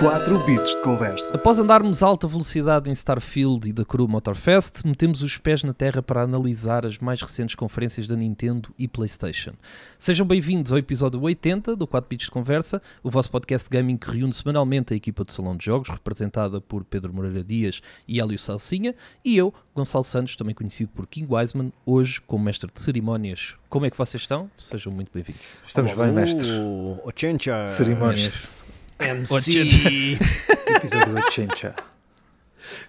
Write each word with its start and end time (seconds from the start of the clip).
4 0.00 0.46
bits 0.46 0.70
de 0.76 0.82
conversa. 0.82 1.34
Após 1.34 1.58
andarmos 1.58 2.02
a 2.02 2.06
alta 2.06 2.26
velocidade 2.26 2.88
em 2.88 2.92
Starfield 2.92 3.68
e 3.68 3.72
da 3.74 3.84
Crew 3.84 4.08
Motorfest, 4.08 4.82
metemos 4.82 5.22
os 5.22 5.36
pés 5.36 5.62
na 5.62 5.74
terra 5.74 6.02
para 6.02 6.22
analisar 6.22 6.86
as 6.86 6.98
mais 6.98 7.20
recentes 7.20 7.54
conferências 7.54 8.08
da 8.08 8.16
Nintendo 8.16 8.70
e 8.78 8.88
PlayStation. 8.88 9.52
Sejam 9.98 10.26
bem-vindos 10.26 10.72
ao 10.72 10.78
episódio 10.78 11.20
80 11.20 11.76
do 11.76 11.86
4 11.86 12.08
bits 12.08 12.24
de 12.28 12.30
conversa, 12.30 12.80
o 13.02 13.10
vosso 13.10 13.30
podcast 13.30 13.68
de 13.68 13.76
gaming 13.76 13.98
que 13.98 14.10
reúne 14.10 14.32
semanalmente 14.32 14.94
a 14.94 14.96
equipa 14.96 15.22
do 15.22 15.34
Salão 15.34 15.54
de 15.54 15.66
Jogos, 15.66 15.90
representada 15.90 16.62
por 16.62 16.82
Pedro 16.82 17.12
Moreira 17.12 17.44
Dias 17.44 17.82
e 18.08 18.22
Hélio 18.22 18.38
Salsinha, 18.38 18.94
e 19.22 19.36
eu, 19.36 19.52
Gonçalo 19.74 20.02
Santos, 20.02 20.34
também 20.34 20.54
conhecido 20.54 20.88
por 20.94 21.06
King 21.06 21.30
Wiseman, 21.30 21.74
hoje 21.84 22.22
como 22.22 22.42
mestre 22.42 22.70
de 22.72 22.80
cerimónias. 22.80 23.54
Como 23.68 23.84
é 23.84 23.90
que 23.90 23.98
vocês 23.98 24.22
estão? 24.22 24.50
Sejam 24.56 24.94
muito 24.94 25.10
bem-vindos. 25.12 25.42
Estamos 25.66 25.92
bem, 25.92 26.10
mestre. 26.10 26.50
O 26.52 26.98
Ochencha. 27.04 27.66
Cerimónias. 27.66 28.64
MC. 29.00 30.18
Episódio 30.76 31.14
80. 31.14 31.74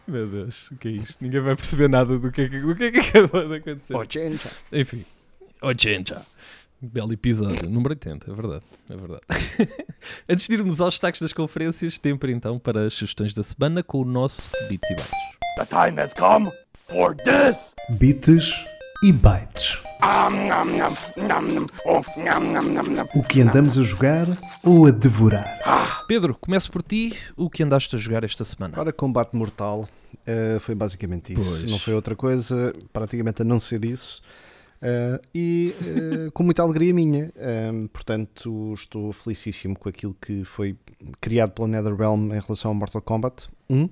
Meu 0.07 0.27
Deus, 0.27 0.69
o 0.71 0.75
que 0.75 0.87
é 0.89 0.91
isto? 0.91 1.17
Ninguém 1.21 1.41
vai 1.41 1.55
perceber 1.55 1.87
nada 1.87 2.17
do 2.17 2.31
que 2.31 2.41
é 2.41 2.49
que, 2.49 2.59
do 2.59 2.75
que, 2.75 2.83
é 2.83 2.91
que 2.91 2.99
acabou 2.99 3.47
de 3.47 3.55
acontecer. 3.55 3.95
Ochencha. 3.95 4.49
Enfim, 4.71 5.05
80. 5.61 6.25
Belo 6.81 7.13
episódio, 7.13 7.69
número 7.69 7.93
80, 7.93 8.31
é 8.31 8.33
verdade, 8.33 8.63
é 8.89 8.95
verdade. 8.95 9.21
Antes 10.27 10.47
de 10.47 10.55
irmos 10.55 10.81
aos 10.81 10.95
destaques 10.95 11.21
das 11.21 11.31
conferências, 11.31 11.99
tempo 11.99 12.25
então 12.27 12.57
para 12.57 12.87
as 12.87 12.93
sugestões 12.93 13.33
da 13.33 13.43
semana 13.43 13.83
com 13.83 14.01
o 14.01 14.05
nosso 14.05 14.49
Bits 14.67 14.89
e 14.89 14.95
Bytes. 14.95 15.11
The 15.57 15.65
time 15.65 16.01
has 16.01 16.13
come 16.13 16.51
for 16.87 17.15
this. 17.15 17.75
Bits 17.99 18.65
e 19.03 19.11
bytes. 19.11 19.79
O 23.15 23.23
que 23.23 23.41
andamos 23.41 23.77
a 23.79 23.83
jogar 23.83 24.27
ou 24.63 24.85
a 24.85 24.91
devorar? 24.91 26.03
Pedro, 26.07 26.35
começo 26.39 26.71
por 26.71 26.83
ti. 26.83 27.15
O 27.35 27.49
que 27.49 27.63
andaste 27.63 27.95
a 27.95 27.99
jogar 27.99 28.23
esta 28.23 28.43
semana? 28.43 28.75
Ora, 28.77 28.93
combate 28.93 29.35
mortal 29.35 29.87
eh, 30.25 30.57
foi 30.59 30.75
basicamente 30.75 31.33
isso. 31.33 31.49
Pois. 31.49 31.71
Não 31.71 31.79
foi 31.79 31.93
outra 31.93 32.15
coisa, 32.15 32.73
praticamente 32.93 33.41
a 33.41 33.45
não 33.45 33.59
ser 33.59 33.85
isso. 33.85 34.21
Eh, 34.81 35.21
e 35.35 35.75
eh, 35.81 36.31
com 36.33 36.43
muita 36.43 36.63
alegria 36.63 36.93
minha. 36.93 37.31
Eh, 37.35 37.71
portanto, 37.93 38.73
estou 38.73 39.13
felicíssimo 39.13 39.77
com 39.77 39.87
aquilo 39.87 40.15
que 40.19 40.43
foi 40.43 40.75
criado 41.19 41.51
pela 41.51 41.67
NetherRealm 41.67 42.33
em 42.33 42.39
relação 42.39 42.69
ao 42.69 42.75
Mortal 42.75 43.01
Kombat 43.01 43.47
1. 43.69 43.87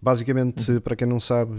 Basicamente, 0.00 0.80
para 0.80 0.94
quem 0.94 1.06
não 1.06 1.18
sabe, 1.18 1.54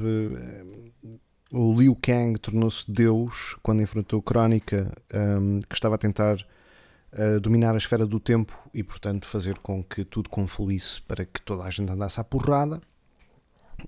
o 1.51 1.73
Liu 1.79 1.95
Kang 2.01 2.39
tornou-se 2.39 2.89
Deus 2.91 3.55
quando 3.61 3.81
enfrentou 3.81 4.21
Crónica, 4.21 4.91
ehm, 5.13 5.59
que 5.67 5.75
estava 5.75 5.95
a 5.95 5.97
tentar 5.97 6.37
eh, 7.17 7.39
dominar 7.39 7.73
a 7.73 7.77
esfera 7.77 8.05
do 8.05 8.19
tempo 8.19 8.57
e, 8.73 8.83
portanto, 8.83 9.25
fazer 9.25 9.57
com 9.59 9.81
que 9.81 10.03
tudo 10.03 10.29
confluísse 10.29 11.01
para 11.01 11.23
que 11.23 11.41
toda 11.41 11.63
a 11.63 11.69
gente 11.69 11.89
andasse 11.89 12.19
à 12.19 12.23
porrada. 12.25 12.81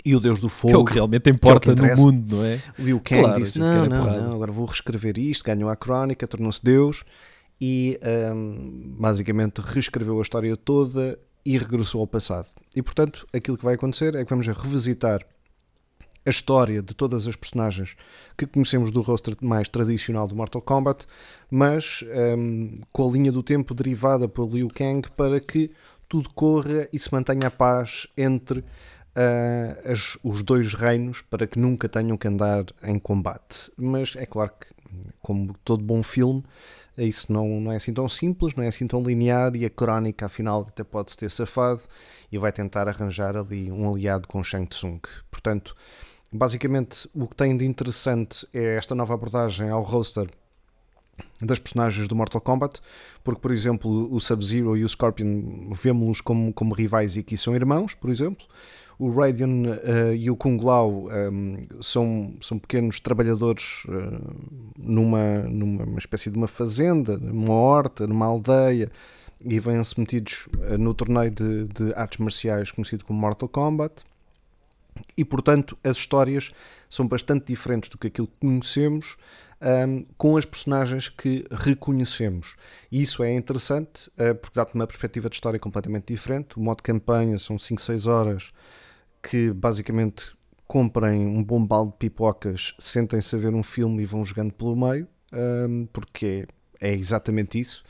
E 0.05 0.15
o 0.15 0.19
Deus 0.19 0.39
do 0.39 0.47
Que 0.47 0.53
é 0.53 0.57
Fogo, 0.57 0.79
o 0.79 0.85
que 0.85 0.93
realmente 0.93 1.29
importa 1.29 1.67
no 1.69 1.73
interessa. 1.73 2.01
mundo, 2.01 2.37
não 2.37 2.45
é? 2.45 2.61
Liu 2.79 3.01
Kang 3.01 3.21
Claro, 3.23 3.39
disse: 3.41 3.59
Não, 3.59 3.85
não, 3.85 3.99
porrada." 4.01 4.21
não, 4.21 4.33
agora 4.35 4.51
vou 4.51 4.65
reescrever 4.65 5.17
isto. 5.17 5.43
Ganhou 5.43 5.69
a 5.69 5.75
crónica, 5.75 6.25
tornou-se 6.27 6.63
Deus 6.63 7.03
e 7.59 7.99
hum, 8.33 8.95
basicamente 8.97 9.59
reescreveu 9.59 10.19
a 10.19 10.21
história 10.21 10.55
toda 10.55 11.19
e 11.45 11.57
regressou 11.57 12.01
ao 12.01 12.07
passado. 12.07 12.47
E 12.75 12.81
portanto, 12.81 13.27
aquilo 13.33 13.57
que 13.57 13.65
vai 13.65 13.75
acontecer 13.75 14.15
é 14.15 14.23
que 14.23 14.29
vamos 14.29 14.45
revisitar 14.47 15.25
a 16.27 16.29
história 16.29 16.81
de 16.81 16.93
todas 16.93 17.27
as 17.27 17.35
personagens 17.35 17.95
que 18.37 18.45
conhecemos 18.45 18.91
do 18.91 19.01
roster 19.01 19.35
mais 19.41 19.67
tradicional 19.69 20.27
do 20.27 20.35
Mortal 20.35 20.61
Kombat, 20.61 21.07
mas 21.49 22.03
hum, 22.37 22.81
com 22.91 23.07
a 23.09 23.11
linha 23.11 23.31
do 23.31 23.41
tempo 23.41 23.73
derivada 23.73 24.27
pelo 24.27 24.49
Liu 24.49 24.69
Kang 24.69 25.09
para 25.15 25.39
que 25.39 25.71
tudo 26.09 26.29
corra 26.29 26.87
e 26.91 26.99
se 26.99 27.11
mantenha 27.13 27.47
a 27.47 27.51
paz 27.51 28.07
entre 28.17 28.63
ah, 29.15 29.77
as- 29.91 30.17
os 30.23 30.43
dois 30.43 30.73
reinos 30.73 31.21
para 31.21 31.47
que 31.47 31.59
nunca 31.59 31.89
tenham 31.89 32.17
que 32.17 32.27
andar 32.27 32.65
em 32.83 32.99
combate. 32.99 33.71
Mas 33.77 34.15
é 34.15 34.25
claro 34.25 34.51
que, 34.59 34.67
como 35.21 35.53
todo 35.63 35.83
bom 35.83 36.03
filme, 36.03 36.43
isso 36.97 37.31
não, 37.31 37.61
não 37.61 37.71
é 37.71 37.75
assim 37.75 37.93
tão 37.93 38.09
simples, 38.09 38.55
não 38.55 38.63
é 38.63 38.67
assim 38.67 38.87
tão 38.87 39.01
linear 39.03 39.55
e 39.55 39.65
a 39.65 39.69
crónica, 39.69 40.25
afinal, 40.25 40.65
até 40.67 40.83
pode-se 40.83 41.17
ter 41.17 41.29
safado 41.29 41.83
e 42.31 42.37
vai 42.37 42.51
tentar 42.51 42.87
arranjar 42.87 43.35
ali 43.37 43.71
um 43.71 43.89
aliado 43.91 44.27
com 44.27 44.43
Shang 44.43 44.67
Tsung. 44.67 44.99
Portanto, 45.29 45.75
basicamente, 46.31 47.09
o 47.13 47.27
que 47.27 47.35
tem 47.35 47.55
de 47.55 47.65
interessante 47.65 48.47
é 48.53 48.75
esta 48.75 48.93
nova 48.95 49.13
abordagem 49.13 49.69
ao 49.69 49.81
roster 49.81 50.29
das 51.41 51.59
personagens 51.59 52.07
do 52.07 52.15
Mortal 52.15 52.41
Kombat, 52.41 52.81
porque, 53.23 53.39
por 53.39 53.51
exemplo, 53.51 54.13
o 54.13 54.19
Sub-Zero 54.19 54.75
e 54.75 54.83
o 54.83 54.89
Scorpion 54.89 55.69
vemos-los 55.71 56.21
como, 56.21 56.53
como 56.53 56.73
rivais 56.73 57.15
e 57.15 57.19
aqui 57.19 57.37
são 57.37 57.55
irmãos, 57.55 57.93
por 57.93 58.09
exemplo. 58.09 58.45
O 58.99 59.11
Raiden 59.11 59.65
eh, 59.67 60.15
e 60.15 60.31
o 60.31 60.35
Kung 60.35 60.59
Lao 60.59 61.07
ehm, 61.11 61.67
são, 61.79 62.33
são 62.41 62.57
pequenos 62.57 62.99
trabalhadores 62.99 63.83
eh, 63.87 64.19
numa, 64.75 65.37
numa 65.43 65.83
uma 65.83 65.99
espécie 65.99 66.31
de 66.31 66.37
uma 66.37 66.47
fazenda, 66.47 67.15
numa 67.15 67.53
horta, 67.53 68.07
numa 68.07 68.25
aldeia, 68.25 68.91
e 69.39 69.59
vêm-se 69.59 69.99
metidos 69.99 70.47
eh, 70.63 70.77
no 70.77 70.95
torneio 70.95 71.29
de, 71.29 71.67
de 71.67 71.93
artes 71.93 72.17
marciais 72.17 72.71
conhecido 72.71 73.05
como 73.05 73.19
Mortal 73.19 73.47
Kombat. 73.47 74.03
E, 75.17 75.25
portanto, 75.25 75.77
as 75.83 75.97
histórias 75.97 76.51
são 76.89 77.07
bastante 77.07 77.45
diferentes 77.47 77.89
do 77.89 77.97
que 77.97 78.07
aquilo 78.07 78.27
que 78.27 78.39
conhecemos 78.39 79.17
um, 79.61 80.05
com 80.17 80.37
as 80.37 80.45
personagens 80.45 81.09
que 81.09 81.45
reconhecemos. 81.51 82.55
E 82.91 83.01
isso 83.01 83.23
é 83.23 83.33
interessante 83.33 84.09
uh, 84.09 84.35
porque 84.35 84.55
dá-te 84.55 84.75
uma 84.75 84.87
perspectiva 84.87 85.29
de 85.29 85.35
história 85.35 85.59
completamente 85.59 86.13
diferente. 86.13 86.57
O 86.57 86.61
modo 86.61 86.83
campanha 86.83 87.37
são 87.37 87.57
5, 87.57 87.81
6 87.81 88.07
horas 88.07 88.51
que 89.21 89.51
basicamente 89.51 90.35
comprem 90.67 91.25
um 91.25 91.43
bom 91.43 91.65
balde 91.65 91.91
de 91.91 91.97
pipocas, 91.97 92.75
sentem-se 92.77 93.35
a 93.35 93.39
ver 93.39 93.53
um 93.53 93.63
filme 93.63 94.03
e 94.03 94.05
vão 94.05 94.23
jogando 94.23 94.51
pelo 94.53 94.75
meio, 94.75 95.07
um, 95.33 95.87
porque 95.91 96.45
é, 96.81 96.91
é 96.91 96.93
exatamente 96.93 97.59
isso. 97.59 97.83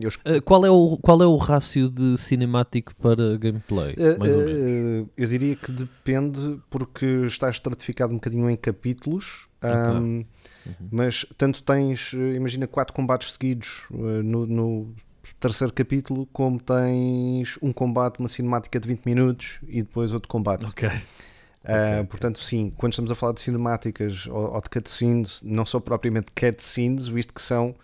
Eu 0.00 0.10
Ah, 0.24 0.40
qual, 0.40 0.66
é 0.66 0.70
o, 0.70 0.98
qual 1.00 1.22
é 1.22 1.26
o 1.26 1.36
rácio 1.36 1.88
de 1.88 2.18
cinemático 2.18 2.94
para 2.96 3.36
gameplay? 3.36 3.94
Uh, 3.94 4.18
mais 4.18 4.34
ou 4.34 4.42
uh, 4.42 4.44
menos. 4.44 5.08
eu 5.16 5.28
diria 5.28 5.56
que 5.56 5.70
depende, 5.70 6.60
porque 6.68 7.06
está 7.26 7.48
estratificado 7.48 8.12
um 8.12 8.16
bocadinho 8.16 8.50
em 8.50 8.56
capítulos. 8.56 9.48
um, 9.62 10.24
Uhum. 10.64 10.88
Mas 10.92 11.26
tanto 11.36 11.60
tens, 11.60 12.12
imagina, 12.12 12.68
quatro 12.68 12.94
combates 12.94 13.32
seguidos 13.32 13.82
no, 13.90 14.46
no 14.46 14.94
terceiro 15.40 15.72
capítulo, 15.72 16.26
como 16.32 16.60
tens 16.60 17.58
um 17.60 17.72
combate, 17.72 18.20
uma 18.20 18.28
cinemática 18.28 18.78
de 18.78 18.86
20 18.86 19.04
minutos 19.04 19.58
e 19.66 19.82
depois 19.82 20.12
outro 20.12 20.28
combate. 20.28 20.64
Ok. 20.64 20.88
Uh, 20.88 22.04
portanto, 22.06 22.38
sim, 22.40 22.72
quando 22.76 22.92
estamos 22.92 23.10
a 23.10 23.14
falar 23.14 23.32
de 23.32 23.40
cinemáticas 23.40 24.26
ou, 24.26 24.54
ou 24.54 24.60
de 24.60 24.68
cutscenes, 24.68 25.40
não 25.42 25.64
são 25.64 25.80
propriamente 25.80 26.32
cutscenes, 26.32 27.06
visto 27.08 27.32
que 27.32 27.42
são 27.42 27.74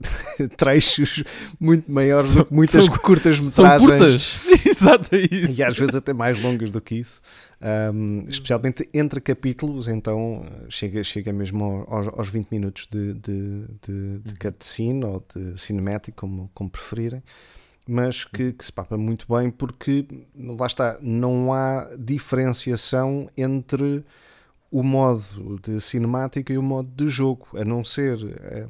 trechos 0.56 1.24
muito 1.58 1.90
maiores 1.90 2.34
do 2.34 2.44
que 2.44 2.54
muitas 2.54 2.84
são- 2.84 2.96
curtas 2.98 3.36
São 3.36 3.64
metragens 3.64 4.36
curtas! 4.46 4.66
Exato, 4.66 5.14
é 5.14 5.20
isso. 5.20 5.52
e 5.60 5.62
às 5.62 5.76
vezes 5.76 5.94
até 5.94 6.12
mais 6.12 6.40
longas 6.42 6.70
do 6.70 6.80
que 6.80 6.96
isso, 6.96 7.20
Um, 7.60 8.24
especialmente 8.28 8.88
entre 8.94 9.20
capítulos, 9.20 9.88
então 9.88 10.46
chega, 10.68 11.02
chega 11.02 11.32
mesmo 11.32 11.64
ao- 11.88 11.94
aos, 11.96 12.06
aos 12.16 12.28
20 12.28 12.48
minutos 12.52 12.86
de, 12.88 13.14
de, 13.14 13.64
de, 13.82 14.18
de 14.20 14.34
cutscene 14.36 15.04
ou 15.04 15.24
de 15.34 15.58
cinematic, 15.60 16.14
como, 16.14 16.48
como 16.54 16.70
preferirem, 16.70 17.20
mas 17.84 18.24
que, 18.24 18.52
que 18.52 18.64
se 18.64 18.72
papa 18.72 18.96
muito 18.96 19.26
bem 19.28 19.50
porque 19.50 20.06
lá 20.38 20.66
está, 20.68 20.98
não 21.02 21.52
há 21.52 21.90
diferenciação 21.98 23.28
entre 23.36 24.04
o 24.70 24.82
modo 24.84 25.58
de 25.60 25.80
cinemática 25.80 26.52
e 26.52 26.58
o 26.58 26.62
modo 26.62 26.88
de 26.94 27.08
jogo, 27.08 27.48
a 27.56 27.64
não 27.64 27.82
ser 27.82 28.18
eh, 28.40 28.66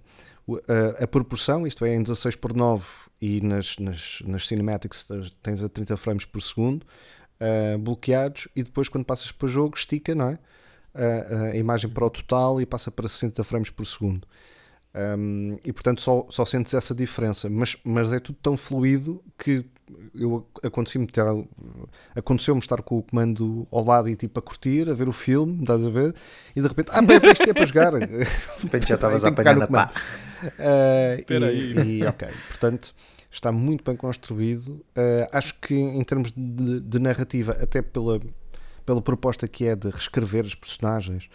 a, 0.56 1.04
a 1.04 1.06
proporção, 1.06 1.66
isto 1.66 1.84
é, 1.84 1.94
em 1.94 2.02
16 2.02 2.36
por 2.36 2.54
9 2.54 2.86
e 3.20 3.40
nas, 3.40 3.76
nas, 3.78 4.22
nas 4.24 4.46
cinematics 4.46 5.06
tens 5.42 5.62
a 5.62 5.68
30 5.68 5.96
frames 5.96 6.24
por 6.24 6.40
segundo 6.40 6.86
eh, 7.40 7.76
bloqueados 7.76 8.48
e 8.54 8.62
depois 8.62 8.88
quando 8.88 9.04
passas 9.04 9.30
para 9.30 9.46
o 9.46 9.48
jogo 9.48 9.76
estica, 9.76 10.14
não 10.14 10.30
é? 10.30 10.38
A, 10.94 11.52
a 11.52 11.56
imagem 11.56 11.88
para 11.88 12.04
o 12.04 12.10
total 12.10 12.60
e 12.60 12.66
passa 12.66 12.90
para 12.90 13.08
60 13.08 13.44
frames 13.44 13.70
por 13.70 13.86
segundo. 13.86 14.26
Um, 14.94 15.58
e 15.64 15.72
portanto 15.72 16.00
só, 16.00 16.26
só 16.30 16.44
sentes 16.44 16.72
essa 16.74 16.94
diferença, 16.94 17.48
mas, 17.48 17.76
mas 17.84 18.12
é 18.12 18.18
tudo 18.18 18.38
tão 18.42 18.56
fluido 18.56 19.22
que 19.36 19.64
eu 20.14 20.46
aconteci-me 20.62 21.06
ter, 21.06 21.24
aconteceu-me 22.14 22.60
estar 22.60 22.82
com 22.82 22.98
o 22.98 23.02
comando 23.02 23.66
ao 23.70 23.84
lado 23.84 24.08
e 24.08 24.16
tipo 24.16 24.38
a 24.38 24.42
curtir, 24.42 24.88
a 24.90 24.94
ver 24.94 25.08
o 25.08 25.12
filme, 25.12 25.60
estás 25.60 25.86
a 25.86 25.90
ver, 25.90 26.14
e 26.54 26.60
de 26.60 26.66
repente, 26.66 26.90
ah, 26.92 27.02
pera, 27.02 27.32
isto 27.32 27.48
é 27.48 27.54
para 27.54 27.64
jogar. 27.64 27.92
De 28.00 28.64
repente 28.64 28.88
já 28.88 28.94
estavas 28.96 29.24
a 29.24 29.28
apanhar 29.28 29.56
na 29.56 29.66
pá. 29.66 29.92
Espera 31.18 31.52
e, 31.52 31.98
e 31.98 32.04
ok, 32.04 32.28
portanto, 32.48 32.94
está 33.30 33.52
muito 33.52 33.84
bem 33.84 33.96
construído. 33.96 34.84
Uh, 34.96 35.28
acho 35.32 35.54
que 35.60 35.74
em 35.74 36.02
termos 36.04 36.32
de, 36.32 36.80
de 36.80 36.98
narrativa, 36.98 37.52
até 37.60 37.82
pela, 37.82 38.20
pela 38.84 39.02
proposta 39.02 39.46
que 39.46 39.66
é 39.66 39.76
de 39.76 39.90
reescrever 39.90 40.44
as 40.44 40.54
personagens, 40.54 41.28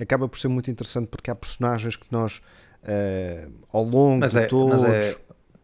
acaba 0.00 0.28
por 0.28 0.38
ser 0.38 0.48
muito 0.48 0.70
interessante 0.70 1.08
porque 1.08 1.30
há 1.30 1.34
personagens 1.34 1.96
que 1.96 2.06
nós, 2.10 2.40
eh, 2.84 3.48
ao 3.72 3.82
longo 3.84 4.20
Mas 4.20 4.32
de 4.34 4.42
é, 4.42 4.46
todos. 4.48 4.68
mas 4.68 4.84
é, 4.84 5.16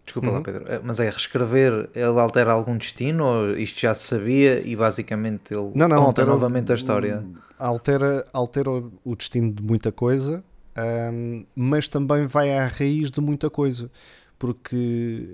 desculpa 0.05 0.29
Uhum. 0.29 0.35
lá, 0.37 0.41
Pedro, 0.43 0.65
é- 0.73 0.81
mas 0.83 1.01
é 1.01 1.05
reescrever, 1.05 1.89
ele 1.95 2.21
altera 2.21 2.53
algum 2.53 2.77
destino 2.77 3.25
ou 3.25 3.57
isto 3.57 3.79
já 3.81 3.95
se 3.95 4.05
sabia 4.09 4.61
e 4.67 4.75
basicamente 4.77 5.53
ele 5.55 5.71
Não, 5.75 5.89
não, 5.89 5.97
conta 5.97 6.07
altera 6.07 6.33
o- 6.33 6.35
novamente 6.35 6.73
a 6.73 6.75
história? 6.75 7.25
altera, 7.59 8.25
altera 8.33 8.71
o- 8.71 8.93
o 9.05 9.15
destino 9.17 9.53
de 9.53 9.63
muita 9.63 9.93
coisa, 9.93 10.43
ahm, 10.77 11.45
mas 11.55 11.89
também 11.89 12.27
vai 12.27 12.57
à 12.57 12.67
raiz 12.67 13.11
de 13.11 13.21
muita 13.21 13.51
coisa. 13.51 13.91
Porque, 14.39 14.75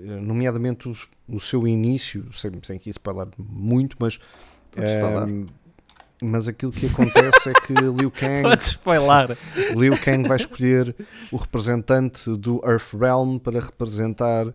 eh, 0.05 0.19
nomeadamente, 0.19 0.89
os- 0.89 1.07
o, 1.29 1.39
seu 1.39 1.65
início, 1.65 2.25
sem, 2.33 2.51
sem 2.61 2.75
aqui 2.75 2.89
spoiler 2.89 3.27
muito, 3.37 3.95
mas, 3.99 4.19
falar. 4.99 5.27
ahm, 5.27 5.45
mas 6.21 6.47
aquilo 6.47 6.71
que 6.71 6.87
acontece 6.87 7.49
é 7.49 7.53
que 7.53 7.73
Liu 7.73 8.11
Kang. 8.11 8.43
Liu 9.75 9.97
Kang 9.97 10.27
vai 10.27 10.37
escolher 10.37 10.95
o 11.31 11.37
representante 11.37 12.29
do 12.35 12.61
Earth 12.65 12.93
Realm 12.93 13.37
para 13.37 13.59
representar 13.59 14.47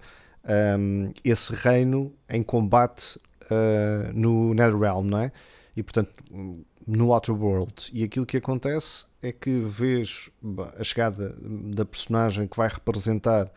ahm, 0.44 1.12
esse 1.24 1.54
reino 1.54 2.12
em 2.28 2.42
combate 2.42 3.18
ah, 3.50 4.10
no 4.14 4.54
Netherrealm, 4.54 5.06
não 5.06 5.18
é? 5.18 5.32
E 5.76 5.82
portanto, 5.82 6.10
no 6.86 7.12
Outer 7.12 7.34
World. 7.34 7.90
E 7.92 8.04
aquilo 8.04 8.26
que 8.26 8.36
acontece 8.36 9.06
é 9.22 9.32
que 9.32 9.60
vês 9.60 10.30
a 10.78 10.84
chegada 10.84 11.34
da 11.40 11.84
personagem 11.84 12.46
que 12.46 12.56
vai 12.56 12.68
representar 12.68 13.50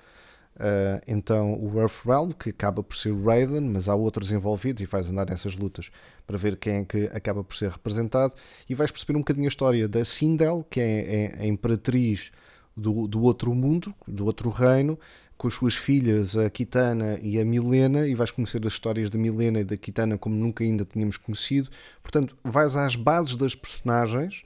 ah, 0.58 1.02
então 1.08 1.54
o 1.62 1.80
Earthrealm, 1.80 2.32
que 2.32 2.50
acaba 2.50 2.82
por 2.82 2.96
ser 2.96 3.12
o 3.12 3.24
Raiden, 3.26 3.62
mas 3.62 3.90
há 3.90 3.96
outros 3.96 4.32
envolvidos 4.32 4.82
e 4.82 4.86
vais 4.86 5.10
andar 5.10 5.30
nessas 5.30 5.56
lutas 5.56 5.90
para 6.26 6.38
ver 6.38 6.58
quem 6.58 6.78
é 6.78 6.86
que 6.86 7.06
acaba 7.14 7.44
por 7.44 7.56
ser 7.56 7.70
representado 7.70 8.34
e 8.70 8.74
vais 8.74 8.92
perceber 8.92 9.18
um 9.18 9.22
bocadinho 9.22 9.46
a 9.46 9.50
história 9.50 9.88
da 9.88 10.04
Sindel, 10.06 10.66
que 10.70 10.80
é, 10.80 11.34
é 11.38 11.42
a 11.42 11.46
imperatriz 11.46 12.32
do, 12.76 13.08
do 13.08 13.22
outro 13.22 13.54
mundo, 13.54 13.94
do 14.08 14.26
outro 14.26 14.50
reino, 14.50 15.00
com 15.38 15.48
as 15.48 15.54
suas 15.54 15.76
filhas, 15.76 16.38
a 16.38 16.50
Kitana 16.50 17.20
e 17.22 17.40
a 17.40 17.46
Milena, 17.46 18.08
e 18.08 18.16
vais 18.16 18.32
conhecer 18.32 18.66
as 18.66 18.74
histórias 18.74 19.10
da 19.10 19.18
Milena 19.18 19.60
e 19.60 19.64
da 19.64 19.78
Kitana 19.78 20.18
como 20.18 20.36
nunca 20.36 20.64
ainda 20.64 20.86
tínhamos 20.86 21.18
conhecido. 21.18 21.70
Portanto, 22.02 22.38
vais 22.44 22.76
às 22.76 22.96
bases 22.96 23.36
das 23.36 23.54
personagens, 23.54 24.44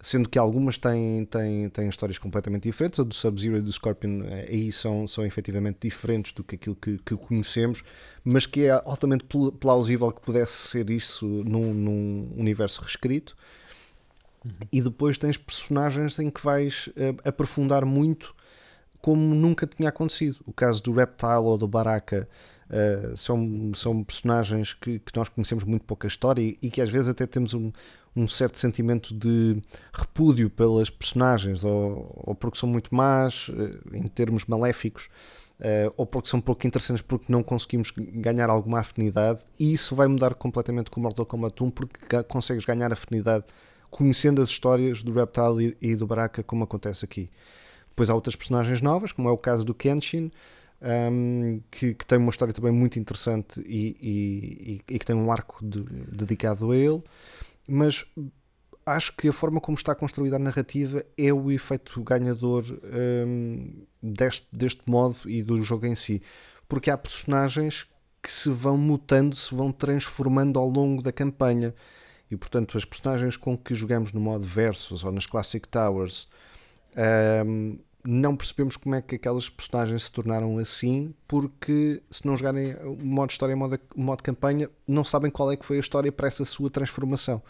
sendo 0.00 0.28
que 0.28 0.38
algumas 0.38 0.78
têm, 0.78 1.24
têm, 1.24 1.68
têm 1.68 1.88
histórias 1.88 2.18
completamente 2.18 2.62
diferentes. 2.62 3.00
A 3.00 3.02
do 3.02 3.12
Sub-Zero 3.12 3.56
e 3.56 3.60
do 3.60 3.72
Scorpion 3.72 4.22
eh, 4.24 4.46
aí 4.48 4.72
são, 4.72 5.06
são 5.06 5.26
efetivamente 5.26 5.78
diferentes 5.82 6.32
do 6.32 6.44
que 6.44 6.54
aquilo 6.54 6.76
que, 6.76 6.98
que 6.98 7.16
conhecemos, 7.16 7.82
mas 8.22 8.46
que 8.46 8.62
é 8.66 8.70
altamente 8.84 9.24
pl- 9.24 9.50
plausível 9.52 10.12
que 10.12 10.20
pudesse 10.20 10.68
ser 10.68 10.88
isso 10.90 11.26
num, 11.26 11.74
num 11.74 12.32
universo 12.36 12.80
reescrito. 12.82 13.36
E 14.70 14.80
depois 14.80 15.18
tens 15.18 15.36
personagens 15.36 16.18
em 16.20 16.30
que 16.30 16.42
vais 16.42 16.88
eh, 16.96 17.14
aprofundar 17.24 17.84
muito 17.84 18.34
como 19.00 19.34
nunca 19.34 19.66
tinha 19.66 19.88
acontecido. 19.88 20.38
O 20.46 20.52
caso 20.52 20.80
do 20.82 20.92
Reptile 20.92 21.42
ou 21.42 21.58
do 21.58 21.66
Baraka 21.66 22.28
eh, 22.70 23.14
são, 23.16 23.72
são 23.74 24.04
personagens 24.04 24.74
que, 24.74 25.00
que 25.00 25.16
nós 25.16 25.28
conhecemos 25.28 25.64
muito 25.64 25.84
pouca 25.84 26.06
história 26.06 26.40
e, 26.40 26.56
e 26.62 26.70
que 26.70 26.80
às 26.80 26.88
vezes 26.88 27.08
até 27.08 27.26
temos 27.26 27.52
um, 27.52 27.72
um 28.18 28.26
certo 28.28 28.58
sentimento 28.58 29.14
de 29.14 29.60
repúdio 29.92 30.50
pelas 30.50 30.90
personagens, 30.90 31.64
ou, 31.64 32.12
ou 32.26 32.34
porque 32.34 32.58
são 32.58 32.68
muito 32.68 32.94
más 32.94 33.50
eh, 33.56 33.96
em 33.98 34.06
termos 34.06 34.44
maléficos, 34.46 35.08
eh, 35.60 35.90
ou 35.96 36.04
porque 36.06 36.28
são 36.28 36.40
pouco 36.40 36.66
interessantes 36.66 37.02
porque 37.02 37.30
não 37.32 37.42
conseguimos 37.42 37.92
ganhar 37.96 38.50
alguma 38.50 38.80
afinidade, 38.80 39.42
e 39.58 39.72
isso 39.72 39.94
vai 39.94 40.06
mudar 40.08 40.34
completamente 40.34 40.90
com 40.90 41.00
Mortal 41.00 41.26
Kombat 41.26 41.62
1 41.62 41.70
porque 41.70 42.22
consegues 42.24 42.64
ganhar 42.64 42.92
afinidade 42.92 43.44
conhecendo 43.90 44.42
as 44.42 44.48
histórias 44.50 45.02
do 45.02 45.12
Reptile 45.12 45.76
e, 45.80 45.90
e 45.92 45.96
do 45.96 46.06
Baraka, 46.06 46.42
como 46.42 46.64
acontece 46.64 47.04
aqui. 47.04 47.30
Depois 47.90 48.10
há 48.10 48.14
outras 48.14 48.36
personagens 48.36 48.80
novas, 48.82 49.12
como 49.12 49.28
é 49.28 49.32
o 49.32 49.38
caso 49.38 49.64
do 49.64 49.74
Kenshin, 49.74 50.30
um, 51.10 51.60
que, 51.70 51.94
que 51.94 52.06
tem 52.06 52.18
uma 52.18 52.30
história 52.30 52.54
também 52.54 52.70
muito 52.70 52.98
interessante 52.98 53.60
e- 53.66 53.96
e- 54.00 54.94
e 54.94 54.98
que 54.98 55.04
tem 55.06 55.16
um 55.16 55.32
arco 55.32 55.58
de- 55.64 55.82
dedicado 56.12 56.70
a 56.70 56.76
ele, 56.76 57.02
mas 57.68 58.04
acho 58.86 59.14
que 59.14 59.28
a 59.28 59.32
forma 59.32 59.60
como 59.60 59.76
está 59.76 59.94
construída 59.94 60.36
a 60.36 60.38
narrativa 60.38 61.04
é 61.16 61.32
o 61.32 61.50
efeito 61.50 62.02
ganhador 62.02 62.64
um, 63.26 63.84
deste, 64.02 64.48
deste 64.50 64.80
modo 64.86 65.18
e 65.26 65.42
do 65.42 65.62
jogo 65.62 65.86
em 65.86 65.94
si, 65.94 66.22
porque 66.66 66.90
há 66.90 66.96
personagens 66.96 67.86
que 68.22 68.32
se 68.32 68.48
vão 68.48 68.76
mutando, 68.76 69.36
se 69.36 69.54
vão 69.54 69.70
transformando 69.70 70.58
ao 70.58 70.68
longo 70.68 71.02
da 71.02 71.12
campanha. 71.12 71.74
E 72.30 72.36
portanto, 72.36 72.76
as 72.76 72.84
personagens 72.84 73.36
com 73.36 73.56
que 73.56 73.74
jogamos 73.74 74.12
no 74.12 74.20
modo 74.20 74.44
Versus 74.44 75.04
ou 75.04 75.12
nas 75.12 75.24
Classic 75.24 75.66
Towers 75.66 76.28
um, 77.46 77.78
não 78.04 78.36
percebemos 78.36 78.76
como 78.76 78.94
é 78.94 79.02
que 79.02 79.16
aquelas 79.16 79.48
personagens 79.50 80.04
se 80.04 80.12
tornaram 80.12 80.58
assim, 80.58 81.14
porque 81.26 82.02
se 82.10 82.26
não 82.26 82.36
jogarem 82.36 82.76
modo 83.02 83.30
história 83.30 83.52
e 83.52 83.56
modo, 83.56 83.78
modo 83.94 84.22
campanha, 84.22 84.70
não 84.86 85.04
sabem 85.04 85.30
qual 85.30 85.50
é 85.50 85.56
que 85.56 85.66
foi 85.66 85.76
a 85.76 85.80
história 85.80 86.10
para 86.12 86.28
essa 86.28 86.44
sua 86.44 86.70
transformação. 86.70 87.42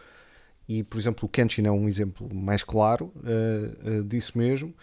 E, 0.69 0.83
por 0.83 0.99
exemplo, 0.99 1.27
o 1.27 1.29
Kenshin 1.29 1.67
é 1.67 1.71
um 1.71 1.89
exemplo 1.89 2.29
mais 2.35 2.63
claro 2.63 3.13
uh, 3.17 4.01
uh, 4.01 4.05
disso 4.05 4.37
mesmo, 4.37 4.75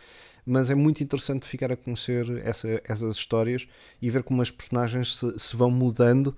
mas 0.46 0.72
é 0.72 0.76
muito 0.76 1.04
interessante 1.04 1.46
ficar 1.46 1.72
a 1.72 1.78
conhecer 1.78 2.42
essa, 2.44 2.82
essas 2.84 3.16
histórias 3.16 3.68
e 4.02 4.10
ver 4.10 4.24
como 4.24 4.42
as 4.42 4.50
personagens 4.50 5.18
se, 5.18 5.34
se 5.38 5.56
vão 5.56 5.70
mudando 5.70 6.36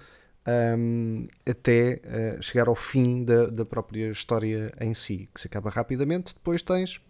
um, 0.78 1.28
até 1.46 2.02
uh, 2.06 2.42
chegar 2.42 2.68
ao 2.68 2.76
fim 2.76 3.24
da, 3.24 3.48
da 3.48 3.66
própria 3.66 4.10
história 4.10 4.72
em 4.80 4.94
si, 4.94 5.30
que 5.34 5.42
se 5.42 5.48
acaba 5.48 5.70
rapidamente. 5.70 6.34
Depois 6.34 6.62
tens 6.62 7.02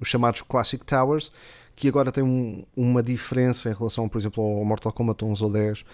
os 0.00 0.08
chamados 0.08 0.42
Classic 0.42 0.84
Towers, 0.84 1.30
que 1.74 1.88
agora 1.88 2.12
têm 2.12 2.22
um, 2.22 2.64
uma 2.76 3.02
diferença 3.02 3.68
em 3.68 3.74
relação, 3.74 4.08
por 4.08 4.18
exemplo, 4.18 4.42
ao 4.42 4.64
Mortal 4.64 4.92
Kombat 4.92 5.24
11 5.24 5.44
ou 5.44 5.50
10, 5.50 5.84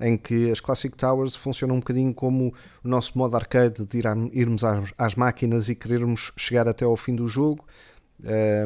em 0.00 0.16
que 0.16 0.50
as 0.50 0.60
Classic 0.60 0.96
Towers 0.96 1.34
funcionam 1.34 1.76
um 1.76 1.80
bocadinho 1.80 2.14
como 2.14 2.52
o 2.84 2.88
nosso 2.88 3.16
modo 3.16 3.36
arcade 3.36 3.84
de 3.84 3.98
ir 3.98 4.06
a, 4.06 4.14
irmos 4.32 4.64
às, 4.64 4.92
às, 4.96 5.14
máquinas 5.14 5.68
e 5.68 5.74
querermos 5.74 6.32
chegar 6.36 6.68
até 6.68 6.84
ao 6.84 6.96
fim 6.96 7.14
do 7.14 7.26
jogo 7.26 7.64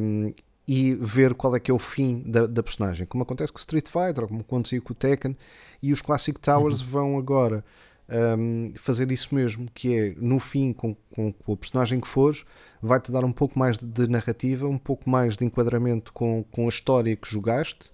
um, 0.00 0.32
e 0.66 0.94
ver 0.94 1.34
qual 1.34 1.56
é 1.56 1.60
que 1.60 1.70
é 1.70 1.74
o 1.74 1.78
fim 1.78 2.22
da, 2.24 2.46
da, 2.46 2.62
personagem, 2.62 3.06
como 3.06 3.22
acontece 3.22 3.52
com 3.52 3.58
o 3.58 3.60
Street 3.60 3.88
Fighter 3.88 4.22
ou 4.22 4.28
como 4.28 4.40
acontecia 4.40 4.80
com 4.80 4.92
o 4.92 4.96
Tekken, 4.96 5.36
e 5.82 5.92
os 5.92 6.00
Classic 6.00 6.38
Towers 6.38 6.80
uhum. 6.80 6.86
vão 6.86 7.18
agora 7.18 7.64
um, 8.08 8.72
fazer 8.76 9.10
isso 9.10 9.34
mesmo, 9.34 9.68
que 9.72 9.96
é 9.96 10.14
no 10.18 10.38
fim, 10.38 10.72
com, 10.72 10.94
com, 11.14 11.32
com 11.32 11.52
o 11.52 11.56
personagem 11.56 12.00
que 12.00 12.08
fores, 12.08 12.44
vai-te 12.80 13.12
dar 13.12 13.24
um 13.24 13.32
pouco 13.32 13.58
mais 13.58 13.78
de, 13.78 13.86
de, 13.86 14.08
narrativa, 14.08 14.66
um 14.66 14.78
pouco 14.78 15.08
mais 15.08 15.36
de 15.36 15.44
enquadramento 15.44 16.12
com, 16.12 16.44
com 16.50 16.66
a 16.66 16.68
história 16.68 17.14
que 17.16 17.30
jogaste, 17.30 17.90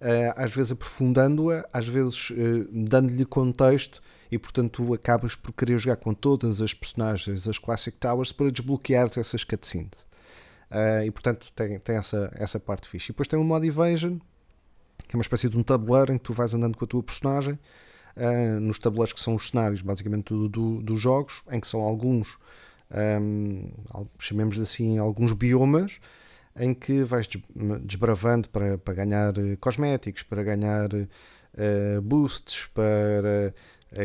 uh, 0.00 0.34
às 0.36 0.52
vezes 0.52 0.72
aprofundando-a, 0.72 1.66
às 1.72 1.88
vezes 1.88 2.30
uh, 2.30 2.68
dando-lhe 2.72 3.24
contexto, 3.24 4.02
e 4.30 4.38
portanto 4.38 4.84
tu 4.84 4.94
acabas 4.94 5.34
por 5.34 5.52
querer 5.52 5.78
jogar 5.78 5.96
com 5.96 6.14
todas 6.14 6.60
as 6.60 6.72
personagens, 6.72 7.46
as 7.46 7.58
Classic 7.58 7.96
Towers, 7.98 8.32
para 8.32 8.50
desbloqueares 8.50 9.16
essas 9.16 9.44
cutscenes. 9.44 10.06
Uh, 10.70 11.04
e 11.04 11.10
portanto 11.10 11.52
tem, 11.54 11.78
tem 11.78 11.96
essa, 11.96 12.32
essa 12.34 12.58
parte 12.58 12.88
fixe. 12.88 13.06
E 13.06 13.12
depois 13.12 13.28
tem 13.28 13.38
o 13.38 13.44
modo 13.44 13.66
Evasion, 13.66 14.18
que 15.06 15.14
é 15.14 15.16
uma 15.16 15.22
espécie 15.22 15.48
de 15.48 15.56
um 15.58 15.62
tabuleiro 15.62 16.12
em 16.12 16.18
que 16.18 16.24
tu 16.24 16.32
vais 16.32 16.54
andando 16.54 16.78
com 16.78 16.84
a 16.84 16.88
tua 16.88 17.02
personagem 17.02 17.58
uh, 18.16 18.60
nos 18.60 18.78
tabuleiros 18.78 19.12
que 19.12 19.20
são 19.20 19.34
os 19.34 19.48
cenários, 19.48 19.82
basicamente, 19.82 20.28
do, 20.28 20.48
do, 20.48 20.82
dos 20.82 21.00
jogos, 21.00 21.42
em 21.50 21.60
que 21.60 21.66
são 21.66 21.80
alguns, 21.80 22.38
um, 23.20 23.70
chamemos 24.18 24.58
assim, 24.58 24.98
alguns 24.98 25.32
biomas, 25.32 26.00
em 26.56 26.74
que 26.74 27.02
vais 27.04 27.28
desbravando 27.80 28.48
para, 28.50 28.76
para 28.76 28.92
ganhar 28.92 29.36
eh, 29.38 29.56
cosméticos, 29.58 30.22
para 30.22 30.42
ganhar 30.42 30.92
uh, 30.92 32.02
boosts, 32.02 32.66
para 32.74 33.54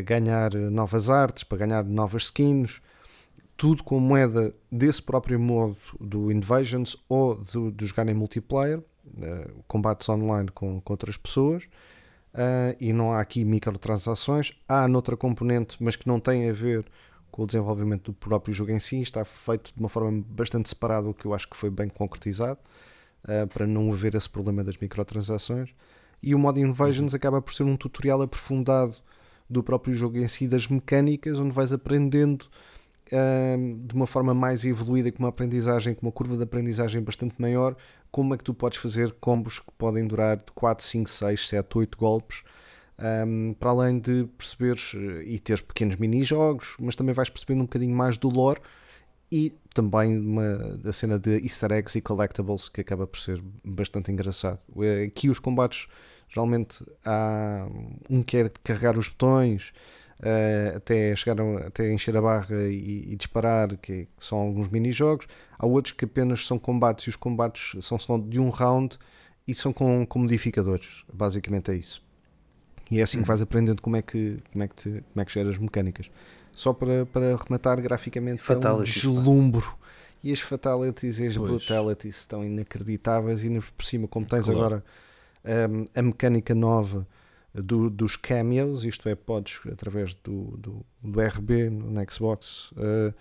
ganhar 0.02 0.54
novas 0.56 1.10
artes, 1.10 1.44
para 1.44 1.58
ganhar 1.58 1.84
novas 1.84 2.24
skins, 2.24 2.82
tudo 3.58 3.84
com 3.84 4.00
moeda 4.00 4.54
desse 4.72 5.02
próprio 5.02 5.40
modo 5.40 5.76
do 6.00 6.32
Invasions 6.32 6.96
ou 7.10 7.36
do, 7.36 7.72
de 7.72 7.86
jogar 7.88 8.08
em 8.08 8.14
multiplayer, 8.14 8.80
uh, 8.80 9.64
combates 9.68 10.08
online 10.08 10.50
com, 10.50 10.80
com 10.80 10.94
outras 10.94 11.18
pessoas. 11.18 11.68
Uh, 12.38 12.78
e 12.80 12.94
não 12.94 13.14
há 13.14 13.20
aqui 13.20 13.44
microtransações. 13.44 14.54
Há 14.70 14.88
noutra 14.88 15.18
componente, 15.18 15.76
mas 15.80 15.96
que 15.96 16.08
não 16.08 16.20
tem 16.20 16.48
a 16.48 16.54
ver 16.54 16.86
com 17.32 17.42
o 17.42 17.48
desenvolvimento 17.48 18.12
do 18.12 18.14
próprio 18.14 18.54
jogo 18.54 18.72
em 18.72 18.80
si. 18.80 19.02
Está 19.02 19.26
feito 19.26 19.74
de 19.74 19.80
uma 19.80 19.90
forma 19.90 20.24
bastante 20.30 20.70
separada, 20.70 21.10
o 21.10 21.16
que 21.16 21.26
eu 21.26 21.34
acho 21.34 21.50
que 21.50 21.58
foi 21.58 21.72
bem 21.72 21.90
concretizado, 21.90 22.60
uh, 23.24 23.48
para 23.48 23.66
não 23.66 23.92
haver 23.92 24.14
esse 24.14 24.30
problema 24.30 24.64
das 24.64 24.78
microtransações. 24.78 25.74
E 26.22 26.36
o 26.36 26.40
modo 26.40 26.60
Invasions 26.60 27.16
acaba 27.16 27.42
por 27.42 27.54
ser 27.54 27.64
um 27.64 27.76
tutorial 27.76 28.22
aprofundado 28.22 28.96
do 29.50 29.64
próprio 29.64 29.96
jogo 29.96 30.18
em 30.18 30.28
si, 30.28 30.48
das 30.48 30.68
mecânicas, 30.68 31.40
onde 31.40 31.52
vais 31.52 31.74
aprendendo 31.74 32.44
uh, 33.12 33.88
de 33.88 33.96
uma 33.96 34.06
forma 34.06 34.36
mais 34.36 34.64
evoluída, 34.64 35.12
com 35.12 35.24
uma 35.24 35.30
aprendizagem, 35.30 35.96
com 35.96 36.06
uma 36.06 36.12
curva 36.12 36.38
de 36.38 36.44
aprendizagem 36.44 37.02
bastante 37.02 37.34
maior, 37.42 37.76
como 38.12 38.34
é 38.34 38.38
que 38.38 38.44
tu 38.44 38.54
podes 38.54 38.78
fazer 38.80 39.12
combos 39.14 39.60
que 39.60 39.72
podem 39.78 40.06
durar 40.08 40.38
de 40.38 40.52
4, 40.54 40.86
5, 40.86 41.10
6, 41.10 41.50
7, 41.50 41.78
8 41.78 41.98
golpes 41.98 42.44
Um, 43.00 43.54
para 43.54 43.70
além 43.70 44.00
de 44.00 44.28
perceberes 44.36 44.94
eh, 44.96 45.24
e 45.24 45.40
teres 45.40 45.62
pequenos 45.62 45.98
mini-jogos, 45.98 46.76
mas 46.80 46.96
também 46.96 47.14
vais 47.14 47.30
percebendo 47.30 47.60
um 47.60 47.66
bocadinho 47.66 47.96
mais 47.96 48.18
do 48.18 48.28
lore 48.28 48.60
e 49.32 49.54
também 49.72 50.18
uma, 50.18 50.58
da 50.78 50.92
cena 50.92 51.20
de 51.20 51.38
easter 51.44 51.72
eggs 51.74 51.96
e 51.96 52.02
collectibles 52.02 52.68
que 52.68 52.82
acaba 52.82 53.06
por 53.06 53.20
ser 53.20 53.40
bastante 53.64 54.12
engraçado. 54.12 54.62
Eh, 54.82 55.04
Aqui 55.04 55.30
os 55.30 55.38
combates, 55.38 55.88
geralmente 56.28 56.84
há 57.06 57.68
um 58.10 58.24
que 58.24 58.38
é 58.38 58.44
de 58.46 58.60
carregar 58.64 58.98
os 58.98 59.10
botões 59.10 59.72
eh, 60.22 60.74
até 60.76 61.16
chegar 61.16 61.40
a, 61.42 61.68
até 61.68 61.92
encher 61.92 62.16
a 62.18 62.22
barra 62.22 62.64
e, 62.68 63.12
e 63.12 63.16
disparar, 63.16 63.78
que, 63.78 64.06
que 64.06 64.26
são 64.26 64.38
alguns 64.40 64.68
mini-jogos. 64.70 65.28
Há 65.58 65.66
outros 65.66 65.94
que 65.94 66.06
apenas 66.06 66.46
são 66.46 66.58
combates 66.58 67.06
e 67.06 67.10
os 67.10 67.16
combates 67.16 67.84
são 67.86 68.00
só 68.00 68.18
de 68.18 68.40
um 68.40 68.50
round 68.50 68.98
e 69.48 69.54
são 69.54 69.72
com, 69.72 70.06
com 70.06 70.20
modificadores. 70.20 71.04
Basicamente 71.12 71.72
é 71.72 71.76
isso. 71.76 72.04
E 72.90 73.00
é 73.00 73.04
assim 73.04 73.22
que 73.22 73.28
vais 73.28 73.42
aprendendo 73.42 73.82
como 73.82 73.96
é 73.98 74.02
que, 74.02 74.40
como 74.52 74.64
é 74.64 74.68
que, 74.68 74.76
te, 74.76 74.90
como 74.90 75.22
é 75.22 75.26
que 75.26 75.34
geras 75.34 75.58
mecânicas. 75.58 76.10
Só 76.52 76.74
para, 76.74 77.06
para 77.06 77.36
rematar 77.36 77.80
graficamente, 77.82 78.42
Fatalities, 78.42 79.04
é 79.04 79.08
um 79.08 79.14
deslumbro. 79.14 79.78
E 80.24 80.32
as 80.32 80.40
fatalities 80.40 81.20
e 81.20 81.28
as 81.28 81.38
Pois. 81.38 81.50
brutalities 81.50 82.18
estão 82.18 82.44
inacreditáveis. 82.44 83.44
E 83.44 83.50
por 83.60 83.86
cima, 83.86 84.08
como 84.08 84.26
tens 84.26 84.46
Claro. 84.46 84.60
agora 84.60 84.84
um, 85.70 85.86
a 85.94 86.02
mecânica 86.02 86.56
nova 86.56 87.08
do- 87.62 87.90
dos 87.90 88.16
cameos, 88.16 88.86
isto 88.86 89.08
é, 89.10 89.16
podes 89.16 89.60
através 89.72 90.14
do, 90.16 90.58
do, 90.58 90.86
do 91.02 91.22
RB 91.22 91.70
no 91.70 92.12
Xbox 92.12 92.72
uh, 92.72 93.14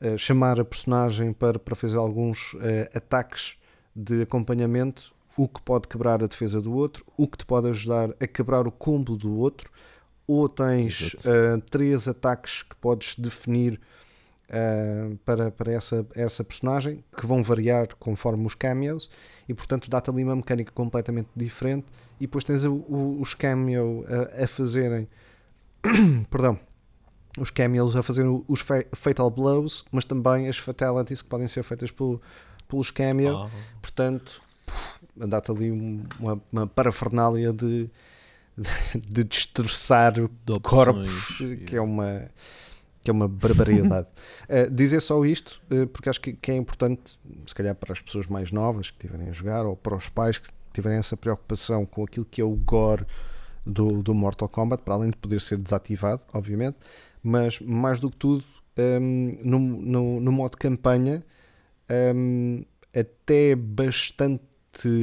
uh, 0.00 0.18
chamar 0.18 0.60
a 0.60 0.64
personagem 0.64 1.32
para, 1.32 1.58
para 1.58 1.74
fazer 1.74 1.98
alguns 1.98 2.54
uh, 2.54 2.58
ataques 2.94 3.56
de 3.94 4.22
acompanhamento, 4.22 5.14
o 5.36 5.46
que 5.48 5.60
pode 5.62 5.88
quebrar 5.88 6.22
a 6.22 6.26
defesa 6.26 6.60
do 6.60 6.72
outro, 6.74 7.04
o 7.16 7.26
que 7.26 7.38
te 7.38 7.46
pode 7.46 7.68
ajudar 7.68 8.10
a 8.20 8.26
quebrar 8.26 8.66
o 8.66 8.72
combo 8.72 9.16
do 9.16 9.36
outro, 9.36 9.70
ou 10.26 10.48
tens 10.48 11.16
três 11.70 12.06
ataques 12.06 12.62
que 12.62 12.76
podes 12.76 13.16
definir 13.18 13.80
uh, 14.52 15.16
para, 15.24 15.50
para 15.50 15.72
essa, 15.72 16.06
essa 16.14 16.44
personagem, 16.44 17.02
que 17.16 17.26
vão 17.26 17.42
variar 17.42 17.88
conforme 17.98 18.44
os 18.46 18.54
cameos, 18.54 19.10
e 19.48 19.54
portanto 19.54 19.88
dá-te 19.90 20.10
ali 20.10 20.22
uma 20.24 20.36
mecânica 20.36 20.70
completamente 20.72 21.28
diferente, 21.34 21.86
e 22.20 22.26
depois 22.26 22.44
tens 22.44 22.64
o- 22.64 22.74
o- 22.88 23.18
os 23.20 23.34
cameo 23.34 24.04
a, 24.38 24.44
a 24.44 24.46
fazerem, 24.46 25.08
perdão, 26.30 26.58
os 27.38 27.50
cameos 27.50 27.96
a 27.96 28.02
fazerem 28.02 28.44
os 28.46 28.60
fa- 28.60 28.84
fatal 28.92 29.30
blows, 29.30 29.84
mas 29.90 30.04
também 30.04 30.48
as 30.48 30.58
fatalities 30.58 31.22
que 31.22 31.28
podem 31.28 31.48
ser 31.48 31.62
feitas 31.62 31.90
pelo, 31.90 32.20
pelos 32.68 32.90
cameo, 32.90 33.36
Ah, 33.36 33.50
portanto 33.80 34.40
dá-te 35.16 35.50
ali 35.50 35.70
um- 35.70 36.04
uma, 36.20 36.40
uma 36.52 36.66
parafernália 36.66 37.52
de, 37.52 37.88
de, 38.94 39.00
de 39.00 39.24
destroçar 39.24 40.12
de 40.12 40.28
corpos, 40.60 41.40
e- 41.40 41.56
que 41.56 41.76
é 41.76 41.80
uma 41.80 42.28
que 43.02 43.10
é 43.10 43.12
uma 43.12 43.28
barbaridade. 43.28 44.08
Uh, 44.48 44.70
dizer 44.72 45.00
só 45.00 45.24
isto, 45.24 45.60
uh, 45.70 45.86
porque 45.88 46.08
acho 46.08 46.20
que, 46.20 46.32
que 46.32 46.50
é 46.50 46.54
importante, 46.54 47.18
se 47.46 47.54
calhar 47.54 47.74
para 47.74 47.92
as 47.92 48.00
pessoas 48.00 48.26
mais 48.26 48.52
novas 48.52 48.90
que 48.90 48.96
estiverem 48.96 49.28
a 49.28 49.32
jogar, 49.32 49.66
ou 49.66 49.76
para 49.76 49.96
os 49.96 50.08
pais 50.08 50.38
que 50.38 50.48
tiverem 50.72 50.98
essa 50.98 51.16
preocupação 51.16 51.84
com 51.84 52.04
aquilo 52.04 52.24
que 52.24 52.40
é 52.40 52.44
o 52.44 52.54
gore 52.54 53.04
do, 53.66 54.02
do 54.02 54.14
Mortal 54.14 54.48
Kombat, 54.48 54.82
para 54.82 54.94
além 54.94 55.10
de 55.10 55.16
poder 55.16 55.40
ser 55.40 55.58
desativado, 55.58 56.22
obviamente, 56.32 56.76
mas 57.22 57.60
mais 57.60 58.00
do 58.00 58.10
que 58.10 58.16
tudo, 58.16 58.44
um, 58.76 59.38
no, 59.42 59.58
no, 59.58 60.20
no 60.20 60.32
modo 60.32 60.56
campanha, 60.56 61.22
um, 62.14 62.64
até 62.94 63.54
bastante 63.54 64.42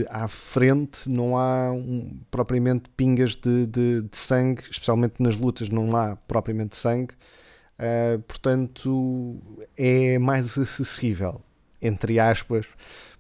à 0.10 0.28
frente 0.28 1.08
não 1.08 1.38
há 1.38 1.72
um, 1.72 2.20
propriamente 2.32 2.90
pingas 2.98 3.36
de, 3.36 3.68
de, 3.68 4.02
de 4.02 4.18
sangue, 4.18 4.64
especialmente 4.70 5.16
nas 5.20 5.40
lutas 5.40 5.70
não 5.70 5.96
há 5.96 6.16
propriamente 6.16 6.76
sangue, 6.76 7.14
Uh, 7.80 8.20
portanto 8.24 9.38
é 9.78 10.20
mais 10.20 10.58
acessível, 10.58 11.42
entre 11.82 12.20
aspas, 12.20 12.66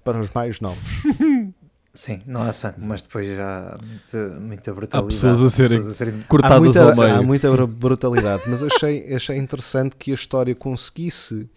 para 0.03 0.19
os 0.19 0.29
mais 0.31 0.59
novos. 0.59 0.83
Sim, 1.93 2.21
não 2.25 2.41
há 2.43 2.53
sangue, 2.53 2.77
mas 2.81 3.01
depois 3.01 3.27
já 3.35 3.69
há 3.69 3.75
muita, 3.83 4.39
muita 4.39 4.73
brutalidade. 4.73 5.13
pessoas 5.15 5.41
a 5.41 5.49
serem- 5.49 5.77
pessoas 5.77 5.87
a 5.87 5.97
serem 5.97 6.19
Há 6.19 6.23
cortadas 6.27 6.59
muita, 6.59 6.83
ao 6.83 6.95
meio. 6.95 7.15
há 7.15 7.21
muita 7.23 7.67
brutalidade, 7.67 8.43
mas 8.47 8.61
achei, 8.63 9.13
achei 9.13 9.37
interessante 9.37 9.95
que 9.95 10.11
a 10.11 10.13
história 10.13 10.53
conseguisse 10.53 11.49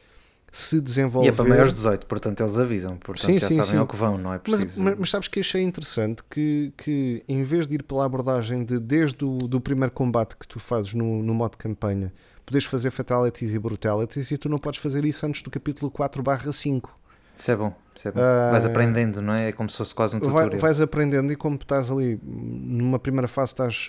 se 0.50 0.80
desenvolver. 0.80 1.28
E 1.28 1.30
é 1.30 1.32
para 1.32 1.44
maiores 1.49 1.73
de 1.73 1.78
18, 1.78 2.06
portanto 2.06 2.40
eles 2.40 2.56
avisam, 2.56 2.97
portanto 2.97 3.26
Sim, 3.26 3.38
já 3.38 3.49
sim, 3.49 3.54
sabem 3.56 3.71
sim. 3.73 3.76
ao 3.78 3.87
que 3.87 3.94
vão, 3.97 4.16
não 4.18 4.32
é 4.32 4.40
Mas, 4.47 4.61
preciso. 4.62 4.82
mas, 4.82 4.99
mas 4.99 5.11
sabes 5.11 5.28
que 5.28 5.40
achei 5.40 5.62
interessante 5.62 6.23
que, 6.30 6.73
que 6.76 7.23
em 7.28 7.42
vez 7.42 7.66
de 7.66 7.75
ir 7.76 7.82
pela 7.82 8.04
abordagem 8.04 8.64
de 8.64 8.78
desde 8.78 9.25
o 9.25 9.37
do 9.38 9.61
primeiro 9.61 9.92
combate 9.92 10.37
que 10.37 10.47
tu 10.49 10.59
fazes 10.59 10.94
no, 10.94 11.23
no 11.23 11.35
modo 11.35 11.56
campanha, 11.59 12.12
podes 12.47 12.65
fazer 12.67 12.91
fatalities 12.91 13.55
e 13.55 13.59
brutalities 13.59 14.31
e 14.31 14.37
tu 14.39 14.49
não 14.49 14.59
podes 14.59 14.81
fazer 14.81 15.05
isso 15.05 15.25
antes 15.27 15.43
do 15.43 15.51
capítulo 15.51 15.91
4 15.91 16.23
barra 16.23 16.51
5. 16.53 16.99
Isso 17.37 17.51
é 17.51 17.57
bom, 17.57 17.75
isso 17.97 18.09
é 18.09 18.13
bom. 18.13 18.21
Ah, 18.21 18.51
Vais 18.53 18.65
aprendendo, 18.67 19.23
não 19.23 19.33
é? 19.33 19.49
É 19.49 19.53
como 19.53 19.69
se 19.71 19.77
fosse 19.79 19.95
quase 19.95 20.15
um 20.17 20.21
Vai- 20.21 20.29
tutorial. 20.45 20.61
vais 20.61 20.81
aprendendo 20.81 21.33
e 21.33 21.37
como 21.37 21.57
estás 21.57 21.91
ali 21.91 22.21
numa 22.23 22.99
primeira 22.99 23.27
fase 23.27 23.53
estás 23.53 23.87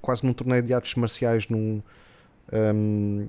quase 0.00 0.24
num 0.26 0.32
torneio 0.32 0.62
de 0.62 0.74
artes 0.74 0.94
marciais 0.96 1.48
num, 1.48 1.80
hum, 2.52 3.28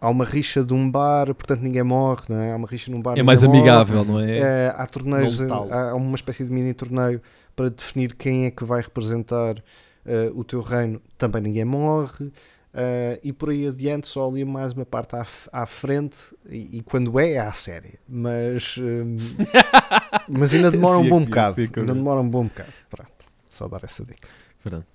há 0.00 0.08
uma 0.08 0.24
rixa 0.24 0.64
de 0.64 0.72
um 0.72 0.88
bar 0.90 1.26
portanto 1.34 1.60
ninguém 1.60 1.82
morre 1.82 2.22
não 2.28 2.36
é? 2.40 2.52
há 2.52 2.56
uma 2.56 2.68
rixa 2.68 2.90
num 2.90 3.00
bar 3.00 3.18
É 3.18 3.22
mais 3.22 3.42
morre. 3.42 3.58
amigável, 3.58 4.04
não 4.04 4.20
é? 4.20 4.38
Eh, 4.38 4.74
há 4.76 4.86
torneios 4.86 5.38
letal. 5.40 5.68
há 5.72 5.94
uma 5.94 6.14
espécie 6.14 6.44
de 6.44 6.52
mini 6.52 6.72
torneio 6.74 7.20
para 7.56 7.70
definir 7.70 8.14
quem 8.14 8.46
é 8.46 8.50
que 8.50 8.64
vai 8.64 8.80
representar 8.80 9.56
eh, 10.06 10.30
o 10.34 10.44
teu 10.44 10.60
reino 10.60 11.00
também 11.18 11.42
ninguém 11.42 11.64
morre 11.64 12.30
eh, 12.74 13.20
e 13.22 13.32
por 13.32 13.50
aí 13.50 13.66
adiante 13.66 14.06
só 14.08 14.28
ali 14.28 14.44
mais 14.44 14.72
uma 14.72 14.84
parte 14.84 15.14
à, 15.16 15.26
à 15.52 15.66
frente 15.66 16.16
e, 16.48 16.78
e 16.78 16.82
quando 16.82 17.18
é 17.20 17.32
é 17.32 17.38
à 17.38 17.52
série 17.52 17.98
mas 18.08 18.76
hum, 18.78 19.16
mas 20.28 20.52
ainda 20.52 20.70
demora 20.70 20.98
um 20.98 21.08
bom 21.08 21.24
bocado 21.24 21.60
ainda 21.60 21.94
demora 21.94 22.20
um 22.20 22.28
bom 22.28 22.44
bocado 22.44 22.72
pronto 22.90 23.10
só 23.48 23.68
dar 23.68 23.82
essa 23.84 24.04
dica 24.04 24.28
Pronto. 24.62 24.86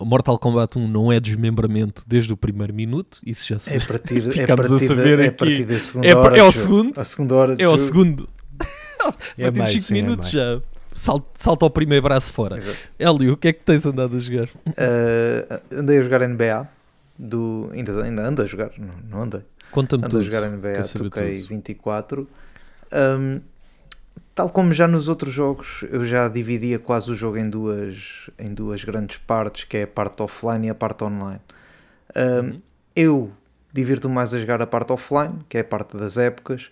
Mortal 0.00 0.38
Kombat 0.38 0.78
1 0.78 0.88
não 0.88 1.12
é 1.12 1.18
desmembramento 1.20 2.02
desde 2.06 2.32
o 2.32 2.36
primeiro 2.36 2.72
minuto, 2.72 3.20
isso 3.24 3.46
já 3.46 3.58
se 3.58 3.70
É 3.72 3.76
a 3.82 3.86
partir, 3.86 4.24
é 4.24 4.28
a 4.28 4.32
Ficámos 4.32 4.66
a 4.66 4.68
partir, 4.70 4.88
saber 4.88 5.18
é 5.20 5.24
a 5.24 5.28
aqui. 5.28 5.36
partir 5.36 5.66
É, 6.06 6.38
é 6.38 6.42
o 6.42 6.48
de 6.48 6.56
segundo? 6.56 6.98
A 7.00 7.04
segunda 7.04 7.34
hora 7.34 7.56
de 7.56 7.62
É 7.62 7.68
o 7.68 7.76
segundo. 7.78 8.28
A 9.04 9.08
É 9.36 9.50
partir 9.50 9.52
de 9.52 9.58
meio, 9.60 9.80
5 9.80 9.82
sim, 9.82 9.98
é 9.98 10.02
minutos 10.02 10.30
já 10.30 10.62
salta, 10.94 11.64
ao 11.64 11.70
primeiro 11.70 12.02
braço 12.02 12.32
fora. 12.32 12.56
Exato. 12.56 12.78
Hélio, 12.98 13.32
o 13.34 13.36
que 13.36 13.48
é 13.48 13.52
que 13.52 13.62
tens 13.62 13.84
andado 13.84 14.16
a 14.16 14.18
jogar? 14.18 14.48
Ah, 14.78 15.60
andei 15.72 15.98
a 15.98 16.02
jogar 16.02 16.26
NBA. 16.26 16.68
Do, 17.16 17.70
ainda, 17.72 18.02
ainda 18.02 18.22
ando 18.26 18.42
a 18.42 18.46
jogar, 18.46 18.70
não, 18.76 18.94
não 19.08 19.22
andei. 19.22 19.42
Conta-me 19.70 20.04
Ando 20.04 20.16
a 20.16 20.20
tudo. 20.20 20.24
jogar 20.24 20.48
NBA 20.48 20.82
saber 20.82 21.10
2K24. 21.10 22.26
Um, 22.92 23.40
tal 24.34 24.50
como 24.50 24.72
já 24.72 24.88
nos 24.88 25.06
outros 25.08 25.32
jogos, 25.32 25.84
eu 25.90 26.04
já 26.04 26.28
dividia 26.28 26.78
quase 26.78 27.10
o 27.10 27.14
jogo 27.14 27.36
em 27.38 27.48
duas, 27.48 28.28
em 28.38 28.52
duas 28.52 28.82
grandes 28.84 29.16
partes, 29.16 29.64
que 29.64 29.76
é 29.76 29.82
a 29.84 29.86
parte 29.86 30.22
offline 30.22 30.66
e 30.66 30.70
a 30.70 30.74
parte 30.74 31.04
online. 31.04 31.40
Um, 32.16 32.20
Uhum. 32.46 32.60
Eu 32.96 33.32
divirto 33.72 34.08
mais 34.08 34.32
a 34.32 34.38
jogar 34.38 34.62
a 34.62 34.66
parte 34.66 34.92
offline, 34.92 35.40
que 35.48 35.58
é 35.58 35.60
a 35.60 35.64
parte 35.64 35.96
das 35.96 36.16
épocas, 36.16 36.70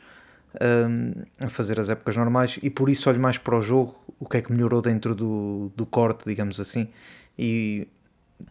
um, 0.61 1.13
a 1.41 1.49
fazer 1.49 1.79
as 1.81 1.89
épocas 1.89 2.17
normais, 2.17 2.59
e 2.63 2.71
por 2.71 2.89
isso 2.89 3.09
olho 3.09 3.21
mais 3.21 3.39
para 3.39 3.57
o 3.57 3.63
jogo, 3.63 3.97
o 4.19 4.29
que 4.29 4.37
é 4.37 4.43
que 4.43 4.53
melhorou 4.53 4.83
dentro 4.83 5.15
do, 5.15 5.73
do 5.75 5.87
corte, 5.87 6.25
digamos 6.27 6.61
assim, 6.61 6.89
e, 7.39 7.89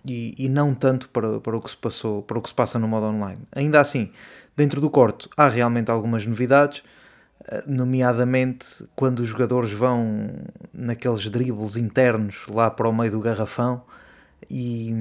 e, 0.05 0.36
e 0.38 0.50
não 0.50 0.74
tanto 0.74 1.10
para, 1.10 1.39
para 1.39 1.58
o 1.58 1.62
que 1.62 1.70
se 1.70 1.77
passou, 1.77 2.22
para 2.24 2.38
o 2.38 2.41
que 2.41 2.50
se 2.50 2.55
passa 2.55 2.79
no 2.79 2.88
modo 2.88 3.05
online. 3.05 3.39
Ainda 3.53 3.79
assim, 3.79 4.12
dentro 4.55 4.81
do 4.81 4.89
corte 4.89 5.29
há 5.38 5.48
realmente 5.48 5.89
algumas 5.91 6.25
novidades, 6.25 6.84
eh, 7.48 7.63
nomeadamente 7.67 8.88
quando 8.96 9.20
os 9.20 9.27
jogadores 9.27 9.72
vão 9.72 10.29
naqueles 10.74 11.29
dribles 11.29 11.77
internos 11.77 12.46
lá 12.50 12.70
para 12.70 12.89
o 12.89 12.93
meio 12.93 13.12
do 13.12 13.20
garrafão 13.20 13.84
e, 14.50 14.93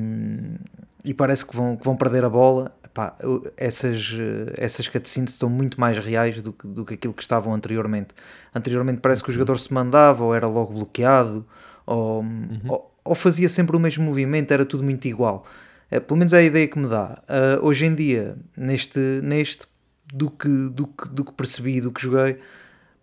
e 1.04 1.12
parece 1.14 1.44
que 1.44 1.56
vão, 1.56 1.76
que 1.76 1.84
vão 1.84 1.96
perder 1.96 2.24
a 2.24 2.30
bola. 2.30 2.72
Epá, 2.90 3.16
essas, 3.56 4.16
eh, 4.18 4.52
essas 4.56 4.88
cutscenes 4.88 5.32
estão 5.32 5.48
muito 5.48 5.80
mais 5.80 5.96
reais 5.98 6.42
do 6.42 6.52
que, 6.52 6.66
do 6.66 6.84
que 6.84 6.94
aquilo 6.94 7.14
que 7.14 7.22
estavam 7.22 7.54
anteriormente. 7.54 8.08
Anteriormente 8.54 9.00
parece 9.00 9.22
que 9.22 9.30
o 9.30 9.32
jogador 9.32 9.58
se 9.58 9.72
mandava 9.72 10.24
ou 10.24 10.34
era 10.34 10.48
logo 10.48 10.74
bloqueado 10.74 11.46
ou, 11.86 12.24
ou, 12.66 12.94
ou 13.04 13.14
fazia 13.14 13.48
sempre 13.48 13.76
o 13.76 13.80
mesmo 13.80 14.04
movimento, 14.04 14.50
era 14.52 14.64
tudo 14.64 14.82
muito 14.82 15.06
igual. 15.06 15.46
Eh, 15.90 16.00
pelo 16.00 16.18
menos 16.18 16.32
é 16.32 16.38
a 16.38 16.42
ideia 16.42 16.66
que 16.68 16.78
me 16.78 16.88
dá. 16.88 17.22
Ah, 17.28 17.58
hoje 17.62 17.86
em 17.86 17.94
dia, 17.94 18.36
neste, 18.56 18.98
neste 19.22 19.66
do, 20.12 20.30
que, 20.30 20.48
do, 20.48 20.86
que, 20.86 21.08
do 21.08 21.24
que 21.24 21.32
percebi, 21.32 21.80
do 21.80 21.92
que 21.92 22.02
joguei, 22.02 22.38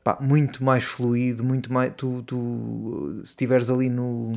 pá, 0.03 0.17
muito 0.21 0.63
mais 0.63 0.83
fluido, 0.83 1.43
muito 1.43 1.71
mais. 1.71 1.93
Tu, 1.95 2.23
tu 2.23 3.21
se 3.23 3.31
estiveres 3.31 3.69
ali 3.69 3.89
no. 3.89 4.33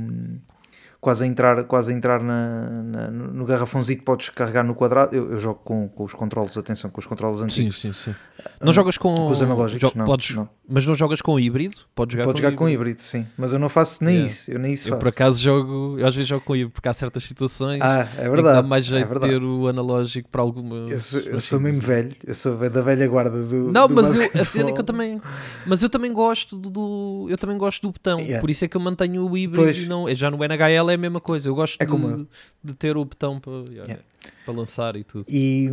Quase 1.00 1.24
a 1.24 1.26
entrar, 1.26 1.64
quase 1.64 1.92
a 1.92 1.96
entrar 1.96 2.22
na, 2.22 2.68
na- 2.82 3.10
no 3.10 3.44
garrafãozinho, 3.46 4.02
podes 4.02 4.28
carregar 4.28 4.62
no 4.62 4.74
quadrado. 4.74 5.14
Eu, 5.16 5.32
eu 5.32 5.40
jogo 5.40 5.60
com, 5.64 5.88
com 5.88 6.04
os 6.04 6.12
controles, 6.12 6.56
atenção, 6.58 6.90
com 6.90 7.00
os 7.00 7.06
controles 7.06 7.38
Sim, 7.38 7.44
antigos. 7.44 7.80
sim, 7.80 7.92
sim. 7.92 8.14
Não 8.60 8.72
jogas 8.72 8.96
com, 8.96 9.14
com 9.14 9.28
os 9.28 9.42
analógicos, 9.42 9.92
não, 9.94 10.04
podes, 10.06 10.34
não. 10.34 10.48
Mas 10.66 10.86
não 10.86 10.94
jogas 10.94 11.20
com 11.20 11.38
híbrido? 11.38 11.76
Podes 11.94 12.14
jogar, 12.14 12.24
Podes 12.24 12.40
com, 12.40 12.46
jogar 12.46 12.56
com 12.56 12.64
híbrido. 12.68 12.82
híbrido, 12.90 13.00
sim. 13.02 13.26
Mas 13.36 13.52
eu 13.52 13.58
não 13.58 13.68
faço 13.68 14.02
nem 14.04 14.14
Yeah. 14.14 14.32
isso. 14.32 14.50
Eu 14.50 14.58
nem 14.58 14.72
isso 14.72 14.88
Eu 14.88 14.92
faço. 14.92 15.02
por 15.02 15.08
acaso 15.08 15.42
jogo, 15.42 15.98
eu 15.98 16.06
às 16.06 16.14
vezes 16.14 16.28
jogo 16.28 16.44
com 16.44 16.54
híbrido, 16.56 16.70
porque 16.72 16.88
há 16.88 16.92
certas 16.94 17.22
situações 17.24 17.80
Ah, 17.82 18.00
é 18.00 18.04
que 18.16 18.22
dá 18.22 18.28
verdade. 18.30 18.68
mais 18.68 18.84
é 18.86 18.88
jeito 18.90 19.02
de 19.02 19.08
verdade. 19.10 19.32
ter 19.34 19.42
o 19.42 19.68
analógico 19.68 20.28
para 20.30 20.40
alguma. 20.42 20.76
Eu 20.88 20.98
sou, 21.00 21.20
eu 21.20 21.40
sou 21.40 21.60
mesmo 21.60 21.80
velho, 21.80 22.14
eu 22.26 22.34
sou 22.34 22.56
da 22.56 22.80
velha 22.80 23.06
guarda 23.08 23.42
do. 23.42 23.70
Não, 23.72 23.86
do 23.88 23.94
mas 23.94 24.16
eu, 24.16 24.30
a 24.34 24.44
cena 24.44 24.70
é 24.70 24.72
que 24.72 24.80
eu 24.80 24.84
também, 24.84 25.20
mas 25.66 25.82
eu 25.82 25.90
também 25.90 26.12
gosto 26.12 26.56
do, 26.56 27.26
eu 27.28 27.36
também 27.36 27.58
gosto 27.58 27.82
do 27.82 27.92
botão, 27.92 28.18
Yeah. 28.20 28.40
por 28.40 28.48
isso 28.50 28.64
é 28.64 28.68
que 28.68 28.76
eu 28.76 28.80
mantenho 28.80 29.26
o 29.28 29.36
híbrido 29.36 29.70
e 29.70 29.86
não, 29.86 30.06
já 30.14 30.30
no 30.30 30.38
NHL 30.42 30.89
é 30.90 30.94
a 30.94 30.98
mesma 30.98 31.20
coisa. 31.20 31.48
Eu 31.48 31.54
gosto 31.54 31.80
É 31.80 31.84
de, 31.84 31.90
como 31.90 32.28
de 32.62 32.74
ter 32.74 32.96
o 32.96 33.04
botão 33.04 33.38
para, 33.40 33.64
yeah, 33.70 33.98
para 34.44 34.54
lançar 34.54 34.96
e 34.96 35.04
tudo. 35.04 35.24
E, 35.28 35.70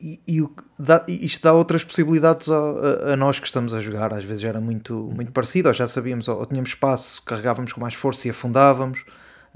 e, 0.00 0.20
e 0.28 0.48
dá- 0.78 1.04
isto 1.08 1.42
dá 1.42 1.52
outras 1.52 1.82
possibilidades 1.82 2.48
a, 2.48 3.12
a 3.12 3.16
nós 3.16 3.38
que 3.40 3.46
estamos 3.46 3.72
a 3.74 3.80
jogar. 3.80 4.12
Às 4.12 4.24
vezes 4.24 4.44
era 4.44 4.60
muito, 4.60 5.10
muito 5.14 5.32
parecido, 5.32 5.68
ou 5.68 5.74
já 5.74 5.86
sabíamos, 5.88 6.28
ou 6.28 6.44
tínhamos 6.46 6.70
espaço, 6.70 7.22
carregávamos 7.24 7.72
com 7.72 7.80
mais 7.80 7.94
força 7.94 8.28
e 8.28 8.30
afundávamos. 8.30 9.04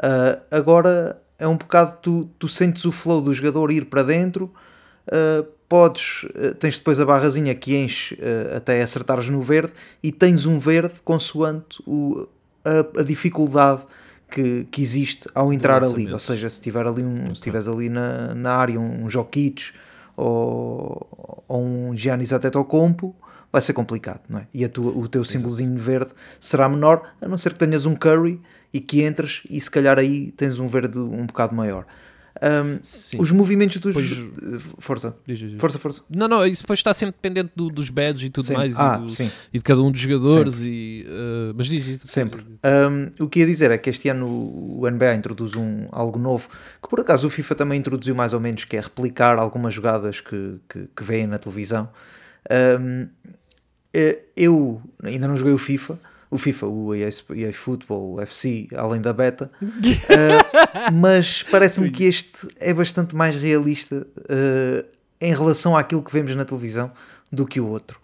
Ah, 0.03 0.39
agora 0.51 1.21
é 1.39 1.47
um 1.47 1.57
bocado 1.57 1.99
tu, 2.03 2.31
tu 2.39 2.49
sentes 2.49 2.85
o 2.85 2.93
flow 2.93 3.21
do 3.21 3.33
jogador 3.33 3.71
ir 3.71 3.85
para 3.87 4.03
dentro. 4.03 4.53
ah, 5.11 5.45
podes, 5.69 6.27
ah, 6.35 6.53
tens 6.59 6.79
depois 6.79 6.99
a 6.99 7.05
barrazinha 7.07 7.55
que 7.55 7.77
enche 7.77 8.19
até 8.57 8.83
acertares 8.83 9.29
no 9.31 9.41
verde 9.41 9.73
e 10.03 10.11
tens 10.11 10.45
um 10.45 10.59
verde 10.59 10.95
consoante 11.05 11.81
o, 11.87 12.27
a, 12.65 13.01
a 13.01 13.05
dificuldade 13.05 13.83
que, 14.31 14.65
que 14.71 14.81
existe 14.81 15.29
ao 15.35 15.53
entrar 15.53 15.77
ali. 15.79 15.87
lançamento. 15.87 16.13
Ou 16.13 16.21
seja, 16.21 16.49
se 16.49 16.61
tiver 16.61 16.87
ali 16.87 17.03
um, 17.03 17.35
se 17.35 17.43
tiveres 17.43 17.69
ali 17.69 17.89
na, 17.89 18.35
na 18.35 18.53
área 18.55 18.79
um 18.79 19.09
Jokic 19.09 19.73
ou, 20.17 21.45
ou 21.49 21.65
um 21.65 21.95
Giannis 21.95 22.33
Antetokounmpo, 22.33 23.15
vai 23.53 23.61
ser 23.61 23.73
complicado, 23.73 24.21
não 24.29 24.39
é? 24.39 24.47
E 24.55 24.67
tua, 24.69 24.93
o 24.93 25.09
teu 25.09 25.25
símbolozinho 25.25 25.77
verde 25.77 26.13
será 26.39 26.69
menor, 26.69 27.03
a 27.21 27.27
não 27.27 27.37
ser 27.37 27.53
que 27.53 27.59
tenhas 27.59 27.87
um 27.87 27.95
Curry 27.95 28.41
e 28.73 28.81
que 28.81 29.03
entres 29.03 29.43
e 29.51 29.61
se 29.61 29.71
calhar 29.71 29.99
aí 29.99 30.33
tens 30.33 30.59
um 30.59 30.67
verde 30.67 30.99
um 30.99 31.27
bocado 31.27 31.55
maior. 31.55 31.85
Um, 32.43 33.21
os 33.21 33.31
movimentos 33.33 33.77
dos... 33.77 33.93
Pois- 33.93 34.11
Força, 34.79 35.15
diz, 35.27 35.39
diz. 35.39 35.61
força, 35.61 35.79
força. 35.79 36.03
Não, 36.09 36.27
não, 36.27 36.47
isso 36.47 36.63
depois 36.63 36.79
está 36.79 36.95
sempre 36.95 37.17
dependente 37.23 37.53
do- 37.55 37.69
dos 37.69 37.91
badges 37.91 38.25
e 38.29 38.31
tudo 38.31 38.45
Sempre. 38.45 38.63
mais 38.63 38.79
Ah, 38.79 38.99
e, 39.03 39.07
do- 39.07 39.33
e 39.53 39.59
de 39.59 39.65
cada 39.65 39.83
um 39.83 39.91
dos 39.91 40.01
jogadores 40.01 40.63
e 40.63 41.05
uh, 41.07 41.53
mas 41.55 41.67
diz, 41.67 41.85
diz. 41.85 42.01
Sempre. 42.05 42.43
Um, 42.65 43.25
o 43.25 43.29
que 43.29 43.41
ia 43.41 43.47
dizer 43.47 43.71
é 43.71 43.77
que 43.77 43.91
este 43.91 44.09
ano 44.09 44.27
o 44.27 44.89
NBA 44.91 45.17
introduz 45.17 45.55
um, 45.55 45.87
algo 45.93 46.19
novo 46.19 46.49
que 46.83 46.89
por 46.89 46.99
acaso 47.01 47.27
o 47.27 47.31
FIFA 47.31 47.55
também 47.55 47.79
introduziu 47.79 48.15
mais 48.15 48.33
ou 48.33 48.41
menos, 48.41 48.65
que 48.65 48.75
é 48.77 48.81
replicar 48.81 49.39
algumas 49.39 49.75
jogadas 49.75 50.21
que, 50.21 50.57
que, 50.69 50.89
que 50.97 51.05
veem 51.05 51.27
na 51.27 51.39
televisão. 51.39 51.91
Um, 52.81 53.07
eh, 53.93 54.19
eu 54.37 54.81
ainda 55.03 55.29
não 55.29 55.37
joguei 55.37 55.53
o 55.53 55.59
FIFA, 55.59 55.99
o 56.31 56.39
FIFA, 56.39 56.67
o 56.67 56.95
EA, 56.95 57.09
EA 57.35 57.53
Football, 57.53 58.15
o 58.15 58.21
FC, 58.21 58.69
além 58.77 59.01
da 59.01 59.13
beta, 59.13 59.51
uh, 59.61 60.93
mas 60.95 61.43
parece-me 61.51 61.91
que 61.91 62.05
este 62.05 62.49
é 62.59 62.73
bastante 62.73 63.17
mais 63.17 63.35
realista 63.35 64.07
uh, 64.17 64.87
em 65.21 65.35
relação 65.35 65.77
àquilo 65.77 66.03
que 66.03 66.13
vemos 66.13 66.35
na 66.37 66.45
televisão 66.45 66.93
do 67.33 67.45
que 67.45 67.61
o 67.61 67.67
outro. 67.67 68.01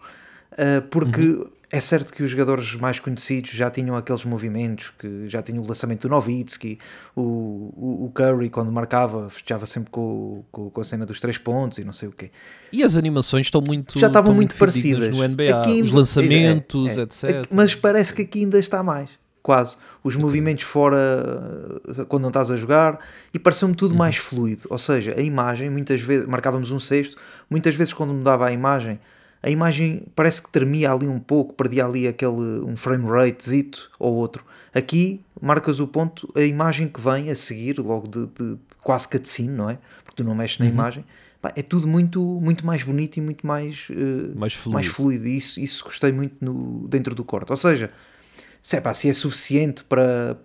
Uh, 0.51 0.81
porque 0.89 1.45
é 1.69 1.79
certo 1.81 2.13
que 2.13 2.23
os 2.23 2.31
jogadores 2.31 2.75
mais 2.75 2.99
conhecidos 2.99 3.51
já 3.51 3.69
tinham 3.69 3.95
aqueles 3.97 4.23
movimentos, 4.23 4.91
que 4.97 5.27
já 5.27 5.41
tinham 5.41 5.61
o 5.61 5.67
lançamento 5.67 6.03
do 6.03 6.09
Novitsky, 6.09 6.79
o, 7.15 7.21
o, 7.21 8.05
o 8.05 8.11
Curry 8.13 8.49
quando 8.49 8.71
marcava 8.71 9.29
festejava 9.29 9.65
sempre 9.65 9.91
com, 9.91 10.45
com, 10.51 10.69
com 10.69 10.81
a 10.81 10.83
cena 10.83 11.05
dos 11.05 11.19
três 11.19 11.37
pontos 11.37 11.77
e 11.77 11.83
não 11.83 11.91
sei 11.91 12.07
o 12.07 12.11
quê. 12.13 12.31
E 12.71 12.83
as 12.83 12.95
animações 12.95 13.47
estão 13.47 13.61
muito 13.65 13.99
Já 13.99 14.07
estavam 14.07 14.33
muito 14.33 14.55
parecidas. 14.55 15.15
no 15.15 15.27
NBA, 15.27 15.59
Aqui 15.61 15.81
os 15.81 15.91
lançamentos, 15.91 16.97
é, 16.97 17.01
é. 17.01 17.03
etc. 17.03 17.23
Aqui- 17.43 17.49
Mas 17.55 17.75
parece 17.75 18.13
que 18.13 18.21
aqui 18.21 18.39
ainda 18.39 18.59
está 18.59 18.81
mais, 18.81 19.09
quase. 19.43 19.75
Os 20.03 20.15
movimentos 20.15 20.63
fora 20.63 20.97
quando 22.07 22.21
não 22.23 22.29
estás 22.29 22.49
a 22.51 22.55
jogar 22.55 22.99
e 23.33 23.39
pareceu-me 23.39 23.75
tudo 23.75 23.91
Uhum. 23.91 23.97
mais 23.97 24.15
fluido. 24.17 24.63
Ou 24.69 24.77
seja, 24.77 25.13
a 25.17 25.21
imagem, 25.21 25.69
muitas 25.69 25.99
vezes, 26.01 26.25
marcávamos 26.27 26.71
um 26.71 26.79
sexto, 26.79 27.17
muitas 27.49 27.75
vezes 27.75 27.93
quando 27.93 28.13
mudava 28.13 28.47
a 28.47 28.51
imagem, 28.51 28.99
a 29.41 29.49
imagem 29.49 30.03
parece 30.15 30.41
que 30.41 30.49
tremia 30.51 30.91
ali 30.91 31.07
um 31.07 31.19
pouco, 31.19 31.53
perdia 31.53 31.85
ali 31.85 32.07
aquele 32.07 32.31
um 32.65 32.75
frame 32.75 33.05
ratezito 33.07 33.89
ou 33.99 34.13
outro. 34.15 34.43
Aqui 34.73 35.21
marcas 35.41 35.79
o 35.79 35.87
ponto, 35.87 36.31
a 36.35 36.41
imagem 36.41 36.87
que 36.87 36.99
vem 36.99 37.29
a 37.29 37.35
seguir, 37.35 37.79
logo 37.79 38.07
de, 38.07 38.25
de- 38.27 38.55
de 38.55 38.59
quase 38.83 39.07
cutscene, 39.07 39.49
não 39.49 39.69
é? 39.69 39.77
Porque 40.03 40.15
tu 40.17 40.23
não 40.23 40.35
mexes 40.35 40.59
na 40.59 40.65
Uhum. 40.65 40.71
imagem. 40.71 41.05
Pá, 41.41 41.51
é 41.55 41.61
tudo 41.61 41.87
muito, 41.87 42.19
muito 42.41 42.65
mais 42.65 42.83
bonito 42.83 43.17
e 43.17 43.21
muito 43.21 43.45
mais, 43.45 43.87
eh, 43.91 44.33
Mais 44.35 44.53
fluido. 44.55 44.73
mais 44.73 44.87
fluido. 44.87 45.27
E 45.27 45.37
isso, 45.37 45.59
isso 45.59 45.83
gostei 45.83 46.11
muito 46.11 46.35
no, 46.43 46.87
dentro 46.87 47.13
do 47.13 47.23
corte. 47.23 47.51
Ou 47.51 47.57
seja, 47.57 47.91
se 48.61 48.75
é, 48.75 48.81
pá, 48.81 48.93
se 48.93 49.07
é 49.07 49.13
suficiente 49.13 49.83
para, 49.83 50.37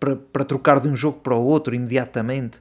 para, 0.00 0.16
para 0.16 0.44
trocar 0.44 0.80
de 0.80 0.88
um 0.88 0.94
jogo 0.96 1.20
para 1.20 1.34
o 1.36 1.42
outro 1.44 1.74
imediatamente, 1.74 2.60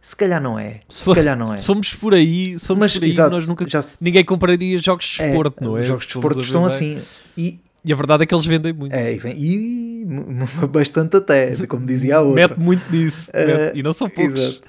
se 0.00 0.16
calhar 0.16 0.40
não 0.40 0.58
é. 0.58 0.80
Se 0.88 1.04
So- 1.04 1.14
calhar 1.14 1.36
não 1.36 1.52
é. 1.52 1.58
Somos 1.58 1.92
por 1.94 2.14
aí, 2.14 2.58
somos 2.58 2.80
Mas, 2.80 2.94
por 2.94 3.04
aí, 3.04 3.10
exato, 3.10 3.30
nós 3.30 3.46
nunca 3.46 3.68
já 3.68 3.82
se- 3.82 3.96
ninguém 4.00 4.24
compraria 4.24 4.78
jogos 4.78 5.04
de 5.04 5.22
É, 5.22 5.28
esporte, 5.28 5.56
não 5.62 5.76
é? 5.76 5.80
Os 5.80 5.86
jogos 5.86 6.02
de 6.04 6.08
desporto 6.14 6.38
a 6.38 6.42
estão 6.42 6.64
assim. 6.64 7.00
E, 7.36 7.58
E 7.84 7.92
a 7.92 7.96
verdade 7.96 8.22
é 8.22 8.26
que 8.26 8.34
eles 8.34 8.44
vendem 8.46 8.72
muito. 8.72 8.92
é, 8.94 9.14
e, 9.14 9.18
vem- 9.18 9.36
e 9.38 10.06
bastante 10.70 11.16
até, 11.16 11.54
como 11.66 11.84
dizia 11.86 12.16
a 12.16 12.20
outra. 12.22 12.48
Mete 12.48 12.58
muito 12.58 12.90
nisso. 12.90 13.30
Eh, 13.32 13.46
mete- 13.46 13.78
e 13.78 13.82
não 13.82 13.92
são 13.92 14.08
poucos. 14.08 14.34
Exato. 14.40 14.60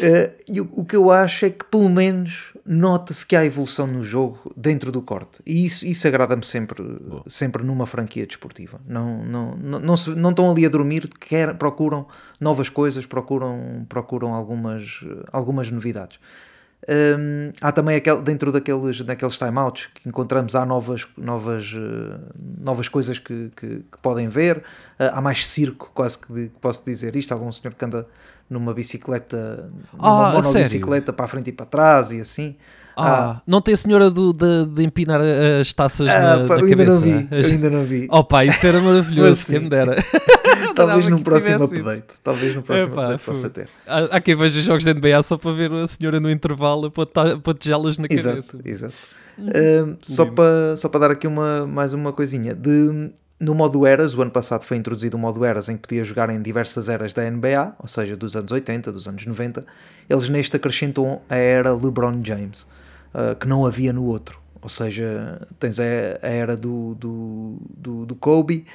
Eh, 0.00 0.30
e 0.48 0.60
o, 0.60 0.68
o 0.72 0.84
que 0.84 0.94
eu 0.94 1.10
acho 1.10 1.44
é 1.46 1.50
que 1.50 1.64
pelo 1.64 1.88
menos 1.90 2.49
nota-se 2.72 3.26
que 3.26 3.34
há 3.34 3.44
evolução 3.44 3.84
no 3.86 4.04
jogo 4.04 4.52
dentro 4.56 4.92
do 4.92 5.02
corte 5.02 5.42
e 5.44 5.66
isso, 5.66 5.84
isso 5.84 6.06
agrada-me 6.06 6.44
sempre, 6.44 6.80
sempre 7.26 7.64
numa 7.64 7.84
franquia 7.84 8.24
desportiva. 8.24 8.80
Não, 8.86 9.24
não, 9.24 9.56
não, 9.56 9.80
não, 9.80 9.96
se- 9.96 10.10
não 10.14 10.30
estão 10.30 10.48
ali 10.48 10.64
a 10.64 10.68
dormir, 10.68 11.08
quer, 11.18 11.54
procuram 11.56 12.06
novas 12.40 12.68
coisas, 12.68 13.04
procuram, 13.06 13.84
procuram 13.88 14.32
algumas, 14.34 15.00
algumas 15.32 15.68
novidades. 15.70 16.20
Hum, 16.88 17.52
há 17.60 17.72
também 17.72 17.96
aquele, 17.96 18.22
dentro 18.22 18.50
daqueles, 18.50 19.02
daqueles 19.02 19.36
timeouts 19.36 19.86
que 19.94 20.08
encontramos 20.08 20.54
há 20.54 20.64
novas, 20.64 21.06
novas, 21.16 21.74
eh, 21.76 22.18
novas 22.58 22.88
coisas 22.88 23.18
que, 23.18 23.50
que, 23.54 23.66
que 23.80 23.98
podem 24.00 24.28
ver 24.28 24.62
Eh, 24.98 25.10
há 25.14 25.20
mais 25.20 25.46
circo 25.46 25.90
quase 25.94 26.18
que, 26.18 26.50
posso 26.60 26.84
dizer 26.84 27.16
isto 27.16 27.32
há 27.32 27.36
um 27.36 27.50
senhor 27.52 27.74
que 27.74 27.84
anda 27.84 28.06
numa 28.50 28.74
bicicleta 28.74 29.70
numa 29.96 30.28
Ah, 30.30 30.32
monobicicleta 30.34 31.12
para 31.12 31.24
a 31.24 31.28
frente 31.28 31.48
e 31.48 31.52
para 31.52 31.64
trás 31.66 32.10
e 32.10 32.20
assim 32.20 32.56
Ah, 32.96 33.40
não 33.46 33.62
tem 33.62 33.72
a 33.74 33.76
senhora 33.76 34.10
do, 34.10 34.32
de, 34.32 34.66
de 34.66 34.82
empinar 34.84 35.20
as 35.60 35.72
taças 35.72 36.08
Ah, 36.08 36.38
na, 36.38 36.48
pá, 36.48 36.56
na 36.56 36.60
eu 36.62 36.66
ainda 36.66 36.76
cabeça? 36.84 36.90
não 36.92 37.00
vi 37.00 37.28
As- 37.36 37.46
eu 37.46 37.52
ainda 37.52 37.70
não 37.70 37.84
vi 37.84 38.08
Oh 38.12 38.24
pá, 38.24 38.44
isso 38.44 38.66
era 38.66 38.80
maravilhoso, 38.80 39.46
quem 39.48 39.60
me 39.60 39.68
dera. 39.70 39.96
talvez 40.74 41.06
num 41.08 41.18
próximo 41.22 41.64
update 41.64 42.04
talvez 42.22 42.54
num 42.54 42.62
próximo 42.62 42.92
Epá, 42.92 43.02
update 43.04 43.24
possa 43.24 43.48
ter 43.50 43.68
Há, 43.86 44.16
há 44.16 44.20
quem 44.20 44.34
veja 44.34 44.60
jogos 44.60 44.84
de 44.84 44.92
NBA 44.92 45.22
só 45.22 45.38
para 45.38 45.52
ver 45.52 45.72
a 45.72 45.86
senhora 45.86 46.18
no 46.20 46.30
intervalo 46.30 46.86
a 46.86 46.90
pôr- 46.90 47.54
tigelas 47.58 47.96
na 47.98 48.08
cabeça. 48.08 48.30
Exato, 48.30 48.60
exato. 48.64 48.94
Um, 49.38 49.96
só 50.02 50.26
para 50.26 50.76
só 50.76 50.88
para 50.88 51.00
dar 51.00 51.10
aqui 51.12 51.26
uma, 51.26 51.66
mais 51.66 51.94
uma 51.94 52.12
coisinha. 52.12 52.54
De, 52.54 53.10
no 53.40 53.54
modo 53.54 53.86
Eras, 53.86 54.14
o 54.14 54.20
ano 54.20 54.30
passado 54.30 54.64
foi 54.64 54.76
introduzido 54.76 55.16
o 55.16 55.20
modo 55.20 55.42
Eras 55.44 55.70
em 55.70 55.76
que 55.76 55.88
podia 55.88 56.04
jogar 56.04 56.28
em 56.28 56.40
diversas 56.42 56.90
eras 56.90 57.14
da 57.14 57.28
NBA, 57.28 57.74
ou 57.78 57.88
seja, 57.88 58.14
dos 58.14 58.36
anos 58.36 58.52
80, 58.52 58.92
dos 58.92 59.08
anos 59.08 59.24
90. 59.24 59.64
Eles 60.08 60.28
neste 60.28 60.56
acrescentam 60.56 61.22
a 61.28 61.36
era 61.36 61.72
LeBron 61.72 62.20
James, 62.22 62.66
uh, 63.14 63.34
que 63.34 63.48
não 63.48 63.64
havia 63.64 63.94
no 63.94 64.04
outro. 64.04 64.38
Ou 64.60 64.68
seja, 64.68 65.40
tens 65.58 65.80
a, 65.80 65.84
era 66.20 66.54
do, 66.54 66.94
do, 66.96 67.56
do, 67.74 68.06
do 68.06 68.14
Kobe, 68.14 68.66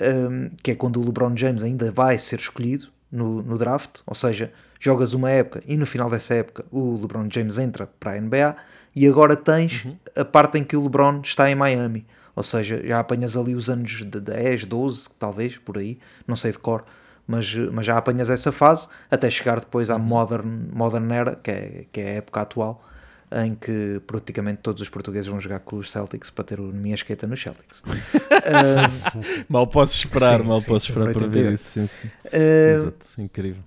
um, 0.00 0.50
que 0.62 0.70
é 0.70 0.74
quando 0.74 1.00
o 1.00 1.04
LeBron 1.04 1.36
James 1.36 1.64
ainda 1.64 1.90
vai 1.90 2.16
ser 2.16 2.38
escolhido 2.38 2.86
no, 3.10 3.42
no 3.42 3.58
draft, 3.58 4.00
ou 4.06 4.14
seja, 4.14 4.52
jogas 4.80 5.12
uma 5.14 5.30
época 5.30 5.62
e 5.66 5.76
no 5.76 5.84
final 5.84 6.08
dessa 6.08 6.34
época 6.34 6.64
o 6.70 6.96
LeBron 7.00 7.28
James 7.30 7.58
entra 7.58 7.86
para 8.00 8.12
a 8.12 8.20
NBA 8.20 8.56
e 8.96 9.06
agora 9.06 9.36
tens 9.36 9.86
a 10.16 10.24
parte 10.24 10.58
em 10.58 10.64
que 10.64 10.76
o 10.76 10.82
LeBron 10.82 11.20
está 11.22 11.50
em 11.50 11.54
Miami, 11.54 12.06
ou 12.34 12.42
seja, 12.42 12.80
já 12.84 12.98
apanhas 12.98 13.36
ali 13.36 13.54
os 13.54 13.68
anos 13.68 14.04
de 14.04 14.20
10, 14.20 14.64
12, 14.64 15.10
talvez, 15.18 15.56
por 15.58 15.78
aí, 15.78 15.98
não 16.26 16.36
sei 16.36 16.52
de 16.52 16.58
cor, 16.58 16.84
mas, 17.26 17.54
mas 17.54 17.86
já 17.86 17.96
apanhas 17.96 18.30
essa 18.30 18.50
fase 18.50 18.88
até 19.10 19.30
chegar 19.30 19.60
depois 19.60 19.90
à 19.90 19.98
modern, 19.98 20.68
modern 20.72 21.10
era, 21.12 21.36
que 21.36 21.50
é, 21.50 21.84
que 21.92 22.00
é 22.00 22.04
a 22.04 22.14
época 22.14 22.40
atual, 22.40 22.84
em 23.44 23.54
que 23.54 24.00
praticamente 24.06 24.60
todos 24.62 24.82
os 24.82 24.88
portugueses 24.88 25.26
vão 25.26 25.40
jogar 25.40 25.60
com 25.60 25.76
os 25.76 25.90
Celtics 25.90 26.28
para 26.28 26.44
ter 26.44 26.60
o 26.60 26.64
minha 26.64 26.94
esqueta 26.94 27.26
nos 27.26 27.40
Celtics. 27.40 27.82
Um, 27.86 29.44
Mal 29.48 29.66
posso 29.66 29.94
esperar, 29.94 30.40
Sim, 30.40 30.46
mal 30.46 30.58
sim, 30.58 30.66
posso 30.66 30.88
esperar 30.90 31.12
para 31.12 31.26
ver 31.28 31.46
88. 31.46 31.54
isso. 31.54 31.70
Sim, 31.70 31.86
sim. 31.86 32.10
um, 32.32 32.76
Exato, 32.76 33.06
incrível. 33.18 33.62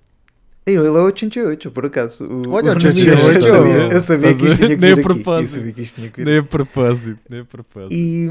Ele 0.74 0.88
é 0.88 0.90
88, 0.90 1.70
por 1.70 1.86
acaso. 1.86 2.24
O, 2.24 2.50
Olha, 2.50 2.72
o 2.72 2.74
88, 2.74 3.38
eu 3.38 3.42
sabia, 3.42 3.72
eu 3.92 4.00
sabia 4.00 4.34
que 4.34 4.46
isto 4.46 4.56
tinha 4.56 4.68
que 4.68 4.76
vir 4.76 4.92
aqui. 4.92 5.00
Eu 5.00 5.04
propósito. 5.04 5.54
sabia 5.54 5.72
que 5.72 5.82
isto 5.82 5.94
tinha 5.94 6.10
que 6.10 6.16
vir 6.16 6.24
Nem 6.24 6.38
a 6.38 6.42
propósito, 6.42 7.20
nem 7.28 7.40
a 7.40 7.44
propósito. 7.44 7.94
E 7.94 8.28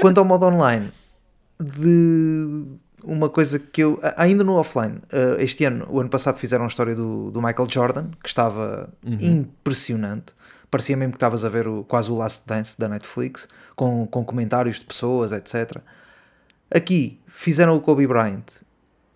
quanto 0.00 0.18
ao 0.18 0.24
modo 0.24 0.46
online, 0.46 0.88
de 1.60 2.64
uma 3.02 3.28
coisa 3.28 3.58
que 3.58 3.82
eu. 3.82 3.98
Ainda 4.16 4.44
no 4.44 4.54
offline, 4.54 4.98
uh, 5.12 5.40
este 5.40 5.64
ano, 5.64 5.86
o 5.90 6.00
ano 6.00 6.08
passado, 6.08 6.38
fizeram 6.38 6.64
a 6.64 6.68
história 6.68 6.94
do, 6.94 7.30
do 7.30 7.42
Michael 7.42 7.68
Jordan, 7.70 8.10
que 8.22 8.28
estava 8.28 8.92
impressionante. 9.20 10.32
Parecia 10.70 10.96
mesmo 10.96 11.12
que 11.12 11.16
estavas 11.16 11.44
a 11.44 11.48
ver 11.48 11.68
o, 11.68 11.84
quase 11.84 12.10
o 12.10 12.16
Last 12.16 12.46
Dance 12.46 12.78
da 12.78 12.88
Netflix, 12.88 13.48
com, 13.76 14.06
com 14.06 14.24
comentários 14.24 14.78
de 14.78 14.86
pessoas, 14.86 15.32
etc. 15.32 15.78
Aqui 16.70 17.20
fizeram 17.26 17.76
o 17.76 17.80
Kobe 17.80 18.06
Bryant. 18.06 18.44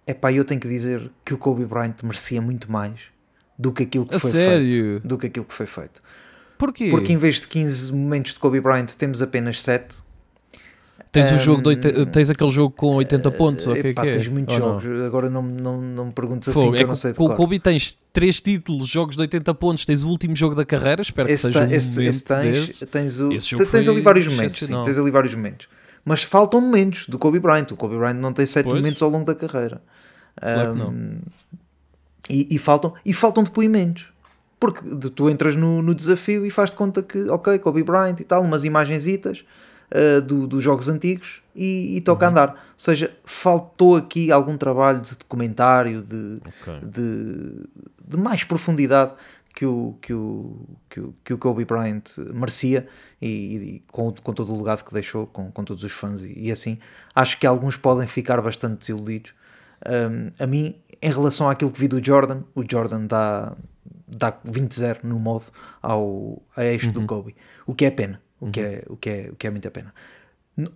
Epá, 0.09 0.33
eu 0.33 0.45
tenho 0.45 0.61
que 0.61 0.69
dizer 0.69 1.11
que 1.25 1.35
o 1.35 1.39
Kobe 1.39 1.67
Bryant 1.67 1.97
merecia 2.03 2.41
muito 2.41 2.71
mais 2.73 2.99
do 3.59 3.73
que 3.73 3.83
aquilo 3.83 4.07
que 4.07 4.15
A 4.15 4.19
foi 4.19 4.31
sério? 4.31 4.95
feito. 4.95 5.09
Do 5.09 5.19
que 5.19 5.27
aquilo 5.27 5.45
que 5.45 5.55
foi 5.55 5.67
feito. 5.67 6.03
Porquê? 6.57 6.91
Porque 6.91 7.13
em 7.13 7.17
vez 7.19 7.41
de 7.41 7.49
15 7.49 7.93
momentos 7.93 8.33
de 8.33 8.41
Kobe 8.41 8.61
Bryant, 8.61 8.87
temos 8.97 9.21
apenas 9.23 9.63
7. 9.63 9.97
tens, 11.13 11.31
o 11.31 11.35
Hum, 11.35 11.39
jogo 11.39 11.63
de 11.75 12.07
tens 12.07 12.31
aquele 12.31 12.51
jogo 12.51 12.75
com 12.75 12.95
80 12.97 13.31
pontos, 13.31 13.67
ou 13.67 13.73
o 13.73 13.77
que 13.77 13.87
é 13.89 13.91
Epá, 13.91 14.03
que 14.03 14.09
é? 14.09 14.13
tens 14.15 14.29
muitos 14.29 14.55
Ou 14.55 14.61
não? 14.61 14.69
jogos. 14.69 15.01
Agora 15.07 15.31
não, 15.31 15.43
não, 15.43 15.81
não 15.81 16.05
me 16.07 16.13
perguntes 16.13 16.49
assim, 16.49 16.61
Fogo, 16.61 16.73
que 16.73 16.79
é 16.79 16.83
eu 16.83 16.89
não 16.89 16.95
sei 16.97 17.13
de 17.13 17.19
com 17.19 17.25
o. 17.27 17.35
Kobe 17.37 17.59
tens 17.59 17.99
3 18.13 18.41
títulos, 18.41 18.89
jogos 18.89 19.15
de 19.17 19.23
80 19.23 19.55
pontos, 19.55 19.85
tens 19.85 20.03
o 20.03 20.09
último 20.09 20.35
jogo 20.37 20.55
da 20.55 20.65
carreira, 20.65 21.03
espero 21.03 21.29
Esse, 21.29 21.47
que 21.51 21.53
seja 21.53 21.67
te- 21.67 21.73
um 21.73 21.77
esse, 21.77 21.89
momento 21.91 22.09
esse 22.09 22.25
tens, 22.25 22.79
tens, 22.91 23.21
o, 23.21 23.29
tens 23.71 23.89
ali 23.89 24.01
vários 24.01 24.27
momentos, 24.29 24.59
sim, 24.59 24.67
tens 24.81 24.99
ali 24.99 25.11
vários 25.11 25.35
momentos. 25.35 25.69
Mas 26.05 26.23
faltam 26.23 26.61
momentos 26.61 27.07
do 27.07 27.19
Kobe 27.19 27.39
Bryant. 27.39 27.71
O 27.73 27.77
Kobe 27.77 27.97
Bryant 27.97 28.15
não 28.15 28.33
tem 28.33 28.47
sete 28.47 28.65
Pois. 28.65 28.77
momentos 28.77 29.03
ao 29.03 29.11
longo 29.11 29.25
da 29.27 29.35
carreira. 29.35 29.83
Claro 30.41 30.73
que 30.73 30.79
não. 30.79 30.91
Um, 30.91 31.19
E, 32.31 32.47
e 32.51 32.59
faltam, 32.59 32.93
e 33.05 33.13
faltam 33.15 33.43
depoimentos. 33.43 34.13
Porque 34.61 34.81
tu 35.11 35.31
entras 35.31 35.55
no, 35.57 35.81
no 35.83 35.95
desafio 35.95 36.45
e 36.45 36.51
faz 36.51 36.71
de 36.71 36.77
conta 36.77 37.03
que, 37.03 37.29
ok, 37.31 37.59
Kobe 37.61 37.83
Bryant 37.83 38.19
e 38.21 38.25
tal, 38.25 38.43
umas 38.43 38.65
imagenzitas 38.65 39.45
uh, 39.95 40.21
do, 40.21 40.47
dos 40.49 40.63
jogos 40.63 40.89
antigos 40.89 41.41
e, 41.55 41.97
e 41.97 42.01
toca 42.01 42.27
Uhum. 42.27 42.33
andar. 42.33 42.49
Ou 42.51 42.57
seja, 42.77 43.17
faltou 43.25 43.97
aqui 43.97 44.33
algum 44.33 44.57
trabalho 44.59 45.01
de 45.01 45.17
documentário, 45.17 46.03
de, 46.03 46.41
Ok. 46.45 46.81
de, 46.83 47.63
de 48.09 48.17
mais 48.19 48.43
profundidade 48.45 49.13
que 49.55 49.65
o, 49.65 49.97
que 50.03 50.13
o, 50.13 50.57
que 50.91 51.01
o, 51.01 51.15
que 51.25 51.33
o 51.35 51.39
Kobe 51.39 51.65
Bryant 51.65 52.03
merecia 52.35 52.87
e, 53.23 53.27
e 53.29 53.83
com, 53.91 54.13
com 54.13 54.33
todo 54.35 54.53
o 54.53 54.59
legado 54.59 54.85
que 54.85 54.93
deixou, 54.93 55.27
com, 55.29 55.51
com 55.51 55.65
todos 55.65 55.83
os 55.83 55.93
fãs 55.93 56.23
e, 56.23 56.33
e 56.37 56.53
assim. 56.53 56.79
Acho 57.15 57.39
que 57.39 57.47
alguns 57.47 57.77
podem 57.77 58.07
ficar 58.09 58.43
bastante 58.43 58.81
desiludidos. 58.81 59.33
Um, 59.87 60.31
a 60.43 60.47
mim, 60.47 60.75
em 61.01 61.11
relação 61.11 61.49
àquilo 61.49 61.71
que 61.71 61.79
vi 61.81 61.89
do 61.89 62.05
Jordan, 62.05 62.43
o 62.55 62.63
Jordan 62.69 63.07
dá, 63.07 63.57
dá 64.07 64.33
20-0 64.33 65.05
no 65.05 65.19
modo 65.19 65.47
ao, 65.83 66.43
a 66.57 66.65
este 66.65 66.89
do 66.91 67.05
Kobe, 67.07 67.35
o 67.67 67.75
que 67.75 67.85
é 67.85 67.91
pena, 67.91 68.21
o, 68.41 68.51
que 68.51 68.61
é, 68.61 68.85
o, 68.89 68.97
que 68.97 69.11
é, 69.11 69.31
o 69.31 69.37
que 69.37 69.47
é 69.47 69.51
muita 69.51 69.71
pena. 69.71 69.95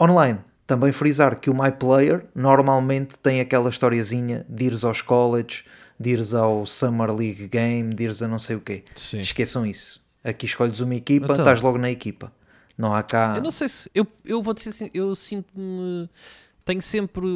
Online, 0.00 0.38
também 0.66 0.92
frisar 0.92 1.40
que 1.40 1.50
o 1.50 1.54
My 1.54 1.72
Player 1.72 2.24
normalmente 2.34 3.18
tem 3.18 3.40
aquela 3.40 3.68
historiazinha 3.68 4.46
de 4.48 4.64
ires 4.66 4.84
aos 4.84 5.02
college, 5.02 5.64
de 5.98 6.10
ires 6.10 6.34
ao 6.34 6.64
Summer 6.66 7.12
League 7.12 7.48
Game, 7.48 7.92
de 7.94 8.04
ires 8.04 8.22
a 8.22 8.28
não 8.28 8.38
sei 8.38 8.56
o 8.56 8.60
quê. 8.60 8.84
Sim. 8.94 9.18
Esqueçam 9.20 9.66
isso. 9.66 10.00
Aqui 10.22 10.46
escolhes 10.46 10.78
uma 10.80 10.94
equipa, 10.94 11.26
Então. 11.26 11.36
estás 11.36 11.60
logo 11.60 11.78
na 11.78 11.90
equipa. 11.90 12.32
Não 12.78 12.94
há 12.94 13.02
cá. 13.02 13.34
Eu 13.36 13.42
não 13.42 13.50
sei 13.50 13.68
se. 13.68 13.90
Eu, 13.94 14.06
eu 14.24 14.40
vou 14.40 14.54
dizer 14.54 14.70
assim, 14.70 14.90
eu 14.94 15.14
sinto-me. 15.14 16.08
Tenho 16.64 16.80
sempre 16.82 17.26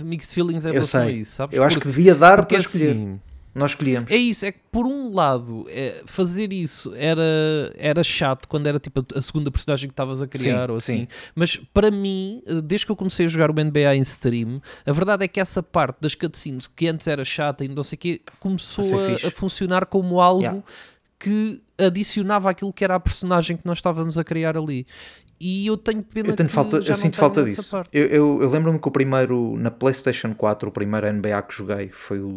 mixed 0.00 0.34
feelings 0.34 0.66
em 0.66 0.72
relação 0.72 1.02
a 1.02 1.10
isso, 1.10 1.32
sabes? 1.32 1.56
Eu 1.56 1.64
acho 1.64 1.76
que 1.78 1.82
Porque- 1.86 1.96
devia 1.96 2.14
dar 2.14 2.44
para 2.46 2.58
escolher. 2.58 2.90
assim, 2.92 3.20
Nós 3.52 3.72
escolhemos. 3.72 4.10
É 4.12 4.16
isso, 4.16 4.46
é 4.46 4.52
que 4.52 4.60
por 4.70 4.86
um 4.86 5.12
lado, 5.12 5.66
é, 5.68 6.02
fazer 6.06 6.52
isso 6.52 6.94
era, 6.94 7.22
era 7.76 8.00
chato 8.04 8.46
quando 8.46 8.68
era 8.68 8.78
tipo 8.78 9.00
a, 9.00 9.18
a 9.18 9.22
segunda 9.22 9.50
personagem 9.50 9.88
que 9.88 9.92
estavas 9.92 10.22
a 10.22 10.26
criar 10.28 10.66
Sim, 10.66 10.70
ou 10.70 10.76
assim, 10.76 10.96
sim. 10.98 11.08
mas 11.34 11.56
para 11.56 11.90
mim, 11.90 12.42
eh, 12.46 12.60
desde 12.60 12.86
que 12.86 12.92
eu 12.92 12.96
comecei 12.96 13.26
a 13.26 13.28
jogar 13.28 13.50
o 13.50 13.52
NBA 13.54 13.96
em 13.96 14.02
stream, 14.02 14.62
a 14.86 14.92
verdade 14.92 15.24
é 15.24 15.28
que 15.28 15.40
essa 15.40 15.62
parte 15.64 15.96
das 16.00 16.14
cutscenes 16.14 16.68
que 16.68 16.86
antes 16.86 17.08
era 17.08 17.24
chata 17.24 17.64
e 17.64 17.68
não 17.68 17.82
sei 17.82 17.96
o 17.96 17.98
quê, 17.98 18.20
começou 18.38 18.84
A 19.00 19.24
a, 19.24 19.28
a 19.28 19.30
funcionar 19.32 19.86
como 19.86 20.20
algo 20.20 20.42
Yeah. 20.42 20.62
que 21.18 21.60
adicionava 21.76 22.48
aquilo 22.50 22.72
que 22.72 22.84
era 22.84 22.94
a 22.94 23.00
personagem 23.00 23.56
que 23.56 23.66
nós 23.66 23.78
estávamos 23.78 24.16
a 24.16 24.22
criar 24.22 24.56
ali. 24.56 24.86
E 25.40 25.66
eu 25.66 25.76
tenho 25.76 26.02
pena 26.02 26.28
Eu, 26.28 26.36
tenho 26.36 26.48
que 26.48 26.54
falta, 26.54 26.82
já 26.82 26.88
eu 26.88 26.90
não 26.90 26.96
sinto 26.96 27.16
falta 27.16 27.42
disso. 27.42 27.70
parte. 27.70 27.96
Eu, 27.96 28.06
eu, 28.08 28.42
eu 28.42 28.50
lembro-me 28.50 28.78
que 28.78 28.86
o 28.86 28.90
primeiro, 28.90 29.56
na 29.56 29.70
PlayStation 29.70 30.34
4, 30.34 30.68
o 30.68 30.72
primeiro 30.72 31.06
NBA 31.10 31.40
que 31.42 31.54
joguei 31.54 31.88
foi 31.88 32.20
o. 32.20 32.30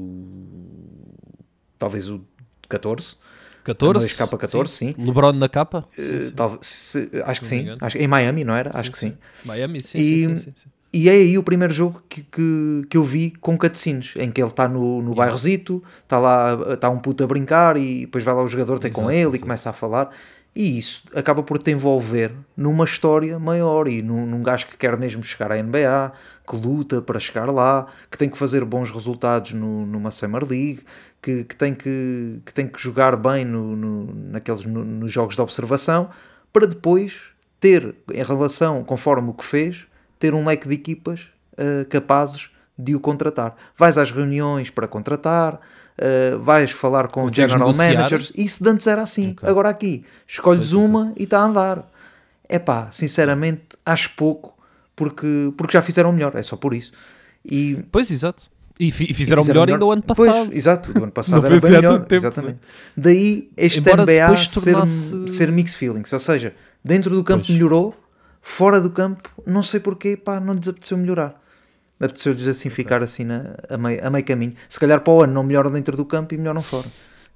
talvez 1.78 2.10
o 2.10 2.22
14. 2.70 3.18
14? 3.66 4.08
2K14, 4.08 4.68
sim. 4.68 4.96
LeBron 4.98 5.34
na 5.34 5.48
capa? 5.50 5.86
Talvez, 6.36 6.66
se- 6.66 7.10
acho 7.26 7.42
que 7.42 7.48
sim. 7.48 7.66
Acho, 7.80 7.98
em 7.98 8.08
Miami, 8.08 8.44
não 8.44 8.54
era? 8.54 8.72
Acho 8.74 8.92
que 8.92 8.98
sim. 8.98 9.14
Miami, 9.46 9.80
sim, 9.82 9.98
E- 9.98 10.26
sim, 10.26 10.38
sim, 10.38 10.44
sim, 10.44 10.54
sim. 10.64 10.70
E 10.96 11.10
é 11.10 11.14
aí 11.14 11.38
o 11.40 11.44
primeiro 11.44 11.74
jogo 11.74 12.04
que, 12.08 12.22
que, 12.22 12.86
que 12.88 12.96
eu 12.98 13.04
vi 13.04 13.32
com 13.32 13.58
cutscenes, 13.58 14.14
em 14.16 14.32
que 14.32 14.40
ele 14.40 14.50
está 14.52 14.68
no, 14.68 15.02
no 15.02 15.16
bairrozito, 15.16 15.84
está 16.04 16.20
lá, 16.20 16.56
está 16.74 16.88
um 16.92 17.00
puto 17.00 17.24
a 17.24 17.28
brincar 17.28 17.78
e 17.78 18.02
depois 18.02 18.24
vai 18.24 18.34
lá 18.36 18.44
o 18.44 18.48
jogador 18.48 18.78
ter 18.78 18.92
com 18.92 19.10
ele 19.10 19.38
e 19.38 19.40
começa 19.40 19.72
a 19.72 19.74
falar. 19.74 20.12
E 20.56 20.78
isso 20.78 21.04
acaba 21.16 21.42
por 21.42 21.58
te 21.58 21.72
envolver 21.72 22.32
numa 22.56 22.84
história 22.86 23.40
maior 23.40 23.88
e 23.88 24.04
num, 24.04 24.26
num 24.26 24.44
gajo 24.44 24.68
que 24.68 24.78
quer 24.78 24.96
mesmo 24.98 25.24
chegar 25.24 25.52
à 25.52 25.62
NBA, 25.62 26.12
que 26.48 26.56
luta 26.56 27.02
para 27.02 27.20
chegar 27.20 27.50
lá, 27.52 27.88
que 28.12 28.18
tem 28.18 28.30
que 28.30 28.38
fazer 28.38 28.64
bons 28.64 28.92
resultados 28.92 29.54
no, 29.54 29.84
numa 29.86 30.12
Summer 30.12 30.44
League, 30.44 30.82
que, 31.22 31.44
que, 31.44 31.56
tem, 31.56 31.74
que, 31.74 32.40
que 32.46 32.54
tem 32.54 32.68
que 32.68 32.80
jogar 32.80 33.16
bem 33.18 33.44
no, 33.44 33.76
no- 33.76 34.14
naqueles, 34.32 34.64
no- 34.66 34.86
nos 34.86 35.12
jogos 35.12 35.36
de 35.36 35.42
observação, 35.42 36.10
para 36.52 36.68
depois 36.68 37.22
ter, 37.60 37.96
em 38.14 38.22
relação, 38.24 38.84
conforme 38.84 39.30
o 39.30 39.34
que 39.34 39.46
fez, 39.46 39.88
ter 40.20 40.36
um 40.36 40.46
leque 40.46 40.68
de 40.68 40.76
equipas 40.76 41.30
uh, 41.54 41.84
capazes 41.90 42.52
de 42.78 42.94
o 42.96 43.00
contratar. 43.00 43.56
Vais 43.76 43.98
às 43.98 44.12
reuniões 44.12 44.70
para 44.70 44.88
contratar, 44.88 45.60
uh, 46.00 46.40
vais 46.40 46.72
falar 46.72 47.08
com 47.08 47.22
Consegues 47.24 47.52
general 47.52 47.72
negociar? 47.72 47.94
managers. 47.96 48.32
Isso 48.36 48.64
de 48.64 48.70
antes 48.70 48.88
era 48.88 49.02
assim. 49.02 49.32
Ok. 49.32 49.48
Agora 49.50 49.70
aqui, 49.70 50.04
escolhes 50.28 50.70
Pois, 50.72 50.74
uma 50.74 51.14
e 51.18 51.24
está 51.24 51.40
a 51.40 51.46
andar. 51.46 51.92
É 52.50 52.60
pá, 52.60 52.88
sinceramente, 52.92 53.62
acho 53.86 54.12
pouco 54.16 54.54
porque, 54.96 55.52
porque 55.58 55.74
já 55.74 55.82
fizeram 55.82 56.12
melhor. 56.12 56.36
É 56.36 56.44
só 56.44 56.56
por 56.56 56.74
isso. 56.74 56.92
E, 57.46 57.84
Pois, 57.92 58.10
exato. 58.12 58.52
E, 58.80 58.90
fi- 58.92 59.08
e 59.10 59.14
fizeram, 59.14 59.44
e 59.44 59.48
melhor 59.48 59.70
ainda 59.70 59.86
o 59.86 59.92
ano 59.92 60.02
Pois, 60.02 60.30
passado. 60.30 60.50
exato, 60.52 60.92
o 61.00 61.04
ano 61.04 61.12
passado 61.14 61.46
era 61.46 61.50
bem 61.50 61.58
assim 61.58 61.72
melhor. 61.72 62.00
tempo. 62.00 62.16
Exatamente. 62.16 62.60
Daí 62.98 63.50
este 63.56 63.80
Embora 63.80 64.04
NBA 64.04 64.36
ser, 64.38 64.62
tornasse- 64.72 65.28
ser 65.28 65.52
mixed 65.52 65.78
feelings. 65.78 66.12
Ou 66.12 66.20
seja, 66.20 66.54
dentro 66.84 67.16
do 67.16 67.24
campo 67.24 67.46
Pois. 67.46 67.50
melhorou, 67.56 67.96
fora 68.42 68.82
do 68.82 68.90
campo, 68.90 69.30
não 69.46 69.62
sei 69.64 69.80
porquê, 69.80 70.18
pá, 70.18 70.40
não 70.40 70.54
lhes 70.54 70.68
apeteceu 70.68 70.98
melhorar. 70.98 71.40
Apeteceu-lhes 72.04 72.48
assim 72.48 72.70
ficar 72.70 73.02
assim 73.02 73.24
na, 73.24 73.56
a, 73.70 73.78
meio, 73.78 74.06
a 74.06 74.10
meio 74.10 74.26
caminho. 74.26 74.54
Se 74.68 74.80
calhar 74.80 75.00
para 75.02 75.14
o 75.14 75.22
ano 75.24 75.34
não 75.34 75.44
melhoram 75.44 75.72
dentro 75.72 75.96
do 75.96 76.06
campo 76.06 76.34
e 76.34 76.38
melhoram 76.38 76.62
fora. 76.62 76.88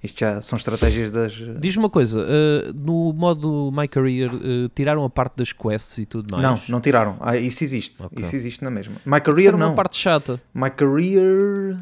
Isto 0.03 0.19
já 0.19 0.41
são 0.41 0.57
estratégias 0.57 1.09
das. 1.09 1.33
Diz-me 1.59 1.83
uma 1.83 1.89
coisa, 1.89 2.19
uh, 2.19 2.73
no 2.73 3.11
modo 3.13 3.71
My 3.73 3.87
Career 3.87 4.29
uh, 4.33 4.69
tiraram 4.75 5.03
a 5.03 5.09
parte 5.09 5.37
das 5.37 5.51
quests 5.51 5.97
e 5.97 6.05
tudo 6.05 6.31
mais? 6.31 6.43
Não, 6.43 6.61
não 6.69 6.79
tiraram. 6.79 7.17
Ah, 7.19 7.35
isso 7.35 7.63
existe. 7.63 7.95
Ok. 8.03 8.23
Isso 8.23 8.35
existe 8.35 8.63
na 8.63 8.69
mesma. 8.69 8.93
My 9.03 9.15
Isso 9.15 9.21
Career 9.23 9.47
era 9.47 9.57
uma 9.57 9.67
não. 9.69 9.75
parte 9.75 9.97
chata. 9.97 10.39
My 10.53 10.69
Career. 10.69 11.77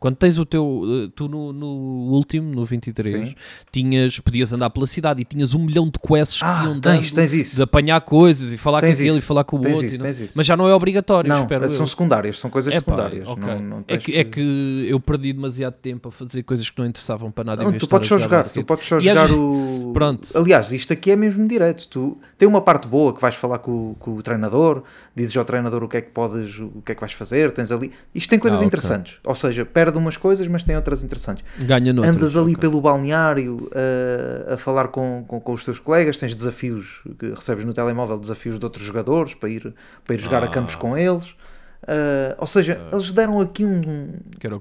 Quando 0.00 0.16
tens 0.16 0.38
o 0.38 0.46
teu, 0.46 0.64
uh, 0.66 1.08
tu 1.10 1.28
no, 1.28 1.52
no 1.52 1.66
último, 2.10 2.52
no 2.54 2.64
23, 2.64 3.06
Sim. 3.28 3.34
tinhas, 3.70 4.18
podias 4.18 4.50
andar 4.52 4.70
pela 4.70 4.86
cidade 4.86 5.20
e 5.20 5.24
tinhas 5.24 5.52
um 5.52 5.58
milhão 5.62 5.84
de 5.84 5.98
quests 5.98 6.38
que 6.38 6.44
Ah, 6.44 6.62
iam 6.64 6.80
tens, 6.80 7.12
tens 7.12 7.32
isso. 7.34 7.56
de 7.56 7.62
apanhar 7.62 8.00
coisas 8.00 8.50
e 8.52 8.56
falar 8.56 8.80
Tens 8.80 8.96
com 8.96 9.02
aquele 9.04 9.18
e 9.18 9.20
falar 9.20 9.44
com 9.44 9.56
o 9.56 9.60
Tens 9.60 9.72
outro. 9.74 9.86
isso, 9.86 9.98
não 9.98 10.04
tens 10.06 10.16
sei- 10.16 10.24
isso. 10.24 10.34
Mas 10.38 10.46
já 10.46 10.56
não 10.56 10.66
é 10.68 10.74
obrigatório, 10.74 11.28
Não, 11.28 11.42
espero 11.42 11.68
são 11.68 11.82
eu. 11.82 11.86
secundárias, 11.86 12.38
são 12.38 12.48
coisas 12.48 12.72
secundárias. 12.72 13.28
ok. 13.28 13.44
Não, 13.46 13.60
não 13.60 13.78
é, 13.80 13.82
tens 13.82 14.04
que, 14.04 14.16
é 14.16 14.24
que 14.24 14.86
eu 14.88 14.98
perdi 14.98 15.34
demasiado 15.34 15.74
tempo 15.74 16.08
a 16.08 16.12
fazer 16.12 16.42
coisas 16.44 16.70
que 16.70 16.78
não 16.80 16.86
interessavam 16.88 17.30
para 17.30 17.44
nada. 17.44 17.62
Não, 17.62 17.72
tu 17.72 17.86
podes 17.86 18.08
só 18.08 18.16
jogar, 18.16 18.44
tu 18.48 18.64
podes 18.64 18.86
só 18.88 18.98
jogar 18.98 19.30
o. 19.30 19.90
Pronto. 19.92 20.26
Aliás, 20.34 20.72
isto 20.72 20.94
aqui 20.94 21.10
é 21.10 21.16
mesmo 21.16 21.46
direto. 21.46 21.86
Tu 21.88 22.16
tem 22.38 22.48
uma 22.48 22.62
parte 22.62 22.88
boa 22.88 23.12
que 23.14 23.20
vais 23.20 23.34
falar 23.34 23.58
com, 23.58 23.90
o- 23.90 23.96
com 23.98 24.16
o 24.16 24.22
treinador, 24.22 24.82
dizes 25.14 25.36
ao 25.36 25.44
treinador 25.44 25.84
o 25.84 25.88
que 25.88 25.98
é 25.98 26.00
que 26.00 26.10
podes, 26.10 26.58
o 26.58 26.80
que 26.82 26.92
é 26.92 26.94
que 26.94 27.00
vais 27.02 27.12
fazer, 27.12 27.50
tens 27.52 27.70
ali. 27.70 27.92
Isto 28.14 28.30
tem 28.30 28.38
coisas 28.38 28.58
Ah, 28.58 28.62
ok. 28.62 28.66
interessantes. 28.66 29.18
Ou 29.24 29.34
seja, 29.34 29.64
perde 29.66 29.89
umas 29.98 30.16
coisas, 30.16 30.46
mas 30.48 30.62
tem 30.62 30.76
outras 30.76 31.02
interessantes. 31.02 31.44
Ganha 31.58 31.92
noutras, 31.92 32.16
Andas 32.16 32.36
ali 32.36 32.52
ok. 32.52 32.60
pelo 32.60 32.80
balneário 32.80 33.68
uh, 33.72 34.54
a 34.54 34.56
falar 34.56 34.88
com, 34.88 35.24
com, 35.26 35.40
com 35.40 35.52
os 35.52 35.64
teus 35.64 35.78
colegas, 35.78 36.16
tens 36.16 36.34
desafios 36.34 37.02
que 37.18 37.30
recebes 37.30 37.64
no 37.64 37.72
telemóvel, 37.74 38.18
desafios 38.18 38.58
de 38.58 38.64
outros 38.64 38.84
jogadores 38.84 39.34
para 39.34 39.48
ir, 39.48 39.74
para 40.04 40.14
ir 40.14 40.20
jogar 40.20 40.42
a 40.42 40.46
Ah. 40.46 40.50
campos 40.50 40.74
com 40.74 40.96
eles. 40.96 41.34
Uh, 41.82 42.36
ou 42.38 42.46
seja, 42.46 42.80
eles 42.92 43.12
deram 43.12 43.40
aqui 43.40 43.64
um, 43.64 44.18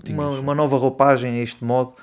uma, 0.09 0.29
uma 0.39 0.55
nova 0.55 0.77
roupagem 0.77 1.39
a 1.39 1.43
este 1.43 1.63
modo. 1.63 1.93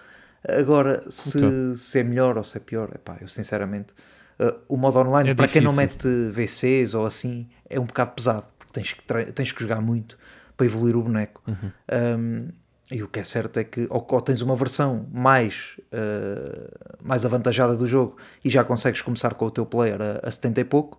Agora, 0.48 1.02
se, 1.10 1.38
Ok. 1.38 1.76
se 1.76 1.98
é 2.00 2.04
melhor 2.04 2.36
ou 2.36 2.44
se 2.44 2.56
é 2.56 2.60
pior, 2.60 2.90
epá, 2.94 3.16
eu 3.20 3.26
sinceramente, 3.28 3.94
uh, 4.38 4.54
o 4.68 4.76
modo 4.76 4.98
online, 4.98 5.30
É 5.30 5.34
para 5.34 5.48
quem 5.48 5.62
não 5.62 5.72
difícil. 5.72 6.10
mete 6.10 6.32
VCs 6.32 6.94
ou 6.94 7.06
assim, 7.06 7.48
é 7.68 7.80
um 7.80 7.84
bocado 7.84 8.12
pesado, 8.12 8.44
porque 8.58 8.72
tens 8.72 8.92
que, 8.92 9.32
tens 9.32 9.50
que 9.52 9.60
jogar 9.62 9.80
muito 9.80 10.16
para 10.56 10.66
evoluir 10.66 10.96
o 10.96 11.02
boneco. 11.02 11.42
Uhum. 11.48 11.70
Um, 12.18 12.48
e 12.90 13.02
o 13.02 13.08
que 13.08 13.18
é 13.20 13.24
certo 13.24 13.58
é 13.58 13.64
que 13.64 13.86
ou, 13.90 14.06
ou 14.08 14.20
tens 14.20 14.40
uma 14.42 14.54
versão 14.54 15.06
mais, 15.12 15.76
uh, 15.92 16.68
mais 17.02 17.24
avantajada 17.24 17.74
do 17.74 17.86
jogo 17.86 18.16
e 18.44 18.50
já 18.50 18.62
consegues 18.62 19.02
começar 19.02 19.34
com 19.34 19.46
o 19.46 19.50
teu 19.50 19.66
player 19.66 19.98
a, 20.00 20.26
a 20.28 20.30
70 20.30 20.60
e 20.60 20.64
pouco, 20.64 20.98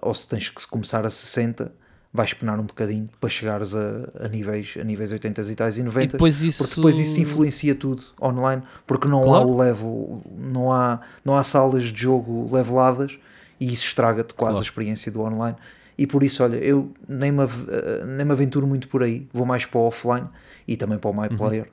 ou 0.00 0.14
se 0.14 0.28
tens 0.28 0.48
que 0.48 0.66
começar 0.68 1.04
a 1.04 1.10
60, 1.10 1.72
vais 2.12 2.32
penar 2.32 2.60
um 2.60 2.64
bocadinho 2.64 3.08
para 3.20 3.28
chegares 3.28 3.74
a, 3.74 4.08
a 4.20 4.28
níveis, 4.28 4.76
a 4.80 4.84
níveis 4.84 5.10
80 5.10 5.42
e 5.42 5.54
tais 5.56 5.78
e 5.78 5.82
90. 5.82 6.04
E 6.04 6.08
depois 6.12 6.40
isso... 6.40 6.58
Porque 6.62 6.76
depois 6.76 6.98
isso 7.00 7.20
influencia 7.20 7.74
tudo 7.74 8.04
online, 8.22 8.62
porque 8.86 9.08
não 9.08 9.24
Claro. 9.24 9.48
há 9.48 9.50
o 9.52 9.56
level, 9.58 10.22
não 10.38 10.70
há, 10.70 11.00
não 11.24 11.34
há 11.36 11.42
salas 11.42 11.82
de 11.84 12.00
jogo 12.00 12.48
leveladas 12.54 13.18
e 13.58 13.72
isso 13.72 13.84
estraga-te 13.86 14.34
quase 14.34 14.52
Claro. 14.52 14.58
a 14.58 14.62
experiência 14.62 15.10
do 15.10 15.20
online. 15.22 15.56
E 15.98 16.06
por 16.06 16.22
isso, 16.22 16.42
olha, 16.44 16.56
eu 16.56 16.92
nem 17.08 17.32
me, 17.32 17.42
eh, 17.42 18.04
nem 18.06 18.24
me 18.26 18.32
aventuro 18.32 18.66
muito 18.66 18.88
por 18.88 19.02
aí, 19.02 19.28
vou 19.32 19.44
mais 19.46 19.64
para 19.66 19.78
o 19.80 19.84
offline 19.84 20.28
e 20.66 20.76
também 20.76 20.98
para 20.98 21.10
o 21.10 21.14
Uhum. 21.14 21.22
My 21.22 21.28
Player, 21.36 21.68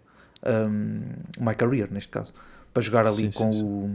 um, 0.45 1.01
My 1.39 1.55
Career 1.55 1.89
neste 1.91 2.09
caso, 2.09 2.33
para 2.73 2.81
jogar 2.81 3.05
ali 3.05 3.31
Sim, 3.31 3.31
com, 3.31 3.51
sim, 3.53 3.63
O, 3.63 3.89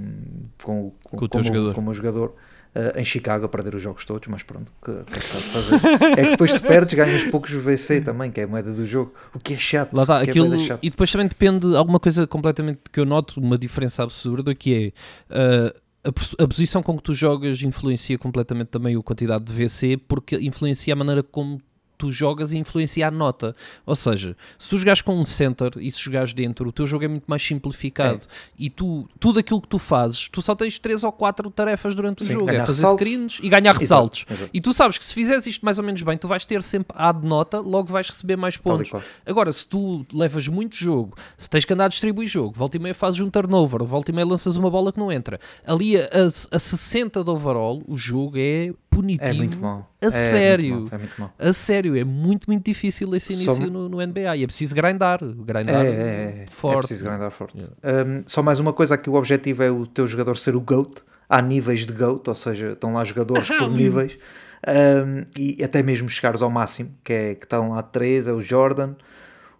com, 0.63 0.81
o- 0.89 0.93
Com 1.17 1.25
o 1.25 1.29
teu 1.29 1.43
jogador. 1.43 1.75
com 1.75 1.81
o 1.81 1.85
meu 1.85 1.95
jogador. 1.95 2.35
eh, 2.79 3.01
em 3.01 3.05
Chicago 3.07 3.47
a 3.47 3.49
perder 3.49 3.75
os 3.75 3.81
jogos 3.81 4.05
todos, 4.05 4.29
mas 4.29 4.43
pronto, 4.43 4.71
que, 4.85 4.93
que 5.11 5.19
é 5.19 5.21
fazer? 5.23 5.77
é 6.19 6.25
que 6.25 6.31
depois 6.33 6.53
se 6.53 6.61
perdes 6.61 6.93
ganhas 6.93 7.25
poucos 7.25 7.51
VC 7.51 8.03
também, 8.03 8.31
que 8.31 8.39
é 8.39 8.45
a 8.45 8.47
moeda 8.47 8.71
do 8.71 8.85
jogo, 8.87 9.15
o 9.35 9.39
que 9.39 9.55
é 9.55 9.57
chato. 9.57 9.95
Lá 9.95 10.03
está, 10.03 10.19
é 10.21 10.25
aquilo, 10.25 10.51
da 10.51 10.59
chato. 10.59 10.81
e 10.83 10.91
depois 10.91 11.11
também 11.11 11.27
depende, 11.27 11.75
alguma 11.75 11.99
coisa 11.99 12.27
completamente 12.27 12.81
que 12.93 13.01
eu 13.01 13.07
noto, 13.07 13.41
uma 13.41 13.57
diferença 13.57 14.03
absurda, 14.03 14.55
que 14.55 14.93
é 15.31 15.73
uh, 15.75 16.13
a 16.39 16.47
posição 16.47 16.83
com 16.83 16.95
que 16.99 17.03
tu 17.03 17.15
jogas 17.15 17.63
influencia 17.63 18.19
completamente 18.19 18.69
também 18.69 18.95
a 18.95 19.03
quantidade 19.03 19.43
de 19.45 19.53
VC, 19.55 19.97
porque 19.97 20.37
influencia 20.37 20.93
a 20.93 20.97
maneira 20.97 21.23
como 21.23 21.59
tu 21.97 22.13
jogas 22.13 22.53
e 22.53 22.59
influencia 22.59 23.09
a 23.09 23.11
nota. 23.11 23.55
Ou 23.85 23.97
seja, 23.97 24.37
se 24.59 24.71
tu 24.71 24.79
jogares 24.79 25.03
com 25.03 25.19
um 25.19 25.25
center 25.25 25.71
e 25.79 25.91
se 25.91 26.01
jogares 26.01 26.33
dentro, 26.33 26.69
o 26.69 26.73
teu 26.73 26.87
jogo 26.87 27.05
é 27.05 27.09
muito 27.09 27.25
mais 27.27 27.43
simplificado 27.43 28.23
e 28.59 28.69
tu, 28.71 29.09
tudo 29.19 29.39
aquilo 29.39 29.61
que 29.61 29.69
tu 29.69 29.79
fazes, 29.79 30.29
tu 30.29 30.41
só 30.43 30.55
tens 30.55 30.79
três 30.79 31.03
ou 31.05 31.13
quatro 31.13 31.51
tarefas 31.51 31.95
durante 31.95 32.23
o 32.23 32.27
Sim, 32.27 32.35
jogo. 32.35 32.51
É 32.51 32.59
fazer 32.61 32.83
ressaltos. 32.83 32.97
screens 33.07 33.39
e 33.43 33.49
ganhar 33.49 33.75
ressaltos. 33.77 34.25
exato. 34.31 34.51
E 34.53 34.61
tu 34.61 34.73
sabes 34.73 34.99
que 34.99 35.05
se 35.05 35.15
fizeres 35.15 35.47
isto 35.47 35.65
mais 35.65 35.79
ou 35.79 35.85
menos 35.85 36.03
bem, 36.03 36.17
tu 36.19 36.29
vais 36.29 36.45
ter 36.45 36.63
sempre 36.63 36.97
A 36.99 37.13
de 37.13 37.27
nota, 37.27 37.61
logo 37.61 37.93
vais 37.93 38.09
receber 38.09 38.37
mais 38.37 38.57
pontos. 38.57 38.91
Agora, 39.25 39.53
se 39.53 39.67
tu 39.67 40.07
levas 40.13 40.49
muito 40.49 40.77
jogo, 40.77 41.17
se 41.37 41.49
tens 41.49 41.65
que 41.65 41.73
andar 41.73 41.87
a 41.87 41.89
distribuir 41.89 42.29
jogo, 42.29 42.53
volta 42.57 42.77
e 42.77 42.81
meia 42.81 42.95
fazes 42.95 43.21
um 43.21 43.31
turnover, 43.31 43.85
volta 43.85 44.11
e 44.11 44.15
meia 44.15 44.27
lanças 44.27 44.57
uma 44.57 44.71
bola 44.71 44.93
que 44.93 44.99
não 44.99 45.11
entra. 45.11 45.39
Ali 45.67 45.97
a, 45.97 46.09
a 46.51 46.59
60 46.59 47.23
de 47.25 47.31
overall, 47.31 47.83
o 47.87 47.97
jogo 47.97 48.37
é 48.37 48.73
punitivo. 48.97 49.25
É 49.31 49.33
muito 49.33 49.59
mal. 49.59 49.91
A 50.03 50.07
É 50.07 50.11
sério. 50.11 50.75
muito 50.81 50.95
É 50.95 50.99
muito. 50.99 51.31
A 51.39 51.53
sério, 51.53 51.97
é 51.97 52.05
muito, 52.05 52.47
muito 52.47 52.65
difícil 52.65 53.15
esse 53.15 53.33
início 53.33 53.71
no, 53.71 53.89
no 53.89 54.05
NBA 54.05 54.37
e 54.37 54.43
é 54.45 54.47
preciso 54.47 54.75
grindar. 54.75 55.19
Grindar 55.23 55.85
É, 55.85 55.89
é, 55.89 55.91
é, 55.91 56.43
é 56.43 56.47
forte. 56.51 56.79
preciso 56.79 57.05
grindar 57.05 57.31
forte. 57.31 57.59
Um, 57.59 58.23
só 58.27 58.43
mais 58.43 58.59
uma 58.59 58.73
coisa, 58.73 58.95
aqui 58.95 59.09
o 59.09 59.15
objetivo 59.15 59.63
é 59.63 59.71
o 59.71 59.87
teu 59.87 60.07
jogador 60.07 60.37
ser 60.37 60.57
o 60.57 60.61
GOAT. 60.61 61.03
Há 61.29 61.43
níveis 61.43 61.85
de 61.85 61.93
GOAT, 61.93 62.29
ou 62.29 62.35
seja, 62.35 62.73
estão 62.73 62.93
lá 62.93 63.05
jogadores 63.05 63.49
por 63.49 63.69
níveis. 63.71 64.19
Um, 64.67 65.25
e 65.39 65.63
até 65.63 65.83
mesmo 65.83 66.09
chegares 66.09 66.43
ao 66.43 66.51
máximo, 66.51 66.91
que 67.05 67.13
é 67.13 67.35
que 67.35 67.45
estão 67.45 67.71
lá 67.71 67.83
três, 67.83 68.27
é 68.27 68.33
o 68.33 68.41
Jordan, 68.41 68.95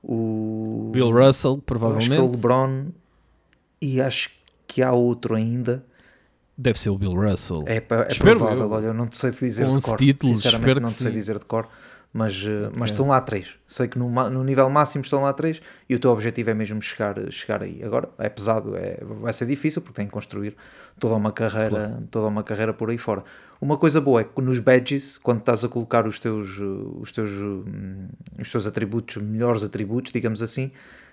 o 0.03 0.91
Bill 0.93 1.11
Russell, 1.11 1.27
acho 1.27 1.33
que 1.35 1.49
é 1.49 1.51
o 1.51 1.63
provavelmente. 1.63 2.21
LeBron 2.21 2.87
e 3.81 4.01
acho 4.01 4.31
que 4.67 4.83
há 4.83 4.93
outro 4.93 5.35
ainda. 5.35 5.85
Deve 6.59 6.79
ser 6.79 6.91
o 6.91 6.99
Bill 6.99 7.13
Russell. 7.13 7.65
É, 7.67 7.77
é 7.77 7.81
provável, 7.81 8.65
eu. 8.65 8.71
olha, 8.71 8.87
eu 8.87 8.95
não 8.95 9.07
te 9.07 9.17
sei 9.17 9.31
dizer 9.31 9.65
11 9.65 9.77
de 9.77 9.83
cor. 9.83 9.99
títulos, 9.99 10.37
Sinceramente, 10.37 10.81
não 10.81 10.89
te 10.89 11.03
sei 11.03 11.11
sim. 11.13 11.17
dizer 11.17 11.39
de 11.39 11.45
cor. 11.45 11.69
Mas, 12.13 12.47
eh, 12.47 12.71
mas 12.75 12.91
estão 12.91 13.09
lá 13.09 13.21
três. 13.21 13.57
Sei 13.67 13.87
que 13.87 13.99
no, 13.99 14.09
no 14.09 14.43
nível 14.43 14.71
máximo 14.71 15.05
estão 15.05 15.21
lá 15.21 15.35
três 15.35 15.61
e 15.87 15.95
o 15.95 15.99
teu 15.99 16.11
objetivo 16.11 16.49
é 16.49 16.55
mesmo 16.55 16.81
chegar, 16.81 17.15
chegar 17.31 17.63
aí. 17.63 17.83
Agora 17.85 18.09
é 18.19 18.31
pesado, 18.31 18.75
é, 18.75 18.99
vai 19.21 19.35
ser 19.35 19.45
difícil 19.45 19.83
porque 19.83 19.97
tem 19.97 20.07
que 20.07 20.13
construir 20.13 20.57
toda 20.99 21.15
uma 21.15 21.31
carreira, 21.31 22.03
toda 22.11 22.29
uma 22.29 22.43
carreira 22.43 22.73
por 22.73 22.89
aí 22.89 22.97
fora. 22.97 23.23
Uma 23.61 23.77
coisa 23.77 24.01
boa 24.01 24.23
é 24.23 24.25
que 24.25 24.41
nos 24.41 24.61
badges, 24.61 25.19
quando 25.19 25.41
estás 25.41 25.63
a 25.63 25.69
colocar 25.69 26.07
os 26.07 26.19
teus, 26.19 26.59
os 26.59 27.13
teus, 27.13 27.33
hum, 27.33 28.09
os 28.41 28.51
teus 28.51 28.67
atributos, 28.67 29.17
melhores 29.17 29.63
atributos, 29.63 30.11
digamos 30.11 30.43
assim, 30.43 30.71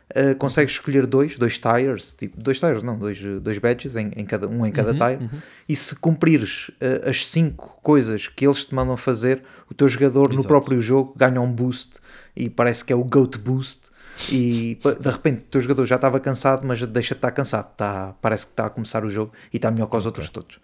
eh, 0.10 0.34
consegues 0.36 0.74
escolher 0.74 1.06
dois, 1.08 1.38
dois 1.38 1.58
tires, 1.58 2.14
tipo, 2.14 2.40
dois 2.42 2.60
tires, 2.60 2.84
não, 2.84 2.98
dois, 2.98 3.22
dois 3.42 3.58
badges, 3.58 3.96
em, 3.96 4.12
em 4.16 4.26
cada, 4.26 4.48
um 4.48 4.66
em 4.66 4.72
cada 4.72 4.94
tire, 4.94 5.30
e 5.68 5.76
se 5.76 5.96
cumprires 5.96 6.70
eh, 6.80 7.10
as 7.10 7.28
cinco 7.28 7.80
coisas 7.82 8.28
que 8.28 8.46
eles 8.46 8.64
te 8.66 8.76
mandam 8.76 8.98
fazer, 8.98 9.42
o 9.70 9.74
teu 9.74 9.88
jogador 9.88 10.30
no 10.30 10.36
Exato. 10.36 10.48
próprio 10.48 10.82
jogo 10.82 11.14
ganha 11.16 11.42
um 11.42 11.52
boost, 11.52 12.00
e 12.36 12.50
parece 12.50 12.84
que 12.84 12.92
é 12.94 12.96
o 12.96 13.04
GOAT 13.04 13.38
Boost, 13.38 13.92
e 14.30 14.78
de 15.00 15.10
repente 15.10 15.40
o 15.40 15.52
teu 15.52 15.62
jogador 15.62 15.86
já 15.86 15.96
estava 15.96 16.20
cansado, 16.20 16.66
mas 16.66 16.80
deixa 16.86 17.16
de 17.16 17.18
estar 17.18 17.32
cansado, 17.32 17.74
tá, 17.76 18.14
parece 18.22 18.46
que 18.46 18.52
está 18.54 18.68
a 18.68 18.70
começar 18.70 19.04
o 19.04 19.10
jogo 19.10 19.34
e 19.52 19.58
está 19.58 19.72
melhor 19.72 19.88
que 19.88 19.98
os 19.98 20.06
outros 20.06 20.30
todos. 20.30 20.60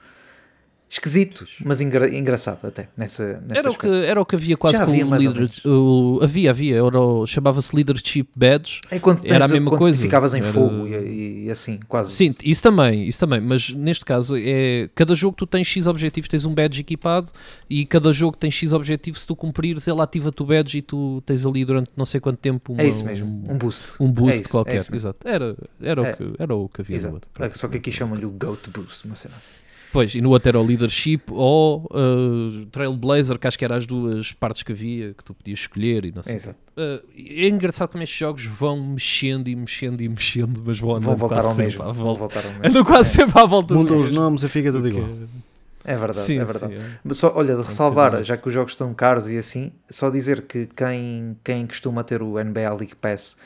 Esquisito, 0.90 1.46
mas 1.64 1.80
engra- 1.82 2.10
engraçado 2.10 2.66
até, 2.66 2.90
nessa, 2.98 3.40
nesse 3.46 3.60
Era 3.60 3.70
o, 3.70 3.78
que, 3.78 3.88
era 3.88 4.20
o 4.22 4.26
que 4.26 4.36
havia 4.36 4.58
quase 4.58 4.78
Já 4.80 4.86
com 4.86 4.92
havia 4.92 5.06
o. 5.06 5.70
O, 6.18 6.20
havia, 6.24 6.50
havia. 6.50 6.80
Chamava-se 7.28 7.76
Leadership 7.76 8.28
Badge. 8.36 8.82
É 8.90 8.98
quando 9.00 9.22
tens, 9.22 9.32
era 9.32 9.46
a 9.46 9.48
mesma 9.48 9.70
coisa. 9.78 10.02
ficavas 10.02 10.34
em 10.34 10.40
Era- 10.40 10.48
fogo 10.52 10.88
e, 10.88 11.46
e 11.46 11.52
assim, 11.52 11.80
quase. 11.88 12.14
Sim, 12.14 12.34
isso 12.44 12.64
também, 12.64 13.08
isso 13.08 13.20
também, 13.20 13.40
mas 13.40 13.70
neste 13.70 14.04
caso 14.04 14.36
é 14.36 14.90
cada 14.96 15.14
jogo 15.14 15.36
tu 15.38 15.46
tens 15.46 15.68
X 15.68 15.86
objetivos, 15.86 16.28
tens 16.28 16.44
um 16.44 16.56
badge 16.56 16.82
equipado 16.82 17.32
e 17.70 17.86
cada 17.86 18.12
jogo 18.12 18.36
tem 18.36 18.50
X 18.50 18.74
objetivos, 18.74 19.22
se 19.22 19.28
tu 19.28 19.36
cumprires 19.36 19.88
ele 19.88 20.02
ativa-te 20.02 20.42
o 20.42 20.46
badge 20.46 20.80
e 20.80 20.82
tu 20.82 21.22
tens 21.24 21.46
ali 21.46 21.64
durante 21.66 21.92
não 21.96 22.06
sei 22.06 22.20
quanto 22.20 22.40
tempo 22.40 22.74
uma- 22.74 22.82
é 22.82 22.88
isso 22.88 23.06
mesmo, 23.06 23.28
um, 23.48 23.54
um 23.54 23.58
boost. 23.60 23.84
um 24.00 24.12
boost 24.12 24.38
É 24.38 24.42
isso, 24.42 24.50
qualquer, 24.50 24.76
é 24.92 24.96
exato. 24.96 25.28
Era, 25.28 25.56
era, 25.80 26.02
É. 26.08 26.12
o 26.14 26.18
que, 26.18 26.34
era 26.40 26.56
o 26.56 26.68
que 26.70 26.82
havia 26.82 26.96
Exato. 26.96 27.30
É, 27.40 27.50
Só 27.54 27.68
que 27.68 27.78
aqui 27.78 27.92
chamam-lhe 27.92 28.26
o 28.26 28.32
GOAT 28.32 28.70
Boost, 28.72 29.06
uma 29.06 29.16
cena 29.16 29.36
assim. 29.38 29.52
Pois, 29.92 30.14
e 30.14 30.22
no 30.22 30.30
outro 30.30 30.50
era 30.50 30.60
o 30.60 30.64
Leadership 30.64 31.22
ou 31.32 31.90
uh, 31.92 32.66
Trailblazer, 32.68 33.40
que 33.40 33.48
acho 33.48 33.58
que 33.58 33.66
eram 33.66 33.76
as 33.76 33.88
duas 33.88 34.32
partes 34.34 34.62
que 34.62 34.72
havia 34.72 35.14
que 35.16 35.24
tu 35.24 35.34
podias 35.34 35.60
escolher 35.62 36.06
e 36.06 36.12
não 36.12 36.22
sei. 36.22 36.36
Exato. 36.36 36.60
Uh, 36.78 37.02
é 37.18 37.48
engraçado 37.48 37.90
como 37.90 38.04
estes 38.04 38.18
jogos 38.20 38.46
vão 38.46 38.80
mexendo 38.94 39.48
e 39.48 39.56
mexendo 39.56 40.02
e 40.02 40.08
mexendo, 40.08 40.62
mas 40.64 40.80
vão, 40.80 40.90
Vão 40.90 40.98
andando 41.14 41.18
voltar 41.18 41.36
quase 41.42 41.48
ao 41.50 41.56
mesmo. 41.56 41.84
à 41.84 41.92
Vão 41.92 42.16
volta. 42.16 42.20
voltar 42.20 42.46
ao 42.46 42.52
mesmo. 42.60 42.68
Andam 42.68 42.84
quase 42.86 43.10
sempre 43.10 43.40
à 43.42 43.46
volta 43.46 43.74
Mudam 43.74 44.00
os 44.00 44.08
mesmo. 44.10 44.22
nomes 44.22 44.44
e 44.44 44.48
fica 44.50 44.72
tudo 44.72 44.88
igual. 44.88 45.08
É 45.86 45.96
verdade, 45.98 46.28
Sim, 46.28 46.38
é 46.40 46.46
verdade. 46.46 46.74
sim, 46.78 46.80
é. 46.82 47.00
Mas 47.04 47.18
Só, 47.18 47.34
olha, 47.36 47.56
de 47.56 47.64
ressalvar, 47.64 48.22
já 48.22 48.38
que 48.38 48.48
os 48.48 48.54
jogos 48.54 48.74
estão 48.74 48.94
caros 48.94 49.30
e 49.30 49.38
assim, 49.38 49.72
só 49.90 50.10
dizer 50.12 50.44
que 50.44 50.68
quem, 50.76 51.36
quem 51.44 51.66
costuma 51.66 52.04
ter 52.04 52.22
o 52.22 52.34
NBA 52.44 52.70
League 52.76 52.96
Pass 52.96 53.38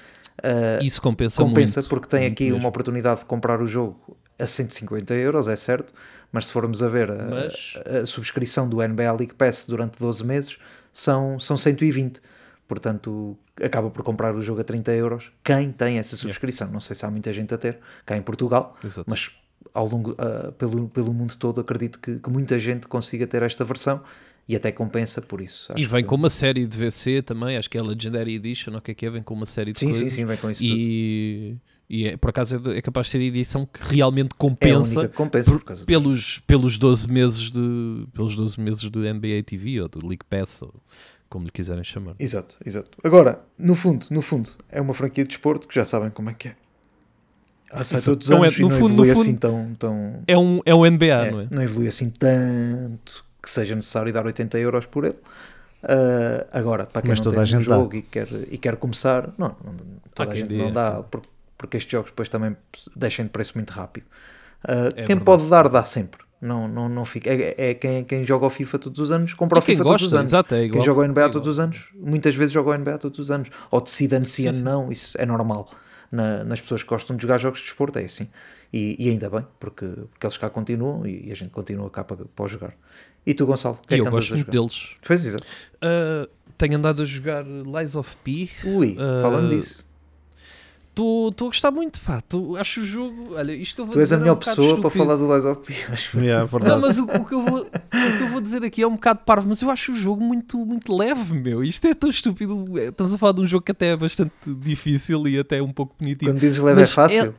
eh, 0.44 0.80
Isso 0.82 1.02
compensa, 1.02 1.42
compensa 1.42 1.80
muito. 1.80 1.90
porque 1.90 2.08
tem 2.08 2.22
muito 2.22 2.34
aqui 2.34 2.44
mesmo. 2.46 2.58
uma 2.58 2.68
oportunidade 2.70 3.20
de 3.22 3.26
comprar 3.28 3.62
o 3.62 3.68
jogo 3.68 4.18
a 4.40 4.46
150 4.48 5.14
euros, 5.16 5.48
é 5.48 5.56
certo, 5.56 5.94
mas 6.32 6.48
se 6.48 6.54
formos 6.54 6.82
a 6.84 6.88
ver 6.88 7.12
a, 7.12 7.26
Mas- 7.30 7.74
a 7.86 8.06
subscrição 8.06 8.68
do 8.68 8.78
NBA 8.82 9.12
League 9.14 9.34
Pass 9.36 9.66
durante 9.68 10.00
12 10.00 10.24
meses 10.26 10.58
são, 10.92 11.40
são 11.40 11.56
120. 11.58 12.20
Portanto, 12.68 13.38
acaba 13.62 13.90
por 13.92 14.04
comprar 14.04 14.34
o 14.36 14.42
jogo 14.42 14.62
a 14.62 14.64
30 14.64 14.92
euros. 14.94 15.32
Quem 15.44 15.72
tem 15.72 16.00
essa 16.00 16.16
subscrição? 16.16 16.70
Não 16.72 16.80
sei 16.80 16.96
se 16.96 17.06
há 17.06 17.12
muita 17.12 17.32
gente 17.32 17.54
a 17.54 17.58
ter, 17.58 17.80
cá 18.06 18.18
em 18.18 18.22
Portugal, 18.22 18.76
Exato. 18.84 19.04
mas 19.08 19.32
ao 19.74 19.88
longo, 19.88 20.16
ah, 20.18 20.52
pelo, 20.58 20.88
pelo 20.90 21.14
mundo 21.14 21.36
todo 21.38 21.62
acredito 21.62 22.00
que, 22.00 22.18
que 22.20 22.30
muita 22.30 22.58
gente 22.58 22.88
consiga 22.88 23.28
ter 23.28 23.44
esta 23.44 23.64
versão 23.66 24.02
e 24.48 24.56
até 24.56 24.72
compensa 24.72 25.22
por 25.22 25.40
isso. 25.42 25.72
E 25.76 25.86
vem 25.86 26.02
que- 26.04 26.10
com 26.10 26.16
uma 26.16 26.30
série 26.30 26.66
de 26.66 26.78
VC 26.78 27.22
também, 27.22 27.58
acho 27.58 27.70
que 27.70 27.78
é 27.78 27.82
a 27.82 27.84
Legendary 27.84 28.36
Edition, 28.36 28.76
o 28.76 28.82
que 28.82 28.92
é 28.92 28.94
que 28.94 29.06
é, 29.06 29.10
vem 29.10 29.22
com 29.22 29.34
uma 29.34 29.46
série 29.46 29.72
de 29.74 29.80
Sim, 29.80 29.88
sim, 29.88 30.00
coisas. 30.00 30.14
sim, 30.14 30.26
vem 30.26 30.38
com 30.38 30.50
isso 30.50 30.64
tudo. 30.64 31.62
E, 31.90 32.08
é, 32.08 32.18
por 32.18 32.30
acaso 32.30 32.56
é, 32.56 32.60
de- 32.60 32.78
é 32.78 32.82
capaz 32.82 33.08
de 33.08 33.12
ser 33.12 33.18
a 33.20 33.24
edição 33.24 33.66
que 33.66 33.80
realmente 33.84 34.30
É 34.32 34.36
a 34.36 34.38
compensa 34.38 34.90
única 35.00 35.08
que 35.10 35.16
compensa 35.16 35.52
por, 35.52 35.86
pelos, 35.86 36.40
pelos 36.48 36.78
12 36.78 37.08
meses 37.12 37.52
de 37.52 38.06
pelos 38.14 38.36
12 38.36 38.60
meses 38.60 38.82
do 38.90 39.00
NBA 39.02 39.44
TV 39.46 39.82
ou 39.82 39.88
do 39.90 40.00
League 40.08 40.24
Pass, 40.30 40.62
ou 40.62 40.74
como 41.30 41.46
lhe 41.46 41.52
quiserem 41.52 41.84
chamar. 41.84 42.16
Exato, 42.20 42.56
exato. 42.66 42.90
Agora, 43.04 43.42
no 43.58 43.76
fundo, 43.76 44.06
no 44.10 44.22
fundo, 44.22 44.50
é 44.70 44.80
uma 44.80 44.94
franquia 44.94 45.24
de 45.24 45.30
desporto 45.30 45.68
que 45.68 45.76
já 45.76 45.84
sabem 45.86 46.10
como 46.10 46.30
é 46.30 46.34
que 46.34 46.48
é. 46.50 46.56
Ah, 47.72 47.84
sai 47.84 48.02
todos 48.02 48.28
os 48.28 48.30
Não 48.30 48.44
é- 48.44 48.48
anos 48.48 48.60
e 48.60 48.62
no 48.62 48.70
não 48.70 48.78
fundo, 48.78 48.94
evolui 48.94 49.08
no 49.10 49.16
fundo, 49.16 49.22
assim 49.22 49.36
tão... 49.36 49.76
tão 49.80 50.24
É 50.28 50.38
um, 50.38 50.62
é 50.66 50.76
um 50.76 50.86
NBA, 50.86 51.06
é, 51.26 51.32
não 51.32 51.40
é? 51.42 51.48
não 51.52 51.62
evolui 51.64 51.88
assim 51.88 52.10
tanto 52.10 53.26
que 53.42 53.50
seja 53.50 53.76
necessário 53.76 54.14
dar 54.14 54.26
80 54.26 54.58
euros 54.60 54.86
por 54.86 55.06
ele. 55.06 55.16
Ah, 55.82 56.46
agora, 56.52 56.86
para 56.86 57.02
quem 57.02 57.10
Mas 57.10 57.20
não 57.20 57.24
toda 57.26 57.36
tem 57.36 57.40
a 57.42 57.44
um 57.44 57.46
gente 57.48 57.68
dá. 57.68 57.76
jogo 57.78 57.96
e 57.96 58.02
quer, 58.04 58.28
e 58.52 58.58
quer 58.58 58.78
começar, 58.78 59.34
não, 59.38 59.50
não- 59.64 59.76
toda 60.14 60.32
a 60.32 60.36
gente 60.36 60.48
dê, 60.48 60.58
não 60.58 60.72
dá, 60.72 61.04
claro. 61.10 61.22
Por- 61.64 61.68
porque 61.68 61.78
estes 61.78 61.92
jogos 61.92 62.12
depois 62.12 62.30
também 62.30 62.56
deixam 62.96 63.26
de 63.26 63.32
preço 63.32 63.54
muito 63.56 63.72
rápido. 63.72 64.06
Ah, 64.64 64.88
É 64.88 64.92
quem 64.92 65.06
verdade. 65.18 65.26
pode 65.26 65.50
dar, 65.50 65.70
dá 65.70 65.84
sempre. 65.84 66.22
Não, 66.42 66.68
não, 66.68 66.90
não 66.90 67.06
fica. 67.06 67.30
É, 67.30 67.56
é 67.70 67.74
quem, 67.74 68.04
quem 68.04 68.24
joga 68.26 68.46
o 68.46 68.50
FIFA 68.50 68.78
todos 68.80 69.00
os 69.00 69.12
anos, 69.12 69.34
compra 69.34 69.60
o 69.60 69.62
quem 69.62 69.76
FIFA 69.76 69.84
gosta, 69.84 69.98
todos 70.00 70.08
os 70.08 70.20
anos. 70.20 70.30
exato, 70.32 70.54
é 70.56 70.58
Quem 70.60 70.68
igual. 70.68 70.84
joga 70.86 71.02
o 71.02 71.04
NBA 71.08 71.22
É 71.26 71.30
todos 71.30 71.48
os 71.48 71.60
anos, 71.60 71.90
muitas 71.96 72.36
vezes 72.36 72.52
joga 72.52 72.72
o 72.72 72.74
NBA 72.78 72.98
todos 72.98 73.18
os 73.20 73.32
anos. 73.32 73.50
Ou 73.72 73.80
decide 73.80 74.16
ano 74.16 74.26
ano 74.50 74.60
não, 74.62 74.92
isso 74.92 75.16
é 75.20 75.26
normal. 75.26 75.70
Na- 76.12 76.44
nas 76.44 76.60
pessoas 76.62 76.84
que 76.84 76.90
gostam 76.90 77.16
de 77.16 77.22
jogar 77.22 77.38
jogos 77.40 77.60
de 77.60 77.66
desporto, 77.66 77.98
é 77.98 78.04
assim. 78.04 78.28
E, 78.74 78.96
e 79.00 79.10
ainda 79.10 79.30
bem, 79.30 79.46
porque, 79.60 79.86
porque 79.86 80.26
eles 80.26 80.38
cá 80.38 80.50
continuam 80.50 81.08
e, 81.08 81.32
a 81.32 81.36
gente 81.36 81.50
continua 81.50 81.90
cá 81.90 82.04
para, 82.04 82.26
para 82.36 82.48
jogar. 82.48 82.74
E 83.26 83.34
tu, 83.34 83.46
Gonçalo, 83.46 83.80
que 83.88 83.94
é 83.96 84.00
eu 84.00 84.04
que 84.06 84.12
gosto 84.12 84.34
muito 84.36 84.52
deles. 84.52 84.96
Pois 85.08 85.26
exato. 85.26 85.46
Uh, 85.76 86.30
tenho 86.58 86.78
andado 86.78 87.02
a 87.02 87.06
jogar 87.06 87.46
Lies 87.46 87.96
of 87.96 88.16
P. 88.24 88.50
Ui, 88.66 88.98
Ah, 89.00 89.22
falando 89.22 89.50
disso. 89.50 89.88
Estou 90.96 91.48
a 91.48 91.50
gostar 91.50 91.72
muito, 91.72 92.00
pá. 92.02 92.22
Tô, 92.22 92.56
acho 92.56 92.82
o 92.82 92.86
jogo. 92.86 93.34
Olha, 93.36 93.52
isto 93.52 93.82
eu 93.82 93.86
vou 93.86 93.94
Tu 93.94 94.00
és 94.00 94.12
a 94.12 94.16
é 94.16 94.18
um 94.18 94.22
melhor 94.22 94.36
bocado 94.36 94.56
pessoa 94.58 94.80
para 94.82 94.90
falar 94.92 95.16
do 95.16 95.34
Lies 95.34 95.46
of 95.46 95.62
P. 95.62 95.74
Acho 95.92 96.20
Yeah, 96.20 96.42
Não, 96.44 96.48
verdade. 96.48 96.82
mas 96.82 97.00
o, 97.00 97.04
o 97.06 97.26
que 97.26 97.34
eu 97.34 97.42
vou, 97.42 97.62
o 97.62 97.70
que 98.18 98.22
eu 98.24 98.28
vou 98.28 98.40
dizer 98.40 98.64
aqui 98.64 98.82
é 98.84 98.88
um 98.88 98.94
bocado 98.94 99.22
parvo, 99.26 99.48
mas 99.50 99.60
eu 99.62 99.72
acho 99.72 99.92
o 99.92 99.96
jogo 99.96 100.24
muito, 100.24 100.58
muito 100.64 100.96
leve, 100.96 101.34
meu. 101.34 101.64
Isto 101.64 101.88
é 101.88 101.94
tão 101.96 102.10
estúpido. 102.12 102.66
É, 102.80 102.86
Estamos 102.90 103.14
a 103.14 103.18
falar 103.18 103.34
de 103.34 103.42
um 103.42 103.48
jogo 103.48 103.66
que 103.66 103.72
até 103.72 103.88
é 103.88 103.98
bastante 103.98 104.34
difícil 104.46 105.28
e 105.28 105.40
até 105.40 105.62
um 105.62 105.74
pouco 105.74 105.96
punitivo. 105.96 106.32
Quando 106.32 106.40
dizes 106.40 106.60
leve 106.60 106.80
é 106.80 106.82
Mas 106.84 106.94
fácil. 106.94 107.34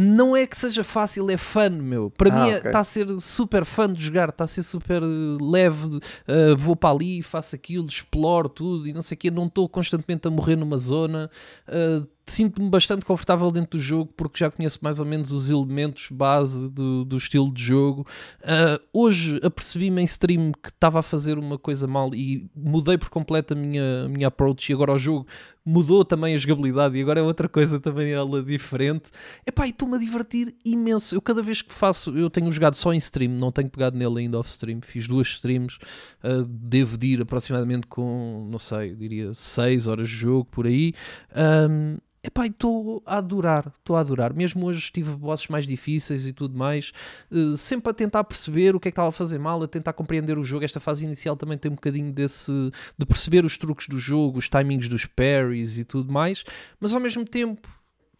Não 0.00 0.36
é 0.36 0.46
que 0.46 0.56
seja 0.56 0.84
fácil, 0.84 1.28
é 1.28 1.36
fun, 1.36 1.70
meu. 1.70 2.08
Para 2.08 2.32
Ah, 2.32 2.44
mim 2.44 2.50
está 2.52 2.78
a 2.78 2.84
ser 2.84 3.08
super 3.20 3.64
fun 3.64 3.92
de 3.92 4.00
jogar, 4.04 4.28
está 4.28 4.44
a 4.44 4.46
ser 4.46 4.62
super 4.62 5.02
leve. 5.02 5.98
eh, 6.28 6.54
vou 6.56 6.76
para 6.76 6.90
ali, 6.94 7.20
faço 7.20 7.56
aquilo, 7.56 7.84
exploro 7.88 8.48
tudo 8.48 8.86
e 8.86 8.92
não 8.92 9.02
sei 9.02 9.16
o 9.16 9.18
quê. 9.18 9.28
Não 9.28 9.46
estou 9.46 9.68
constantemente 9.68 10.28
a 10.28 10.30
morrer 10.30 10.54
numa 10.54 10.78
zona. 10.78 11.28
eh, 11.66 12.00
Sinto-me 12.30 12.68
bastante 12.68 13.04
confortável 13.04 13.50
dentro 13.50 13.78
do 13.78 13.82
jogo 13.82 14.12
porque 14.16 14.38
já 14.38 14.50
conheço 14.50 14.78
mais 14.82 14.98
ou 14.98 15.06
menos 15.06 15.32
os 15.32 15.48
elementos 15.48 16.08
base 16.10 16.68
do, 16.68 17.04
do 17.04 17.16
estilo 17.16 17.52
de 17.52 17.62
jogo. 17.62 18.06
Uh, 18.40 18.82
hoje 18.92 19.40
apercebi-me 19.42 20.02
em 20.02 20.04
stream 20.04 20.52
que 20.52 20.68
estava 20.68 21.00
a 21.00 21.02
fazer 21.02 21.38
uma 21.38 21.58
coisa 21.58 21.86
mal 21.86 22.14
e 22.14 22.48
mudei 22.54 22.98
por 22.98 23.08
completo 23.08 23.54
a 23.54 23.56
minha, 23.56 24.04
a 24.04 24.08
minha 24.08 24.28
approach 24.28 24.70
e 24.70 24.74
agora 24.74 24.92
o 24.92 24.98
jogo 24.98 25.26
mudou 25.68 26.02
também 26.02 26.34
a 26.34 26.38
jogabilidade 26.38 26.96
e 26.96 27.02
agora 27.02 27.20
é 27.20 27.22
outra 27.22 27.48
coisa 27.48 27.78
também 27.78 28.10
ela 28.10 28.42
diferente. 28.42 29.10
Epá, 29.46 29.66
e 29.66 29.70
estou-me 29.70 29.96
a 29.96 29.98
divertir 29.98 30.54
imenso. 30.64 31.14
Eu 31.14 31.20
cada 31.20 31.42
vez 31.42 31.60
que 31.60 31.72
faço, 31.72 32.16
eu 32.16 32.30
tenho 32.30 32.50
jogado 32.50 32.74
só 32.74 32.92
em 32.92 32.96
stream, 32.96 33.36
não 33.38 33.52
tenho 33.52 33.68
pegado 33.68 33.96
nele 33.96 34.20
ainda 34.20 34.38
off 34.38 34.48
stream. 34.48 34.80
Fiz 34.82 35.06
duas 35.06 35.28
streams, 35.28 35.78
uh, 36.24 36.44
devo 36.44 36.96
de 36.96 37.08
ir 37.08 37.22
aproximadamente 37.22 37.86
com, 37.86 38.48
não 38.50 38.58
sei, 38.58 38.94
diria 38.94 39.34
6 39.34 39.88
horas 39.88 40.08
de 40.08 40.14
jogo 40.14 40.46
por 40.50 40.66
aí. 40.66 40.94
Um, 41.36 41.98
Epá, 42.28 42.44
estou 42.44 43.02
a 43.06 43.16
adorar, 43.16 43.72
estou 43.78 43.96
a 43.96 44.00
adorar. 44.00 44.34
Mesmo 44.34 44.66
hoje 44.66 44.92
tive 44.92 45.16
bosses 45.16 45.48
mais 45.48 45.66
difíceis 45.66 46.26
e 46.26 46.32
tudo 46.32 46.58
mais, 46.58 46.92
eh, 47.32 47.56
sempre 47.56 47.90
a 47.90 47.94
tentar 47.94 48.22
perceber 48.22 48.76
o 48.76 48.80
que 48.80 48.88
é 48.88 48.90
que 48.90 48.92
estava 48.92 49.08
a 49.08 49.12
fazer 49.12 49.38
mal, 49.38 49.62
a 49.62 49.66
tentar 49.66 49.94
compreender 49.94 50.36
o 50.36 50.44
jogo. 50.44 50.62
Esta 50.62 50.78
fase 50.78 51.06
inicial 51.06 51.38
também 51.38 51.56
tem 51.56 51.70
um 51.70 51.74
bocadinho 51.74 52.12
desse 52.12 52.52
de 52.98 53.06
perceber 53.06 53.46
os 53.46 53.56
truques 53.56 53.88
do 53.88 53.98
jogo, 53.98 54.38
os 54.38 54.46
timings 54.46 54.88
dos 54.90 55.06
parries 55.06 55.78
e 55.78 55.84
tudo 55.84 56.12
mais, 56.12 56.44
mas 56.78 56.92
ao 56.92 57.00
mesmo 57.00 57.24
tempo 57.24 57.66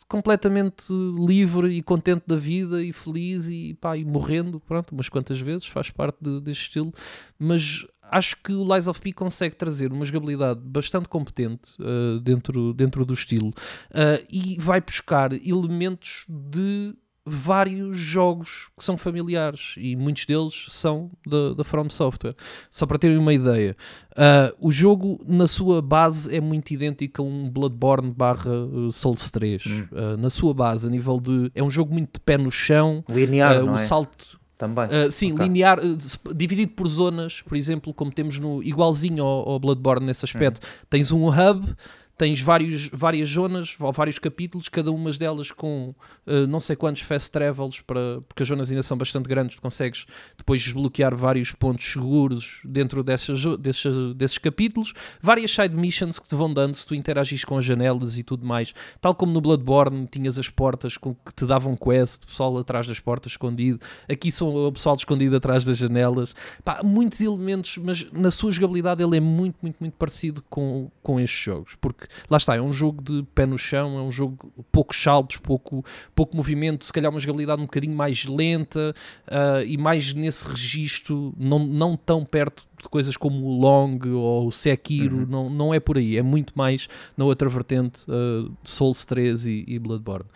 completamente 0.08 0.90
livre 0.90 1.70
e 1.74 1.82
contente 1.82 2.24
da 2.26 2.36
vida 2.36 2.82
e 2.82 2.92
feliz 2.92 3.48
e, 3.48 3.74
pá, 3.74 3.96
e 3.96 4.04
morrendo, 4.04 4.58
pronto, 4.58 4.92
umas 4.92 5.08
quantas 5.08 5.38
vezes, 5.38 5.66
faz 5.66 5.90
parte 5.90 6.16
de- 6.20 6.40
deste 6.40 6.62
estilo, 6.64 6.92
mas 7.38 7.86
acho 8.10 8.36
que 8.42 8.52
o 8.52 8.74
Lies 8.74 8.88
of 8.88 9.00
P 9.00 9.12
consegue 9.12 9.54
trazer 9.54 9.92
uma 9.92 10.04
jogabilidade 10.04 10.60
bastante 10.64 11.08
competente 11.08 11.76
uh, 11.80 12.18
dentro, 12.20 12.72
dentro 12.72 13.04
do 13.04 13.12
estilo 13.12 13.48
uh, 13.48 14.26
e 14.30 14.56
vai 14.58 14.80
buscar 14.80 15.32
elementos 15.32 16.24
de 16.26 16.94
vários 17.28 17.98
jogos 17.98 18.68
que 18.76 18.84
são 18.84 18.96
familiares 18.96 19.74
e 19.76 19.94
muitos 19.94 20.24
deles 20.26 20.66
são 20.70 21.10
da, 21.26 21.54
da 21.54 21.64
From 21.64 21.88
Software. 21.90 22.34
Só 22.70 22.86
para 22.86 22.98
terem 22.98 23.18
uma 23.18 23.32
ideia, 23.32 23.76
uh, 24.12 24.56
o 24.58 24.72
jogo 24.72 25.18
na 25.26 25.46
sua 25.46 25.82
base 25.82 26.34
é 26.34 26.40
muito 26.40 26.70
idêntico 26.70 27.22
a 27.22 27.24
um 27.24 27.48
Bloodborne 27.48 28.10
barra 28.10 28.50
uh, 28.50 28.90
Souls 28.92 29.30
3. 29.30 29.64
Uh, 29.64 30.16
na 30.18 30.30
sua 30.30 30.54
base, 30.54 30.86
a 30.86 30.90
nível 30.90 31.20
de... 31.20 31.50
é 31.54 31.62
um 31.62 31.70
jogo 31.70 31.92
muito 31.92 32.14
de 32.14 32.20
pé 32.20 32.38
no 32.38 32.50
chão, 32.50 33.04
Linear, 33.08 33.62
uh, 33.62 33.66
não 33.66 33.74
o 33.74 33.78
é? 33.78 33.84
salto 33.84 34.38
Também. 34.56 34.86
Uh, 34.86 35.10
sim, 35.10 35.32
Ok. 35.32 35.46
linear, 35.46 35.78
uh, 35.78 36.34
dividido 36.34 36.72
por 36.72 36.88
zonas, 36.88 37.42
por 37.42 37.56
exemplo, 37.56 37.94
como 37.94 38.10
temos 38.10 38.38
no 38.38 38.62
igualzinho 38.62 39.22
ao, 39.22 39.50
ao 39.50 39.60
Bloodborne 39.60 40.04
nesse 40.04 40.24
aspecto. 40.24 40.60
Tens 40.90 41.12
um 41.12 41.28
hub, 41.28 41.74
tens 42.18 42.40
vários, 42.40 42.88
várias 42.92 43.28
zonas, 43.28 43.76
vários 43.94 44.18
capítulos, 44.18 44.68
cada 44.68 44.90
uma 44.90 45.12
delas 45.12 45.52
com 45.52 45.94
uh, 46.26 46.46
não 46.48 46.58
sei 46.58 46.74
quantos 46.74 47.02
fast 47.02 47.30
travels, 47.30 47.80
para, 47.80 48.20
porque 48.28 48.42
as 48.42 48.48
zonas 48.48 48.70
ainda 48.70 48.82
são 48.82 48.98
bastante 48.98 49.28
grandes, 49.28 49.56
tu 49.56 49.62
consegues 49.62 50.04
depois 50.36 50.60
desbloquear 50.60 51.14
vários 51.16 51.52
pontos 51.52 51.86
seguros 51.86 52.60
dentro 52.64 53.04
dessas, 53.04 53.44
desses, 53.58 54.14
desses 54.16 54.36
capítulos, 54.36 54.92
várias 55.22 55.52
side 55.52 55.74
missions 55.74 56.18
que 56.18 56.28
te 56.28 56.34
vão 56.34 56.52
dando 56.52 56.74
se 56.74 56.86
tu 56.86 56.94
interagis 56.94 57.44
com 57.44 57.56
as 57.56 57.64
janelas 57.64 58.18
e 58.18 58.24
tudo 58.24 58.44
mais. 58.44 58.74
Tal 59.00 59.14
como 59.14 59.32
no 59.32 59.40
Bloodborne 59.40 60.08
tinhas 60.10 60.38
as 60.38 60.48
portas 60.48 60.96
com 60.96 61.14
que 61.14 61.32
te 61.32 61.46
davam 61.46 61.76
quest, 61.76 62.26
pessoal 62.26 62.58
atrás 62.58 62.86
das 62.86 62.98
portas 62.98 63.32
escondido. 63.32 63.78
Aqui 64.10 64.32
são 64.32 64.66
o 64.66 64.72
pessoal 64.72 64.96
escondido 64.96 65.36
atrás 65.36 65.64
das 65.64 65.78
janelas. 65.78 66.34
Pá, 66.64 66.80
muitos 66.82 67.20
elementos, 67.20 67.78
mas 67.78 68.10
na 68.10 68.32
sua 68.32 68.50
jogabilidade 68.50 69.02
ele 69.02 69.16
é 69.16 69.20
muito, 69.20 69.56
muito, 69.62 69.76
muito 69.78 69.94
parecido 69.94 70.42
com, 70.50 70.90
com 71.00 71.20
estes 71.20 71.44
jogos. 71.44 71.76
Porque 71.80 72.07
lá 72.28 72.36
está, 72.36 72.56
é 72.56 72.60
um 72.60 72.72
jogo 72.72 73.02
de 73.02 73.22
pé 73.34 73.46
no 73.46 73.58
chão, 73.58 73.98
é 73.98 74.02
um 74.02 74.12
jogo 74.12 74.52
poucos 74.70 75.02
saltos, 75.02 75.36
pouco, 75.38 75.84
pouco 76.14 76.36
movimento, 76.36 76.84
se 76.84 76.92
calhar 76.92 77.10
uma 77.10 77.20
jogabilidade 77.20 77.60
um 77.60 77.66
bocadinho 77.66 77.96
mais 77.96 78.24
lenta 78.24 78.94
ah, 79.26 79.62
e 79.64 79.76
mais 79.76 80.12
nesse 80.12 80.48
registro, 80.48 81.34
não, 81.36 81.58
não 81.58 81.96
tão 81.96 82.24
perto 82.24 82.66
de 82.80 82.88
coisas 82.88 83.16
como 83.16 83.44
o 83.46 83.60
Long 83.60 83.98
ou 84.14 84.46
o 84.46 84.52
Sekiro, 84.52 85.26
não, 85.26 85.50
não 85.50 85.74
é 85.74 85.80
por 85.80 85.98
aí, 85.98 86.16
é 86.16 86.22
muito 86.22 86.52
mais 86.56 86.88
na 87.16 87.24
outra 87.24 87.48
vertente 87.48 88.04
de 88.06 88.70
Souls 88.70 89.04
3 89.04 89.46
e, 89.46 89.64
e 89.66 89.78
Bloodborne. 89.78 90.26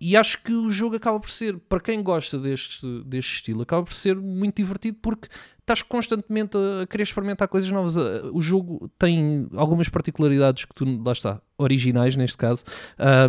E 0.00 0.16
acho 0.16 0.42
que 0.42 0.52
o 0.52 0.70
jogo 0.70 0.96
acaba 0.96 1.18
por 1.18 1.30
ser, 1.30 1.58
para 1.68 1.80
quem 1.80 2.02
gosta 2.02 2.38
deste, 2.38 2.86
deste 3.04 3.34
estilo, 3.36 3.62
acaba 3.62 3.82
por 3.82 3.92
ser 3.92 4.16
muito 4.16 4.56
divertido 4.56 4.98
porque 5.02 5.28
estás 5.60 5.82
constantemente 5.82 6.56
a 6.56 6.86
querer 6.86 7.02
experimentar 7.02 7.48
coisas 7.48 7.70
novas. 7.70 7.96
O 8.32 8.40
jogo 8.40 8.90
tem 8.98 9.48
algumas 9.54 9.88
particularidades 9.88 10.64
que 10.64 10.74
tu, 10.74 11.02
lá 11.02 11.12
está, 11.12 11.40
originais 11.58 12.16
neste 12.16 12.36
caso. 12.36 12.62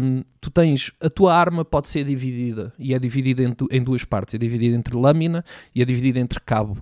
Um, 0.01 0.23
tu 0.39 0.49
tens, 0.49 0.91
a 1.01 1.09
tua 1.09 1.35
arma 1.35 1.65
pode 1.65 1.87
ser 1.87 2.03
dividida 2.05 2.71
e 2.77 2.93
é 2.93 2.99
dividida 2.99 3.43
em, 3.43 3.55
em 3.71 3.83
duas 3.83 4.05
partes: 4.05 4.35
é 4.35 4.37
dividida 4.37 4.75
entre 4.75 4.95
lâmina 4.95 5.43
e 5.73 5.81
é 5.81 5.85
dividida 5.85 6.19
entre 6.19 6.39
cabo. 6.39 6.77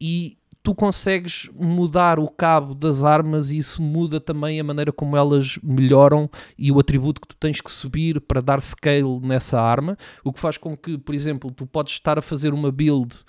E 0.00 0.36
tu 0.68 0.74
consegues 0.74 1.48
mudar 1.54 2.18
o 2.18 2.28
cabo 2.28 2.74
das 2.74 3.02
armas 3.02 3.50
e 3.50 3.56
isso 3.56 3.80
muda 3.80 4.20
também 4.20 4.60
a 4.60 4.64
maneira 4.64 4.92
como 4.92 5.16
elas 5.16 5.58
melhoram 5.62 6.28
e 6.58 6.70
o 6.70 6.78
atributo 6.78 7.22
que 7.22 7.28
tu 7.28 7.36
tens 7.38 7.58
que 7.58 7.70
subir 7.70 8.20
para 8.20 8.42
dar 8.42 8.60
scale 8.60 9.18
nessa 9.22 9.58
arma, 9.58 9.96
o 10.22 10.30
que 10.30 10.38
faz 10.38 10.58
com 10.58 10.76
que, 10.76 10.98
por 10.98 11.14
exemplo, 11.14 11.50
tu 11.50 11.64
podes 11.64 11.94
estar 11.94 12.18
a 12.18 12.22
fazer 12.22 12.52
uma 12.52 12.70
build 12.70 13.24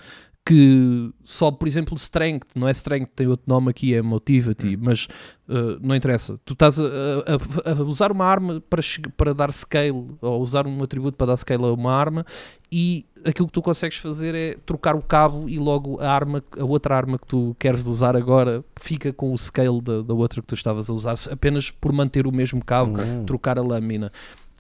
que 0.46 1.12
só, 1.24 1.52
por 1.52 1.68
exemplo, 1.68 1.96
strength, 1.96 2.48
não 2.56 2.68
é 2.68 2.72
strength, 2.72 3.10
tem 3.16 3.28
outro 3.28 3.46
nome 3.48 3.70
aqui, 3.70 3.94
é 3.94 4.02
motivity, 4.02 4.76
mas 4.78 5.06
uh, 5.48 5.78
não 5.80 5.96
interessa. 5.96 6.40
Tu 6.44 6.54
estás 6.54 6.80
a, 6.80 6.84
a- 6.86 7.72
a 7.72 7.84
usar 7.84 8.12
uma 8.12 8.26
arma 8.26 8.60
para, 8.68 8.82
para 9.16 9.34
dar 9.34 9.52
scale, 9.52 9.92
ou 10.22 10.42
usar 10.42 10.66
um 10.66 10.82
atributo 10.82 11.16
para 11.18 11.28
dar 11.28 11.38
scale 11.38 11.64
a 11.64 11.72
uma 11.72 11.94
arma, 11.94 12.26
e 12.72 13.06
aquilo 13.24 13.48
que 13.48 13.54
tu 13.54 13.62
consegues 13.62 13.98
fazer 13.98 14.34
é 14.34 14.56
trocar 14.66 14.96
o 14.96 15.02
cabo 15.04 15.48
e 15.48 15.60
logo 15.60 16.00
a 16.02 16.10
arma, 16.10 16.44
a 16.58 16.64
outra 16.64 16.96
arma 16.96 17.20
que 17.20 17.28
tu 17.28 17.56
queres 17.60 17.86
usar 17.86 18.16
agora 18.16 18.64
fica 18.80 19.14
com 19.14 19.32
o 19.34 19.38
scale 19.38 19.82
da, 19.82 20.02
da 20.02 20.14
outra 20.16 20.42
que 20.42 20.48
tu 20.48 20.56
estavas 20.56 20.90
a 20.90 20.94
usar, 20.94 21.16
apenas 21.32 21.70
por 21.70 21.92
manter 21.94 22.26
o 22.26 22.32
mesmo 22.32 22.64
cabo, 22.64 22.94
trocar 23.26 23.60
a 23.60 23.62
lâmina. 23.62 24.12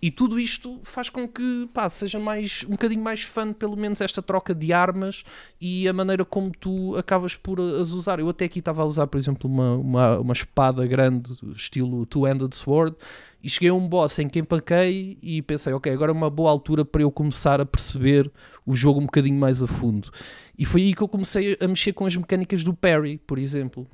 E 0.01 0.09
tudo 0.09 0.39
isto 0.39 0.79
faz 0.83 1.09
com 1.09 1.27
que 1.27 1.69
pá, 1.73 1.89
seja 1.89 2.19
mais, 2.19 2.63
um 2.67 2.71
bocadinho 2.71 3.01
mais 3.01 3.23
fun, 3.23 3.53
pelo 3.53 3.75
menos 3.75 3.99
esta 4.01 4.21
troca 4.21 4.55
de 4.55 4.71
armas 4.71 5.23
e 5.59 5.87
a 5.87 5.93
maneira 5.93 6.23
como 6.23 6.51
tu 6.51 6.95
acabas 6.97 7.35
por 7.35 7.59
as 7.59 7.91
usar. 7.91 8.19
Eu 8.19 8.29
até 8.29 8.45
aqui 8.45 8.59
estava 8.59 8.81
a 8.81 8.85
usar, 8.85 9.07
por 9.07 9.17
exemplo, 9.17 9.49
uma, 9.49 9.75
uma, 9.75 10.19
uma 10.19 10.33
espada 10.33 10.85
grande, 10.87 11.31
estilo 11.55 12.05
Two-Handed 12.05 12.55
Sword, 12.55 12.95
e 13.43 13.49
cheguei 13.49 13.69
a 13.69 13.73
um 13.73 13.87
boss 13.87 14.19
em 14.19 14.27
que 14.27 14.39
empaquei 14.39 15.17
e 15.21 15.41
pensei, 15.41 15.73
ok, 15.73 15.91
agora 15.91 16.11
é 16.11 16.13
uma 16.13 16.29
boa 16.29 16.49
altura 16.49 16.83
para 16.83 17.01
eu 17.01 17.11
começar 17.11 17.61
a 17.61 17.65
perceber 17.65 18.31
o 18.65 18.75
jogo 18.75 18.99
um 18.99 19.05
bocadinho 19.05 19.39
mais 19.39 19.63
a 19.63 19.67
fundo. 19.67 20.11
E 20.57 20.65
foi 20.65 20.81
aí 20.81 20.93
que 20.93 21.01
eu 21.01 21.07
comecei 21.07 21.57
a 21.59 21.67
mexer 21.67 21.93
com 21.93 22.05
as 22.05 22.15
mecânicas 22.15 22.63
do 22.63 22.73
parry, 22.73 23.17
por 23.25 23.37
exemplo. 23.37 23.87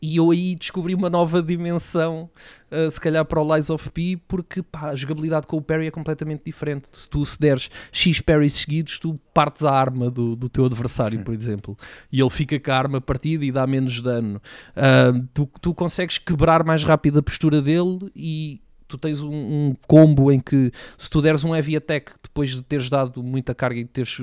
E 0.00 0.16
eu 0.16 0.30
aí 0.30 0.54
descobri 0.54 0.94
uma 0.94 1.10
nova 1.10 1.42
dimensão, 1.42 2.30
uh, 2.70 2.90
se 2.90 3.00
calhar 3.00 3.24
para 3.24 3.40
o 3.40 3.54
Lies 3.54 3.70
of 3.70 3.90
P, 3.90 4.18
porque 4.28 4.62
pá, 4.62 4.90
a 4.90 4.94
jogabilidade 4.94 5.46
com 5.46 5.56
o 5.56 5.62
parry 5.62 5.86
é 5.86 5.90
completamente 5.90 6.42
diferente. 6.44 6.88
Se 6.92 7.08
tu 7.08 7.24
se 7.24 7.38
deres 7.38 7.70
X 7.90 8.20
parries 8.20 8.54
seguidos, 8.54 8.98
tu 8.98 9.18
partes 9.32 9.62
a 9.64 9.72
arma 9.72 10.10
do, 10.10 10.36
do 10.36 10.48
teu 10.48 10.64
adversário, 10.64 11.22
por 11.22 11.34
exemplo, 11.34 11.76
e 12.10 12.20
ele 12.20 12.30
fica 12.30 12.58
com 12.58 12.70
a 12.70 12.76
arma 12.76 13.00
partida 13.00 13.44
e 13.44 13.52
dá 13.52 13.66
menos 13.66 14.00
dano. 14.00 14.40
Uh, 14.76 15.26
tu, 15.32 15.50
tu 15.60 15.74
consegues 15.74 16.18
quebrar 16.18 16.64
mais 16.64 16.84
rápido 16.84 17.18
a 17.18 17.22
postura 17.22 17.60
dele 17.62 18.10
e 18.14 18.60
tu 18.96 19.00
tens 19.00 19.20
um, 19.20 19.30
um 19.30 19.72
combo 19.86 20.32
em 20.32 20.40
que 20.40 20.72
se 20.96 21.08
tu 21.08 21.20
deres 21.20 21.44
um 21.44 21.54
heavy 21.54 21.76
attack 21.76 22.12
depois 22.22 22.50
de 22.50 22.62
teres 22.62 22.88
dado 22.88 23.22
muita 23.22 23.54
carga 23.54 23.80
e 23.80 23.84
teres 23.84 24.18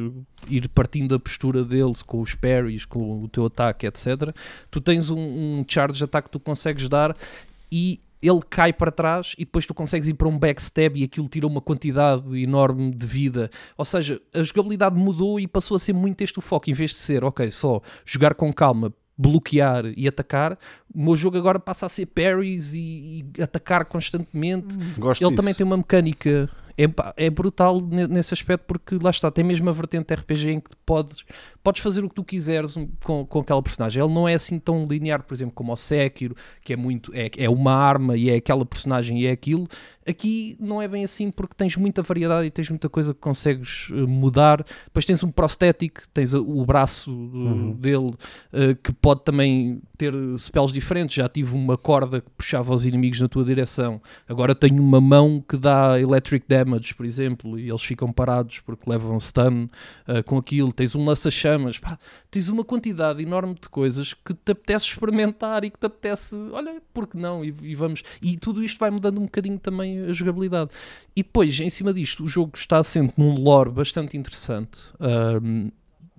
ir 0.50 0.68
partindo 0.70 1.16
a 1.16 1.20
postura 1.20 1.64
dele 1.64 1.94
com 2.06 2.22
os 2.22 2.36
parries, 2.36 2.86
com 2.86 3.24
o 3.24 3.28
teu 3.28 3.46
ataque, 3.46 3.88
etc. 3.88 4.36
Tu 4.70 4.82
tens 4.82 5.10
um, 5.10 5.18
um 5.18 5.66
charge 5.68 6.04
attack 6.04 6.26
que 6.26 6.32
tu 6.32 6.40
consegues 6.40 6.90
dar 6.90 7.16
e 7.72 8.00
ele 8.22 8.40
cai 8.50 8.72
para 8.72 8.90
trás 8.90 9.34
e 9.38 9.44
depois 9.44 9.66
tu 9.66 9.74
consegues 9.74 10.08
ir 10.08 10.14
para 10.14 10.28
um 10.30 10.40
backstab 10.40 10.98
e 10.98 11.04
aquilo 11.04 11.28
tira 11.28 11.46
uma 11.46 11.60
quantidade 11.60 12.42
enorme 12.42 12.92
de 12.92 13.06
vida. 13.06 13.50
Ou 13.78 13.84
seja, 13.84 14.22
a 14.34 14.42
jogabilidade 14.42 14.96
mudou 14.96 15.40
e 15.40 15.48
passou 15.48 15.76
a 15.76 15.80
ser 15.80 15.94
muito 15.94 16.22
este 16.22 16.40
o 16.40 16.42
foco, 16.42 16.70
em 16.70 16.74
vez 16.74 16.92
de 16.92 16.98
ser, 16.98 17.24
ok, 17.24 17.52
só 17.52 17.82
jogar 18.06 18.34
com 18.34 18.52
calma, 18.54 18.94
bloquear 19.18 19.86
e 19.96 20.08
atacar, 20.08 20.58
o 20.94 21.04
meu 21.04 21.16
jogo 21.16 21.38
agora 21.38 21.60
passa 21.60 21.86
a 21.86 21.90
ser 21.90 22.08
parries 22.08 22.74
e, 22.74 23.26
e 23.38 23.42
atacar 23.42 23.86
constantemente. 23.86 24.78
Gosto 24.98 25.22
Ele 25.22 25.30
disso. 25.30 25.36
também 25.42 25.54
tem 25.54 25.66
uma 25.66 25.78
mecânica. 25.78 26.50
É, 26.76 26.86
é 27.26 27.30
brutal 27.30 27.80
ne- 27.80 28.08
nesse 28.08 28.34
aspecto 28.34 28.64
porque 28.66 28.98
lá 29.00 29.12
está, 29.12 29.30
tem 29.30 29.44
mesmo 29.46 29.70
a 29.70 29.72
vertente 29.72 30.12
RPG 30.12 30.50
em 30.50 30.60
que 30.60 30.72
podes, 30.84 31.24
podes 31.64 31.84
fazer 31.84 32.04
o 32.04 32.10
que 32.10 32.16
tu 32.16 32.24
quiseres 32.24 32.74
com, 33.04 33.24
com 33.28 33.40
aquela 33.42 33.62
personagem. 33.62 34.04
Ele 34.04 34.12
não 34.12 34.28
é 34.28 34.34
assim 34.34 34.58
tão 34.58 34.88
linear, 34.88 35.22
por 35.22 35.36
exemplo, 35.36 35.54
como 35.54 35.72
o 35.72 35.76
Sekiro, 35.76 36.36
que 36.64 36.74
é 36.74 36.76
muito 36.76 37.12
é, 37.14 37.30
é 37.38 37.48
uma 37.48 37.76
arma 37.76 38.18
e 38.18 38.28
é 38.32 38.38
aquela 38.38 38.66
personagem 38.66 39.22
e 39.22 39.28
é 39.28 39.32
aquilo. 39.32 39.68
Aqui 40.08 40.58
não 40.60 40.82
é 40.82 40.88
bem 40.88 41.04
assim 41.04 41.32
porque 41.32 41.54
tens 41.56 41.78
muita 41.78 42.02
variedade 42.02 42.48
e 42.48 42.52
tens 42.52 42.70
muita 42.70 42.90
coisa 42.90 43.14
que 43.14 43.20
consegues 43.20 43.88
eh, 43.92 43.96
mudar. 44.02 44.66
Depois 44.86 45.06
tens 45.06 45.24
um 45.24 45.32
prosthetic, 45.32 46.02
tens 46.14 46.34
a- 46.36 46.40
o 46.42 46.66
braço 46.66 47.12
uh, 47.12 47.74
dele 47.76 48.14
eh, 48.52 48.76
que 48.82 48.92
pode 48.92 49.24
também 49.24 49.82
ter 49.98 50.14
spells 50.38 50.74
diferentes. 50.74 51.16
Já 51.16 51.30
tive 51.30 51.56
uma 51.56 51.78
corda 51.78 52.20
que 52.22 52.30
puxava 52.38 52.74
os 52.74 52.86
inimigos 52.86 53.22
na 53.22 53.28
tua 53.30 53.46
direção. 53.46 54.02
Agora 54.28 54.54
tenho 54.54 54.82
uma 54.84 55.00
mão 55.00 55.44
que 55.48 55.56
dá 55.58 56.00
electric 56.00 56.46
damage, 56.48 56.94
por 56.94 57.06
exemplo, 57.06 57.58
e 57.58 57.70
eles 57.70 57.82
ficam 57.84 58.12
parados 58.12 58.60
porque 58.60 58.90
levam 58.90 59.18
stun 59.20 59.68
eh, 60.08 60.22
com 60.24 60.38
aquilo. 60.38 60.74
Tens 60.74 60.96
um 60.96 61.06
lança-chamas. 61.06 61.80
Tens 62.30 62.50
uma 62.50 62.64
quantidade 62.66 63.22
enorme 63.24 63.54
de 63.54 63.70
coisas 63.70 64.14
que 64.14 64.34
te 64.34 64.52
apetece 64.52 64.86
experimentar 64.88 65.64
e 65.64 65.70
que 65.70 65.80
te 65.80 65.86
apetece, 65.86 66.36
olha, 66.52 66.82
por 66.94 67.08
que 67.08 67.18
não? 67.18 67.46
E, 67.46 67.54
e 67.62 67.76
vamos. 67.76 68.04
E 68.22 68.36
tudo 68.38 68.64
isto 68.64 68.80
vai 68.80 68.90
mudando 68.90 69.20
um 69.20 69.26
bocadinho 69.26 69.60
também 69.60 69.93
a 70.00 70.14
jogabilidade. 70.14 70.72
E 71.16 71.24
depois, 71.24 71.60
em 71.60 71.70
cima 71.70 71.94
disto, 71.94 72.24
o 72.24 72.28
jogo 72.28 72.52
está 72.56 72.80
assente 72.80 73.14
num 73.18 73.36
lore 73.36 73.70
bastante 73.70 74.18
interessante. 74.18 74.80
Ahm, 75.00 75.70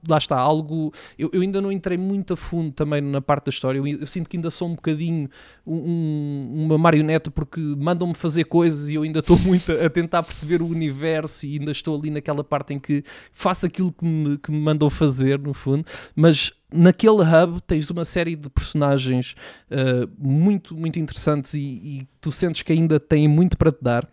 lá 0.09 0.19
está, 0.19 0.37
algo. 0.37 0.93
Eu, 1.19 1.31
eu 1.33 1.41
ainda 1.43 1.61
não 1.61 1.71
entrei 1.73 1.97
muito 1.99 2.35
a 2.35 2.37
fundo 2.37 2.73
também 2.73 3.01
na 3.01 3.21
parte 3.21 3.47
da 3.47 3.51
história. 3.51 3.79
Eu, 3.79 3.87
eu 3.87 4.07
sinto 4.07 4.29
que 4.29 4.37
ainda 4.37 4.51
sou 4.51 4.69
um 4.69 4.75
bocadinho 4.75 5.29
um- 5.67 5.77
um- 5.77 6.65
uma 6.67 6.79
marioneta 6.79 7.31
porque 7.31 7.61
mandam-me 7.61 8.15
fazer 8.15 8.45
coisas 8.45 8.89
e 8.91 8.95
eu 8.95 9.03
ainda 9.03 9.21
estou 9.21 9.39
muito 9.41 9.73
a, 9.73 9.87
a 9.87 9.91
tentar 9.91 10.23
perceber 10.23 10.63
o 10.63 10.67
universo 10.67 11.47
e 11.47 11.59
ainda 11.59 11.71
estou 11.73 11.99
ali 11.99 12.11
naquela 12.11 12.45
parte 12.45 12.75
em 12.75 12.79
que 12.79 13.03
faço 13.33 13.67
aquilo 13.67 13.93
que 13.93 14.05
me, 14.05 14.39
que 14.39 14.51
me 14.51 14.59
mandam 14.61 14.89
fazer, 14.91 15.39
no 15.39 15.53
fundo. 15.55 15.85
Mas 16.15 16.53
naquele 16.73 17.23
hub 17.23 17.61
tens 17.67 17.89
uma 17.91 18.05
série 18.05 18.35
de 18.35 18.51
personagens 18.51 19.35
uh, 19.71 20.11
muito, 20.19 20.75
muito 20.77 20.99
interessantes 20.99 21.55
e, 21.55 21.61
e 21.61 22.09
tu 22.21 22.33
sentes 22.33 22.63
que 22.63 22.73
ainda 22.73 22.99
têm 22.99 23.29
muito 23.29 23.57
para 23.57 23.71
te 23.71 23.79
dar. 23.83 24.09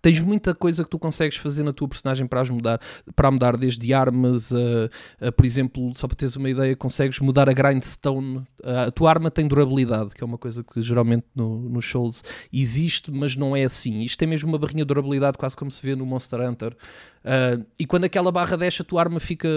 Tens 0.00 0.20
muita 0.20 0.54
coisa 0.54 0.84
que 0.84 0.90
tu 0.90 0.98
consegues 0.98 1.36
fazer 1.36 1.62
na 1.62 1.72
tua 1.72 1.88
personagem 1.88 2.26
para 2.26 2.40
as 2.40 2.50
mudar, 2.50 2.80
para 3.14 3.30
mudar 3.30 3.56
desde 3.56 3.92
armas, 3.92 4.52
a, 4.52 5.26
a, 5.28 5.32
por 5.32 5.44
exemplo, 5.44 5.92
só 5.94 6.06
para 6.06 6.16
teres 6.16 6.36
uma 6.36 6.48
ideia, 6.48 6.76
consegues 6.76 7.18
mudar 7.20 7.48
a 7.48 7.52
grindstone. 7.52 8.44
A, 8.62 8.82
a 8.82 8.90
tua 8.90 9.10
arma 9.10 9.30
tem 9.30 9.46
durabilidade, 9.48 10.14
que 10.14 10.22
é 10.22 10.26
uma 10.26 10.38
coisa 10.38 10.62
que 10.62 10.80
geralmente 10.82 11.24
no, 11.34 11.68
no 11.68 11.82
Souls 11.82 12.22
existe, 12.52 13.10
mas 13.10 13.34
não 13.36 13.56
é 13.56 13.64
assim. 13.64 14.00
Isto 14.02 14.18
tem 14.18 14.28
mesmo 14.28 14.48
uma 14.48 14.58
barrinha 14.58 14.84
de 14.84 14.88
durabilidade, 14.88 15.36
quase 15.36 15.56
como 15.56 15.70
se 15.70 15.84
vê 15.84 15.94
no 15.96 16.06
Monster 16.06 16.40
Hunter. 16.40 16.76
Uh, 17.22 17.64
e 17.78 17.84
quando 17.84 18.04
aquela 18.04 18.32
barra 18.32 18.56
desce, 18.56 18.82
a 18.82 18.84
tua 18.84 19.00
arma 19.00 19.20
fica. 19.20 19.48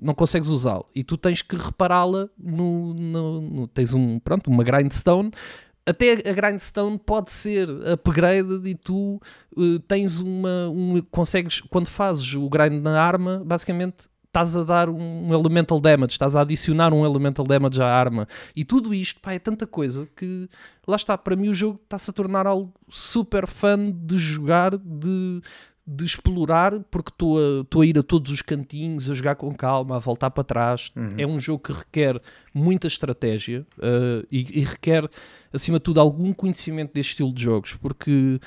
não 0.00 0.14
consegues 0.14 0.48
usá-la. 0.48 0.84
E 0.94 1.04
tu 1.04 1.16
tens 1.16 1.42
que 1.42 1.56
repará-la 1.56 2.28
no, 2.38 2.94
no, 2.94 3.40
no- 3.40 3.66
Tens 3.68 3.92
um, 3.94 4.18
pronto, 4.18 4.50
uma 4.50 4.64
grindstone 4.64 5.30
até 5.90 6.12
a 6.12 6.32
grindstone 6.32 6.98
pode 6.98 7.30
ser 7.30 7.68
upgraded 7.92 8.68
e 8.68 8.74
tu 8.74 9.20
uh, 9.56 9.78
tens 9.80 10.20
uma 10.20 10.68
um, 10.68 11.02
consegues 11.10 11.60
quando 11.60 11.88
fazes 11.88 12.34
o 12.34 12.48
grind 12.48 12.82
na 12.82 13.00
arma 13.00 13.42
basicamente 13.44 14.08
estás 14.30 14.56
a 14.56 14.62
dar 14.62 14.88
um 14.88 15.34
elemental 15.34 15.80
damage 15.80 16.12
estás 16.12 16.36
a 16.36 16.42
adicionar 16.42 16.92
um 16.92 17.04
elemental 17.04 17.44
damage 17.44 17.82
à 17.82 17.86
arma. 17.86 18.28
E 18.54 18.64
tudo 18.64 18.94
isto 18.94 19.20
pá, 19.20 19.32
é 19.32 19.38
tanta 19.38 19.66
coisa 19.66 20.08
que 20.16 20.48
lá 20.86 20.96
está, 20.96 21.18
para 21.18 21.34
mim 21.34 21.48
o 21.48 21.54
jogo 21.54 21.80
está-se 21.82 22.10
a 22.10 22.12
tornar 22.12 22.46
algo 22.46 22.72
super 22.88 23.46
fun 23.46 23.90
de 23.90 24.16
jogar 24.16 24.76
de 24.76 25.42
de 25.92 26.04
explorar, 26.04 26.78
porque 26.90 27.10
estou 27.10 27.80
a, 27.80 27.82
a 27.82 27.86
ir 27.86 27.98
a 27.98 28.02
todos 28.02 28.30
os 28.30 28.42
cantinhos, 28.42 29.10
a 29.10 29.14
jogar 29.14 29.34
com 29.34 29.52
calma, 29.52 29.96
a 29.96 29.98
voltar 29.98 30.30
para 30.30 30.44
trás. 30.44 30.92
É 31.18 31.26
um 31.26 31.40
jogo 31.40 31.64
que 31.64 31.72
requer 31.72 32.20
muita 32.54 32.86
estratégia 32.86 33.66
uh, 33.78 34.26
e, 34.30 34.60
e 34.60 34.64
requer, 34.64 35.10
acima 35.52 35.78
de 35.78 35.82
tudo, 35.82 36.00
algum 36.00 36.32
conhecimento 36.32 36.94
deste 36.94 37.10
estilo 37.10 37.32
de 37.32 37.42
jogos, 37.42 37.74
porque 37.74 38.40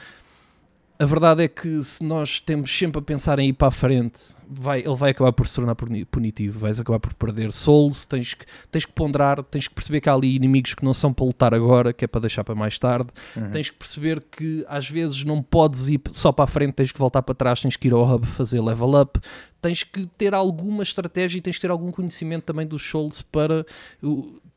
a 0.97 1.05
verdade 1.05 1.43
é 1.43 1.47
que 1.49 1.83
se 1.83 2.03
nós 2.03 2.39
temos 2.39 2.71
sempre 2.75 2.99
a 2.99 3.01
pensar 3.01 3.37
em 3.39 3.49
ir 3.49 3.53
para 3.53 3.67
a 3.67 3.71
frente, 3.71 4.21
vai, 4.59 4.79
ele 4.81 4.95
vai 4.95 5.11
acabar 5.11 5.31
por 5.33 5.47
se 5.47 5.55
tornar 5.55 5.75
puni- 5.75 6.05
punitivo, 6.05 6.59
vais 6.59 6.79
acabar 6.79 6.99
por 6.99 7.13
perder 7.13 7.51
souls, 7.51 8.05
tens 8.05 8.33
que, 8.33 8.45
tens 8.71 8.85
que 8.85 8.91
ponderar, 8.93 9.43
tens 9.43 9.67
que 9.67 9.73
perceber 9.73 10.01
que 10.01 10.09
há 10.09 10.13
ali 10.13 10.35
inimigos 10.35 10.73
que 10.73 10.83
não 10.85 10.93
são 10.93 11.11
para 11.13 11.25
lutar 11.25 11.53
agora, 11.53 11.91
que 11.93 12.05
é 12.05 12.07
para 12.07 12.21
deixar 12.21 12.43
para 12.43 12.55
mais 12.55 12.77
tarde, 12.79 13.09
tens 13.51 13.69
que 13.69 13.77
perceber 13.77 14.21
que 14.31 14.65
às 14.67 14.89
vezes 14.89 15.23
não 15.23 15.41
podes 15.41 15.87
ir 15.89 16.01
só 16.11 16.31
para 16.31 16.45
a 16.45 16.47
frente, 16.47 16.73
tens 16.73 16.91
que 16.91 16.99
voltar 16.99 17.21
para 17.21 17.35
trás, 17.35 17.59
tens 17.61 17.75
que 17.75 17.87
ir 17.87 17.93
ao 17.93 18.03
hub 18.15 18.25
fazer 18.25 18.61
level 18.61 18.99
up, 18.99 19.19
tens 19.61 19.83
que 19.83 20.05
ter 20.17 20.33
alguma 20.33 20.83
estratégia 20.83 21.37
e 21.37 21.41
tens 21.41 21.55
que 21.55 21.61
ter 21.61 21.71
algum 21.71 21.91
conhecimento 21.91 22.43
também 22.43 22.67
dos 22.67 22.81
souls 22.89 23.21
para 23.21 23.65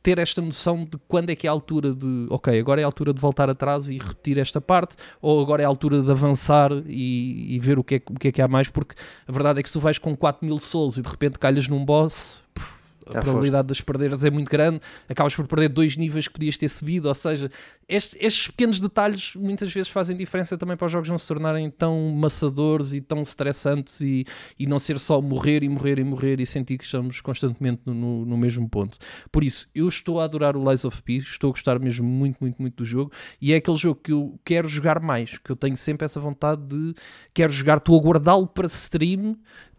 ter 0.02 0.18
esta 0.20 0.40
noção 0.40 0.84
de 0.84 0.96
quando 1.08 1.30
é 1.30 1.34
que 1.36 1.48
é 1.48 1.50
a 1.50 1.52
altura 1.52 1.92
de, 1.92 2.26
ok, 2.30 2.56
agora 2.60 2.80
é 2.80 2.84
a 2.84 2.86
altura 2.86 3.12
de 3.12 3.20
voltar 3.20 3.50
atrás 3.50 3.90
e 3.90 3.98
repetir 3.98 4.38
esta 4.38 4.60
parte, 4.60 4.94
ou 5.20 5.40
agora 5.40 5.62
é 5.62 5.64
a 5.64 5.68
altura 5.68 6.00
de 6.00 6.08
avançar 6.08 6.70
e, 6.86 7.56
e 7.56 7.58
ver 7.58 7.76
o 7.76 7.82
que, 7.82 7.96
é, 7.96 7.98
que- 7.98 8.12
o 8.12 8.14
que 8.16 8.28
é 8.28 8.32
que 8.32 8.40
há 8.40 8.46
mais, 8.46 8.68
porque 8.68 8.94
a 9.26 9.32
verdade 9.32 9.58
é 9.58 9.62
que 9.64 9.68
se 9.68 9.72
tu 9.72 9.80
vais 9.86 9.98
com 9.98 10.14
4 10.14 10.44
mil 10.46 10.58
souls 10.58 10.96
e 10.98 11.02
de 11.02 11.08
repente 11.08 11.38
calhas 11.38 11.68
num 11.68 11.84
boss, 11.84 12.42
pff, 12.54 12.76
a 13.08 13.12
probabilidade 13.22 13.68
de 13.68 13.72
as 13.72 13.80
perderes 13.80 14.24
é 14.24 14.30
muito 14.32 14.50
grande, 14.50 14.80
acabas 15.08 15.32
por 15.36 15.46
perder 15.46 15.68
dois 15.68 15.96
níveis 15.96 16.26
que 16.26 16.32
podias 16.34 16.58
ter 16.58 16.68
subido, 16.68 17.06
ou 17.06 17.14
seja, 17.14 17.48
estes, 17.88 18.16
estes 18.20 18.48
pequenos 18.48 18.80
detalhes 18.80 19.32
muitas 19.36 19.72
vezes 19.72 19.88
fazem 19.90 20.16
diferença 20.16 20.58
também 20.58 20.76
para 20.76 20.86
os 20.86 20.90
jogos 20.92 21.08
não 21.08 21.16
se 21.16 21.28
tornarem 21.28 21.70
tão 21.70 22.10
maçadores 22.16 22.94
e 22.94 23.00
tão 23.00 23.22
estressantes 23.22 24.00
e, 24.00 24.24
e 24.58 24.66
não 24.66 24.80
ser 24.80 24.98
só 24.98 25.22
morrer 25.22 25.62
e 25.62 25.68
morrer 25.68 26.00
e 26.00 26.02
morrer 26.02 26.40
e 26.40 26.46
sentir 26.46 26.76
que 26.78 26.84
estamos 26.84 27.20
constantemente 27.20 27.82
no, 27.86 27.94
no- 27.94 28.26
no 28.26 28.36
mesmo 28.36 28.68
ponto. 28.68 28.98
Por 29.30 29.44
isso, 29.44 29.68
eu 29.72 29.86
estou 29.86 30.20
a 30.20 30.24
adorar 30.24 30.56
o 30.56 30.68
Lies 30.68 30.84
of 30.84 31.00
P, 31.04 31.18
estou 31.18 31.50
a 31.50 31.52
gostar 31.52 31.78
mesmo 31.78 32.04
muito, 32.04 32.38
muito, 32.40 32.60
muito 32.60 32.74
do 32.78 32.84
jogo 32.84 33.12
e 33.40 33.52
é 33.52 33.56
aquele 33.58 33.76
jogo 33.76 34.00
que 34.02 34.10
eu 34.10 34.36
quero 34.44 34.66
jogar 34.66 34.98
mais, 34.98 35.38
que 35.38 35.52
eu 35.52 35.54
tenho 35.54 35.76
sempre 35.76 36.04
essa 36.04 36.18
vontade 36.18 36.60
de 36.62 36.92
quero 37.32 37.52
jogar, 37.52 37.76
estou 37.78 37.96
a 38.00 38.02
guardá-lo 38.02 38.48
para 38.48 38.66
stream 38.66 39.36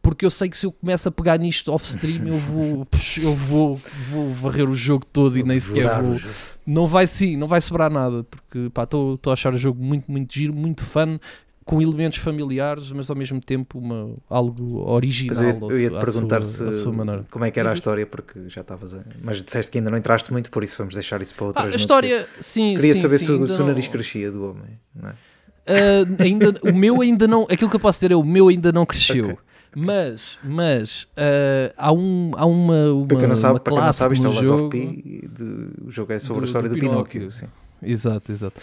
porque 0.07 0.25
eu 0.25 0.29
sei 0.31 0.47
que 0.47 0.55
se 0.55 0.65
eu 0.65 0.71
começo 0.71 1.09
a 1.09 1.11
pegar 1.11 1.37
nisto 1.37 1.69
off-stream 1.73 2.25
eu 2.27 2.37
vou, 2.37 2.87
eu 3.21 3.35
vou, 3.35 3.75
vou 4.09 4.31
varrer 4.33 4.69
o 4.69 4.73
jogo 4.73 5.05
todo 5.11 5.37
e 5.37 5.43
nem 5.43 5.59
sequer 5.59 6.01
vou 6.01 6.17
não 6.65 6.87
vai 6.87 7.05
sim, 7.05 7.35
não 7.35 7.45
vai 7.45 7.59
sobrar 7.59 7.91
nada 7.91 8.23
porque 8.23 8.69
estou 8.81 9.19
a 9.27 9.33
achar 9.33 9.53
o 9.53 9.57
jogo 9.57 9.83
muito, 9.83 10.09
muito 10.09 10.33
giro, 10.33 10.53
muito 10.53 10.81
fun 10.81 11.19
com 11.65 11.81
elementos 11.81 12.19
familiares, 12.19 12.89
mas 12.91 13.09
ao 13.09 13.15
mesmo 13.17 13.41
tempo 13.41 13.77
uma, 13.77 14.11
algo 14.29 14.89
original 14.89 15.35
Mas 15.43 15.61
eu, 15.61 15.69
eu 15.71 15.79
ia 15.81 15.89
te 15.89 15.99
perguntar 15.99 16.41
sua, 16.41 16.71
se 16.71 16.83
como 17.29 17.43
é 17.43 17.51
que 17.51 17.59
era 17.59 17.67
a 17.67 17.71
Uhum. 17.71 17.75
história, 17.75 18.05
porque 18.05 18.47
já 18.47 18.61
estavas 18.61 18.93
a. 18.93 19.03
Mas 19.21 19.43
disseste 19.43 19.69
que 19.69 19.77
ainda 19.77 19.89
não 19.91 19.97
entraste 19.97 20.31
muito, 20.31 20.49
por 20.49 20.63
isso 20.63 20.77
vamos 20.77 20.93
deixar 20.93 21.21
isso 21.21 21.35
para 21.35 21.43
Ah, 21.43 21.47
outras 21.49 21.63
a 21.65 21.67
noites. 21.67 21.81
história, 21.81 22.27
sim, 22.39 22.73
Queria 22.77 22.95
sim, 22.95 23.01
saber 23.01 23.19
sim, 23.19 23.25
se, 23.25 23.31
o- 23.33 23.47
se 23.49 23.53
o 23.55 23.59
não- 23.59 23.67
nariz 23.67 23.85
crescia 23.85 24.31
do 24.31 24.49
homem. 24.49 24.79
Não 24.95 25.09
é? 25.09 25.13
Ah, 25.67 26.23
ainda, 26.23 26.55
o 26.63 26.73
meu 26.73 27.01
ainda 27.01 27.27
não. 27.27 27.43
Aquilo 27.51 27.69
que 27.69 27.75
eu 27.75 27.79
posso 27.81 27.97
dizer 27.99 28.13
é 28.13 28.15
o 28.15 28.23
meu 28.23 28.47
ainda 28.47 28.71
não 28.71 28.85
cresceu. 28.85 29.25
Ok. 29.25 29.37
Mas, 29.79 30.39
mas 30.43 31.07
ah, 31.15 31.71
há, 31.77 31.93
um, 31.93 32.31
há 32.35 32.45
uma, 32.45 32.91
uma, 32.93 33.07
Para 33.07 33.17
quem 33.19 33.27
não 33.27 33.35
sabe, 33.35 33.53
uma 33.53 33.59
quem 33.59 33.73
não 33.75 33.81
classe 33.83 33.99
sabe 33.99 34.13
isto 34.15 34.25
é 34.25 34.29
o 34.29 34.31
Lies 34.31 34.49
of 34.49 34.57
jogo. 34.59 34.69
P. 34.69 34.79
de- 35.31 35.69
o 35.85 35.91
jogo 35.91 36.13
é 36.13 36.19
sobre 36.19 36.39
do- 36.41 36.43
a 36.43 36.47
história 36.47 36.69
do 36.69 36.75
do, 36.75 36.79
Pinóquio. 36.79 37.05
Pinóquio. 37.21 37.31
sim. 37.31 37.45
Exato, 37.79 38.31
exato. 38.31 38.59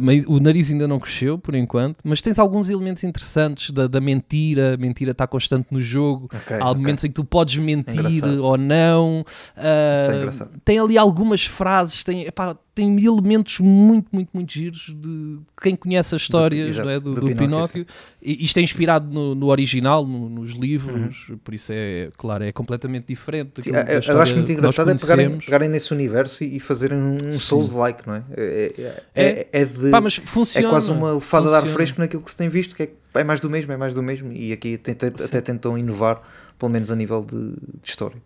Mas 0.00 0.24
o 0.26 0.40
nariz 0.40 0.70
ainda 0.70 0.88
não 0.88 0.98
cresceu, 0.98 1.38
por 1.38 1.54
enquanto, 1.54 1.98
mas 2.02 2.22
tens 2.22 2.38
alguns 2.38 2.70
elementos 2.70 3.04
interessantes 3.04 3.70
da, 3.70 3.86
da 3.86 4.00
mentira. 4.00 4.72
A 4.72 4.76
mentira 4.78 5.10
está 5.10 5.26
constante 5.26 5.66
no 5.70 5.78
jogo. 5.78 6.30
Ok, 6.34 6.56
Há 6.58 6.72
momentos 6.72 7.04
em 7.04 7.08
que 7.08 7.14
tu 7.14 7.22
podes 7.24 7.58
mentir 7.58 7.94
engraçado. 7.98 8.42
ou 8.42 8.56
não. 8.56 9.22
Está 9.54 10.16
engraçado. 10.16 10.50
tem 10.64 10.78
ali 10.78 10.96
algumas 10.96 11.44
frases, 11.44 12.02
tem, 12.02 12.22
epá, 12.22 12.56
tem 12.76 13.02
elementos 13.04 13.58
muito, 13.58 14.06
muito, 14.12 14.28
muito 14.34 14.52
giros 14.52 14.94
de 14.94 15.38
quem 15.62 15.74
conhece 15.74 16.14
as 16.14 16.20
histórias 16.20 16.68
exato, 16.68 16.86
não 16.86 16.94
é, 16.94 17.00
do, 17.00 17.14
do 17.14 17.20
do 17.22 17.26
Pinóquio, 17.28 17.46
Pinóquio. 17.48 17.86
E, 18.22 18.44
isto 18.44 18.58
é 18.58 18.62
inspirado 18.62 19.10
no, 19.10 19.34
no 19.34 19.46
original, 19.46 20.06
no- 20.06 20.28
nos 20.28 20.50
livros, 20.50 21.26
Uhum. 21.30 21.38
por 21.38 21.54
isso 21.54 21.72
é, 21.74 22.10
claro, 22.18 22.44
é 22.44 22.52
completamente 22.52 23.06
diferente. 23.08 23.62
Sim, 23.64 23.72
daquilo 23.72 23.96
eu, 23.98 24.14
eu 24.14 24.20
acho 24.20 24.34
muito 24.36 24.52
engraçado 24.52 24.90
é 24.90 24.94
pegarem, 24.94 25.38
pegarem 25.38 25.68
nesse 25.70 25.92
universo 25.94 26.44
e, 26.44 26.56
e 26.56 26.60
fazerem 26.60 26.98
um. 26.98 27.32
Souls-like, 27.32 28.06
não 28.06 28.16
é? 28.16 28.22
É, 28.36 28.72
é, 28.78 29.24
é, 29.24 29.48
é 29.52 29.64
de, 29.64 29.90
Pá, 29.90 30.00
mas 30.00 30.18
é 30.18 30.26
funciona. 30.26 30.68
quase 30.68 30.92
uma 30.92 31.14
lefada 31.14 31.46
de 31.48 31.54
ar 31.54 31.60
funciona. 31.62 31.74
fresco 31.76 31.98
naquilo 32.00 32.22
que 32.22 32.30
se 32.30 32.36
tem 32.36 32.50
visto, 32.50 32.76
que 32.76 32.82
é, 32.82 32.90
é 33.14 33.24
mais 33.24 33.40
do 33.40 33.48
mesmo, 33.48 33.72
é 33.72 33.76
mais 33.78 33.94
do 33.94 34.02
mesmo, 34.02 34.30
e 34.32 34.52
aqui 34.52 34.76
tenta- 34.76 35.06
até 35.06 35.40
tentam 35.40 35.78
inovar, 35.78 36.20
pelo 36.58 36.70
menos 36.70 36.92
a 36.92 36.94
nível 36.96 37.22
de, 37.24 37.52
de 37.52 37.88
história. 37.88 38.20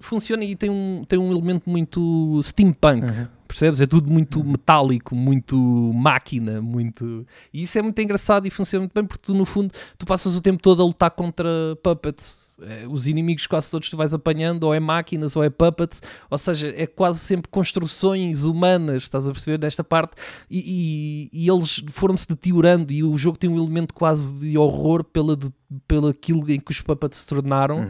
funciona 0.00 0.44
e 0.44 0.56
tem 0.56 0.70
um, 0.70 1.04
tem 1.08 1.18
um 1.18 1.30
elemento 1.30 1.70
muito 1.70 2.40
steampunk, 2.42 3.04
Uhum. 3.06 3.28
Percebes? 3.50 3.80
É 3.80 3.86
tudo 3.86 4.10
muito 4.10 4.42
metálico, 4.44 5.14
muito 5.14 5.56
máquina, 5.94 6.60
muito. 6.60 7.26
E 7.52 7.62
isso 7.62 7.78
é 7.78 7.82
muito 7.82 8.00
engraçado 8.00 8.46
e 8.46 8.50
funciona 8.50 8.82
muito 8.82 8.94
bem 8.94 9.04
porque 9.04 9.26
tu, 9.26 9.34
no 9.34 9.44
fundo, 9.44 9.72
tu 9.98 10.06
passas 10.06 10.34
o 10.34 10.40
tempo 10.40 10.62
todo 10.62 10.82
a 10.82 10.86
lutar 10.86 11.10
contra 11.10 11.48
puppets. 11.82 12.49
É, 12.62 12.86
os 12.88 13.06
inimigos 13.06 13.46
quase 13.46 13.70
todos 13.70 13.88
tu 13.88 13.96
vais 13.96 14.12
apanhando, 14.14 14.64
ou 14.64 14.74
é 14.74 14.80
máquinas, 14.80 15.34
ou 15.36 15.42
é 15.44 15.50
puppets, 15.50 16.02
ou 16.30 16.36
seja, 16.38 16.72
é 16.76 16.86
quase 16.86 17.18
sempre 17.20 17.48
construções 17.50 18.44
humanas, 18.44 19.02
estás 19.04 19.26
a 19.28 19.32
perceber, 19.32 19.58
nesta 19.58 19.82
parte, 19.84 20.12
e, 20.50 21.28
e- 21.32 21.44
e 21.44 21.48
eles 21.50 21.82
foram-se 21.90 22.26
deteriorando, 22.28 22.92
e 22.92 23.02
o 23.02 23.16
jogo 23.16 23.38
tem 23.38 23.48
um 23.48 23.56
elemento 23.56 23.94
quase 23.94 24.32
de 24.34 24.58
horror 24.58 25.02
pela, 25.04 25.36
de, 25.36 25.50
pelo 25.88 26.08
aquilo 26.08 26.50
em 26.50 26.60
que 26.60 26.70
os 26.70 26.80
puppets 26.80 27.18
se 27.20 27.26
tornaram. 27.28 27.80
Uhum. 27.80 27.88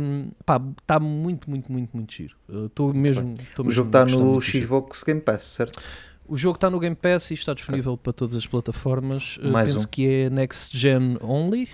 Um, 0.00 0.30
pá, 0.44 0.60
está 0.80 0.98
muito, 0.98 1.48
muito, 1.48 1.70
muito, 1.70 1.90
muito 1.96 2.12
giro. 2.12 2.34
Estou 2.66 2.92
mesmo. 2.92 3.34
tô 3.54 3.62
O 3.62 3.66
mesmo 3.66 3.70
jogo 3.72 3.88
está 3.88 4.04
no. 4.04 4.40
Xbox 4.40 5.02
Game 5.02 5.20
Pass, 5.20 5.42
certo? 5.42 5.82
O 6.26 6.36
jogo 6.36 6.54
está 6.56 6.70
no 6.70 6.78
Game 6.78 6.96
Pass 6.96 7.30
e 7.30 7.34
está 7.34 7.52
disponível 7.52 7.96
para 7.96 8.12
todas 8.12 8.36
as 8.36 8.46
plataformas. 8.46 9.36
Uh, 9.42 9.48
Mais 9.50 9.72
penso 9.72 9.86
um. 9.86 9.90
que 9.90 10.08
é 10.08 10.30
Next 10.30 10.76
Gen 10.76 11.18
only, 11.20 11.68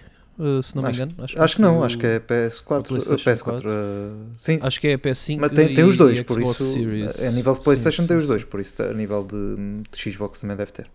se 0.63 0.77
não 0.77 0.83
me 0.83 0.89
Acho- 0.91 1.03
engano. 1.03 1.15
Acho 1.37 1.57
que 1.57 1.63
não, 1.63 1.79
o- 1.81 1.85
acho 1.85 1.99
que 1.99 2.07
é 2.07 2.19
PS4. 2.21 2.81
o 2.81 2.83
PlayStation 2.83 3.31
PS4 3.31 3.43
4. 3.43 3.69
uh, 3.69 4.27
sim, 4.37 4.59
Acho 4.63 4.81
que 4.81 4.87
é 4.89 4.97
PS5 4.97 5.39
mas 5.41 5.51
tem, 5.53 5.75
tem 5.75 5.85
os 5.85 5.97
dois, 5.97 6.23
por 6.23 6.41
Xbox 6.41 6.61
isso. 6.61 6.73
Series. 6.75 7.23
A 7.25 7.31
nível 7.33 7.53
de 7.53 7.59
Sim, 7.59 7.65
PlayStation 7.65 8.03
sim, 8.03 8.09
tem 8.09 8.17
os 8.17 8.25
sim. 8.25 8.29
dois, 8.29 8.45
por 8.45 8.61
isso 8.61 8.83
a 8.83 8.93
nível 8.93 9.25
de, 9.25 9.83
de 9.91 10.11
Xbox 10.13 10.41
também 10.41 10.57
deve 10.57 10.71
ter. 10.73 10.87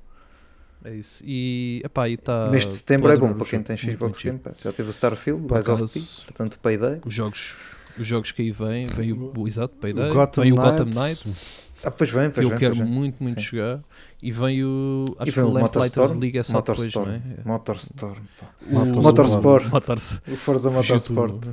É 0.85 0.93
isso. 0.95 1.23
E, 1.25 1.81
epá, 1.85 2.09
e 2.09 2.17
tá, 2.17 2.49
Neste 2.49 2.73
setembro 2.73 3.09
é 3.11 3.15
bom 3.15 3.33
para 3.33 3.45
quem 3.47 3.61
tem 3.63 3.77
Xbox. 3.77 4.21
Game 4.21 4.37
Pass. 4.39 4.57
Já 4.61 4.71
teve 4.73 4.89
o 4.89 4.91
Starfield, 4.91 5.47
Lies 5.49 5.67
of 5.69 5.93
P, 5.93 5.99
portanto 6.25 6.59
Payday. 6.59 6.99
Os 7.05 7.13
jogos, 7.13 7.55
os 7.97 8.05
jogos 8.05 8.31
que 8.33 8.41
aí 8.41 8.51
vêm, 8.51 8.87
vem 8.87 9.13
o, 9.13 9.31
o 9.37 9.47
exato 9.47 9.75
Payday, 9.77 10.09
O 10.09 10.13
Gotham 10.13 10.41
vem 10.43 10.51
o 10.51 10.55
Gotham 10.57 10.85
Knights. 10.85 11.62
Ah, 11.85 11.91
pois 11.91 12.09
vem, 12.09 12.29
que 12.29 12.35
pois 12.35 12.43
eu 12.45 12.49
vem. 12.51 12.59
quero 12.59 12.75
pois 12.77 12.87
muito, 12.89 13.21
muito 13.21 13.41
Sim. 13.41 13.47
jogar. 13.47 13.83
E 14.21 14.31
vem 14.31 14.63
o. 14.63 15.05
Acho 15.19 15.29
E 15.29 15.33
que 15.33 15.39
vem 15.39 15.43
o 15.43 15.47
o 15.47 15.53
Lamplighters 15.53 15.95
Motorstorm. 15.95 16.19
League 16.21 16.37
é 16.37 16.43
só 16.43 16.61
depois, 16.61 16.77
Motorstorm. 16.79 17.07
não 17.09 17.15
é? 17.15 17.21
Motorstorm. 17.45 18.23
pá. 18.39 18.47
O- 18.71 19.01
Motorsport. 19.01 19.65
Motors- 19.69 20.19
O 20.27 20.35
Forza 20.37 20.71
Motorsport. 20.71 21.45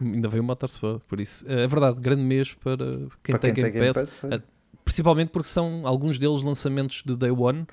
Ainda 0.00 0.28
veio 0.28 0.42
o 0.42 0.46
Motorsport, 0.46 1.02
por 1.08 1.20
isso. 1.20 1.44
É 1.48 1.66
verdade, 1.66 2.00
grande 2.00 2.22
mês 2.22 2.54
para 2.54 2.76
quem 3.22 3.32
Para 3.34 3.38
tem 3.38 3.52
quem 3.54 3.70
Game 3.72 3.92
Pass. 3.92 4.24
é. 4.24 4.36
Ah, 4.36 4.40
Principalmente 4.84 5.28
porque 5.28 5.48
são 5.48 5.82
alguns 5.86 6.18
deles 6.18 6.42
lançamentos 6.42 7.02
de 7.04 7.14
Day 7.14 7.30
One. 7.30 7.66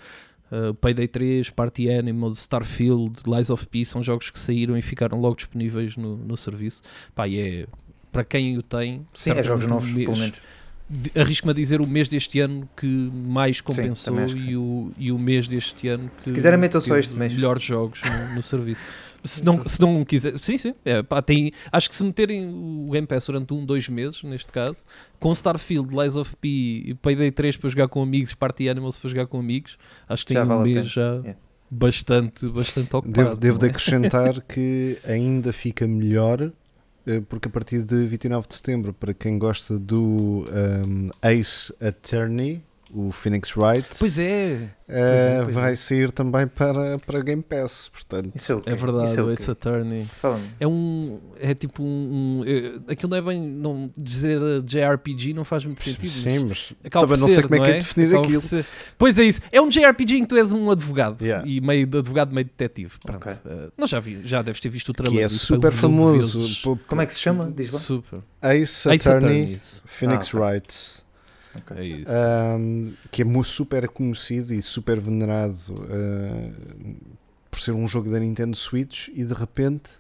Uh, 0.52 0.74
Payday 0.76 1.08
3, 1.08 1.50
Party 1.50 1.89
Animals, 1.89 2.38
Starfield, 2.39 3.14
Lies 3.26 3.50
of 3.50 3.66
P 3.68 3.84
são 3.86 4.04
jogos 4.04 4.30
que 4.30 4.38
saíram 4.38 4.78
e 4.78 4.82
ficaram 4.82 5.20
logo 5.20 5.36
disponíveis 5.36 5.96
no, 5.98 6.18
no 6.18 6.36
serviço. 6.36 6.82
Pá, 7.16 7.26
e 7.28 7.39
é 7.39 7.68
para 8.12 8.24
quem 8.26 8.58
o 8.58 8.62
tem, 8.62 9.06
Sim, 9.14 9.32
é 9.32 9.41
jogos 9.43 9.66
novos, 9.66 9.89
mês- 9.91 10.06
pelo 10.06 10.18
menos. 10.20 10.36
De- 10.89 11.11
Arrisco-me 11.19 11.51
a 11.51 11.55
dizer 11.55 11.81
o 11.81 11.88
mês 11.88 12.07
deste 12.07 12.39
ano 12.39 12.67
que 12.77 12.86
mais 12.86 13.59
compensou 13.61 14.17
acho 14.19 14.36
que 14.36 14.41
sim. 14.43 14.51
e, 14.51 14.57
o, 14.57 14.91
e 14.97 15.11
o 15.11 15.17
mês 15.19 15.47
deste 15.47 15.88
ano 15.88 16.09
que 16.21 16.29
Se 16.29 16.33
quiserem, 16.33 16.59
metam 16.59 16.79
só 16.81 16.95
este 16.97 17.15
mês. 17.15 17.33
melhores 17.33 17.63
jogos 17.63 18.01
no, 18.03 18.36
no 18.36 18.43
serviço. 18.43 18.81
Se 19.23 19.43
não, 19.43 19.67
se 19.67 19.81
não 19.81 20.05
quiser, 20.05 20.38
sim, 20.38 20.55
sim, 20.55 20.75
é, 20.86 21.01
pá, 21.01 21.19
tem, 21.19 21.51
acho 21.71 21.89
que 21.89 21.95
se 21.95 22.03
meterem 22.03 22.47
o 22.47 22.88
Game 22.91 23.07
Pass 23.07 23.25
durante 23.25 23.51
um, 23.55 23.65
dois 23.65 23.89
meses, 23.89 24.21
neste 24.21 24.51
caso, 24.53 24.86
com 25.19 25.31
Starfield, 25.31 25.95
Lies 25.95 26.15
of 26.15 26.36
P 26.39 26.47
e 26.86 26.93
Payday 27.01 27.31
3 27.31 27.57
para 27.57 27.69
jogar 27.71 27.88
com 27.88 28.03
amigos, 28.03 28.36
Party 28.36 28.69
Animals 28.69 28.97
para 28.97 29.09
jogar 29.09 29.25
com 29.25 29.39
amigos, 29.39 29.79
acho 30.07 30.23
que 30.27 30.36
tem 30.36 30.38
Já 30.38 30.43
um 30.45 30.47
vale 30.47 30.61
a 30.61 30.63
mês 30.75 30.75
pena. 30.77 30.89
já 30.89 31.15
Yeah. 31.23 31.36
bastante, 31.71 32.47
bastante 32.47 32.95
ocupado. 32.95 33.11
Devo, 33.11 33.36
devo 33.36 33.57
de 33.57 33.65
é? 33.65 33.69
acrescentar 33.69 34.41
que 34.41 34.99
ainda 35.03 35.51
fica 35.51 35.88
melhor, 35.88 36.51
porque 37.30 37.47
a 37.47 37.51
partir 37.51 37.84
de 37.84 38.06
29 38.06 38.47
de 38.47 38.56
setembro, 38.56 38.93
para 38.93 39.14
quem 39.14 39.38
gosta 39.38 39.78
do 39.78 40.47
um, 40.86 41.10
Ace 41.22 41.74
Attorney, 41.80 42.64
o 42.96 43.12
Phoenix 43.12 43.56
Wright, 43.58 43.88
Pois 44.00 44.18
é, 44.18 44.70
eh, 44.88 45.41
pois 45.43 45.58
é. 45.58 45.60
vai 45.60 45.76
sair 45.76 46.12
também 46.12 46.48
para, 46.48 46.98
para 47.00 47.22
Game 47.22 47.41
Pass. 47.43 47.89
Portanto, 47.91 48.32
Isso 48.34 48.52
é 48.52 48.56
o 48.56 48.62
quê? 48.62 48.70
é 48.70 48.76
verdade, 48.76 49.06
Isso 49.10 49.20
é 49.20 49.24
o 49.24 49.28
o 49.28 49.32
Ace? 49.32 49.52
Attorney. 49.52 50.08
É 50.60 50.66
um. 50.68 51.20
É 51.39 51.54
tipo 51.54 51.84
um. 51.84 52.41
um 52.41 52.43
é- 52.46 52.93
aquilo 52.93 53.10
não 53.10 53.18
é 53.18 53.22
bem. 53.22 53.41
Não, 53.41 53.91
dizer 53.98 54.41
uh, 54.41 54.62
JRPG 54.64 55.34
não 55.34 55.43
faz 55.43 55.66
muito 55.66 55.82
sentido. 55.82 56.08
sim, 56.10 56.39
mas 56.39 56.56
mas 56.56 56.76
acaba 56.86 57.06
também 57.08 57.20
não 57.22 57.28
sei 57.28 57.36
ser, 57.36 57.41
como 57.43 57.56
é 57.56 57.60
que 57.60 57.66
é 57.66 57.76
é? 57.76 57.80
definir 57.80 58.08
Acaba 58.08 58.22
aquilo. 58.28 58.41
ser. 58.41 58.66
Pois 58.98 59.20
é 59.20 59.24
isso. 59.24 59.41
É 59.52 59.62
um 59.62 59.68
JRPG 59.70 60.18
em 60.18 60.22
que 60.22 60.28
tu 60.28 60.38
és 60.38 60.52
um 60.52 60.72
advogado. 60.72 61.22
Yeah. 61.22 61.46
E 61.48 61.60
meio 61.60 61.86
de 61.86 61.98
advogado, 61.98 62.34
meio 62.34 62.46
detetive. 62.46 62.93
Pronto. 63.06 63.28
Ok. 63.28 63.32
Uh, 63.46 63.72
não 63.78 63.88
já 63.88 64.00
vi, 64.00 64.22
já 64.24 64.41
deves 64.41 64.62
ter 64.62 64.70
visto 64.70 64.89
o 64.89 64.93
que 64.93 65.04
trailer. 65.04 65.26
é 65.26 65.28
super 65.30 65.74
um 65.74 65.76
famoso. 65.76 66.78
Como 66.88 67.02
é 67.02 67.06
que 67.06 67.14
se 67.14 67.20
chama? 67.20 67.52
Diz 67.54 67.72
lá. 67.72 67.80
Super. 67.80 68.20
Ace 68.41 68.89
Ace 68.89 69.10
Attorney. 69.10 69.58
Phoenix 69.86 70.34
Ah, 70.34 70.38
ok. 70.38 71.05
Wright. 71.56 71.74
É 71.78 71.86
isso. 71.86 72.12
um, 72.60 72.93
que 73.12 73.22
é 73.22 73.43
super 73.43 73.88
conhecido 73.88 74.53
e 74.53 74.62
super 74.62 74.99
venerado 74.99 75.74
uh, 75.74 76.95
por 77.49 77.60
ser 77.60 77.72
um 77.72 77.88
jogo 77.88 78.10
da 78.10 78.20
Nintendo 78.20 78.56
Switch 78.56 79.08
e 79.10 79.24
de 79.24 79.34
repente 79.34 79.91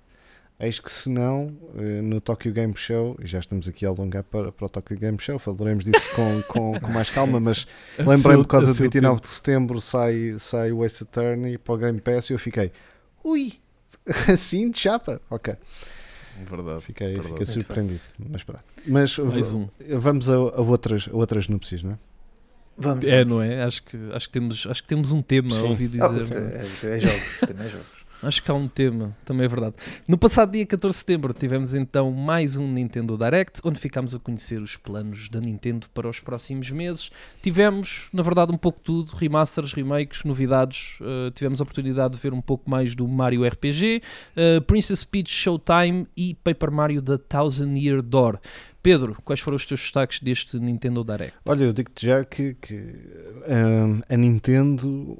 eis 0.59 0.79
que 0.79 0.89
se 0.91 1.09
não 1.09 1.47
uh, 1.47 2.01
no 2.01 2.21
Tokyo 2.21 2.51
Game 2.53 2.73
Show 2.75 3.17
e 3.21 3.27
já 3.27 3.39
estamos 3.39 3.67
aqui 3.67 3.85
a 3.85 3.89
alongar 3.89 4.23
para, 4.23 4.51
para 4.51 4.65
o 4.65 4.69
Tokyo 4.69 4.97
Game 4.97 5.17
Show 5.19 5.37
falaremos 5.37 5.85
disso 5.85 6.09
com, 6.15 6.41
com, 6.47 6.79
com 6.79 6.91
mais 6.91 7.09
calma 7.09 7.39
mas 7.39 7.67
lembrei-me 7.97 8.43
por 8.43 8.49
causa 8.49 8.71
de 8.71 8.77
seu 8.77 8.83
29 8.83 9.15
tempo. 9.15 9.27
de 9.27 9.31
setembro 9.31 9.81
sai, 9.81 10.35
sai 10.39 10.71
o 10.71 10.83
Ace 10.83 11.03
Attorney 11.03 11.57
para 11.57 11.73
o 11.73 11.77
Game 11.77 11.99
Pass 11.99 12.29
e 12.29 12.33
eu 12.33 12.39
fiquei 12.39 12.71
ui 13.23 13.53
assim 14.31 14.69
de 14.69 14.79
chapa 14.79 15.21
ok 15.29 15.55
Verdade. 16.43 16.81
fiquei, 16.81 17.07
Verdade. 17.13 17.29
fiquei 17.29 17.45
surpreendido 17.45 18.03
mas 18.29 18.43
pronto 18.43 18.63
mas 18.87 19.17
um. 19.53 19.67
vamos 19.97 20.29
a, 20.29 20.35
a 20.35 20.61
outras, 20.61 21.07
a 21.11 21.15
outras 21.15 21.47
núpcias 21.47 21.83
não 21.83 21.91
é? 21.91 21.97
Vamos. 22.77 23.05
É, 23.05 23.23
não 23.23 23.41
é? 23.41 23.63
Acho 23.63 23.83
que, 23.83 23.97
acho 24.11 24.27
que, 24.27 24.33
temos, 24.33 24.67
acho 24.69 24.83
que 24.83 24.89
temos 24.89 25.11
um 25.11 25.21
tema, 25.21 25.49
Sim. 25.49 25.69
ouvi 25.69 25.87
dizer. 25.87 26.03
é, 26.03 26.87
é, 26.87 26.97
é 26.97 26.99
jogos. 26.99 27.39
Também 27.39 27.67
é 27.67 27.69
jogos. 27.69 27.87
Acho 28.23 28.41
que 28.41 28.49
há 28.49 28.53
um 28.53 28.67
tema, 28.67 29.15
também 29.25 29.45
é 29.45 29.47
verdade. 29.47 29.75
No 30.07 30.17
passado 30.17 30.51
dia 30.51 30.65
14 30.65 30.93
de 30.93 30.99
setembro 30.99 31.33
tivemos 31.33 31.73
então 31.73 32.11
mais 32.11 32.57
um 32.57 32.71
Nintendo 32.71 33.17
Direct, 33.17 33.61
onde 33.63 33.79
ficámos 33.79 34.15
a 34.15 34.19
conhecer 34.19 34.61
os 34.61 34.77
planos 34.77 35.29
da 35.29 35.39
Nintendo 35.39 35.87
para 35.93 36.09
os 36.09 36.19
próximos 36.19 36.71
meses. 36.71 37.11
Tivemos, 37.41 38.07
na 38.11 38.23
verdade, 38.23 38.51
um 38.51 38.57
pouco 38.57 38.79
tudo, 38.83 39.15
remasters, 39.15 39.73
remakes, 39.73 40.23
novidades. 40.23 40.97
Uh, 41.01 41.31
tivemos 41.31 41.59
a 41.59 41.63
oportunidade 41.63 42.15
de 42.15 42.19
ver 42.19 42.33
um 42.33 42.41
pouco 42.41 42.69
mais 42.69 42.95
do 42.95 43.07
Mario 43.07 43.45
RPG, 43.45 44.01
uh, 44.35 44.61
Princess 44.61 45.03
Peach 45.03 45.31
Showtime 45.31 46.07
e 46.15 46.35
Paper 46.35 46.71
Mario 46.71 47.01
The 47.01 47.17
Thousand 47.17 47.77
Year 47.77 48.01
Door. 48.01 48.39
Pedro, 48.85 49.17
quais 49.25 49.39
foram 49.39 49.55
os 49.55 49.65
teus 49.65 49.79
destaques 49.79 50.19
deste 50.19 50.59
Nintendo 50.59 51.03
Direct? 51.03 51.35
Olha, 51.43 51.63
eu 51.63 51.73
digo-te 51.73 52.05
já 52.05 52.23
que, 52.23 52.53
que, 52.53 52.75
hum, 52.75 53.99
a 54.07 54.15
Nintendo 54.15 55.17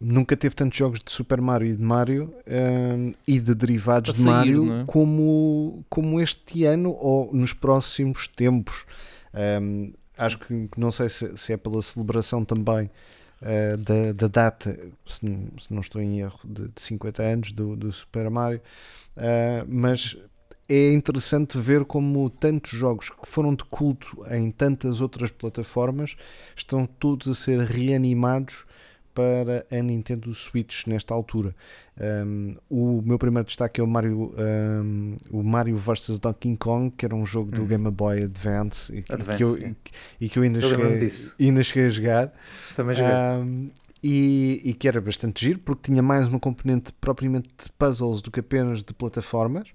nunca 0.00 0.36
teve 0.36 0.54
tantos 0.54 0.78
jogos 0.78 1.00
de 1.02 1.10
Super 1.10 1.40
Mario 1.40 1.72
e 1.72 1.76
de 1.76 1.82
Mario 1.82 2.34
hum, 2.46 3.12
e 3.26 3.40
de 3.40 3.54
derivados 3.54 4.10
A 4.10 4.12
de 4.12 4.18
sair, 4.18 4.26
Mario 4.30 4.72
é? 4.80 4.84
como, 4.86 5.84
como 5.88 6.20
este 6.20 6.64
ano 6.64 6.90
ou 6.98 7.32
nos 7.32 7.52
próximos 7.52 8.26
tempos. 8.26 8.84
Hum, 9.62 9.92
acho 10.16 10.38
que 10.38 10.68
não 10.76 10.90
sei 10.90 11.08
se, 11.08 11.36
se 11.36 11.52
é 11.52 11.56
pela 11.56 11.80
celebração 11.82 12.44
também 12.44 12.90
uh, 13.42 13.76
da, 13.78 14.12
da 14.12 14.28
data, 14.28 14.78
se, 15.06 15.24
não- 15.24 15.58
se 15.58 15.72
não 15.72 15.80
estou 15.80 16.00
em 16.00 16.20
erro, 16.20 16.40
de, 16.44 16.68
de 16.68 16.80
50 16.80 17.22
anos 17.22 17.52
do, 17.52 17.76
do 17.76 17.92
Super 17.92 18.30
Mario, 18.30 18.60
uh, 19.16 19.66
mas 19.68 20.16
é 20.68 20.92
interessante 20.92 21.58
ver 21.58 21.84
como 21.84 22.28
tantos 22.28 22.72
jogos 22.72 23.10
que 23.10 23.28
foram 23.28 23.54
de 23.54 23.64
culto 23.64 24.24
em 24.30 24.50
tantas 24.50 25.00
outras 25.00 25.30
plataformas 25.30 26.16
estão 26.56 26.86
todos 26.86 27.28
a 27.28 27.34
ser 27.34 27.60
reanimados 27.60 28.64
para 29.16 29.64
a 29.70 29.82
Nintendo 29.82 30.32
Switch 30.34 30.86
nesta 30.86 31.14
altura. 31.14 31.54
Um, 31.98 32.56
o 32.68 33.00
meu 33.00 33.18
primeiro 33.18 33.46
destaque 33.46 33.80
é 33.80 33.84
o 33.84 33.86
Mario, 33.86 34.34
um, 34.84 35.16
o 35.30 35.42
Mario 35.42 35.76
vs 35.78 36.18
Donkey 36.18 36.54
Kong, 36.58 36.92
que 36.94 37.06
era 37.06 37.14
um 37.14 37.24
jogo 37.24 37.50
do 37.50 37.62
Uhum. 37.62 37.66
Game 37.66 37.90
Boy 37.90 38.24
Advance 38.24 38.94
e, 38.94 39.00
que- 39.00 39.12
Advance, 39.12 39.38
que, 39.38 39.42
eu, 39.44 39.56
sim. 39.56 39.76
e 40.20 40.28
que 40.28 40.38
eu 40.38 40.42
ainda 40.42 40.58
Eu 40.60 40.68
cheguei, 40.68 41.08
ainda 41.48 41.62
cheguei 41.62 41.86
a 41.86 41.90
jogar. 41.90 42.32
Também 42.76 42.94
joguei. 42.94 43.12
Um, 43.14 43.70
e, 44.04 44.60
e 44.62 44.74
que 44.74 44.86
era 44.86 45.00
bastante 45.00 45.46
giro 45.46 45.58
porque 45.60 45.90
tinha 45.90 46.02
mais 46.02 46.28
uma 46.28 46.38
componente 46.38 46.92
propriamente 47.00 47.48
de 47.60 47.72
puzzles 47.72 48.20
do 48.20 48.30
que 48.30 48.40
apenas 48.40 48.84
de 48.84 48.92
plataformas. 48.92 49.68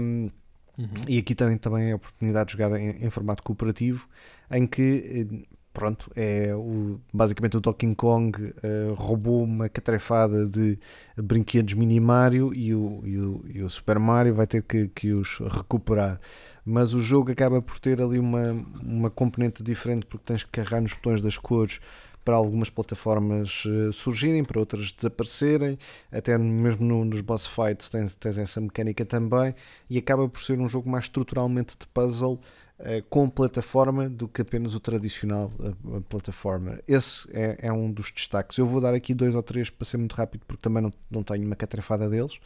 Um, 0.00 0.30
Uhum. 0.78 0.88
e 1.08 1.16
aqui 1.16 1.34
também, 1.34 1.56
também 1.56 1.88
é 1.88 1.92
a 1.92 1.96
oportunidade 1.96 2.48
de 2.48 2.52
jogar 2.62 2.78
em, 2.78 3.02
em 3.02 3.08
formato 3.08 3.42
cooperativo, 3.42 4.06
em 4.50 4.66
que, 4.66 5.26
eh, 5.32 5.46
pronto, 5.76 6.10
é 6.16 6.54
o, 6.54 6.98
basicamente 7.12 7.58
o 7.58 7.60
Donkey 7.60 7.94
Kong 7.94 8.54
eh, 8.62 8.94
roubou 8.96 9.44
uma 9.44 9.68
catrefada 9.68 10.46
de 10.46 10.78
brinquedos 11.18 11.74
mini 11.74 12.00
Mario 12.00 12.50
e 12.54 12.74
o, 12.74 13.02
e 13.04 13.18
o, 13.18 13.44
e 13.46 13.62
o 13.62 13.68
Super 13.68 13.98
Mario 13.98 14.32
vai 14.32 14.46
ter 14.46 14.62
que, 14.62 14.88
que 14.88 15.12
os 15.12 15.38
recuperar. 15.38 16.18
Mas 16.64 16.94
o 16.94 16.98
jogo 16.98 17.30
acaba 17.30 17.60
por 17.60 17.78
ter 17.78 18.00
ali 18.00 18.18
uma, 18.18 18.52
uma 18.82 19.10
componente 19.10 19.62
diferente 19.62 20.06
porque 20.06 20.24
tens 20.24 20.42
que 20.42 20.50
carregar 20.50 20.80
nos 20.80 20.94
botões 20.94 21.20
das 21.20 21.36
cores 21.36 21.78
para 22.24 22.34
algumas 22.34 22.70
plataformas 22.70 23.64
eh, 23.66 23.92
surgirem, 23.92 24.42
para 24.44 24.58
outras 24.58 24.94
desaparecerem, 24.94 25.78
até 26.10 26.38
mesmo 26.38 26.86
no- 26.86 27.04
nos 27.04 27.20
boss 27.20 27.46
fights 27.46 27.90
tens, 27.90 28.14
tens 28.14 28.38
essa 28.38 28.60
mecânica 28.62 29.04
também, 29.04 29.54
e 29.90 29.98
acaba 29.98 30.26
por 30.26 30.40
ser 30.40 30.58
um 30.58 30.66
jogo 30.66 30.88
mais 30.88 31.04
estruturalmente 31.04 31.76
de 31.78 31.86
puzzle 31.86 32.40
com 33.08 33.28
plataforma 33.28 34.08
do 34.08 34.28
que 34.28 34.42
apenas 34.42 34.74
o 34.74 34.80
tradicional 34.80 35.50
eh, 35.60 36.00
plataforma. 36.08 36.78
Esse 36.86 37.26
é, 37.32 37.56
é 37.62 37.72
um 37.72 37.90
dos 37.90 38.10
destaques. 38.12 38.58
Eu 38.58 38.66
vou 38.66 38.80
dar 38.80 38.92
aqui 38.92 39.14
dois 39.14 39.34
ou 39.34 39.42
três 39.42 39.70
para 39.70 39.84
ser 39.86 39.96
muito 39.96 40.14
rápido, 40.14 40.42
porque 40.46 40.62
também 40.62 40.82
não, 40.82 40.92
não 41.10 41.22
tenho 41.22 41.46
uma 41.46 41.56
catrefada 41.56 42.08
deles. 42.08 42.38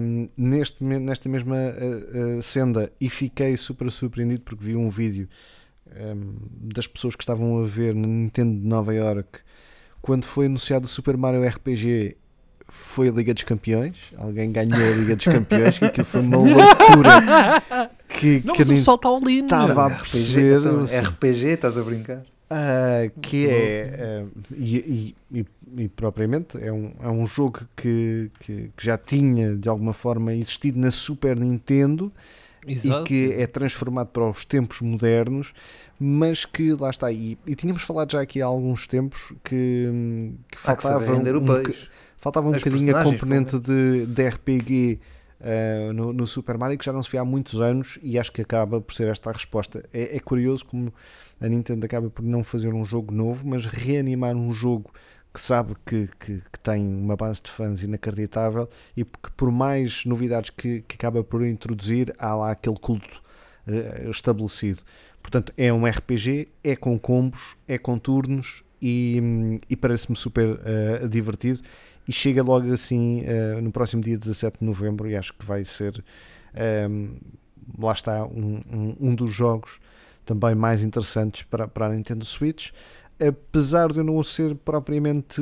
um, 0.00 0.28
neste, 0.36 0.84
nesta 0.84 1.28
mesma 1.28 1.56
uh, 1.56 2.38
uh, 2.38 2.42
senda 2.42 2.92
e 3.00 3.08
fiquei 3.08 3.56
super 3.56 3.90
surpreendido 3.90 4.42
porque 4.42 4.64
vi 4.64 4.76
um 4.76 4.90
vídeo 4.90 5.28
um, 5.86 6.34
das 6.72 6.86
pessoas 6.86 7.16
que 7.16 7.22
estavam 7.22 7.62
a 7.62 7.66
ver 7.66 7.94
na 7.94 8.06
Nintendo 8.06 8.58
de 8.60 8.66
Nova 8.66 8.94
York 8.94 9.40
quando 10.00 10.24
foi 10.24 10.46
anunciado 10.46 10.86
o 10.86 10.88
Super 10.88 11.18
Mario 11.18 11.46
RPG 11.46 12.16
foi 12.66 13.08
a 13.08 13.12
Liga 13.12 13.34
dos 13.34 13.42
Campeões 13.42 13.96
alguém 14.16 14.50
ganhou 14.52 14.74
a 14.74 14.96
Liga 14.96 15.16
dos 15.16 15.26
Campeões 15.26 15.78
que 15.78 15.84
aquilo 15.84 16.06
foi 16.06 16.20
uma 16.22 16.38
loucura 16.38 17.90
que, 18.08 18.42
Não, 18.44 18.54
que 18.54 18.64
mas 18.64 18.78
o 18.80 18.84
salto 18.84 19.06
ao 19.08 19.20
lindo. 19.20 19.44
Estava 19.44 19.84
a 19.84 19.88
RPG, 19.88 19.98
perceber 19.98 20.68
assim, 20.82 21.00
RPG, 21.00 21.46
estás 21.48 21.78
a 21.78 21.82
brincar? 21.82 22.22
ah, 22.50 23.10
que 23.20 23.46
é 23.48 24.24
ah, 24.24 24.40
e, 24.56 24.76
e- 25.32 25.38
e- 25.40 25.46
e 25.76 25.88
propriamente 25.88 26.56
é 26.62 26.72
um, 26.72 26.92
é 27.02 27.08
um 27.08 27.26
jogo 27.26 27.60
que, 27.76 28.30
que, 28.40 28.70
que 28.74 28.84
já 28.84 28.96
tinha 28.96 29.54
de 29.54 29.68
alguma 29.68 29.92
forma 29.92 30.32
existido 30.32 30.78
na 30.80 30.90
Super 30.90 31.38
Nintendo 31.38 32.10
Exato. 32.66 33.02
e 33.02 33.06
que 33.06 33.32
é 33.34 33.46
transformado 33.46 34.08
para 34.08 34.26
os 34.28 34.44
tempos 34.46 34.80
modernos, 34.80 35.52
mas 36.00 36.46
que 36.46 36.72
lá 36.72 36.88
está. 36.90 37.12
E, 37.12 37.36
e 37.46 37.54
tínhamos 37.54 37.82
falado 37.82 38.12
já 38.12 38.20
aqui 38.22 38.40
há 38.40 38.46
alguns 38.46 38.86
tempos 38.86 39.32
que, 39.44 39.90
que 40.48 40.56
que 40.56 40.58
faltava 40.58 40.98
vender 41.00 41.36
um, 41.36 41.44
faltava 42.16 42.48
um 42.48 42.54
As 42.54 42.62
bocadinho 42.62 42.96
a 42.96 43.04
componente 43.04 43.58
de, 43.58 44.06
de 44.06 44.28
RPG 44.28 44.98
uh, 45.40 45.92
no, 45.92 46.12
no 46.12 46.26
Super 46.26 46.58
Mario 46.58 46.78
que 46.78 46.84
já 46.84 46.92
não 46.92 47.02
se 47.02 47.10
vê 47.10 47.18
há 47.18 47.24
muitos 47.24 47.60
anos 47.60 47.98
e 48.02 48.18
acho 48.18 48.32
que 48.32 48.42
acaba 48.42 48.80
por 48.80 48.92
ser 48.94 49.08
esta 49.08 49.30
a 49.30 49.32
resposta. 49.32 49.84
É, 49.92 50.16
é 50.16 50.20
curioso 50.20 50.64
como 50.64 50.92
a 51.40 51.48
Nintendo 51.48 51.84
acaba 51.86 52.10
por 52.10 52.24
não 52.24 52.42
fazer 52.42 52.72
um 52.74 52.84
jogo 52.84 53.12
novo, 53.12 53.46
mas 53.46 53.66
reanimar 53.66 54.36
um 54.36 54.52
jogo 54.52 54.90
que 55.32 55.40
sabe 55.40 55.74
que, 55.84 56.08
que, 56.18 56.42
que 56.52 56.60
tem 56.60 56.86
uma 56.86 57.14
base 57.14 57.42
de 57.42 57.50
fãs 57.50 57.82
inacreditável 57.82 58.68
e 58.96 59.04
que 59.04 59.30
por 59.36 59.50
mais 59.50 60.04
novidades 60.04 60.50
que, 60.50 60.82
que 60.82 60.94
acaba 60.94 61.22
por 61.22 61.44
introduzir, 61.44 62.14
há 62.18 62.34
lá 62.34 62.50
aquele 62.50 62.78
culto 62.78 63.22
eh, 63.66 64.08
estabelecido. 64.10 64.80
Portanto, 65.22 65.52
é 65.56 65.72
um 65.72 65.86
RPG, 65.86 66.48
é 66.64 66.74
com 66.74 66.98
combos, 66.98 67.56
é 67.66 67.76
com 67.76 67.98
turnos 67.98 68.64
e, 68.80 69.20
hum, 69.22 69.58
e 69.68 69.76
parece-me 69.76 70.16
super 70.16 70.58
eh, 70.64 71.06
divertido. 71.06 71.60
E 72.08 72.12
chega 72.12 72.42
logo 72.42 72.72
assim 72.72 73.22
eh, 73.26 73.60
no 73.60 73.70
próximo 73.70 74.02
dia 74.02 74.16
17 74.16 74.60
de 74.60 74.64
novembro 74.64 75.06
e 75.10 75.14
acho 75.14 75.34
que 75.34 75.44
vai 75.44 75.62
ser, 75.62 76.02
ehm, 76.54 77.16
lá 77.78 77.92
está, 77.92 78.24
um, 78.24 78.62
um, 78.72 78.96
um 78.98 79.14
dos 79.14 79.30
jogos 79.30 79.78
também 80.24 80.54
mais 80.54 80.82
interessantes 80.82 81.42
para, 81.42 81.68
para 81.68 81.86
a 81.86 81.88
Nintendo 81.90 82.24
Switch. 82.24 82.70
Apesar 83.20 83.92
de 83.92 83.98
eu 83.98 84.04
não 84.04 84.22
ser 84.22 84.54
propriamente 84.54 85.40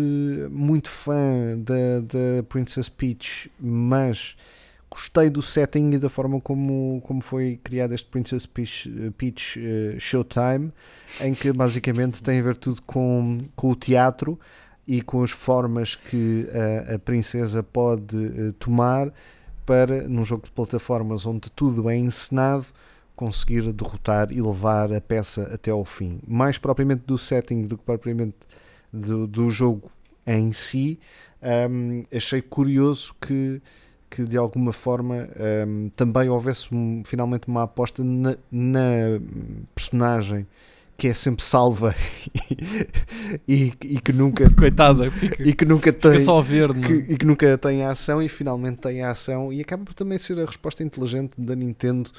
muito 0.50 0.88
fã 0.88 1.56
da, 1.58 2.00
da 2.00 2.42
Princess 2.48 2.88
Peach, 2.88 3.50
mas 3.60 4.34
gostei 4.90 5.28
do 5.30 5.42
setting 5.42 5.92
e 5.92 5.98
da 5.98 6.08
forma 6.08 6.40
como, 6.40 7.02
como 7.04 7.20
foi 7.20 7.60
criado 7.62 7.92
este 7.92 8.08
Princess 8.08 8.46
Peach, 8.46 8.90
Peach 9.16 9.60
eh, 9.60 9.96
Showtime, 9.98 10.72
em 11.20 11.34
que 11.34 11.52
basicamente 11.52 12.22
tem 12.22 12.40
a 12.40 12.42
ver 12.42 12.56
tudo 12.56 12.80
com, 12.82 13.38
com 13.54 13.70
o 13.70 13.76
teatro 13.76 14.38
e 14.86 15.02
com 15.02 15.22
as 15.22 15.30
formas 15.30 15.94
que 15.94 16.46
a, 16.88 16.94
a 16.94 16.98
princesa 16.98 17.62
pode 17.62 18.16
eh, 18.16 18.52
tomar 18.58 19.12
para, 19.64 20.06
num 20.08 20.24
jogo 20.24 20.44
de 20.44 20.52
plataformas 20.52 21.26
onde 21.26 21.50
tudo 21.50 21.90
é 21.90 21.96
encenado, 21.96 22.66
conseguir 23.16 23.72
derrotar 23.72 24.30
e 24.30 24.40
levar 24.40 24.92
a 24.92 25.00
peça 25.00 25.50
até 25.52 25.70
ao 25.70 25.84
fim. 25.84 26.20
Mais 26.26 26.58
propriamente 26.58 27.02
do 27.06 27.18
setting 27.18 27.62
do 27.62 27.76
que 27.76 27.84
propriamente 27.84 28.36
do, 28.92 29.26
do 29.26 29.50
jogo 29.50 29.90
em 30.26 30.52
si, 30.52 30.98
um, 31.70 32.04
achei 32.14 32.42
curioso 32.42 33.14
que, 33.20 33.60
que 34.10 34.24
de 34.24 34.36
alguma 34.36 34.72
forma 34.72 35.28
um, 35.66 35.88
também 35.96 36.28
houvesse 36.28 36.72
um- 36.74 37.02
finalmente 37.04 37.48
uma 37.48 37.62
aposta 37.64 38.04
na, 38.04 38.36
na 38.50 39.20
personagem 39.74 40.46
que 40.96 41.08
é 41.08 41.14
sempre 41.14 41.44
salva 41.44 41.94
e, 43.46 43.72
e 43.82 44.00
que 44.00 44.12
nunca 44.12 44.48
Coitada, 44.56 45.10
fica, 45.10 45.42
e 45.42 45.52
que 45.52 45.64
nunca 45.64 45.92
fica 45.92 46.10
tem 46.10 46.24
só 46.24 46.38
a 46.38 46.42
ver. 46.42 46.72
não 46.72 46.80
é? 46.82 46.86
que, 46.86 46.92
e 47.12 47.16
que 47.18 47.26
nunca 47.26 47.58
tem 47.58 47.82
a 47.84 47.90
ação 47.90 48.22
e 48.22 48.28
finalmente 48.28 48.78
tem 48.78 49.02
a 49.02 49.10
ação 49.10 49.52
e 49.52 49.60
acaba 49.60 49.84
por 49.84 49.94
também 49.94 50.16
ser 50.18 50.38
a 50.40 50.44
resposta 50.44 50.82
inteligente 50.82 51.32
da 51.36 51.54
Nintendo 51.54 52.10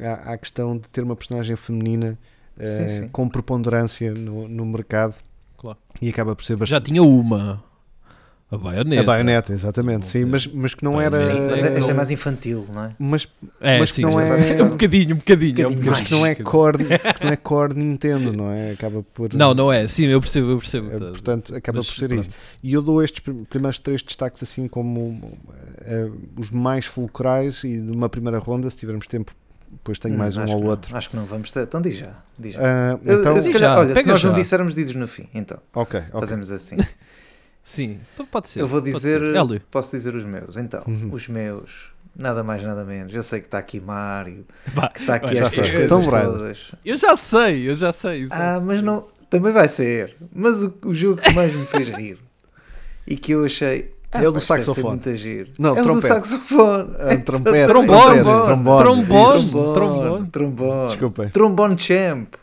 à, 0.00 0.32
à 0.32 0.38
questão 0.38 0.76
de 0.76 0.88
ter 0.88 1.02
uma 1.02 1.16
personagem 1.16 1.56
feminina 1.56 2.18
Sim, 2.60 2.86
sim. 2.88 3.08
com 3.08 3.28
preponderância 3.28 4.12
no, 4.12 4.46
no 4.46 4.64
mercado 4.66 5.16
Claro. 5.56 5.78
e 6.00 6.08
acaba 6.08 6.34
por 6.36 6.44
ser 6.44 6.54
Já 6.54 6.58
bastante 6.58 6.86
tinha 6.86 7.02
uma. 7.02 7.62
A 8.52 8.58
baioneta. 8.58 9.00
a 9.00 9.04
baioneta, 9.04 9.52
exatamente, 9.54 10.06
sim, 10.06 10.26
mas, 10.26 10.46
mas 10.46 10.74
que 10.74 10.84
não 10.84 11.00
era 11.00 11.24
Sim, 11.24 11.40
mas 11.48 11.64
esta 11.64 11.90
é 11.90 11.94
mais 11.94 12.10
infantil, 12.10 12.66
não 12.70 12.84
é? 12.84 12.94
mas, 12.98 13.26
É, 13.58 13.78
mas 13.78 13.90
sim, 13.92 13.96
que 13.96 14.02
não 14.02 14.20
esta 14.20 14.54
é- 14.54 14.58
é 14.58 14.62
um 14.62 14.68
bocadinho, 14.68 15.14
um 15.14 15.18
bocadinho. 15.18 15.62
é 15.62 15.66
um 15.66 15.70
bocadinho 15.70 15.90
mas 15.90 16.00
que 16.06 16.12
não 16.12 16.26
é 16.26 16.34
core 16.34 16.84
que 16.84 17.24
não 17.24 17.32
é 17.32 17.36
core 17.36 17.74
Nintendo, 17.74 18.30
não 18.30 18.50
é? 18.50 18.72
Acaba 18.72 19.02
por 19.02 19.32
Não, 19.32 19.54
não 19.54 19.72
é. 19.72 19.88
Sim, 19.88 20.04
eu 20.08 20.20
percebo, 20.20 20.50
eu 20.50 20.58
percebo. 20.58 20.90
portanto 20.90 21.54
acaba 21.56 21.78
Mas 21.78 21.86
por 21.86 21.94
ser 21.94 22.08
pronto. 22.08 22.20
isso. 22.28 22.30
E 22.62 22.74
eu 22.74 22.82
dou 22.82 23.02
estes 23.02 23.20
prim- 23.20 23.44
primeiros 23.44 23.78
três 23.78 24.02
destaques 24.02 24.42
assim 24.42 24.68
como 24.68 25.32
eh, 25.86 26.10
os 26.38 26.50
mais 26.50 26.84
fulcrais 26.84 27.64
e 27.64 27.78
de 27.78 27.90
uma 27.90 28.10
primeira 28.10 28.38
ronda, 28.38 28.68
se 28.68 28.76
tivermos 28.76 29.06
tempo, 29.06 29.32
depois 29.70 29.98
tenho 29.98 30.14
Hum, 30.14 30.18
mais 30.18 30.36
um 30.36 30.42
ou 30.44 30.60
não, 30.60 30.66
outro. 30.66 30.94
Acho 30.94 31.08
que 31.08 31.16
não 31.16 31.24
vamos 31.24 31.50
ter. 31.50 31.62
Então 31.62 31.80
diz 31.80 31.96
já. 31.96 32.12
Diz 32.38 32.52
já. 32.52 32.60
Eu- 33.02 33.20
então, 33.20 33.34
eu, 33.34 33.42
se 33.42 33.50
calhar, 33.50 33.74
já, 33.74 33.80
olha, 33.80 33.94
se 33.94 34.06
nós 34.06 34.22
não 34.22 34.30
já. 34.32 34.36
dissermos, 34.36 34.74
dizes 34.74 34.94
no 34.94 35.08
fim. 35.08 35.24
Então, 35.32 35.58
ok, 35.74 36.00
ok. 36.12 36.20
fazemos 36.20 36.52
assim. 36.52 36.76
Sim, 37.62 38.00
pode 38.30 38.48
ser. 38.48 38.60
Eu 38.60 38.66
vou 38.68 38.80
dizer, 38.80 39.20
posso 39.70 39.90
dizer 39.96 40.14
os 40.14 40.24
meus. 40.24 40.56
Então, 40.56 40.82
Uhum. 40.86 41.10
os 41.12 41.28
meus, 41.28 41.70
nada 42.14 42.42
mais, 42.42 42.62
nada 42.62 42.84
menos. 42.84 43.14
Eu 43.14 43.22
sei 43.22 43.40
que 43.40 43.46
está 43.46 43.58
aqui 43.58 43.80
Mário, 43.80 44.44
Bah, 44.74 44.88
que 44.88 45.00
está 45.00 45.14
aqui 45.14 45.38
estas 45.38 45.66
sei. 45.66 45.70
coisas 45.88 46.06
Raider. 46.08 46.32
todas. 46.32 46.72
Eu 46.84 46.96
já 46.96 47.16
sei, 47.16 47.68
eu 47.70 47.74
já 47.74 47.92
sei. 47.92 48.22
exato. 48.24 48.42
Ah, 48.42 48.60
mas 48.60 48.82
não, 48.82 49.04
também 49.30 49.52
vai 49.52 49.68
ser. 49.68 50.16
Mas 50.34 50.62
o, 50.62 50.74
o 50.84 50.92
jogo 50.94 51.20
que 51.22 51.32
mais 51.34 51.54
me 51.54 51.64
fez 51.66 51.88
rir 51.88 52.18
e 53.06 53.16
que 53.16 53.32
eu 53.32 53.44
achei. 53.44 53.92
É 54.14 54.18
o 54.18 54.20
do 54.20 54.26
"Ah, 54.28 54.32
deve 54.32 54.40
ser 54.40 54.46
saxofone." 54.64 55.00
Não, 55.58 55.74
é 55.76 55.80
o 55.80 55.94
do 55.94 56.00
saxofone. 56.02 56.94
Ah, 56.98 57.12
É 57.14 57.16
trompete, 57.16 57.66
trombone, 57.66 58.14
trombone, 58.22 58.44
trombone, 58.44 58.84
trombone, 58.84 59.48
trombone. 59.74 60.26
trombone. 60.26 60.88
Desculpem. 60.88 61.28
Trombone 61.30 61.78
Champ. 61.78 62.34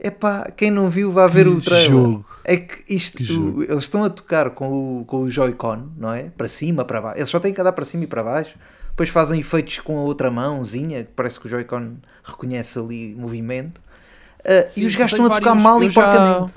Epá, 0.00 0.50
quem 0.56 0.70
não 0.70 0.88
viu 0.88 1.12
vai 1.12 1.28
ver 1.28 1.46
o 1.46 1.60
trailer. 1.60 1.90
jogo. 1.90 2.24
É 2.44 2.56
que 2.56 2.82
isto, 2.94 3.18
Que 3.18 3.24
jogo. 3.24 3.62
eles 3.62 3.84
estão 3.84 4.02
a 4.04 4.10
tocar 4.10 4.50
com 4.50 5.00
o, 5.00 5.04
com 5.04 5.22
o 5.22 5.30
Joy-Con, 5.30 5.88
não 5.96 6.12
é? 6.12 6.24
Para 6.36 6.48
cima, 6.48 6.84
para 6.84 7.00
baixo. 7.00 7.18
Eles 7.18 7.28
só 7.30 7.38
têm 7.38 7.52
que 7.54 7.60
andar 7.60 7.72
para 7.72 7.84
cima 7.84 8.04
e 8.04 8.06
para 8.06 8.22
baixo. 8.22 8.56
Depois 8.90 9.08
fazem 9.08 9.40
efeitos 9.40 9.78
com 9.78 9.96
a 9.98 10.02
outra 10.02 10.30
mãozinha, 10.30 11.04
que 11.04 11.10
parece 11.14 11.38
que 11.40 11.46
o 11.46 11.48
Joy-Con 11.48 11.96
reconhece 12.24 12.78
ali 12.78 13.14
movimento. 13.14 13.80
Ah, 14.44 14.66
Sim, 14.68 14.82
e 14.82 14.86
os 14.86 14.94
gajos 14.96 15.12
estão 15.12 15.26
a 15.26 15.36
tocar 15.38 15.50
vários- 15.54 15.62
mal 15.62 15.82
e 15.82 15.88
já- 15.90 16.02
porcamente. 16.02 16.52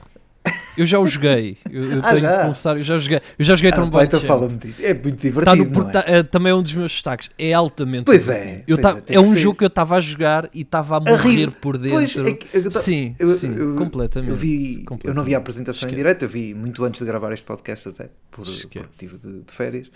Eu 0.77 0.85
já 0.85 0.99
o 0.99 1.07
joguei. 1.07 1.57
Eu, 1.71 1.83
eu 1.83 1.99
Ah, 2.03 2.09
tenho 2.09 2.19
já? 2.21 2.37
que 2.41 2.47
confessar, 2.47 2.77
eu 2.77 2.83
já 2.83 2.97
joguei. 2.97 3.21
Eu 3.39 3.45
já 3.45 3.55
joguei 3.55 3.71
Ah, 3.71 3.75
trombone. 3.75 4.05
então 4.05 4.19
fala-me 4.19 4.57
disso. 4.57 4.81
É 4.83 4.93
muito 4.93 5.15
Tá 5.15 5.21
divertido, 5.21 5.55
no 5.57 5.63
não 5.65 5.71
porta- 5.71 6.03
é? 6.07 6.17
eh, 6.19 6.23
também 6.23 6.51
é 6.51 6.55
um 6.55 6.61
dos 6.61 6.73
meus 6.73 6.91
destaques. 6.91 7.29
É 7.37 7.53
altamente. 7.53 8.03
Pois 8.05 8.27
é, 8.29 8.39
divertido. 8.43 8.63
Eu 8.67 8.77
pois 8.77 8.95
ta- 8.95 9.13
é, 9.13 9.15
é 9.15 9.19
um 9.19 9.25
ser. 9.27 9.37
jogo 9.37 9.57
que 9.57 9.63
eu 9.63 9.67
estava 9.67 9.95
a 9.95 9.99
jogar 10.01 10.49
e 10.53 10.61
estava 10.61 10.97
a 10.97 10.99
morrer 10.99 11.29
rir. 11.29 11.51
por 11.51 11.77
dentro. 11.77 11.97
Pois, 11.97 12.17
é 12.27 12.31
que 12.33 12.57
eu 12.57 12.71
sim, 12.71 13.15
eu- 13.19 13.29
sim, 13.29 13.55
eu- 13.55 13.75
completamente. 13.75 14.29
Eu, 14.31 14.35
vi, 14.35 14.79
eu 14.79 14.85
completamente. 14.85 15.15
não 15.17 15.23
vi 15.23 15.33
a 15.35 15.37
apresentação 15.37 15.87
em 15.87 15.91
Esquece. 15.91 15.95
direto, 15.95 16.21
eu 16.23 16.29
vi 16.29 16.53
muito 16.53 16.83
antes 16.83 16.99
de 16.99 17.05
gravar 17.07 17.31
este 17.31 17.45
podcast 17.45 17.87
até, 17.89 18.09
por, 18.31 18.45
por 18.45 18.81
motivo 18.83 19.17
de, 19.17 19.33
de 19.43 19.51
férias. 19.51 19.87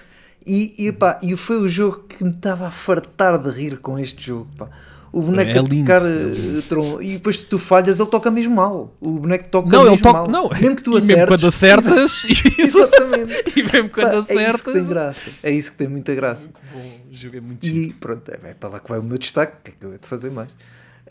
E, 0.48 0.74
e, 0.88 0.92
pá, 0.94 1.20
e 1.22 1.36
foi 1.36 1.58
o 1.58 1.68
jogo 1.68 2.06
que 2.08 2.24
me 2.24 2.30
estava 2.30 2.68
a 2.68 2.72
fartar 2.72 3.38
de 3.38 3.50
rir 3.50 3.78
com 3.80 4.00
este 4.00 4.28
jogo. 4.28 4.48
Pá. 4.58 4.70
O 5.12 5.22
boneco 5.22 5.50
É 5.52 5.60
a 5.60 5.64
tocar 5.64 6.02
eh, 6.04 6.10
lindo. 6.34 6.62
trom- 6.64 7.02
e 7.02 7.14
depois 7.14 7.40
se 7.40 7.46
tu 7.46 7.58
falhas 7.58 8.00
ele 8.00 8.10
toca 8.10 8.30
mesmo 8.30 8.56
mal. 8.56 8.96
O 9.02 9.12
boneco 9.14 9.50
toca 9.50 9.68
Não, 9.70 9.80
mesmo 9.84 9.96
ele 9.96 10.02
toca. 10.04 10.20
mal. 10.20 10.28
Não, 10.28 10.50
mesmo 10.60 10.76
que 10.76 10.84
tu 10.84 10.96
acertes. 10.96 11.16
mesmo 11.18 11.28
quando 11.28 11.48
acertas. 11.48 12.24
Exatamente. 12.60 13.60
e 13.60 13.64
mesmo 13.64 13.90
quando 13.90 14.06
Pá, 14.06 14.12
é 14.12 14.20
isso 14.20 14.26
que 14.28 14.34
acertas. 14.40 14.74
tem 14.74 14.86
graça. 14.88 15.30
É 15.44 15.52
isso 15.52 15.72
que 15.72 15.78
tem 15.78 15.88
muita 15.88 16.14
graça. 16.16 16.50
Bom, 16.74 17.00
o 17.12 17.16
jogo 17.16 17.38
é 17.38 17.42
muito. 17.42 17.66
E 17.66 17.92
pronto, 17.94 18.30
é, 18.30 18.50
é 18.50 18.54
para 18.54 18.70
lá 18.70 18.80
que 18.80 18.90
vai 18.90 19.00
o 19.00 19.04
meu 19.04 19.18
destaque. 19.18 19.54
O 19.58 19.64
que 19.64 19.72
é 19.72 19.74
que 19.80 19.86
eu 19.86 19.92
hei 19.94 19.98
de 19.98 20.08
fazer 20.08 20.30
mais? 20.30 20.50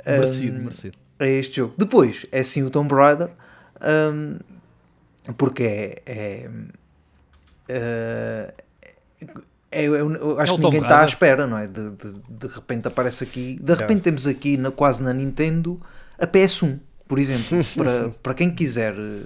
Merecido, 0.07 0.57
Ahm, 0.59 0.63
merecido. 0.63 0.97
é 1.19 1.29
este 1.31 1.57
jogo. 1.57 1.75
Depois 1.77 2.25
é 2.31 2.43
sim 2.45 2.63
o 2.63 2.71
Tomb 2.71 2.95
Raider, 2.95 3.31
hum, 4.13 4.39
porque 5.37 5.63
é. 5.65 6.03
é, 6.07 6.51
é, 7.69 8.55
é- 9.71 9.85
eu- 9.85 9.95
eu 10.13 10.41
acho 10.41 10.53
É 10.55 10.57
que 10.57 10.63
ninguém 10.63 10.81
está 10.83 11.03
à 11.03 11.05
espera, 11.07 11.47
não 11.47 11.59
é? 11.59 11.67
De, 11.67 11.91
de, 11.91 12.13
de 12.29 12.47
repente 12.47 12.87
aparece 12.89 13.25
aqui. 13.25 13.59
De 13.63 13.75
repente 13.75 14.03
temos 14.03 14.27
aqui, 14.27 14.57
na, 14.57 14.71
quase 14.71 15.03
na 15.03 15.13
Nintendo, 15.13 15.81
a 16.19 16.27
PS1, 16.27 16.79
por 17.07 17.19
exemplo. 17.19 17.59
para, 17.77 18.09
para 18.11 18.35
quem 18.35 18.51
quiser, 18.55 18.95
eh, 18.99 19.23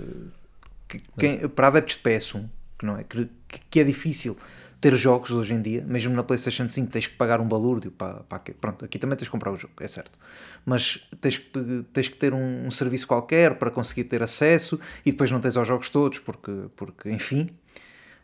que- 0.88 1.02
quem- 1.18 1.48
para 1.48 1.68
adeptos 1.68 1.96
de 1.96 2.02
PS1, 2.02 2.44
que, 2.78 2.86
não 2.86 2.96
é? 2.98 3.04
Que, 3.04 3.28
que 3.70 3.80
é 3.80 3.84
difícil 3.84 4.36
ter 4.80 4.96
jogos 4.96 5.30
hoje 5.30 5.54
em 5.54 5.62
dia, 5.62 5.84
mesmo 5.86 6.12
na 6.12 6.24
PlayStation 6.24 6.68
5 6.68 6.90
tens 6.90 7.06
que 7.06 7.14
pagar 7.14 7.40
um 7.40 7.46
balúrdio 7.46 7.92
para, 7.92 8.14
para 8.24 8.36
aqui. 8.38 8.52
Pronto, 8.52 8.84
aqui 8.84 8.98
também 8.98 9.16
tens 9.16 9.28
que 9.28 9.30
comprar 9.30 9.52
o 9.52 9.56
jogo, 9.56 9.74
é 9.80 9.86
certo. 9.86 10.18
Mas 10.66 10.98
tens 11.20 11.38
que, 11.38 11.84
tens 11.92 12.08
que 12.08 12.16
ter 12.16 12.34
um, 12.34 12.66
um 12.66 12.70
serviço 12.72 13.06
qualquer 13.06 13.54
para 13.60 13.70
conseguir 13.70 14.02
ter 14.04 14.24
acesso 14.24 14.80
e 15.06 15.12
depois 15.12 15.30
não 15.30 15.38
tens 15.40 15.56
aos 15.56 15.68
jogos 15.68 15.88
todos, 15.88 16.18
porque, 16.18 16.52
porque 16.74 17.08
enfim. 17.12 17.50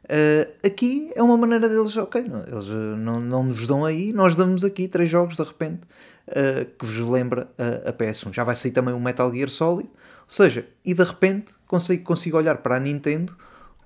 Uh, 0.09 0.66
aqui 0.66 1.11
é 1.14 1.22
uma 1.22 1.36
maneira 1.36 1.68
deles, 1.68 1.94
ok, 1.96 2.22
não, 2.22 2.42
eles 2.42 2.68
uh, 2.68 2.96
não, 2.96 3.20
não 3.20 3.44
nos 3.44 3.66
dão 3.66 3.84
aí, 3.84 4.11
nós 4.11 4.34
damos 4.34 4.64
aqui 4.64 4.88
três 4.88 5.11
jogos 5.11 5.36
de 5.36 5.42
repente 5.42 5.80
uh, 6.28 6.64
que 6.78 6.86
vos 6.86 6.98
lembra 7.00 7.46
a 7.84 7.92
PS1. 7.92 8.32
Já 8.32 8.42
vai 8.42 8.56
sair 8.56 8.72
também 8.72 8.94
o 8.94 9.00
Metal 9.00 9.32
Gear 9.34 9.50
Solid, 9.50 9.88
ou 9.88 10.26
seja, 10.26 10.66
e 10.82 10.94
de 10.94 11.04
repente 11.04 11.52
consigo, 11.66 12.02
consigo 12.04 12.38
olhar 12.38 12.56
para 12.59 12.76
a 12.76 12.80
Nintendo 12.80 13.36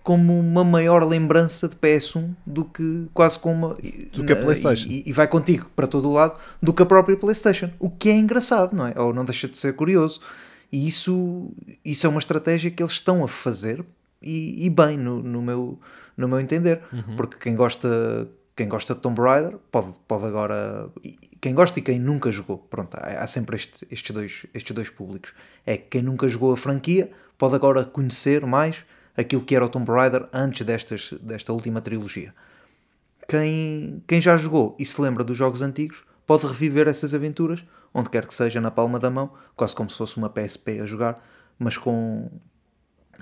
como 0.05 0.39
uma 0.39 0.65
maior 0.65 1.05
lembrança 1.05 1.69
de 1.69 1.77
PS1 1.77 2.31
do 2.45 2.65
que 2.65 3.09
quase 3.15 3.39
como 3.39 3.67
uma, 3.67 3.77
Do 4.13 4.25
que 4.25 4.33
a 4.33 4.37
PlayStation. 4.37 4.89
E, 4.89 5.05
e 5.07 5.13
vai 5.13 5.29
contigo 5.29 5.71
para 5.77 5.87
todo 5.87 6.09
o 6.09 6.13
lado 6.13 6.39
do 6.61 6.73
que 6.73 6.83
a 6.83 6.87
própria 6.87 7.17
PlayStation. 7.17 7.71
O 7.79 7.89
que 7.89 8.09
é 8.09 8.17
engraçado, 8.17 8.75
não 8.75 8.87
é? 8.87 8.95
Ou 8.97 9.15
não 9.15 9.25
deixa 9.25 9.47
de 9.47 9.57
ser 9.57 9.75
curioso. 9.75 10.21
E 10.73 10.89
isso, 10.89 11.53
isso 11.85 12.07
é 12.07 12.11
uma 12.11 12.19
estratégia 12.19 12.71
que 12.71 12.83
eles 12.83 12.93
estão 12.93 13.23
a 13.23 13.29
fazer 13.29 13.85
e, 14.23 14.67
e 14.67 14.71
bem, 14.71 14.97
no, 14.97 15.23
no, 15.23 15.43
meu, 15.43 15.79
no 16.17 16.29
meu 16.29 16.41
entender. 16.41 16.83
Porque 17.17 17.37
quem 17.39 17.55
gosta, 17.55 18.29
quem 18.57 18.69
gosta 18.69 18.95
de 18.95 19.01
Tomb 19.01 19.21
Raider 19.21 19.59
pode, 19.71 19.93
pode 20.07 20.27
agora. 20.27 20.89
Quem 21.41 21.55
gosta 21.55 21.79
e 21.79 21.83
quem 21.83 21.99
nunca 21.99 22.31
jogou, 22.31 22.59
pronto, 22.59 22.95
há, 22.97 23.23
há 23.23 23.27
sempre 23.27 23.57
este- 23.57 23.87
estes, 23.91 24.11
dois, 24.11 24.47
estes 24.55 24.75
dois 24.75 24.91
públicos. 24.91 25.35
É 25.67 25.77
que 25.77 25.89
quem 25.91 26.03
nunca 26.03 26.29
jogou 26.29 26.53
a 26.53 26.57
franquia 26.57 27.11
pode 27.37 27.55
agora 27.55 27.85
conhecer 27.85 28.45
mais 28.47 28.85
aquilo 29.17 29.43
que 29.45 29.55
era 29.57 29.65
o 29.65 29.69
Tomb 29.69 29.91
Raider 29.91 30.29
antes 30.33 30.65
destas, 30.65 31.13
desta 31.21 31.53
última 31.53 31.81
trilogia. 31.81 32.33
Quem, 33.29 34.03
quem 34.07 34.21
já 34.21 34.37
jogou 34.37 34.77
e 34.79 34.85
se 34.85 35.01
lembra 35.01 35.25
dos 35.25 35.37
jogos 35.37 35.63
antigos 35.63 36.05
pode 36.27 36.47
reviver 36.47 36.89
essas 36.89 37.15
aventuras 37.15 37.65
onde 37.95 38.09
quer 38.11 38.27
que 38.27 38.35
seja 38.35 38.61
na 38.61 38.71
palma 38.71 38.99
da 38.99 39.11
mão, 39.11 39.33
quase 39.55 39.75
como 39.75 39.91
se 39.91 39.99
fosse 39.99 40.17
uma 40.17 40.29
PSP 40.31 40.81
a 40.81 40.87
jogar, 40.87 41.23
mas 41.59 41.77
com 41.77 42.31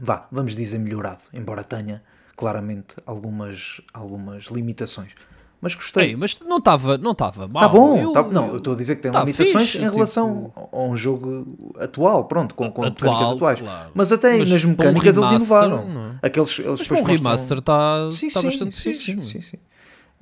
vá, 0.01 0.28
vamos 0.30 0.55
dizer 0.55 0.78
melhorado, 0.78 1.22
embora 1.32 1.64
tenha 1.64 2.03
claramente 2.41 2.97
algumas, 3.05 3.80
algumas 3.93 4.45
limitações. 4.47 5.12
Mas 5.61 5.74
gostei. 5.74 6.09
Ei, 6.11 6.16
mas 6.16 6.41
não 6.41 6.57
estava 6.57 6.97
não 6.97 7.14
tava 7.14 7.47
mal. 7.47 7.62
Está 7.62 7.68
bom, 7.68 7.99
Eu- 7.99 8.12
tá- 8.12 8.22
não, 8.22 8.49
eu- 8.49 8.57
estou 8.57 8.72
a 8.72 8.76
dizer 8.76 8.97
que 8.97 9.03
tem 9.03 9.12
tá 9.12 9.20
limitações 9.20 9.68
fixe, 9.72 9.76
em 9.78 9.91
relação 9.91 10.47
tipo- 10.57 10.68
a 10.74 10.82
um 10.82 10.97
jogo 10.97 11.74
atual, 11.78 12.24
pronto, 12.24 12.55
com, 12.55 12.70
com 12.72 12.82
Atual, 12.82 13.12
mecânicas 13.12 13.36
atuais. 13.36 13.61
claro. 13.61 13.91
Mas 13.95 14.11
até 14.11 14.38
Mas 14.38 14.51
nas 14.51 14.61
para 14.62 14.68
um 14.68 14.70
mecânicas 14.70 15.16
eles 15.18 15.28
remaster, 15.28 15.36
inovaram. 15.36 15.88
não 15.88 16.07
é? 16.12 16.18
Aqueles, 16.22 16.59
eles 16.59 16.78
Mas 16.78 16.88
para 16.88 16.97
um 16.97 17.01
mostram- 17.01 17.16
remaster 17.16 17.59
está 17.59 18.11
Sim, 18.11 18.30
tá 18.30 18.41
sim, 18.41 18.47
bastante 18.47 18.76
sim, 18.76 18.82
fixe. 18.82 19.05
sim, 19.05 19.11
mano. 19.16 19.24
sim, 19.28 19.41
sim. 19.43 19.57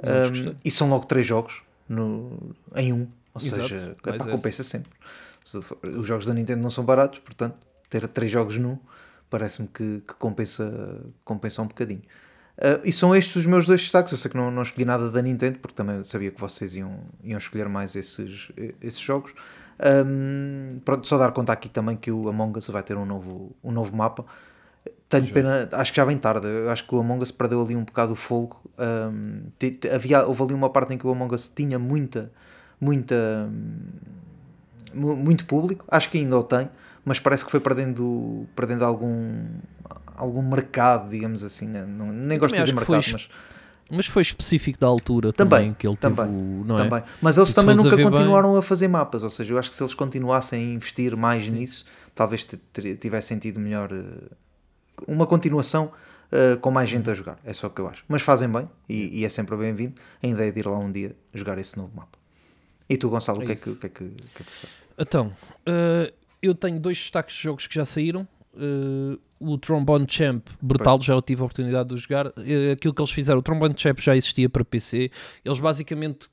Mas 0.03 0.41
Um, 0.41 0.55
e 0.65 0.71
são 0.73 0.91
logo 0.91 1.07
três 1.07 1.25
jogos 1.25 1.63
no, 1.89 2.37
em 2.75 2.93
um, 2.93 3.07
ou 3.33 3.41
Exato, 3.41 3.63
seja, 3.63 3.97
esse. 4.13 4.19
compensa 4.31 4.63
sempre. 4.65 4.91
Os 5.97 6.05
jogos 6.07 6.27
da 6.27 6.35
Nintendo 6.35 6.63
não 6.63 6.71
são 6.71 6.85
baratos, 6.85 7.21
portanto, 7.21 7.55
ter 7.89 8.07
três 8.09 8.31
jogos 8.33 8.59
num 8.59 8.77
parece-me 9.31 9.69
que, 9.69 10.03
que 10.07 10.15
compensa, 10.15 11.01
compensa 11.25 11.63
um 11.63 11.67
bocadinho. 11.67 12.03
Uh, 12.59 12.81
e 12.85 12.93
são 12.93 13.15
estes 13.15 13.37
os 13.37 13.47
meus 13.47 13.67
dois 13.67 13.81
destaques. 13.81 14.11
Eu 14.11 14.19
sei 14.19 14.31
que 14.31 14.37
não, 14.37 14.51
não 14.51 14.63
escolhi 14.63 14.85
nada 14.85 15.11
da 15.11 15.23
Nintendo, 15.23 15.59
porque 15.61 15.77
também 15.77 16.03
sabia 16.03 16.31
que 16.31 16.41
vocês 16.41 16.75
iam, 16.75 16.99
iam 17.23 17.39
escolher 17.39 17.69
mais 17.69 17.95
esses, 17.95 18.51
esses 18.83 18.99
jogos. 18.99 19.33
Um, 19.81 20.81
pronto, 20.85 21.07
só 21.07 21.17
dar 21.17 21.31
conta 21.31 21.53
aqui 21.53 21.69
também 21.69 21.97
que 21.97 22.11
o 22.11 22.29
Among 22.29 22.59
Us 22.59 22.69
vai 22.69 22.83
ter 22.83 22.97
um 22.97 23.07
novo, 23.07 23.55
um 23.63 23.71
novo 23.71 23.97
mapa. 23.97 24.25
Tenho 25.09 25.33
pena, 25.33 25.69
acho 25.73 25.93
que 25.93 25.97
já 25.97 26.05
vem 26.05 26.19
tarde. 26.19 26.47
Eu 26.47 26.69
acho 26.69 26.87
que 26.87 26.95
o 26.95 26.99
Among 26.99 27.23
Us 27.23 27.31
perdeu 27.31 27.63
ali 27.63 27.77
um 27.77 27.85
bocado 27.85 28.13
o 28.13 28.17
folgo. 28.17 28.61
Um, 28.77 29.45
havia, 29.95 30.27
houve 30.27 30.43
ali 30.43 30.55
uma 30.55 30.69
parte 30.69 30.93
em 30.93 30.99
que 30.99 31.07
o 31.07 31.11
Among 31.11 31.33
Us 31.35 31.49
tinha 31.49 31.79
muita, 31.79 32.31
muita, 32.81 33.49
mu- 34.93 35.17
muito 35.17 35.47
público. 35.47 35.85
Acho 35.89 36.11
que 36.11 36.19
ainda 36.19 36.37
o 36.37 36.43
tem, 36.43 36.69
mas 37.09 37.19
parece 37.19 37.45
que 37.45 37.51
foi 37.51 37.59
perdendo, 37.61 38.47
perdendo 38.55 38.85
algum, 38.85 39.47
algum 40.15 40.43
mercado, 40.43 41.11
digamos 41.11 41.43
assim. 41.43 41.67
né? 41.67 41.85
Não, 41.85 42.07
nem 42.07 42.39
gosto 42.39 42.55
de 42.55 42.61
dizer 42.61 42.75
que 42.77 42.85
foi 42.85 42.97
mercado, 42.99 43.17
es- 43.19 43.29
mas 43.29 43.97
Mas 43.97 44.07
foi 44.07 44.21
específico 44.23 44.79
da 44.79 44.87
altura 44.87 45.33
Também, 45.33 45.59
também, 45.59 45.75
que 45.75 45.87
ele 45.89 45.97
teve 45.97 46.15
também, 46.15 46.31
o, 46.35 46.63
não 46.65 46.79
é? 46.79 46.85
também. 46.85 47.03
Mas 47.23 47.39
eles 47.39 47.55
também 47.55 47.75
fores 47.75 47.81
a 47.81 47.83
nunca 47.91 47.97
ver 47.97 48.03
bem- 48.05 48.13
continuaram 48.13 48.55
a 48.57 48.63
fazer 48.63 48.87
mapas. 48.87 49.23
Ou 49.23 49.31
seja, 49.31 49.55
eu 49.55 49.59
acho 49.59 49.71
que 49.71 49.75
se 49.77 49.83
eles 49.83 49.95
continuassem 49.95 50.61
a 50.61 50.75
investir 50.75 51.17
mais 51.17 51.49
nisso, 51.49 51.87
talvez 52.15 52.47
tivesse 53.01 53.29
sentido 53.29 53.59
melhor 53.59 53.91
eh, 53.91 54.29
uma 55.07 55.27
continuação 55.27 55.91
eh, 56.31 56.57
com 56.61 56.71
mais 56.71 56.91
gente 56.91 57.09
a 57.11 57.15
jogar. 57.15 57.39
É 57.45 57.55
só 57.55 57.69
o 57.69 57.71
que 57.71 57.81
eu 57.81 57.89
acho. 57.89 58.05
Mas 58.09 58.21
fazem 58.21 58.49
bem 58.49 58.69
e, 58.89 59.21
e 59.21 59.25
é 59.25 59.29
sempre 59.31 59.57
bem-vindo. 59.57 59.95
A 60.23 60.27
ideia 60.27 60.53
de 60.53 60.61
ir 60.61 60.67
lá 60.67 60.77
um 60.79 60.93
dia 60.93 61.17
jogar 61.33 61.57
esse 61.59 61.77
novo 61.79 61.91
mapa. 61.97 62.19
E 62.91 62.97
tu, 62.99 63.09
Gonçalo, 63.09 63.41
o 63.43 63.47
que 63.47 63.53
é 63.53 63.55
que, 63.55 63.61
isso. 63.63 63.73
o 63.73 63.81
que, 63.81 63.87
é 63.87 63.89
que, 63.89 64.05
que 64.05 64.43
é 64.43 64.45
que? 64.45 64.69
Então, 64.99 65.33
eh, 65.65 66.13
eu 66.43 66.55
tenho 66.55 66.81
dois 66.81 66.99
destaques 66.99 67.37
de 67.37 67.43
jogos 67.43 67.67
que 67.67 67.75
já 67.75 67.85
saíram. 67.85 68.27
Eh, 68.57 69.19
o 69.41 69.57
Trombone 69.57 70.07
Champ, 70.09 70.45
brutal, 70.61 71.01
já 71.01 71.15
eu 71.15 71.23
tive 71.23 71.43
a 71.43 71.45
oportunidade 71.45 71.95
de 71.95 71.97
jogar. 71.97 72.33
Eh, 72.39 72.73
aquilo 72.73 72.93
que 72.93 73.01
eles 73.01 73.13
fizeram, 73.13 73.39
o 73.39 73.43
Trombone 73.43 73.75
Champ 73.77 73.99
já 74.01 74.17
existia 74.17 74.49
para 74.49 74.65
PC. 74.65 75.11
Eles 75.45 75.61
basicamente 75.61 76.29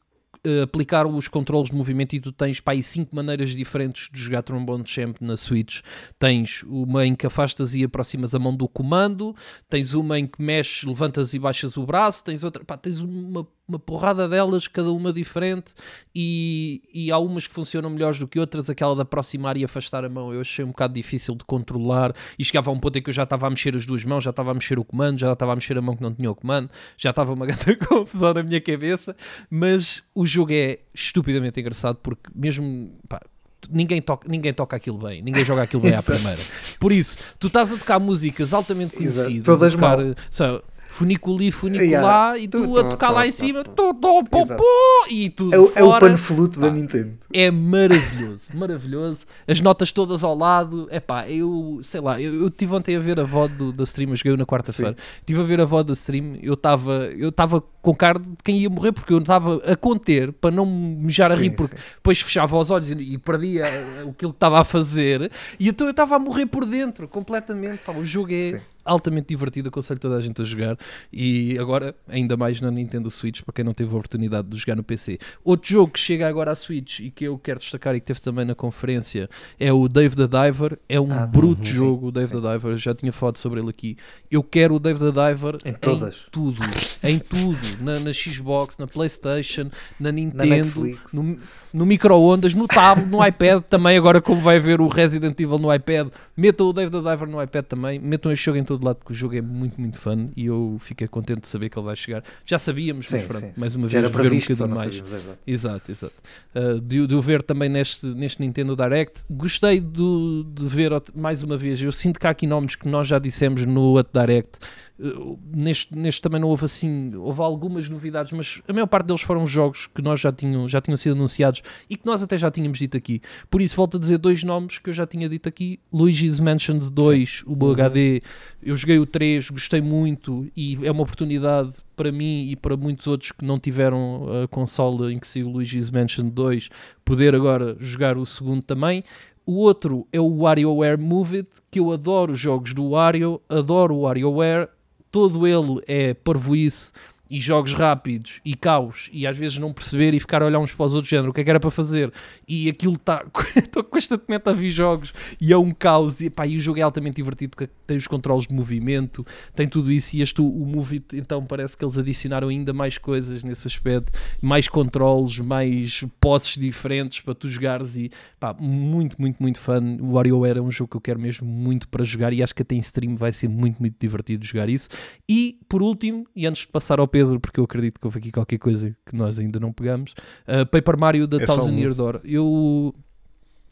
eh, 0.45 0.62
aplicaram 0.62 1.16
os 1.16 1.28
controles 1.28 1.70
de 1.70 1.76
movimento 1.76 2.16
e 2.16 2.20
tu 2.20 2.32
tens 2.32 2.60
para 2.60 2.74
aí 2.74 2.84
cinco 2.84 3.16
maneiras 3.16 3.49
diferentes 3.49 4.10
de 4.12 4.20
jogar 4.20 4.43
Trombone 4.43 4.86
Champ 4.86 5.18
na 5.20 5.36
Switch. 5.36 5.82
Tens 6.20 6.64
uma 6.64 7.06
em 7.06 7.16
que 7.16 7.26
afastas 7.26 7.74
e 7.74 7.84
aproximas 7.84 8.36
a 8.36 8.39
mão 8.39 8.56
do 8.56 8.68
comando, 8.68 9.36
tens 9.68 9.93
uma 9.95 10.20
em 10.20 10.28
que 10.28 10.41
mexes, 10.41 10.84
levantas 10.84 11.34
e 11.34 11.39
baixas 11.39 11.78
o 11.78 11.86
braço, 11.86 12.24
tens 12.24 12.43
outra, 12.43 12.64
pá, 12.64 12.78
tens 12.78 12.99
uma, 12.99 13.47
uma 13.68 13.80
porrada 13.80 14.28
delas, 14.30 14.68
cada 14.68 14.91
uma 14.91 15.11
diferente, 15.11 15.74
e, 16.13 16.82
e 16.93 17.11
há 17.11 17.18
umas 17.18 17.47
que 17.47 17.53
funcionam 17.53 17.89
melhores 17.89 18.20
do 18.20 18.28
que 18.28 18.39
outras, 18.39 18.70
aquela 18.70 18.95
de 18.95 19.01
aproximar 19.01 19.57
e 19.57 19.63
afastar 19.63 20.05
a 20.05 20.09
mão 20.09 20.32
eu 20.34 20.41
achei 20.41 20.63
um 20.63 20.70
bocado 20.70 20.93
difícil 20.93 21.36
de 21.36 21.43
controlar, 21.45 22.13
e 22.38 22.45
chegava 22.45 22.70
a 22.70 22.74
um 22.74 22.80
ponto 22.80 22.97
em 22.97 23.01
que 23.01 23.09
eu 23.09 23.13
já 23.13 23.24
estava 23.24 23.47
a 23.47 23.49
mexer 23.49 23.76
as 23.76 23.86
duas 23.86 24.03
mãos, 24.05 24.24
já 24.24 24.30
estava 24.30 24.51
a 24.51 24.53
mexer 24.53 24.78
o 24.78 24.84
comando, 24.86 25.20
já 25.20 25.34
estava 25.34 25.51
a 25.51 25.55
mexer 25.55 25.78
a 25.78 25.82
mão 25.82 25.95
que 25.95 26.03
não 26.03 26.13
tinha 26.13 26.30
o 26.30 26.36
comando, 26.36 26.70
já 26.97 27.09
estava 27.09 27.34
uma 27.34 27.45
grande 27.47 27.76
confusão 27.78 28.34
na 28.34 28.43
minha 28.43 28.61
cabeça, 28.61 29.16
mas 29.49 30.03
o 30.13 30.26
jogo 30.26 30.53
é 30.53 30.80
estupidamente 30.93 31.59
engraçado, 31.59 31.97
porque 32.01 32.30
mesmo, 32.36 32.91
pá, 33.09 33.22
Ninguém 33.68 33.99
toca, 33.99 34.30
ninguém 34.30 34.53
toca 34.53 34.76
aquilo 34.76 34.99
bem, 34.99 35.24
ninguém 35.24 35.43
joga 35.43 35.63
aquilo 35.63 35.82
bem 35.82 35.91
à 35.91 35.95
Exato. 35.97 36.20
primeira. 36.20 36.41
Por 36.80 36.91
isso, 36.91 37.18
tu 37.39 37.47
estás 37.47 37.74
a 37.74 37.78
tocar 37.78 37.99
músicas 37.99 38.53
altamente 38.53 38.95
Exato. 39.01 39.26
conhecidas, 39.26 39.45
Todas 39.45 39.74
a 39.74 39.76
tocar, 39.76 39.97
mal. 39.97 40.16
sabe, 40.30 40.61
funiculi, 40.95 41.51
funicular, 41.51 42.35
Yeah. 42.35 42.39
e 42.39 42.47
Tu, 42.47 42.63
tu 42.63 42.77
a 42.77 42.83
tocar 42.85 43.09
lá 43.11 43.27
em 43.27 43.31
cima, 43.31 43.63
tu. 43.63 43.71
tu, 43.71 43.93
tu, 43.95 44.23
pô, 44.29 44.39
Exato. 44.39 44.61
pô, 44.63 45.07
e 45.09 45.29
tudo 45.29 45.53
É, 45.53 45.59
o- 45.59 45.71
é 45.75 45.83
o 45.83 45.87
fora. 45.89 46.09
panfluto 46.09 46.59
da. 46.59 46.69
Nintendo. 46.69 47.13
É 47.33 47.51
maravilhoso, 47.51 48.47
maravilhoso. 48.55 49.19
As 49.47 49.59
notas 49.59 49.91
todas 49.91 50.23
ao 50.23 50.35
lado. 50.37 50.87
É 50.89 50.99
pá, 50.99 51.27
eu 51.29 51.79
sei 51.83 51.99
lá, 52.01 52.19
eu, 52.21 52.33
eu 52.41 52.49
tive 52.49 52.73
ontem 52.73 52.95
a 52.95 52.99
ver 52.99 53.19
a 53.19 53.23
VOD 53.23 53.53
do, 53.55 53.71
da 53.73 53.83
stream, 53.83 54.09
eu 54.11 54.15
joguei 54.15 54.37
na 54.37 54.45
quarta-feira. 54.45 54.95
Tive 55.25 55.41
a 55.41 55.43
ver 55.43 55.59
a 55.61 55.65
VOD 55.65 55.87
da 55.87 55.93
stream, 55.93 56.37
eu 56.41 56.53
estava 56.53 57.05
eu 57.17 57.29
estava 57.29 57.61
com 57.81 57.93
cara 57.93 58.17
de 58.19 58.29
quem 58.43 58.57
ia 58.57 58.69
morrer 58.69 58.91
porque 58.93 59.13
eu 59.13 59.19
estava 59.19 59.57
a 59.69 59.75
conter 59.75 60.31
para 60.33 60.49
não 60.49 60.65
me 60.65 60.95
mijar 61.05 61.31
a 61.31 61.35
Sim, 61.35 61.41
rir 61.43 61.49
porque 61.51 61.75
sim. 61.75 61.83
depois 61.95 62.19
fechava 62.21 62.57
os 62.57 62.71
olhos 62.71 62.89
e, 62.89 62.93
e 62.93 63.17
perdia 63.19 63.65
eh, 63.67 64.03
o 64.05 64.11
que 64.13 64.25
estava 64.25 64.59
a 64.59 64.63
fazer 64.63 65.31
e 65.59 65.69
então 65.69 65.85
eu 65.85 65.91
estava 65.91 66.15
a 66.15 66.19
morrer 66.19 66.45
por 66.47 66.65
dentro 66.65 67.07
completamente. 67.07 67.79
Pá, 67.85 67.91
o 67.91 68.03
jogo 68.03 68.31
é 68.33 68.51
Sim. 68.53 68.59
Altamente 68.86 69.27
divertido, 69.29 69.69
aconselho 69.69 69.99
toda 69.99 70.15
a 70.15 70.21
gente 70.21 70.41
a 70.41 70.45
jogar 70.45 70.77
e 71.11 71.57
agora 71.59 71.95
ainda 72.07 72.38
mais 72.38 72.61
na 72.61 72.69
Nintendo 72.69 73.09
Switch 73.09 73.41
para 73.41 73.51
quem 73.53 73.65
não 73.65 73.73
teve 73.73 73.89
a 73.91 73.93
oportunidade 73.97 74.47
de 74.47 74.57
jogar 74.57 74.75
no 74.75 74.83
PC. 74.83 75.17
Outro 75.43 75.67
jogo 75.69 75.91
que 75.91 75.99
chega 75.99 76.27
agora 76.27 76.51
à 76.51 76.55
Switch 76.55 76.99
e 76.99 77.09
que 77.09 77.25
eu 77.25 77.38
quero 77.38 77.59
destacar 77.59 77.95
e 77.95 77.99
que 77.99 78.05
teve 78.05 78.21
também 78.21 78.45
na 78.45 78.53
conferência 78.55 79.29
é 79.59 79.73
o 79.73 79.88
Dave 79.88 80.15
the 80.15 80.27
Diver. 80.27 80.77
É 80.88 80.99
um 81.01 81.11
Ah, 81.11 81.25
bruto 81.25 81.59
uhum, 81.61 81.65
sim, 81.65 81.73
jogo, 81.73 82.07
o 82.07 82.11
Dave 82.11 82.31
sim. 82.31 82.39
the 82.41 82.53
Diver. 82.53 82.71
Eu 82.71 82.77
já 82.77 82.93
tinha 82.93 83.11
falado 83.11 83.38
sobre 83.38 83.59
ele 83.59 83.69
aqui. 83.69 83.97
Eu 84.29 84.43
quero 84.43 84.75
o 84.75 84.79
Dave 84.79 84.99
the 84.99 85.05
Diver 85.11 85.57
Em 85.65 85.73
todas. 85.73 86.17
tudo, 86.31 86.61
em 87.03 87.17
tudo, 87.19 87.57
na, 87.81 87.99
na 87.99 88.13
Xbox, 88.13 88.77
na 88.77 88.86
PlayStation, 88.88 89.69
na 89.99 90.11
Nintendo, 90.11 90.45
Netflix. 90.45 91.13
no, 91.13 91.39
no 91.73 91.86
micro-ondas, 91.86 92.53
no 92.53 92.67
tablet, 92.67 93.07
no 93.09 93.25
iPad 93.25 93.63
também. 93.63 93.97
Agora, 93.97 94.21
como 94.21 94.41
vai 94.41 94.59
ver 94.59 94.79
o 94.81 94.88
Resident 94.88 95.39
Evil 95.39 95.57
no 95.57 95.73
iPad, 95.73 96.09
metam 96.38 96.67
o 96.67 96.73
Dave 96.73 96.91
the 96.91 96.97
Diver 96.99 97.27
no 97.27 97.41
iPad 97.41 97.65
também. 97.65 97.99
Metam 97.99 98.31
este 98.31 98.45
jogo 98.45 98.57
em 98.57 98.63
todo 98.63 98.74
lado, 98.84 98.97
porque 98.97 99.13
o 99.13 99.15
jogo 99.15 99.36
é 99.36 99.41
muito, 99.41 99.80
muito 99.80 99.97
fun 99.97 100.30
e 100.36 100.47
eu 100.47 100.78
fiquei 100.80 101.07
contente 101.07 101.41
de 101.41 101.47
saber 101.47 101.69
que 101.69 101.78
ele 101.78 101.86
vai 101.86 101.95
chegar. 101.95 102.23
Já 102.43 102.57
sabíamos, 102.59 103.09
mas 103.11 103.21
Sim, 103.21 103.28
pronto, 103.28 103.45
sim, 103.45 103.51
sim. 103.53 103.59
mais 103.59 103.76
uma 103.76 103.88
Já 103.88 104.01
vez, 104.01 104.11
ver 104.11 104.17
um 104.19 104.23
bocadinho 104.23 104.67
mais. 104.76 104.80
sabíamos, 104.82 105.13
exato. 105.13 105.39
Exato, 105.47 105.91
exato. 105.91 106.13
Uh, 106.55 106.82
de, 106.82 107.07
de 107.07 107.15
o 107.15 107.21
ver 107.21 107.43
também 107.43 107.69
neste, 107.69 108.05
neste 108.07 108.41
Nintendo 108.41 108.76
Direct. 108.76 109.23
Gostei 109.30 109.80
do, 109.80 110.43
de 110.43 110.67
ver 110.67 110.91
mais 111.15 111.43
uma 111.43 111.55
vez. 111.55 111.82
Eu 111.82 111.91
sinto 111.91 112.19
que 112.19 112.28
há 112.28 112.32
aqui 112.32 112.47
nomes 112.47 112.76
que 112.76 112.88
nós 112.88 113.07
já 113.07 113.19
dissemos 113.19 113.65
no 113.65 113.93
Direct. 114.13 114.59
Uh, 114.97 115.37
neste, 115.53 115.97
neste 115.97 116.21
também 116.21 116.39
não 116.39 116.47
houve 116.47 116.65
assim, 116.65 117.13
houve 117.15 117.41
algumas 117.41 117.89
novidades, 117.89 118.31
mas 118.31 118.61
a 118.65 118.71
maior 118.71 118.87
parte 118.87 119.07
deles 119.07 119.21
foram 119.21 119.45
jogos 119.45 119.87
que 119.87 120.01
nós 120.01 120.21
já 120.21 120.31
tinham, 120.31 120.69
já 120.69 120.79
tinham 120.79 120.95
sido 120.95 121.11
anunciados 121.13 121.61
e 121.89 121.97
que 121.97 122.05
nós 122.05 122.23
até 122.23 122.37
já 122.37 122.49
tínhamos 122.49 122.77
dito 122.79 122.95
aqui. 122.95 123.21
Por 123.49 123.61
isso, 123.61 123.75
volto 123.75 123.97
a 123.97 123.99
dizer 123.99 124.17
dois 124.17 124.43
nomes 124.43 124.77
que 124.77 124.89
eu 124.89 124.93
já 124.93 125.05
tinha 125.05 125.27
dito 125.27 125.49
aqui: 125.49 125.79
Luigi's 125.91 126.39
Mansion 126.39 126.77
2, 126.77 127.43
o 127.45 127.55
Uhum. 127.65 127.71
HD. 127.71 128.21
Eu 128.63 128.75
joguei 128.77 128.99
o 128.99 129.05
3, 129.05 129.49
gostei 129.49 129.81
muito 129.81 130.47
e 130.55 130.77
é 130.83 130.91
uma 130.91 131.03
oportunidade 131.03 131.73
para 131.95 132.11
mim 132.11 132.49
e 132.49 132.55
para 132.55 132.77
muitos 132.77 133.07
outros 133.07 133.31
que 133.31 133.43
não 133.45 133.59
tiveram 133.59 134.27
a 134.43 134.47
consola 134.47 135.11
em 135.11 135.19
que 135.19 135.27
saiu 135.27 135.47
o 135.47 135.51
Luigi's 135.51 135.89
Mansion 135.89 136.29
2 136.29 136.69
poder 137.03 137.35
agora 137.35 137.75
jogar 137.79 138.17
o 138.17 138.25
segundo 138.25 138.61
também. 138.61 139.03
O 139.45 139.57
outro 139.57 140.07
é 140.11 140.19
o 140.19 140.37
WarioWare 140.37 140.99
Move 140.99 141.37
It, 141.37 141.49
que 141.69 141.79
eu 141.79 141.91
adoro 141.91 142.31
os 142.31 142.39
jogos 142.39 142.73
do 142.73 142.89
Wario, 142.89 143.39
adoro 143.47 143.93
o 143.93 144.01
WarioWare. 144.01 144.69
Todo 145.16 145.47
ele 145.47 145.82
é 145.88 146.13
parvoíce 146.13 146.91
e 147.30 147.39
jogos 147.39 147.73
rápidos 147.73 148.39
e 148.43 148.55
caos 148.55 149.09
e 149.11 149.26
às 149.26 149.38
vezes 149.38 149.57
não 149.57 149.73
perceber 149.73 150.13
e 150.13 150.19
ficar 150.19 150.41
a 150.41 150.45
olhar 150.45 150.59
uns 150.59 150.73
para 150.73 150.86
os 150.86 150.93
outros 150.93 151.09
género, 151.09 151.32
o 151.32 151.34
que 151.34 151.41
é 151.41 151.43
que 151.43 151.49
era 151.49 151.59
para 151.59 151.71
fazer? 151.71 152.11
E 152.47 152.69
aquilo 152.69 152.95
está 152.97 153.26
estou 153.55 153.84
constantemente 153.84 154.49
a 154.49 154.53
ver 154.53 154.69
jogos 154.69 155.13
e 155.39 155.51
é 155.51 155.57
um 155.57 155.71
caos 155.71 156.19
e, 156.21 156.30
pá, 156.30 156.45
e 156.45 156.57
o 156.57 156.61
jogo 156.61 156.80
é 156.80 156.82
altamente 156.82 157.17
divertido 157.17 157.51
porque 157.51 157.69
tem 157.86 157.97
os 157.97 158.07
controles 158.07 158.47
de 158.47 158.53
movimento 158.53 159.26
tem 159.53 159.67
tudo 159.67 159.91
isso 159.91 160.15
e 160.15 160.21
este 160.21 160.41
o, 160.41 160.86
It, 160.91 161.17
então 161.17 161.43
parece 161.45 161.76
que 161.76 161.84
eles 161.84 161.97
adicionaram 161.97 162.49
ainda 162.49 162.73
mais 162.73 162.97
coisas 162.97 163.43
nesse 163.43 163.67
aspecto 163.67 164.11
mais 164.41 164.67
controles, 164.67 165.39
mais 165.39 166.03
posses 166.19 166.57
diferentes 166.57 167.21
para 167.21 167.34
tu 167.34 167.47
jogares 167.47 167.95
e 167.95 168.11
pá, 168.39 168.55
muito, 168.59 169.19
muito, 169.19 169.41
muito 169.41 169.59
fã. 169.59 169.82
O 169.99 170.13
WarioWare 170.13 170.57
é 170.57 170.61
um 170.61 170.71
jogo 170.71 170.91
que 170.91 170.97
eu 170.97 171.01
quero 171.01 171.19
mesmo 171.19 171.47
muito 171.47 171.88
para 171.88 172.03
jogar 172.03 172.34
e 172.34 172.43
acho 172.43 172.53
que 172.53 172.61
até 172.61 172.76
em 172.76 172.80
stream 172.80 173.15
vai 173.15 173.32
ser 173.32 173.47
muito, 173.47 173.80
muito 173.80 173.95
divertido 173.99 174.45
jogar 174.45 174.69
isso. 174.69 174.89
E 175.28 175.59
por 175.67 175.82
último, 175.82 176.26
e 176.36 176.45
antes 176.45 176.61
de 176.61 176.67
passar 176.67 176.99
ao 176.99 177.07
Pedro, 177.16 177.39
porque 177.39 177.61
eu 177.61 177.63
acredito 177.63 177.97
que 177.97 178.05
houve 178.05 178.20
aqui 178.20 178.30
qualquer 178.30 178.57
coisa 178.57 178.93
que 179.05 179.16
nós 179.16 179.39
ainda 179.39 179.57
não 179.57 179.72
pegamos. 179.72 180.13
Uh, 180.45 180.66
Paper 180.66 180.99
Mario 180.99 181.26
da 181.26 181.38
É 181.38 181.45
Thousand 181.45 181.72
um. 181.72 181.80
Year 181.80 181.93
Door. 181.93 182.20
Eu. 182.26 182.93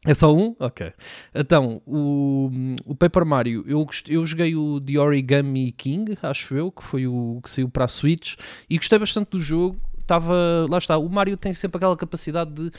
É 0.05 0.13
só 0.13 0.33
um? 0.33 0.55
Ok. 0.59 0.93
Então, 1.35 1.81
o, 1.85 2.49
o 2.85 2.95
Paper 2.95 3.25
Mario, 3.25 3.65
eu, 3.67 3.85
eu 4.07 4.25
joguei 4.25 4.55
o 4.55 4.79
The 4.79 4.97
Origami 4.97 5.73
King, 5.73 6.17
acho 6.21 6.55
eu, 6.55 6.71
que 6.71 6.83
foi 6.83 7.05
o 7.05 7.41
que 7.43 7.49
saiu 7.49 7.67
para 7.67 7.83
a 7.83 7.87
Switch, 7.89 8.35
e 8.69 8.77
gostei 8.77 8.97
bastante 8.97 9.31
do 9.31 9.41
jogo. 9.41 9.77
Estava, 9.99 10.65
lá 10.69 10.77
está, 10.77 10.97
o 10.97 11.09
Mario 11.09 11.35
tem 11.35 11.53
sempre 11.53 11.77
aquela 11.77 11.95
capacidade 11.95 12.51
de 12.51 12.71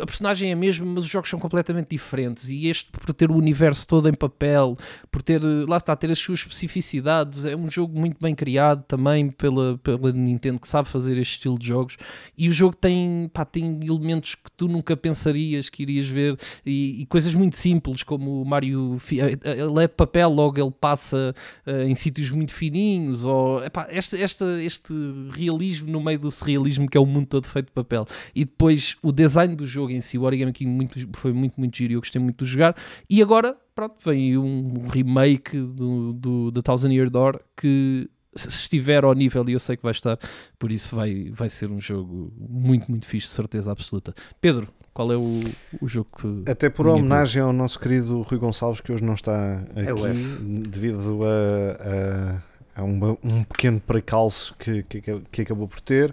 a 0.00 0.06
personagem 0.06 0.50
é 0.50 0.52
a 0.52 0.56
mesma, 0.56 0.86
mas 0.86 1.04
os 1.04 1.10
jogos 1.10 1.28
são 1.28 1.38
completamente 1.38 1.90
diferentes. 1.90 2.48
E 2.48 2.68
este, 2.68 2.90
por 2.90 3.12
ter 3.12 3.30
o 3.30 3.34
universo 3.36 3.86
todo 3.86 4.08
em 4.08 4.14
papel, 4.14 4.76
por 5.10 5.20
ter, 5.22 5.42
eh, 5.42 5.64
lá 5.68 5.76
está, 5.76 5.94
ter 5.94 6.10
as 6.10 6.18
suas 6.18 6.40
especificidades, 6.40 7.44
é 7.44 7.54
um 7.54 7.70
jogo 7.70 7.98
muito 7.98 8.16
bem 8.20 8.34
criado 8.34 8.82
também 8.88 9.30
pela, 9.30 9.76
pela 9.78 10.10
Nintendo 10.12 10.58
que 10.60 10.66
sabe 10.68 10.88
fazer 10.88 11.18
este 11.18 11.34
estilo 11.34 11.58
de 11.58 11.66
jogos. 11.66 11.96
E 12.36 12.48
o 12.48 12.52
jogo 12.52 12.74
tem, 12.74 13.30
pá, 13.32 13.44
tem 13.44 13.80
elementos 13.84 14.34
que 14.34 14.50
tu 14.56 14.68
nunca 14.68 14.96
pensarias 14.96 15.68
que 15.68 15.82
irias 15.82 16.08
ver 16.08 16.36
e, 16.64 17.02
e 17.02 17.06
coisas 17.06 17.34
muito 17.34 17.56
simples, 17.58 18.02
como 18.02 18.40
o 18.40 18.44
Mario, 18.44 18.96
fi- 18.98 19.20
eh, 19.20 19.38
ele 19.44 19.84
é 19.84 19.86
de 19.86 19.94
papel, 19.94 20.30
logo 20.30 20.58
ele 20.60 20.72
passa 20.72 21.34
eh, 21.66 21.84
em 21.86 21.94
sítios 21.94 22.30
muito 22.30 22.54
fininhos. 22.54 23.24
Ou, 23.24 23.62
epá, 23.64 23.86
este, 23.90 24.16
este, 24.16 24.44
este 24.64 24.94
realismo 25.30 25.90
no 25.90 26.00
meio 26.02 26.18
do 26.18 26.30
surrealismo 26.30 26.88
que 26.88 26.96
é 26.96 27.00
o 27.00 27.06
mundo 27.06 27.26
todo 27.26 27.46
feito 27.46 27.66
de 27.66 27.72
papel 27.72 28.06
e 28.34 28.44
depois 28.44 28.96
o 29.02 29.12
design 29.12 29.54
do 29.54 29.66
jogo 29.74 29.90
em 29.92 30.00
si, 30.00 30.16
o 30.16 30.22
Origami 30.22 30.52
King 30.52 30.70
muito, 30.70 30.98
foi 31.16 31.32
muito, 31.32 31.58
muito 31.58 31.76
giro 31.76 31.92
e 31.92 31.96
eu 31.96 32.00
gostei 32.00 32.20
muito 32.20 32.44
de 32.44 32.50
jogar. 32.50 32.74
E 33.10 33.20
agora, 33.22 33.56
pronto, 33.74 33.96
vem 34.04 34.30
aí 34.30 34.38
um 34.38 34.88
remake 34.88 35.58
do, 35.58 36.12
do, 36.12 36.50
da 36.50 36.62
Thousand 36.62 36.92
Year 36.92 37.10
Door 37.10 37.40
que 37.56 38.08
se 38.36 38.48
estiver 38.48 39.04
ao 39.04 39.12
nível, 39.14 39.48
e 39.48 39.52
eu 39.52 39.60
sei 39.60 39.76
que 39.76 39.82
vai 39.84 39.92
estar, 39.92 40.18
por 40.58 40.72
isso 40.72 40.96
vai, 40.96 41.30
vai 41.32 41.48
ser 41.48 41.70
um 41.70 41.80
jogo 41.80 42.32
muito, 42.36 42.90
muito 42.90 43.06
fixe, 43.06 43.28
de 43.28 43.32
certeza 43.32 43.70
absoluta. 43.70 44.12
Pedro, 44.40 44.66
qual 44.92 45.12
é 45.12 45.16
o, 45.16 45.38
o 45.80 45.86
jogo 45.86 46.08
que. 46.20 46.50
Até 46.50 46.68
por 46.68 46.88
homenagem 46.88 47.40
ao 47.40 47.52
nosso 47.52 47.78
querido 47.78 48.22
Rui 48.22 48.38
Gonçalves, 48.40 48.80
que 48.80 48.90
hoje 48.90 49.04
não 49.04 49.14
está 49.14 49.58
aqui, 49.76 49.88
É 49.88 49.92
F. 50.10 50.38
devido 50.68 51.20
a, 51.24 52.40
a, 52.78 52.80
a 52.80 52.84
uma- 52.84 53.16
um 53.22 53.44
pequeno 53.44 53.80
precalço 53.80 54.52
que, 54.58 54.82
que, 54.82 55.00
que 55.30 55.42
acabou 55.42 55.68
por 55.68 55.80
ter, 55.80 56.12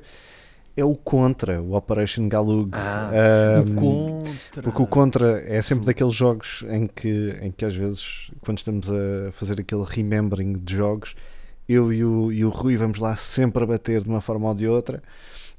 é 0.75 0.83
o 0.83 0.95
Contra, 0.95 1.61
o 1.61 1.75
Operation 1.75 2.27
Galug. 2.29 2.71
Ah, 2.73 3.11
Ahm, 3.59 3.75
Contra. 3.75 4.63
Porque 4.63 4.81
o 4.81 4.87
Contra 4.87 5.41
é 5.45 5.61
sempre 5.61 5.85
daqueles 5.85 6.13
jogos 6.13 6.63
em 6.69 6.87
que, 6.87 7.35
em 7.41 7.51
que 7.51 7.65
às 7.65 7.75
vezes, 7.75 8.31
quando 8.41 8.57
estamos 8.59 8.89
a 8.89 9.31
fazer 9.31 9.59
aquele 9.59 9.83
remembering 9.87 10.53
de 10.53 10.75
jogos, 10.75 11.15
eu 11.67 11.91
e 11.91 12.03
o, 12.03 12.31
e 12.31 12.43
o 12.43 12.49
Rui 12.49 12.75
vamos 12.77 12.99
lá 12.99 13.15
sempre 13.15 13.63
a 13.63 13.67
bater 13.67 14.01
de 14.03 14.09
uma 14.09 14.21
forma 14.21 14.47
ou 14.47 14.55
de 14.55 14.67
outra. 14.67 15.01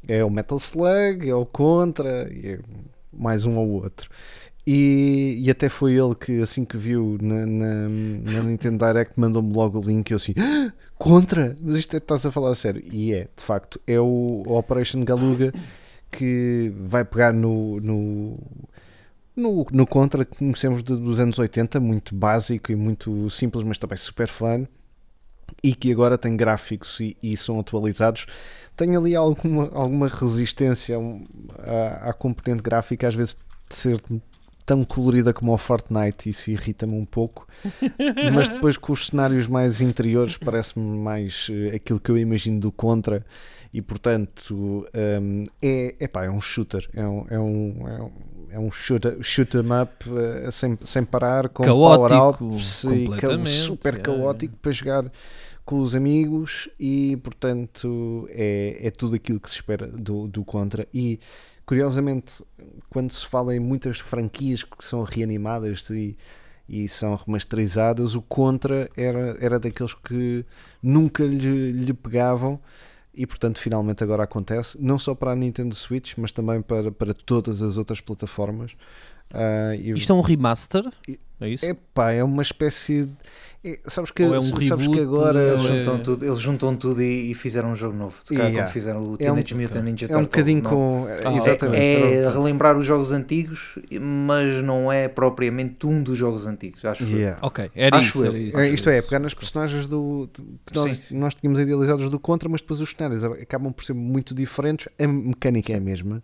É 0.06 0.24
o 0.24 0.30
Metal 0.30 0.58
Slug, 0.58 1.28
é 1.28 1.34
o 1.34 1.46
Contra, 1.46 2.28
e 2.32 2.54
é 2.54 2.58
mais 3.12 3.44
um 3.44 3.56
ou 3.56 3.68
outro. 3.68 4.10
E, 4.66 5.42
e 5.44 5.50
até 5.50 5.68
foi 5.68 5.94
ele 5.94 6.14
que, 6.14 6.40
assim 6.40 6.64
que 6.64 6.76
viu 6.76 7.18
na, 7.20 7.44
na, 7.46 7.88
na 7.88 8.42
Nintendo 8.44 8.84
Direct, 8.86 9.12
mandou-me 9.18 9.52
logo 9.52 9.78
o 9.78 9.82
link 9.82 10.08
e 10.10 10.12
eu 10.12 10.16
assim, 10.16 10.34
"Ah, 10.38 10.72
Contra? 10.96 11.56
Mas 11.60 11.76
isto 11.76 11.94
é, 11.94 11.96
estás 11.98 12.24
a 12.24 12.30
falar 12.30 12.50
a 12.50 12.54
sério? 12.54 12.80
E 12.92 13.12
é, 13.12 13.22
de 13.36 13.42
facto, 13.42 13.80
é 13.88 13.98
o, 14.00 14.42
Operation 14.46 15.04
Galuga 15.04 15.52
que 16.12 16.72
vai 16.78 17.04
pegar 17.04 17.32
no, 17.32 17.80
no, 17.80 18.38
no, 19.34 19.66
no 19.72 19.86
Contra 19.86 20.24
que 20.24 20.36
conhecemos 20.36 20.82
de- 20.82 20.96
dos 20.96 21.18
anos 21.18 21.38
80, 21.40 21.80
muito 21.80 22.14
básico 22.14 22.70
e 22.70 22.76
muito 22.76 23.28
simples, 23.30 23.64
mas 23.64 23.78
também 23.78 23.96
super 23.98 24.28
fun, 24.28 24.66
e 25.62 25.74
que 25.74 25.90
agora 25.90 26.16
tem 26.16 26.36
gráficos 26.36 27.00
e, 27.00 27.16
e 27.22 27.36
são 27.36 27.58
atualizados. 27.58 28.26
Tem 28.76 28.94
ali 28.96 29.16
alguma, 29.16 29.70
alguma 29.74 30.08
resistência 30.08 30.98
à, 31.58 32.10
à 32.10 32.12
componente 32.12 32.62
gráfica, 32.62 33.08
às 33.08 33.14
vezes 33.14 33.36
de 33.68 33.76
ser 33.76 34.00
tão 34.64 34.84
colorida 34.84 35.32
como 35.32 35.52
o 35.52 35.58
Fortnite, 35.58 36.28
isso 36.28 36.50
irrita-me 36.50 36.94
um 36.94 37.04
pouco, 37.04 37.46
mas 38.32 38.48
depois 38.48 38.76
com 38.76 38.92
os 38.92 39.06
cenários 39.06 39.46
mais 39.46 39.80
interiores 39.80 40.36
parece-me 40.36 40.98
mais 40.98 41.48
eh, 41.50 41.76
aquilo 41.76 42.00
que 42.00 42.10
eu 42.10 42.18
imagino 42.18 42.60
do 42.60 42.72
Contra. 42.72 43.24
E 43.74 43.80
portanto 43.80 44.86
hum, 45.22 45.44
é, 45.62 45.94
epá, 45.98 46.24
é 46.24 46.30
um 46.30 46.40
shooter, 46.40 46.86
é 46.92 47.06
um, 47.06 47.26
é 47.30 47.38
um, 47.38 47.88
é 47.88 48.02
um, 48.02 48.10
é 48.50 48.58
um 48.58 48.70
shoot, 48.70 49.02
shoot 49.22 49.56
'em 49.56 49.82
up 49.82 50.04
eh, 50.14 50.50
sem, 50.50 50.78
sem 50.82 51.04
parar, 51.04 51.48
com 51.48 51.64
Caótico, 51.64 52.08
power-ups 52.38 52.84
e 52.84 53.50
super 53.50 53.94
é. 53.94 53.98
caótico 53.98 54.56
para 54.58 54.72
jogar 54.72 55.10
com 55.64 55.80
os 55.80 55.94
amigos. 55.94 56.68
E 56.78 57.16
portanto 57.16 58.28
é, 58.30 58.86
é 58.86 58.90
tudo 58.90 59.16
aquilo 59.16 59.40
que 59.40 59.48
se 59.48 59.56
espera 59.56 59.86
do, 59.86 60.28
do 60.28 60.44
Contra. 60.44 60.86
E 60.92 61.18
curiosamente 61.64 62.44
quando 62.90 63.10
se 63.10 63.26
fala 63.26 63.54
em 63.54 63.60
muitas 63.60 63.98
franquias 63.98 64.62
que 64.62 64.84
são 64.84 65.02
reanimadas 65.02 65.88
e, 65.90 66.16
e 66.68 66.88
são 66.88 67.14
remasterizadas, 67.14 68.14
o 68.14 68.22
Contra 68.22 68.90
era, 68.96 69.36
era 69.40 69.58
daqueles 69.58 69.94
que 69.94 70.44
nunca 70.82 71.24
lhe, 71.24 71.72
lhe 71.72 71.92
pegavam 71.92 72.60
e 73.14 73.26
portanto 73.26 73.58
finalmente 73.58 74.02
agora 74.02 74.24
acontece, 74.24 74.80
não 74.80 74.98
só 74.98 75.14
para 75.14 75.32
a 75.32 75.36
Nintendo 75.36 75.74
Switch, 75.74 76.14
mas 76.16 76.32
também 76.32 76.62
para, 76.62 76.90
para 76.90 77.12
todas 77.12 77.62
as 77.62 77.76
outras 77.76 78.00
plataformas. 78.00 78.72
E- 79.78 79.92
Isto 79.96 80.12
é 80.12 80.16
um 80.16 80.20
remaster? 80.20 80.82
É 81.40 81.48
isso? 81.48 81.64
Epá, 81.66 82.12
é 82.12 82.22
uma 82.22 82.42
espécie 82.42 83.04
de. 83.04 83.12
é- 83.64 83.78
sabes 83.86 84.10
que, 84.12 84.22
Ou 84.22 84.34
é 84.34 84.38
um 84.38 84.42
sabes 84.42 84.68
que 84.86 84.94
reboot, 84.94 85.00
agora 85.00 85.40
eles, 85.48 85.60
ou 85.60 85.66
é- 85.66 85.78
juntam 85.78 85.98
tudo, 85.98 86.24
eles 86.24 86.38
juntam 86.38 86.76
tudo 86.76 87.02
e, 87.02 87.30
e 87.32 87.34
fizeram 87.34 87.72
um 87.72 87.74
jogo 87.74 87.96
novo. 87.96 88.16
Calhar 88.28 88.44
Yeah. 88.46 88.62
como 88.62 88.72
fizeram 88.72 89.00
o 89.00 89.02
É 89.02 89.12
um- 89.12 89.16
Teenage 89.16 89.54
Mutant 89.56 89.82
Ninja 89.84 90.06
é 90.06 90.08
um 90.08 90.20
Turtles. 90.20 90.28
bocadinho 90.28 90.62
não? 90.62 90.70
com. 90.70 91.06
Ah, 91.24 91.32
exatamente. 91.36 91.78
É, 91.82 92.14
é 92.22 92.28
relembrar 92.30 92.76
os 92.78 92.86
jogos 92.86 93.10
antigos, 93.10 93.76
mas 94.00 94.62
não 94.62 94.90
é 94.92 95.08
propriamente 95.08 95.84
um 95.86 96.00
dos 96.02 96.16
jogos 96.16 96.46
antigos, 96.46 96.84
acho 96.84 97.02
eu. 97.04 97.08
Yeah. 97.18 97.38
Ok, 97.42 97.70
era 97.74 97.96
Acho 97.96 98.08
isso. 98.18 98.24
eu. 98.24 98.30
Era 98.30 98.38
isso. 98.38 98.58
É, 98.60 98.68
isto 98.70 98.90
é, 98.90 99.02
pegar 99.02 99.18
nas 99.18 99.34
personagens 99.34 99.88
do, 99.88 100.28
que 100.66 100.74
nós, 100.76 100.92
Sim. 100.92 101.00
nós 101.10 101.34
tínhamos 101.34 101.58
idealizados 101.58 102.08
do 102.08 102.20
Contra, 102.20 102.48
mas 102.48 102.60
depois 102.60 102.80
os 102.80 102.90
cenários 102.90 103.24
acabam 103.24 103.72
por 103.72 103.84
ser 103.84 103.94
muito 103.94 104.32
diferentes. 104.34 104.86
A 104.98 105.06
mecânica 105.08 105.72
é 105.72 105.76
a 105.76 105.80
mesma. 105.80 106.22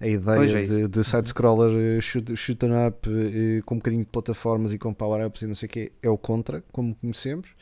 A 0.00 0.06
ideia 0.08 0.58
é 0.58 0.62
de, 0.62 0.88
de 0.88 1.04
side-scroller, 1.04 1.98
eh, 1.98 2.00
shoot, 2.00 2.34
shoot 2.34 2.64
up, 2.88 3.08
eh, 3.08 3.60
com 3.66 3.74
um 3.74 3.78
bocadinho 3.78 4.02
de 4.04 4.10
plataformas 4.10 4.72
e 4.72 4.78
com 4.78 4.94
power-ups 4.94 5.42
e 5.42 5.46
não 5.46 5.54
sei 5.54 5.66
o 5.66 5.70
que, 5.70 5.92
é 6.02 6.08
o 6.08 6.16
Contra, 6.16 6.64
como 6.72 6.94
conhecemos. 6.94 7.54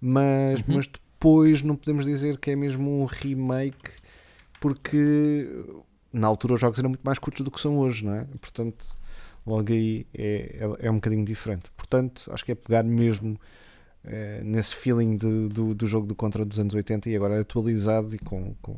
Mas, 0.00 0.60
Uhum. 0.60 0.76
mas 0.76 0.86
depois 0.86 1.62
não 1.62 1.74
podemos 1.76 2.04
dizer 2.06 2.38
que 2.38 2.52
é 2.52 2.56
mesmo 2.56 3.02
um 3.02 3.04
remake, 3.04 3.90
porque 4.60 5.48
na 6.12 6.26
altura 6.28 6.54
os 6.54 6.60
jogos 6.60 6.78
eram 6.78 6.90
muito 6.90 7.02
mais 7.02 7.18
curtos 7.18 7.44
do 7.44 7.50
que 7.50 7.60
são 7.60 7.78
hoje, 7.78 8.04
não 8.04 8.14
é? 8.14 8.26
Portanto, 8.40 8.94
logo 9.46 9.72
aí 9.72 10.06
é, 10.14 10.56
é, 10.80 10.86
é 10.86 10.90
um 10.90 10.94
bocadinho 10.96 11.24
diferente. 11.24 11.70
Portanto, 11.76 12.30
acho 12.32 12.44
que 12.44 12.52
é 12.52 12.54
pegar 12.54 12.84
mesmo 12.84 13.36
eh, 14.04 14.40
nesse 14.44 14.74
feeling 14.76 15.16
de- 15.16 15.48
do, 15.48 15.74
do 15.74 15.86
jogo 15.86 16.06
do 16.06 16.14
Contra 16.14 16.44
dos 16.44 16.58
anos 16.60 16.74
80 16.74 17.08
e 17.10 17.16
agora 17.16 17.40
atualizado 17.40 18.14
e 18.14 18.18
com, 18.18 18.54
com 18.62 18.76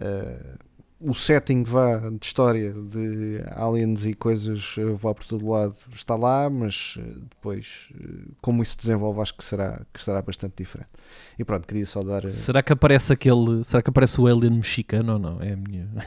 eh, 0.00 0.54
o 1.00 1.14
setting 1.14 1.62
vá 1.62 1.96
de 1.98 2.18
história 2.26 2.72
de 2.72 3.40
aliens 3.52 4.04
e 4.04 4.14
coisas 4.14 4.74
eh, 4.78 4.84
vá 4.94 5.14
por 5.14 5.24
todo 5.24 5.48
lado 5.48 5.74
está 5.94 6.16
lá, 6.16 6.50
mas 6.50 6.96
eh, 6.98 7.02
depois 7.30 7.88
eh, 7.94 8.30
como 8.40 8.62
isso 8.62 8.72
se 8.72 8.78
desenvolve 8.78 9.20
acho 9.20 9.36
que 9.36 9.44
será, 9.44 9.80
que 9.92 10.02
será 10.02 10.20
bastante 10.20 10.54
diferente. 10.56 10.88
E 11.38 11.44
pronto, 11.44 11.66
queria 11.68 11.86
só 11.86 12.02
dar. 12.02 12.28
Será 12.28 12.62
que 12.62 12.72
aparece 12.72 13.12
aquele. 13.12 13.64
Será 13.64 13.80
que 13.80 13.90
aparece 13.90 14.20
o 14.20 14.26
alien 14.26 14.54
mexicano 14.54 15.12
ou 15.14 15.18
não? 15.18 15.40
É 15.40 15.52
a 15.52 15.56
minha. 15.56 15.88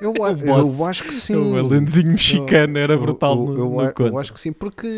Eu, 0.00 0.14
eu 0.16 0.86
acho 0.86 1.04
que 1.04 1.12
sim. 1.12 1.34
o 1.36 1.58
alienzinho 1.58 2.08
mexicano 2.12 2.78
era 2.78 2.94
Eu- 2.94 3.00
brutal. 3.00 3.36
Eu, 3.36 3.46
no, 3.46 3.82
eu, 3.82 3.94
no 3.98 4.06
eu 4.06 4.18
acho 4.18 4.32
que 4.32 4.40
sim, 4.40 4.50
porque 4.50 4.88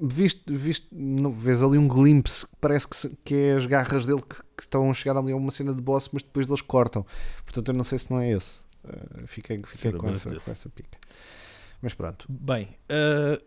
visto, 0.00 0.54
visto 0.54 0.86
não, 0.92 1.32
vês 1.32 1.62
ali 1.62 1.78
um 1.78 1.88
glimpse 1.88 2.46
que 2.46 2.56
parece 2.60 2.88
que, 2.88 3.16
que 3.24 3.34
é 3.34 3.56
as 3.56 3.66
garras 3.66 4.06
dele 4.06 4.20
que, 4.20 4.36
que 4.56 4.62
estão 4.62 4.90
a 4.90 4.94
chegar 4.94 5.16
ali 5.16 5.32
a 5.32 5.36
uma 5.36 5.50
cena 5.50 5.74
de 5.74 5.82
boss, 5.82 6.10
mas 6.12 6.22
depois 6.22 6.48
eles 6.48 6.62
cortam. 6.62 7.04
Portanto, 7.44 7.68
eu 7.68 7.74
não 7.74 7.84
sei 7.84 7.98
se 7.98 8.10
não 8.10 8.20
é 8.20 8.30
esse. 8.30 8.62
Uh, 8.84 9.26
fiquei 9.26 9.60
fiquei 9.64 9.92
com, 9.92 10.08
essa, 10.08 10.34
com 10.34 10.50
essa 10.50 10.68
pica. 10.68 10.98
Mas 11.82 11.94
pronto. 11.94 12.26
Bem, 12.28 12.68
uh, 12.90 13.42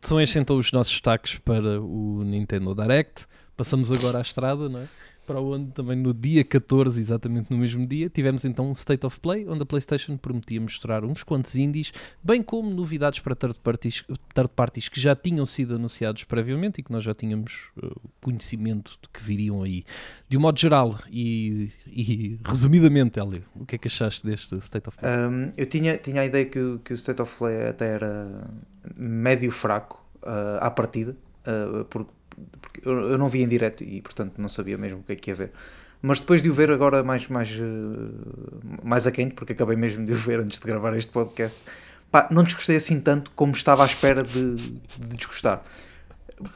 são 0.00 0.20
estes 0.20 0.36
então 0.36 0.56
os 0.56 0.72
nossos 0.72 0.92
destaques 0.92 1.38
para 1.38 1.80
o 1.80 2.22
Nintendo 2.24 2.74
Direct. 2.74 3.26
Passamos 3.56 3.92
agora 3.92 4.18
à 4.18 4.22
estrada, 4.22 4.68
não 4.68 4.80
é? 4.80 4.88
Para 5.26 5.40
onde 5.40 5.70
também 5.72 5.96
no 5.96 6.12
dia 6.12 6.44
14, 6.44 7.00
exatamente 7.00 7.50
no 7.50 7.58
mesmo 7.58 7.86
dia, 7.86 8.08
tivemos 8.08 8.44
então 8.44 8.68
um 8.68 8.72
State 8.72 9.06
of 9.06 9.20
Play, 9.20 9.48
onde 9.48 9.62
a 9.62 9.66
PlayStation 9.66 10.16
prometia 10.16 10.60
mostrar 10.60 11.04
uns 11.04 11.22
quantos 11.22 11.54
indies, 11.54 11.92
bem 12.22 12.42
como 12.42 12.70
novidades 12.70 13.20
para 13.20 13.34
third 13.34 13.58
parties, 13.62 14.04
third 14.34 14.50
parties 14.54 14.88
que 14.88 15.00
já 15.00 15.14
tinham 15.14 15.46
sido 15.46 15.76
anunciados 15.76 16.24
previamente 16.24 16.80
e 16.80 16.82
que 16.82 16.92
nós 16.92 17.04
já 17.04 17.14
tínhamos 17.14 17.70
uh, 17.82 18.00
conhecimento 18.20 18.98
de 19.02 19.08
que 19.08 19.22
viriam 19.22 19.62
aí. 19.62 19.84
De 20.28 20.36
um 20.36 20.40
modo 20.40 20.58
geral 20.58 20.98
e, 21.10 21.70
e 21.86 22.38
resumidamente, 22.44 23.18
Hélio, 23.18 23.44
o 23.54 23.64
que 23.64 23.76
é 23.76 23.78
que 23.78 23.88
achaste 23.88 24.26
deste 24.26 24.56
State 24.56 24.88
of 24.88 24.98
Play? 24.98 25.12
Um, 25.12 25.50
eu 25.56 25.66
tinha, 25.66 25.96
tinha 25.96 26.22
a 26.22 26.26
ideia 26.26 26.44
que, 26.44 26.78
que 26.84 26.92
o 26.92 26.94
State 26.94 27.22
of 27.22 27.38
Play 27.38 27.68
até 27.68 27.94
era 27.94 28.50
médio 28.98 29.50
fraco 29.50 30.04
uh, 30.22 30.58
à 30.60 30.70
partida, 30.70 31.16
uh, 31.46 31.84
porque 31.84 32.10
eu, 32.84 32.92
eu 33.10 33.18
não 33.18 33.28
vi 33.28 33.42
em 33.42 33.48
direto 33.48 33.84
e 33.84 34.00
portanto 34.00 34.34
não 34.38 34.48
sabia 34.48 34.76
mesmo 34.76 35.00
o 35.00 35.02
que 35.02 35.12
é 35.12 35.16
que 35.16 35.30
ia 35.30 35.34
ver. 35.34 35.52
Mas 36.02 36.18
depois 36.18 36.42
de 36.42 36.50
o 36.50 36.52
ver 36.52 36.70
agora 36.70 37.04
mais, 37.04 37.28
mais, 37.28 37.50
uh, 37.52 38.82
mais 38.82 39.06
a 39.06 39.12
quente, 39.12 39.34
porque 39.34 39.52
acabei 39.52 39.76
mesmo 39.76 40.04
de 40.04 40.12
o 40.12 40.16
ver 40.16 40.40
antes 40.40 40.58
de 40.58 40.66
gravar 40.66 40.96
este 40.96 41.12
podcast, 41.12 41.58
pá, 42.10 42.26
não 42.28 42.42
desgostei 42.42 42.74
assim 42.74 42.98
tanto 42.98 43.30
como 43.36 43.52
estava 43.52 43.84
à 43.84 43.86
espera 43.86 44.24
de, 44.24 44.56
de 44.56 45.16
desgostar. 45.16 45.62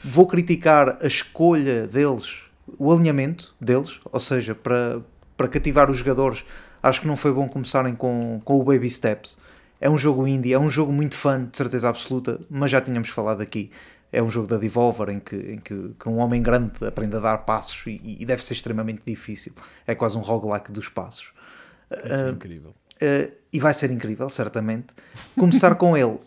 Vou 0.02 0.26
criticar 0.26 0.98
a 1.00 1.06
escolha 1.06 1.86
deles, 1.86 2.40
o 2.76 2.92
alinhamento 2.92 3.54
deles, 3.60 4.00
ou 4.10 4.18
seja, 4.18 4.52
para, 4.52 5.00
para 5.36 5.46
cativar 5.46 5.88
os 5.88 5.98
jogadores, 5.98 6.44
acho 6.82 7.00
que 7.00 7.06
não 7.06 7.16
foi 7.16 7.32
bom 7.32 7.48
começarem 7.48 7.94
com, 7.94 8.40
com 8.44 8.58
o 8.58 8.64
Baby 8.64 8.90
Steps. 8.90 9.38
É 9.80 9.88
um 9.88 9.96
jogo 9.96 10.26
indie, 10.26 10.54
é 10.54 10.58
um 10.58 10.68
jogo 10.68 10.92
muito 10.92 11.14
fã, 11.14 11.44
de 11.44 11.56
certeza 11.56 11.88
absoluta, 11.88 12.40
mas 12.50 12.72
já 12.72 12.80
tínhamos 12.80 13.10
falado 13.10 13.42
aqui. 13.42 13.70
É 14.16 14.22
um 14.22 14.30
jogo 14.30 14.46
da 14.46 14.56
Devolver 14.56 15.10
em 15.10 15.20
que, 15.20 15.36
em 15.36 15.58
que, 15.58 15.94
que 16.00 16.08
um 16.08 16.16
homem 16.16 16.42
grande 16.42 16.72
aprende 16.86 17.16
a 17.16 17.20
dar 17.20 17.38
passos 17.38 17.86
e, 17.86 18.16
e 18.18 18.24
deve 18.24 18.42
ser 18.42 18.54
extremamente 18.54 19.02
difícil. 19.06 19.52
É 19.86 19.94
quase 19.94 20.16
um 20.16 20.22
roguelike 20.22 20.72
dos 20.72 20.88
passos. 20.88 21.32
É 21.90 22.30
incrível. 22.30 22.74
Uh, 22.94 23.30
e 23.52 23.60
vai 23.60 23.74
ser 23.74 23.90
incrível, 23.90 24.28
certamente. 24.30 24.86
Começar 25.38 25.74
com 25.74 25.94
ele, 25.94 26.18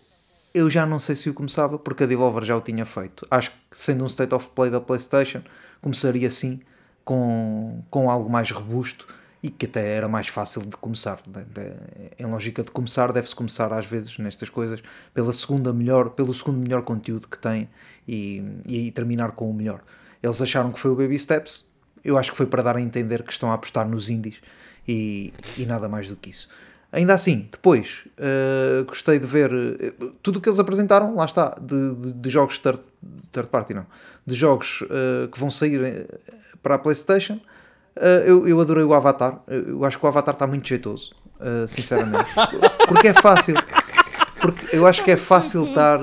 eu 0.53 0.69
já 0.69 0.85
não 0.85 0.99
sei 0.99 1.15
se 1.15 1.31
o 1.31 1.33
começava, 1.33 1.79
porque 1.79 2.03
a 2.03 2.05
Devolver 2.05 2.43
já 2.43 2.55
o 2.55 2.61
tinha 2.61 2.85
feito. 2.85 3.25
Acho 3.31 3.49
que, 3.49 3.57
sendo 3.73 4.03
um 4.03 4.07
state 4.07 4.35
of 4.35 4.49
play 4.51 4.69
da 4.69 4.79
PlayStation, 4.79 5.41
começaria 5.81 6.27
assim, 6.27 6.59
com, 7.03 7.83
com 7.89 8.07
algo 8.07 8.29
mais 8.29 8.51
robusto 8.51 9.07
e 9.41 9.49
que 9.49 9.65
até 9.65 9.93
era 9.95 10.07
mais 10.07 10.27
fácil 10.27 10.61
de 10.61 10.75
começar. 10.77 11.19
Em 12.17 12.25
lógica 12.25 12.61
de 12.63 12.71
começar, 12.71 13.11
deve-se 13.13 13.35
começar 13.35 13.71
às 13.71 13.85
vezes 13.85 14.17
nestas 14.17 14.49
coisas 14.49 14.81
pela 15.13 15.31
segunda 15.31 15.71
melhor, 15.71 16.09
pelo 16.09 16.33
segundo 16.33 16.57
melhor 16.59 16.81
conteúdo 16.83 17.27
que 17.27 17.37
tem 17.39 17.69
e, 18.07 18.43
e 18.67 18.91
terminar 18.91 19.31
com 19.31 19.49
o 19.49 19.53
melhor. 19.53 19.81
Eles 20.21 20.41
acharam 20.41 20.71
que 20.71 20.79
foi 20.79 20.91
o 20.91 20.95
Baby 20.95 21.17
Steps, 21.17 21.65
eu 22.03 22.17
acho 22.17 22.31
que 22.31 22.37
foi 22.37 22.45
para 22.47 22.61
dar 22.61 22.75
a 22.75 22.81
entender 22.81 23.23
que 23.23 23.31
estão 23.31 23.49
a 23.49 23.53
apostar 23.53 23.87
nos 23.87 24.09
indies 24.09 24.41
e, 24.87 25.33
e 25.57 25.65
nada 25.65 25.87
mais 25.87 26.07
do 26.09 26.15
que 26.17 26.29
isso. 26.29 26.49
Ainda 26.91 27.13
assim, 27.13 27.47
depois 27.51 28.05
eh, 28.17 28.83
gostei 28.87 29.19
de 29.19 29.27
ver 29.27 29.51
eh, 29.53 29.93
tudo 30.23 30.39
o 30.39 30.41
que 30.41 30.49
eles 30.49 30.59
apresentaram, 30.59 31.13
lá 31.15 31.23
está, 31.25 31.55
de, 31.61 31.93
de- 31.95 32.13
de 32.13 32.29
jogos 32.29 32.57
third, 32.57 32.81
third 33.31 33.47
party, 33.49 33.75
não, 33.75 33.85
de 34.25 34.33
jogos 34.33 34.83
eh, 34.89 35.27
que 35.31 35.39
vão 35.39 35.51
sair 35.51 36.07
para 36.63 36.75
a 36.75 36.79
PlayStation. 36.79 37.39
Eh, 37.99 38.23
eu, 38.27 38.47
eu 38.47 38.61
adorei 38.61 38.83
o 38.83 38.93
Avatar, 38.93 39.41
eu 39.45 39.83
acho 39.83 39.99
que 39.99 40.05
o 40.05 40.07
Avatar 40.07 40.33
está 40.33 40.47
muito 40.47 40.65
jeitoso, 40.65 41.13
eh, 41.37 41.65
sinceramente, 41.67 42.31
porque 42.87 43.09
é 43.09 43.13
fácil, 43.13 43.55
porque 44.39 44.73
eu 44.73 44.87
acho 44.87 45.03
que 45.03 45.11
é 45.11 45.17
fácil 45.17 45.65
estar 45.65 45.99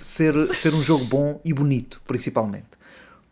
ser, 0.00 0.34
ser 0.52 0.74
um 0.74 0.82
jogo 0.82 1.04
bom 1.04 1.40
e 1.44 1.52
bonito, 1.52 2.02
principalmente, 2.04 2.66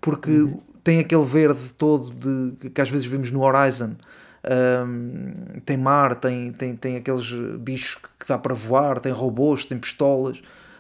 porque 0.01 0.49
tem 0.85 1.01
aquele 1.01 1.25
verde 1.25 1.73
todo 1.77 2.11
de, 2.11 2.71
que 2.71 2.81
às 2.81 2.89
vezes 2.89 3.07
vemos 3.07 3.31
no 3.31 3.43
Horizon. 3.43 3.97
Um, 4.45 5.61
tem 5.65 5.77
mar, 5.77 6.17
tem, 6.17 6.51
tem, 6.51 6.75
tem 6.75 6.97
aqueles 6.97 7.33
bichos 7.61 7.97
que 8.19 8.27
dá 8.27 8.37
para 8.37 8.55
voar, 8.55 8.99
tem 8.99 9.13
robôs, 9.13 9.65
tem 9.65 9.79
pistolas, 9.79 10.39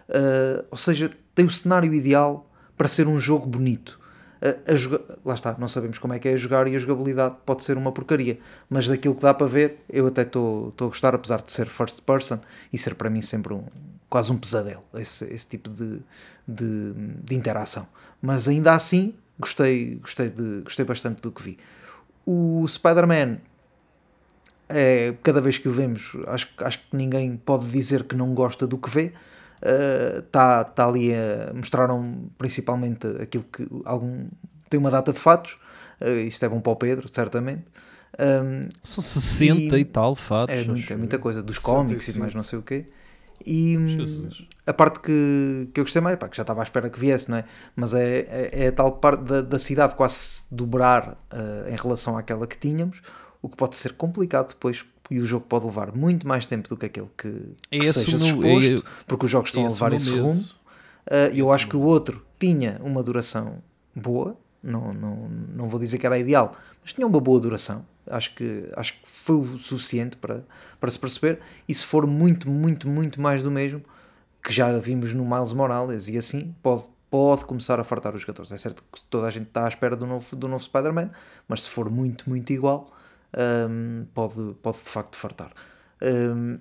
uh, 0.08 0.64
ou 0.68 0.76
seja, 0.76 1.08
tem 1.32 1.44
o 1.44 1.50
cenário 1.50 1.94
ideal 1.94 2.50
para 2.76 2.88
ser 2.88 3.06
um 3.06 3.20
jogo 3.20 3.46
bonito. 3.46 4.00
A 4.66 4.74
joga- 4.74 5.00
Lá 5.24 5.34
está, 5.34 5.56
não 5.56 5.68
sabemos 5.68 5.98
como 5.98 6.14
é 6.14 6.18
que 6.18 6.28
é 6.28 6.32
a 6.32 6.36
jogar 6.36 6.66
e 6.66 6.74
a 6.74 6.78
jogabilidade 6.78 7.36
pode 7.46 7.62
ser 7.62 7.76
uma 7.76 7.92
porcaria, 7.92 8.38
mas 8.68 8.88
daquilo 8.88 9.14
que 9.14 9.22
dá 9.22 9.32
para 9.32 9.46
ver, 9.46 9.78
eu 9.88 10.06
até 10.08 10.22
estou 10.22 10.74
a 10.80 10.84
gostar, 10.84 11.14
apesar 11.14 11.40
de 11.42 11.52
ser 11.52 11.66
first 11.66 12.02
person 12.02 12.40
e 12.72 12.76
ser 12.76 12.96
para 12.96 13.08
mim 13.08 13.22
sempre 13.22 13.54
um, 13.54 13.62
quase 14.10 14.32
um 14.32 14.36
pesadelo, 14.36 14.82
esse, 14.94 15.24
esse 15.26 15.46
tipo 15.46 15.70
de, 15.70 16.00
de, 16.46 16.92
de 17.22 17.34
interação. 17.36 17.86
Mas 18.20 18.48
ainda 18.48 18.72
assim, 18.72 19.14
gostei, 19.38 19.96
gostei, 20.02 20.28
de, 20.28 20.62
gostei 20.62 20.84
bastante 20.84 21.22
do 21.22 21.30
que 21.30 21.40
vi. 21.40 21.58
O 22.26 22.66
Spider-Man 22.66 23.38
é, 24.68 25.14
cada 25.22 25.40
vez 25.40 25.58
que 25.58 25.68
o 25.68 25.72
vemos, 25.72 26.16
acho, 26.26 26.48
acho 26.58 26.78
que 26.78 26.96
ninguém 26.96 27.36
pode 27.36 27.70
dizer 27.70 28.04
que 28.04 28.16
não 28.16 28.34
gosta 28.34 28.66
do 28.66 28.78
que 28.78 28.90
vê. 28.90 29.12
Está 29.62 30.64
tá 30.64 30.86
ali 30.88 31.14
a 31.14 31.52
mostraram 31.54 32.28
principalmente 32.36 33.06
aquilo 33.20 33.44
que 33.44 33.66
algum 33.84 34.26
tem 34.68 34.80
uma 34.80 34.90
data 34.90 35.12
de 35.12 35.18
fatos. 35.18 35.56
Uh, 36.00 36.26
isto 36.26 36.44
é 36.44 36.48
bom 36.48 36.60
para 36.60 36.72
o 36.72 36.76
Pedro, 36.76 37.08
certamente. 37.12 37.62
Um, 38.18 38.68
São 38.82 39.02
60 39.02 39.76
e, 39.78 39.80
E- 39.80 39.84
tal 39.84 40.14
fatos. 40.14 40.54
é, 40.54 40.64
muita, 40.64 40.96
muita 40.96 41.18
coisa, 41.18 41.42
dos 41.42 41.58
cómics 41.58 42.02
e 42.02 42.12
65. 42.12 42.20
mais 42.22 42.34
não 42.34 42.42
sei 42.42 42.58
o 42.58 42.62
quê. 42.62 42.86
E 43.44 43.76
hum, 43.76 43.88
Jesus. 43.88 44.46
a 44.66 44.72
parte 44.72 45.00
que, 45.00 45.68
que 45.74 45.80
eu 45.80 45.84
gostei 45.84 46.00
mais, 46.00 46.16
pá, 46.18 46.28
que 46.28 46.36
já 46.36 46.42
estava 46.42 46.60
à 46.60 46.62
espera 46.62 46.88
que 46.88 46.98
viesse, 46.98 47.30
não 47.30 47.38
é? 47.38 47.44
Mas 47.74 47.92
é, 47.94 48.18
é, 48.20 48.50
é 48.64 48.66
a 48.68 48.72
tal 48.72 48.92
parte 48.92 49.22
da, 49.24 49.40
da 49.40 49.58
cidade 49.58 49.94
quase 49.94 50.46
dobrar 50.50 51.12
uh, 51.32 51.68
em 51.68 51.76
relação 51.76 52.16
àquela 52.16 52.46
que 52.46 52.56
tínhamos, 52.56 53.02
o 53.40 53.48
que 53.48 53.56
pode 53.56 53.76
ser 53.76 53.94
complicado 53.94 54.48
depois 54.50 54.84
e 55.12 55.18
o 55.20 55.24
jogo 55.26 55.46
pode 55.48 55.64
levar 55.66 55.92
muito 55.94 56.26
mais 56.26 56.46
tempo 56.46 56.68
do 56.68 56.76
que 56.76 56.86
aquele 56.86 57.08
que, 57.16 57.28
É 57.70 57.78
que 57.78 57.86
esse 57.86 58.04
seja 58.04 58.16
o 58.16 58.20
meu- 58.20 58.28
suposto, 58.28 58.86
é- 58.88 59.04
porque 59.06 59.24
os 59.26 59.30
jogos 59.30 59.48
estão 59.50 59.66
a 59.66 59.68
levar 59.68 59.92
esse 59.92 60.10
rumo. 60.18 60.40
Uh, 60.40 61.34
eu 61.34 61.52
acho 61.52 61.68
que 61.68 61.76
o 61.76 61.80
outro 61.82 62.24
tinha 62.38 62.80
uma 62.82 63.02
duração 63.02 63.58
boa, 63.94 64.36
não, 64.62 64.92
não, 64.94 65.28
não 65.56 65.68
vou 65.68 65.78
dizer 65.80 65.98
que 65.98 66.06
era 66.06 66.18
ideal, 66.18 66.52
mas 66.82 66.92
tinha 66.92 67.06
uma 67.06 67.20
boa 67.20 67.40
duração. 67.40 67.84
Acho 68.06 68.34
que, 68.34 68.68
acho 68.76 68.94
que 68.94 69.08
foi 69.24 69.36
o 69.36 69.44
suficiente 69.44 70.16
para, 70.16 70.42
para 70.80 70.90
se 70.90 70.98
perceber. 70.98 71.38
E 71.68 71.74
se 71.74 71.84
for 71.84 72.06
muito, 72.06 72.48
muito, 72.50 72.88
muito 72.88 73.20
mais 73.20 73.42
do 73.42 73.50
mesmo, 73.50 73.82
que 74.42 74.52
já 74.52 74.76
vimos 74.78 75.12
no 75.12 75.24
Miles 75.24 75.52
Morales 75.52 76.08
e 76.08 76.16
assim, 76.16 76.54
pode, 76.62 76.84
pode 77.10 77.44
começar 77.44 77.78
a 77.78 77.84
fartar 77.84 78.14
os 78.14 78.20
jogadores. 78.22 78.50
É 78.50 78.56
certo 78.58 78.82
que 78.92 79.02
toda 79.04 79.26
a 79.26 79.30
gente 79.30 79.46
está 79.48 79.64
à 79.66 79.68
espera 79.68 79.94
do 79.96 80.06
novo, 80.06 80.34
do 80.36 80.48
novo 80.48 80.62
Spider-Man, 80.62 81.10
mas 81.46 81.62
se 81.62 81.68
for 81.68 81.88
muito, 81.90 82.28
muito 82.28 82.52
igual, 82.52 82.92
hum, 83.68 84.06
pode, 84.14 84.54
pode 84.62 84.78
de 84.78 84.84
facto 84.88 85.16
fartar. 85.16 85.52
Hum, 86.02 86.58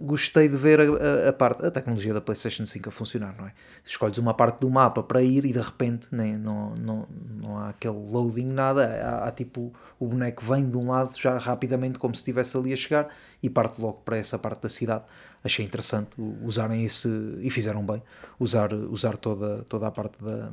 gostei 0.00 0.48
de 0.48 0.56
ver 0.56 0.80
a, 0.80 0.84
a- 0.84 1.28
a 1.28 1.32
parte, 1.32 1.64
a 1.64 1.70
tecnologia 1.70 2.12
da 2.12 2.20
PlayStation 2.20 2.66
5 2.66 2.88
a 2.88 2.92
funcionar, 2.92 3.36
não 3.38 3.46
é? 3.46 3.52
Escolhes 3.84 4.18
uma 4.18 4.34
parte 4.34 4.58
do 4.60 4.68
mapa 4.68 5.00
para 5.02 5.22
ir 5.22 5.44
e 5.44 5.52
de 5.52 5.60
repente 5.60 6.08
nem, 6.10 6.36
não, 6.36 6.74
não, 6.74 7.08
não 7.40 7.56
há 7.58 7.68
aquele 7.68 7.94
loading, 7.94 8.46
nada. 8.46 8.84
Há, 8.84 9.28
há 9.28 9.30
tipo 9.30 9.72
o 10.00 10.06
boneco 10.08 10.44
vem 10.44 10.68
de 10.68 10.76
um 10.76 10.88
lado 10.90 11.16
já 11.16 11.38
rapidamente, 11.38 11.98
como 12.00 12.14
se 12.14 12.20
estivesse 12.22 12.56
ali 12.56 12.72
a 12.72 12.76
chegar, 12.76 13.08
e 13.40 13.48
parte 13.48 13.80
logo 13.80 14.00
para 14.04 14.16
essa 14.16 14.36
parte 14.38 14.62
da 14.62 14.68
cidade. 14.68 15.04
Achei 15.44 15.64
interessante 15.64 16.10
usarem 16.42 16.84
esse, 16.84 17.08
e 17.40 17.48
fizeram 17.50 17.84
bem, 17.86 18.02
usar, 18.40 18.72
usar 18.72 19.16
toda, 19.16 19.62
toda 19.68 19.86
a 19.86 19.90
parte 19.92 20.20
da, 20.22 20.50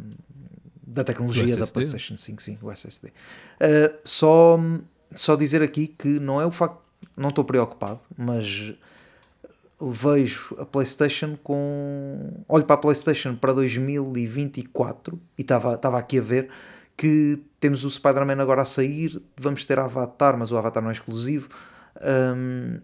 da 0.85 1.03
tecnologia 1.03 1.45
da. 1.55 1.65
PlayStation 1.73 2.17
5, 2.17 2.41
sim, 2.41 2.57
o 2.61 2.71
SSD. 2.71 3.07
Uh, 3.07 3.97
só, 4.03 4.59
só 5.13 5.35
dizer 5.35 5.61
aqui 5.61 5.87
que 5.87 6.19
não 6.19 6.39
é 6.39 6.45
o 6.45 6.51
facto, 6.51 6.79
não 7.15 7.29
estou 7.29 7.43
preocupado, 7.43 7.99
mas 8.17 8.73
vejo 9.81 10.55
a 10.59 10.65
PlayStation 10.65 11.37
com. 11.43 12.43
Olho 12.47 12.65
para 12.65 12.75
a 12.75 12.79
PlayStation 12.79 13.35
para 13.35 13.53
2024 13.53 15.19
e 15.37 15.41
estava 15.41 15.75
estava 15.75 15.97
aqui 15.97 16.19
a 16.19 16.21
ver 16.21 16.49
que 16.97 17.41
temos 17.61 17.85
o 17.85 17.89
Spider-Man 17.89 18.41
agora 18.41 18.61
a 18.61 18.65
sair, 18.65 19.21
vamos 19.37 19.63
ter 19.63 19.79
Avatar, 19.79 20.37
mas 20.37 20.51
o 20.51 20.57
Avatar 20.57 20.83
não 20.83 20.89
é 20.89 20.93
exclusivo. 20.93 21.47
Hum, 22.35 22.81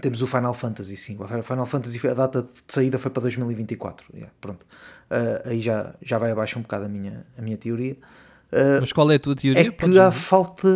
temos 0.00 0.22
o 0.22 0.26
Final 0.26 0.54
Fantasy, 0.54 0.96
sim. 0.96 1.18
O 1.20 1.42
Final 1.42 1.66
Fantasy, 1.66 2.08
a 2.08 2.14
data 2.14 2.40
de 2.40 2.48
saída 2.66 2.98
foi 2.98 3.10
para 3.10 3.22
2024. 3.24 4.06
Yeah, 4.14 4.32
pronto. 4.40 4.64
Uh, 5.10 5.50
aí 5.50 5.60
já, 5.60 5.94
já 6.00 6.16
vai 6.16 6.30
abaixo 6.30 6.58
um 6.58 6.62
bocado 6.62 6.86
a 6.86 6.88
minha, 6.88 7.26
a 7.36 7.42
minha 7.42 7.58
teoria. 7.58 7.98
Uh, 8.52 8.80
Mas 8.80 8.92
qual 8.92 9.10
é 9.10 9.14
a 9.14 9.18
tua 9.18 9.34
teoria? 9.34 9.62
é 9.62 9.70
Podes 9.70 9.94
que 9.94 9.98
há 9.98 10.08
dizer? 10.10 10.20
falta 10.20 10.68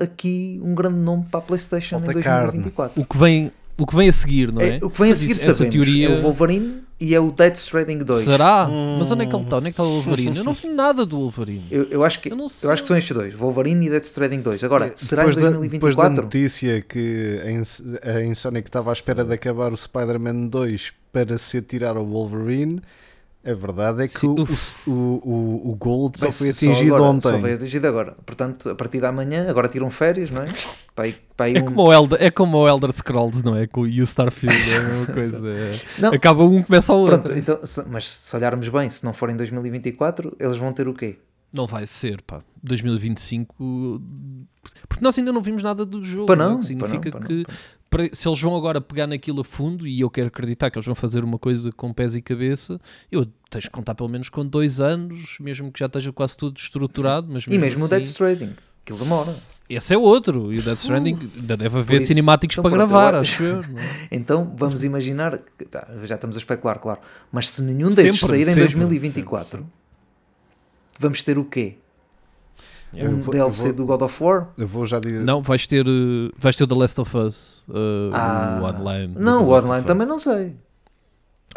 aqui 0.00 0.60
um 0.62 0.74
grande 0.74 0.98
nome 0.98 1.24
para 1.30 1.40
a 1.40 1.42
PlayStation 1.42 1.98
Falta 1.98 2.12
em 2.12 2.14
2024. 2.22 3.02
o 3.02 3.04
que 3.04 3.18
vem 3.18 3.52
o 3.80 3.86
que 3.86 3.94
vem 3.94 4.08
a 4.08 4.12
seguir, 4.12 4.52
não 4.52 4.60
é? 4.60 4.76
É, 4.78 4.84
o 4.84 4.90
que 4.90 4.98
vem 4.98 5.06
a 5.06 5.10
Mas 5.10 5.18
seguir 5.18 5.32
isso- 5.34 5.42
essa 5.50 5.58
sabemos 5.58 5.74
teoria 5.74 6.08
é 6.08 6.12
o 6.12 6.20
Wolverine 6.20 6.82
e 7.00 7.14
é 7.14 7.20
o 7.20 7.30
Dead 7.30 7.54
Stranding 7.54 7.98
2. 7.98 8.24
será? 8.24 8.68
Mas 8.98 9.08
onde 9.12 9.22
é 9.22 9.26
que 9.26 9.34
ele 9.36 9.44
está? 9.44 9.56
Onde 9.58 9.66
é 9.68 9.70
que 9.70 9.74
está 9.74 9.82
o 9.84 9.90
Wolverine? 10.02 10.36
Eu 10.36 10.42
não 10.44 10.52
vi 10.54 10.66
nada 10.68 11.06
do 11.06 11.16
Wolverine. 11.16 11.66
Eu, 11.70 11.84
eu 11.84 12.02
acho 12.04 12.20
que, 12.20 12.28
Eu 12.32 12.36
não 12.36 12.48
eu, 12.64 12.70
acho 12.72 12.82
que 12.82 12.88
são 12.88 12.96
estes 12.96 13.16
dois, 13.16 13.34
Wolverine 13.34 13.86
e 13.86 13.90
Dead 13.90 14.02
Stranding 14.02 14.40
2. 14.40 14.64
Agora, 14.64 14.92
será 14.96 15.22
em 15.22 15.28
depois, 15.28 15.36
da, 15.44 15.50
depois 15.60 15.94
da 15.94 16.02
2024? 16.08 16.22
notícia 16.24 16.80
que 16.82 17.40
a 17.44 17.50
Ins- 17.52 17.82
a 18.02 18.20
Insomniac 18.24 18.68
estava 18.68 18.90
à 18.90 18.92
espera 18.92 19.24
de 19.24 19.32
acabar 19.32 19.72
o 19.72 19.76
Spider-Man 19.76 20.48
2 20.48 20.92
para 21.12 21.38
se 21.38 21.58
atirar 21.58 21.96
ao 21.96 22.04
Wolverine, 22.04 22.80
A 23.44 23.54
verdade 23.54 24.02
é 24.04 24.08
que 24.08 24.18
Sim, 24.18 24.26
o, 24.86 24.90
o, 24.90 24.92
o, 24.92 25.70
o 25.70 25.74
Gold 25.76 26.18
só 26.18 26.30
foi 26.30 26.50
atingido 26.50 26.94
agora, 26.96 27.10
ontem. 27.10 27.30
Só 27.32 27.38
foi 27.38 27.52
atingido 27.54 27.86
agora. 27.86 28.16
Portanto, 28.26 28.68
a 28.70 28.74
partir 28.74 29.00
da 29.00 29.10
manhã, 29.12 29.48
agora 29.48 29.68
tiram 29.68 29.88
férias, 29.90 30.30
não 30.30 30.42
é? 30.42 30.48
Para 30.94 31.12
para 31.36 31.50
É 31.50 31.62
um- 31.62 31.66
como, 31.66 31.82
o 31.82 31.92
Elder, 31.92 32.18
é 32.20 32.30
como 32.30 32.58
o 32.58 32.68
Elder 32.68 32.92
Scrolls, 32.92 33.44
não 33.44 33.56
é? 33.56 33.66
Com- 33.68 33.86
E 33.86 34.00
o 34.00 34.04
Starfield 34.04 34.74
é 34.74 34.76
a 34.76 34.82
mesma 34.82 35.06
coisa. 35.14 35.36
é- 35.48 35.72
Não. 36.00 36.10
Acaba 36.12 36.42
um, 36.44 36.62
começa 36.62 36.92
o 36.92 36.96
outro. 36.98 37.20
Pronto, 37.20 37.38
então, 37.38 37.60
se- 37.64 37.84
mas 37.88 38.04
se 38.08 38.34
olharmos 38.36 38.68
bem, 38.68 38.90
se 38.90 39.04
não 39.04 39.12
for 39.14 39.30
em 39.30 39.36
2024, 39.36 40.36
eles 40.38 40.56
vão 40.56 40.72
ter 40.72 40.88
o 40.88 40.92
quê? 40.94 41.18
Não 41.52 41.66
vai 41.66 41.86
ser, 41.86 42.20
pá. 42.22 42.42
2025. 42.62 43.54
Porque 44.88 45.02
nós 45.02 45.16
ainda 45.18 45.32
não 45.32 45.40
vimos 45.40 45.62
nada 45.62 45.86
do 45.86 46.02
jogo. 46.04 46.26
Para 46.26 46.36
não 46.36 46.44
é? 46.44 46.48
não, 46.50 46.58
que 46.58 46.66
significa 46.66 47.10
para 47.10 47.20
não, 47.20 47.26
que 47.26 47.42
para 47.44 47.54
não. 47.54 47.77
Se 48.12 48.28
eles 48.28 48.40
vão 48.40 48.54
agora 48.56 48.80
pegar 48.80 49.06
naquilo 49.06 49.40
a 49.40 49.44
fundo, 49.44 49.86
e 49.86 50.00
eu 50.00 50.10
quero 50.10 50.28
acreditar 50.28 50.70
que 50.70 50.76
eles 50.78 50.86
vão 50.86 50.94
fazer 50.94 51.24
uma 51.24 51.38
coisa 51.38 51.72
com 51.72 51.92
pés 51.92 52.14
e 52.14 52.22
cabeça, 52.22 52.80
eu 53.10 53.26
tens 53.50 53.64
que 53.64 53.70
contar 53.70 53.94
pelo 53.94 54.08
menos 54.08 54.28
com 54.28 54.44
dois 54.44 54.80
anos, 54.80 55.36
mesmo 55.40 55.72
que 55.72 55.78
já 55.80 55.86
esteja 55.86 56.12
quase 56.12 56.36
tudo 56.36 56.56
estruturado. 56.58 57.28
Mas 57.30 57.44
E 57.46 57.58
mesmo 57.58 57.80
o 57.80 57.84
assim, 57.86 57.94
Dead 57.96 58.04
Stranding, 58.06 58.54
aquilo 58.82 58.98
demora. 58.98 59.36
Esse 59.70 59.92
é 59.92 59.98
outro. 59.98 60.50
E 60.52 60.58
o 60.60 60.62
Death 60.62 60.78
Stranding 60.78 61.30
ainda 61.36 61.54
deve 61.56 61.78
haver 61.78 61.94
Uh, 61.94 61.96
isso- 61.98 62.06
cinemáticos 62.06 62.54
então 62.56 62.62
para 62.62 62.70
pronto, 62.76 62.88
gravar, 62.90 63.14
eu- 63.14 63.20
acho 63.20 63.42
eu. 63.42 63.60
é? 63.76 64.08
Então 64.10 64.50
vamos 64.56 64.82
imaginar, 64.82 65.36
tá, 65.70 65.86
já 66.04 66.14
estamos 66.14 66.36
a 66.36 66.38
especular, 66.38 66.78
claro, 66.78 67.00
mas 67.30 67.50
se 67.50 67.60
nenhum 67.62 67.90
desses 67.90 68.18
Sempre, 68.18 68.28
sair 68.28 68.42
em 68.42 68.54
sempre, 68.54 68.60
2024, 68.62 69.66
vamos 70.98 71.22
ter 71.22 71.36
o 71.38 71.44
quê? 71.44 71.76
Eu 72.94 73.10
Um 73.10 73.16
vou- 73.18 73.32
DLC 73.32 73.64
vou- 73.64 73.72
do 73.74 73.86
God 73.86 74.02
of 74.02 74.22
War? 74.24 74.48
Eu 74.56 74.66
vou 74.66 74.86
já 74.86 74.98
dizer. 74.98 75.20
Não, 75.22 75.42
vais 75.42 75.66
ter, 75.66 75.86
eh, 75.86 76.30
vais 76.38 76.56
ter 76.56 76.64
o 76.64 76.66
The 76.66 76.74
Last 76.74 77.00
of 77.00 77.16
Us, 77.16 77.64
eh, 77.68 78.10
Ah, 78.12 78.60
o 78.62 78.64
online. 78.64 79.14
Não, 79.18 79.44
o 79.46 79.52
online 79.52 79.84
também 79.84 80.06
não 80.06 80.18
sei. 80.18 80.56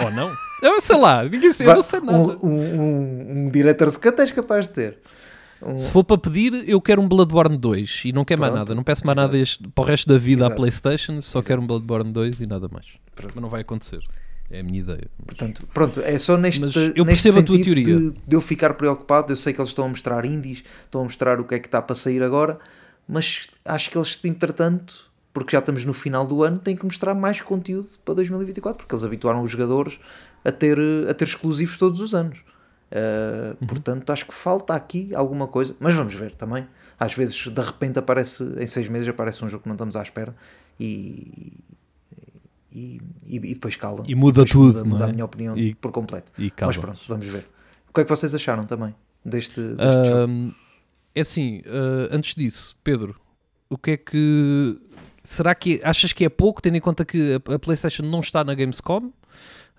Ou 0.04 0.12
não? 0.12 0.30
Eu 0.64 0.82
sei 0.82 0.98
lá, 0.98 1.24
ninguém 1.24 1.54
sei, 1.54 1.68
eu 1.68 1.76
não 1.76 1.84
sei 1.84 2.00
nada. 2.02 2.18
Um, 2.18 2.48
um, 2.48 3.46
um, 3.46 3.52
Director's 3.52 3.98
Cut 3.98 4.20
és 4.20 4.32
capaz 4.32 4.68
de 4.68 4.74
ter. 4.74 4.98
Um- 5.64 5.78
Se 5.78 5.92
for 5.92 6.04
para 6.04 6.18
pedir, 6.18 6.68
eu 6.68 6.82
quero 6.82 7.02
um 7.02 7.08
Bloodborne 7.08 7.56
2 7.58 8.02
e 8.06 8.12
não 8.12 8.26
quero 8.26 8.42
mais 8.42 8.52
Pronto. 8.52 8.68
nada. 8.70 8.76
Não 8.76 8.84
peço 8.84 9.06
mais 9.06 9.16
Exato. 9.18 9.28
nada 9.34 9.42
este- 9.42 9.68
para 9.70 9.84
o 9.84 9.88
resto 9.88 10.10
da 10.10 10.18
vida 10.18 10.44
à 10.44 10.48
Exato. 10.48 10.56
PlayStation, 10.56 11.22
só 11.22 11.38
Exato. 11.40 11.48
quero 11.48 11.62
um 11.62 11.68
Bloodborne 11.68 12.12
2 12.12 12.40
e 12.42 12.48
nada 12.48 12.68
mais. 12.72 12.86
Pronto. 13.16 13.32
Mas 13.36 13.42
não 13.42 13.50
vai 13.50 13.62
acontecer. 13.62 14.00
É 14.52 14.60
a 14.60 14.64
minha 14.64 14.80
ideia. 14.80 15.08
Portanto, 15.26 15.68
pronto, 15.74 16.02
é 16.02 16.18
só 16.20 16.38
neste, 16.38 16.62
Mas 16.62 16.76
eu 16.76 17.06
percebo 17.06 17.40
a 17.40 17.44
tua 17.44 17.64
teoria. 17.64 17.84
De, 17.84 18.12
de 18.12 18.36
eu 18.36 18.42
ficar 18.42 18.74
preocupado. 18.74 19.32
Eu 19.32 19.38
sei 19.38 19.54
que 19.54 19.62
eles 19.62 19.70
estão 19.70 19.86
a 19.86 19.88
mostrar 19.88 20.26
indies, 20.26 20.64
estão 20.84 21.02
a 21.02 21.04
mostrar 21.06 21.40
o 21.40 21.46
que 21.46 21.56
é 21.56 21.60
que 21.60 21.68
está 21.68 21.82
para 21.82 21.96
sair 21.96 22.22
agora, 22.22 22.60
mas 23.08 23.48
acho 23.64 23.90
que 23.90 23.98
eles, 23.98 24.20
entretanto, 24.24 25.10
porque 25.34 25.52
já 25.54 25.60
estamos 25.60 25.86
no 25.86 25.94
final 25.94 26.28
do 26.28 26.44
ano, 26.44 26.60
têm 26.60 26.76
que 26.76 26.84
mostrar 26.84 27.14
mais 27.14 27.42
conteúdo 27.42 27.90
para 28.04 28.14
2024, 28.16 28.84
porque 28.84 28.94
eles 28.94 29.06
habituaram 29.06 29.42
os 29.42 29.52
jogadores 29.52 30.00
a 30.44 30.52
ter, 30.52 30.78
a 31.10 31.14
ter 31.14 31.26
exclusivos 31.26 31.78
todos 31.78 32.02
os 32.02 32.14
anos. 32.14 32.40
Uh, 32.92 33.56
Uhum. 33.62 33.68
Portanto, 33.68 34.10
acho 34.12 34.26
que 34.26 34.34
falta 34.34 34.74
aqui 34.74 35.16
alguma 35.16 35.48
coisa, 35.48 35.74
mas 35.80 35.94
vamos 35.94 36.14
ver 36.14 36.36
também. 36.36 36.68
Às 37.00 37.14
vezes, 37.14 37.48
de 37.48 37.62
repente, 37.62 37.98
aparece 37.98 38.44
em 38.60 38.68
seis 38.68 38.88
meses 38.90 39.08
aparece 39.08 39.44
um 39.46 39.50
jogo 39.50 39.64
que 39.64 39.70
não 39.70 39.76
estamos 39.76 39.96
à 39.96 40.02
espera 40.02 40.36
e, 40.80 41.54
e, 42.72 43.02
e, 43.26 43.36
e 43.38 43.54
depois 43.54 43.76
cala. 43.76 44.04
E 44.08 44.16
muda 44.16 44.44
depois 44.46 44.52
tudo, 44.52 44.78
Muda, 44.80 44.90
muda 44.90 45.06
é? 45.06 45.10
a 45.10 45.14
minha 45.14 45.26
opinião 45.26 45.58
E- 45.58 45.76
por 45.76 45.92
completo. 45.92 46.32
E 46.38 46.52
Mas 46.62 46.78
pronto, 46.78 47.00
vamos 47.08 47.26
ver. 47.28 47.48
O 47.90 47.94
que 47.94 48.02
é 48.02 48.04
que 48.04 48.10
vocês 48.10 48.34
acharam 48.34 48.66
também 48.66 48.96
deste, 49.26 49.60
deste 49.62 50.06
jogo? 50.10 50.18
Ahm, 50.32 50.52
é 51.14 51.22
assim, 51.22 51.62
ah, 51.66 52.08
antes 52.16 52.36
disso, 52.36 52.76
Pedro, 52.84 53.16
o 53.70 53.78
que 53.78 53.92
é 53.92 53.98
que. 53.98 54.80
Será 55.24 55.54
que 55.54 55.80
achas 55.84 56.12
que 56.14 56.26
é 56.26 56.30
pouco, 56.30 56.62
tendo 56.62 56.78
em 56.78 56.82
conta 56.82 57.06
que 57.06 57.34
a, 57.48 57.54
a 57.56 57.60
PlayStation 57.60 58.04
não 58.04 58.22
está 58.22 58.44
na 58.44 58.56
Gamescom? 58.56 59.12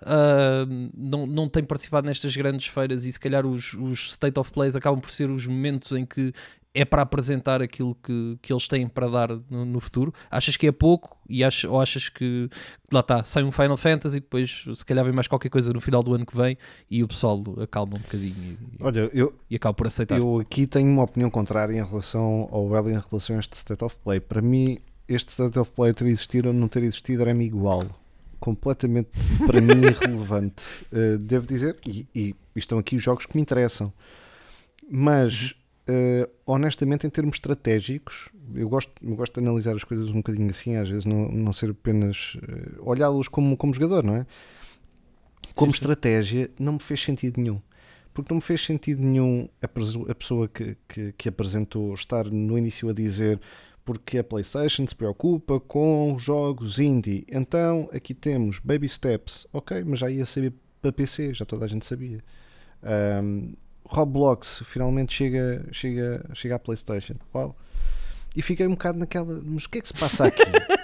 Ah, 0.05 0.65
não, 0.95 1.25
não 1.25 1.49
tem 1.49 1.63
participado 1.63 2.07
nestas 2.07 2.35
grandes 2.35 2.67
feiras 2.67 3.05
e 3.05 3.11
se 3.11 3.19
calhar 3.19 3.45
os, 3.45 3.73
os 3.73 4.11
State 4.11 4.39
of 4.39 4.51
Plays 4.51 4.75
acabam 4.75 4.99
por 4.99 5.09
ser 5.09 5.29
os 5.29 5.47
momentos 5.47 5.91
em 5.91 6.05
que 6.05 6.33
é 6.73 6.83
para 6.83 7.03
apresentar 7.03 7.61
aquilo 7.61 7.95
que, 8.03 8.37
que 8.41 8.51
eles 8.51 8.67
têm 8.67 8.87
para 8.87 9.07
dar 9.07 9.29
no, 9.49 9.63
no 9.63 9.79
futuro. 9.79 10.11
Achas 10.31 10.57
que 10.57 10.65
é 10.65 10.71
pouco 10.71 11.15
e 11.29 11.43
ach, 11.43 11.65
ou 11.65 11.79
achas 11.79 12.09
que 12.09 12.49
lá 12.91 13.01
está, 13.01 13.23
sai 13.23 13.43
um 13.43 13.51
Final 13.51 13.77
Fantasy 13.77 14.17
e 14.17 14.19
depois 14.19 14.65
se 14.73 14.83
calhar 14.83 15.05
vem 15.05 15.13
mais 15.13 15.27
qualquer 15.27 15.49
coisa 15.49 15.71
no 15.71 15.79
final 15.79 16.01
do 16.01 16.15
ano 16.15 16.25
que 16.25 16.35
vem 16.35 16.57
e 16.89 17.03
o 17.03 17.07
pessoal 17.07 17.43
acalma 17.61 17.97
um 17.97 18.01
bocadinho 18.01 18.35
e, 18.37 18.57
Olha, 18.79 19.09
eu, 19.13 19.33
e 19.49 19.55
acaba 19.55 19.73
por 19.73 19.85
aceitar. 19.85 20.17
eu 20.17 20.39
aqui 20.39 20.65
tenho 20.65 20.89
uma 20.89 21.03
opinião 21.03 21.29
contrária 21.29 21.73
em 21.73 21.85
relação 21.85 22.49
ao 22.51 22.75
L 22.75 22.89
em 22.89 22.99
relação 22.99 23.35
a 23.35 23.39
este 23.39 23.53
State 23.53 23.83
of 23.83 23.95
Play. 24.03 24.19
Para 24.19 24.41
mim, 24.41 24.79
este 25.07 25.29
State 25.29 25.59
of 25.59 25.71
Play 25.71 25.93
ter 25.93 26.07
existido 26.07 26.47
ou 26.47 26.53
não 26.55 26.67
ter 26.67 26.81
existido 26.81 27.21
era-me 27.21 27.45
igual. 27.45 27.85
Completamente, 28.43 29.17
para 29.47 29.61
mim, 29.61 29.71
irrelevante. 29.87 30.85
Uh, 30.91 31.17
devo 31.17 31.47
dizer, 31.47 31.77
e, 31.87 32.05
e 32.13 32.35
estão 32.57 32.77
aqui 32.77 32.97
os 32.97 33.01
jogos 33.01 33.25
que 33.25 33.37
me 33.37 33.41
interessam. 33.41 33.93
Mas, 34.91 35.55
uh, 35.87 36.29
honestamente, 36.45 37.07
em 37.07 37.09
termos 37.09 37.37
estratégicos, 37.37 38.27
eu 38.53 38.67
gosto, 38.67 38.91
eu 39.01 39.15
gosto 39.15 39.39
de 39.39 39.47
analisar 39.47 39.73
as 39.77 39.85
coisas 39.85 40.09
um 40.09 40.15
bocadinho 40.15 40.49
assim, 40.49 40.75
às 40.75 40.89
vezes 40.89 41.05
não, 41.05 41.29
não 41.29 41.53
ser 41.53 41.69
apenas 41.69 42.35
uh, 42.35 42.81
olhá-los 42.81 43.29
como, 43.29 43.55
como 43.55 43.73
jogador, 43.73 44.03
não 44.03 44.17
é? 44.17 44.25
Como 45.55 45.71
Sim, 45.71 45.77
sim. 45.77 45.81
estratégia, 45.81 46.51
não 46.59 46.73
me 46.73 46.79
fez 46.79 47.01
sentido 47.01 47.39
nenhum 47.39 47.61
porque 48.13 48.31
não 48.31 48.35
me 48.35 48.41
fez 48.41 48.63
sentido 48.63 49.01
nenhum 49.01 49.49
a, 49.59 49.65
a 49.65 50.15
pessoa 50.15 50.47
que, 50.47 50.77
que, 50.87 51.13
que 51.13 51.29
apresentou 51.29 51.93
estar 51.95 52.25
no 52.25 52.55
início 52.55 52.87
a 52.87 52.93
dizer 52.93 53.41
porque 53.85 54.17
a 54.17 54.23
PlayStation 54.23 54.85
se 54.87 54.95
preocupa 54.95 55.59
com 55.59 56.15
jogos 56.17 56.79
indie. 56.79 57.25
Então 57.29 57.89
aqui 57.93 58.13
temos 58.13 58.59
Baby 58.59 58.87
Steps, 58.87 59.47
ok, 59.51 59.83
mas 59.85 59.99
já 59.99 60.09
ia 60.09 60.25
saber 60.25 60.53
para 60.81 60.91
PC, 60.91 61.33
já 61.33 61.45
toda 61.45 61.65
a 61.65 61.67
gente 61.67 61.85
sabia. 61.85 62.19
Um, 63.21 63.53
Roblox 63.85 64.63
finalmente 64.65 65.13
chega, 65.13 65.65
chega, 65.71 66.25
chega 66.33 66.55
à 66.55 66.59
PlayStation. 66.59 67.15
Uau! 67.33 67.55
E 68.35 68.41
fiquei 68.41 68.65
um 68.65 68.71
bocado 68.71 68.97
naquela, 68.99 69.41
mas 69.45 69.65
o 69.65 69.69
que 69.69 69.77
é 69.77 69.81
que 69.81 69.87
se 69.87 69.93
passa 69.93 70.25
aqui? 70.25 70.43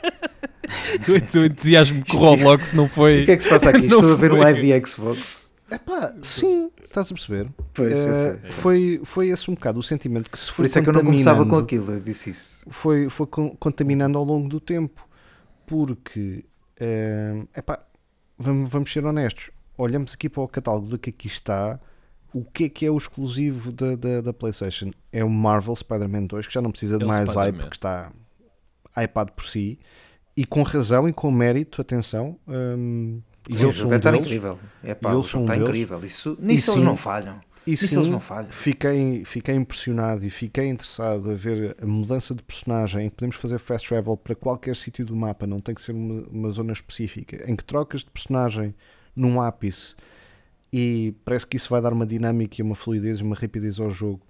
O 1.07 1.45
entusiasmo 1.45 2.03
com 2.05 2.17
Roblox 2.17 2.73
não 2.73 2.89
foi. 2.89 3.21
O 3.21 3.25
que 3.25 3.31
é 3.31 3.37
que 3.37 3.43
se 3.43 3.49
passa 3.49 3.69
aqui? 3.69 3.85
Estou 3.87 4.11
a 4.11 4.15
ver 4.15 4.31
um 4.31 4.37
live 4.37 4.61
de 4.61 4.87
Xbox. 4.87 5.38
Epá, 5.72 6.13
sim, 6.22 6.72
estás 6.84 7.11
a 7.11 7.13
perceber? 7.13 7.49
Pois, 7.74 7.91
eu 7.91 7.97
Eh, 7.97 8.13
sei, 8.13 8.39
sei. 8.41 8.51
foi, 8.51 9.01
foi 9.03 9.28
esse 9.30 9.49
um 9.51 9.53
bocado 9.53 9.80
o 9.80 9.84
sentimento 9.84 10.30
que 10.32 10.38
se 10.39 10.47
Por 10.47 10.55
foi 10.55 10.65
isso 10.65 10.80
é 10.80 10.82
que 10.82 10.89
eu 10.89 10.93
não 10.93 11.03
começava 11.03 11.45
com 11.45 11.55
aquilo, 11.57 11.91
eu 11.93 11.99
disse 11.99 12.32
isso. 12.32 12.65
foi, 12.70 13.09
foi 13.09 13.28
con- 13.28 13.55
contaminando 13.59 14.17
ao 14.17 14.24
longo 14.24 14.47
do 14.49 14.59
tempo. 14.59 15.07
Porque, 15.67 16.43
eh, 16.80 17.43
epá, 17.55 17.80
vamos, 18.38 18.70
vamos 18.70 18.91
ser 18.91 19.05
honestos, 19.05 19.51
olhamos 19.78 20.13
aqui 20.15 20.28
para 20.28 20.41
o 20.41 20.47
catálogo 20.47 20.88
do 20.88 20.97
que 20.97 21.11
aqui 21.11 21.28
está, 21.28 21.80
o 22.34 22.43
que 22.43 22.63
é 22.65 22.70
que 22.70 22.86
é 22.88 22.89
o 22.91 22.97
exclusivo 22.97 23.72
da, 23.72 23.95
da, 23.95 24.22
da 24.22 24.34
PlayStation? 24.34 24.91
É 25.11 25.24
o 25.24 25.30
Marvel 25.30 25.76
Spider-Man 25.76 26.26
2, 26.26 26.47
que 26.47 26.53
já 26.53 26.61
não 26.61 26.72
precisa 26.72 26.97
de 26.97 27.03
É 27.03 27.07
mais 27.07 27.32
hype, 27.36 27.55
porque 27.57 27.76
está 27.76 28.11
hypado 28.97 29.32
por 29.34 29.45
si, 29.45 29.78
e 30.36 30.43
com 30.45 30.63
razão 30.63 31.07
e 31.07 31.13
com 31.13 31.30
mérito, 31.32 31.82
atenção. 31.82 32.36
hum, 32.47 33.22
e 33.49 33.57
Sim, 33.57 33.63
eu 33.63 33.73
sou 33.73 33.91
um 33.91 33.95
estar 33.95 34.11
deles. 34.11 34.27
incrível. 34.27 34.59
É 34.83 34.93
pá, 34.93 35.11
eu 35.11 35.23
sou 35.23 35.41
um 35.41 35.43
está 35.43 35.53
deles. 35.55 35.69
incrível. 35.69 35.99
Isso, 36.05 36.37
nisso 36.39 36.69
eles 36.71 36.79
sim, 36.79 36.83
não 36.85 36.95
falham. 36.95 37.41
E 37.65 37.71
Nisso 37.71 37.87
sim, 37.87 37.95
eles 37.97 38.09
não 38.09 38.19
falham. 38.19 38.51
Fiquei, 38.51 39.25
fiquei 39.25 39.55
impressionado 39.55 40.23
e 40.23 40.29
fiquei 40.29 40.67
interessado 40.67 41.31
a 41.31 41.33
ver 41.33 41.75
a 41.81 41.85
mudança 41.85 42.35
de 42.35 42.43
personagem 42.43 43.09
podemos 43.09 43.35
fazer 43.35 43.57
fast 43.57 43.89
travel 43.89 44.15
para 44.15 44.35
qualquer 44.35 44.75
sítio 44.75 45.03
do 45.03 45.15
mapa, 45.15 45.47
não 45.47 45.59
tem 45.59 45.73
que 45.73 45.81
ser 45.81 45.93
uma, 45.93 46.21
uma 46.29 46.49
zona 46.49 46.71
específica, 46.73 47.43
em 47.51 47.55
que 47.55 47.65
trocas 47.65 48.01
de 48.01 48.11
personagem 48.11 48.73
num 49.15 49.41
ápice 49.41 49.95
e 50.71 51.15
parece 51.25 51.47
que 51.47 51.57
isso 51.57 51.69
vai 51.69 51.81
dar 51.81 51.91
uma 51.91 52.05
dinâmica 52.05 52.61
uma 52.63 52.75
fluidez 52.75 53.19
e 53.19 53.23
uma 53.23 53.35
rapidez 53.35 53.79
ao 53.79 53.89
jogo 53.89 54.21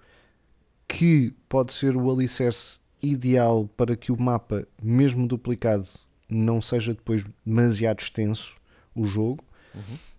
que 0.87 1.33
pode 1.47 1.73
ser 1.73 1.95
o 1.97 2.09
alicerce 2.11 2.79
ideal 3.01 3.69
para 3.77 3.95
que 3.95 4.11
o 4.11 4.19
mapa, 4.21 4.65
mesmo 4.81 5.27
duplicado, 5.27 5.85
não 6.27 6.61
seja 6.61 6.93
depois 6.93 7.25
demasiado 7.45 7.99
extenso 7.99 8.58
o 8.95 9.05
jogo. 9.05 9.43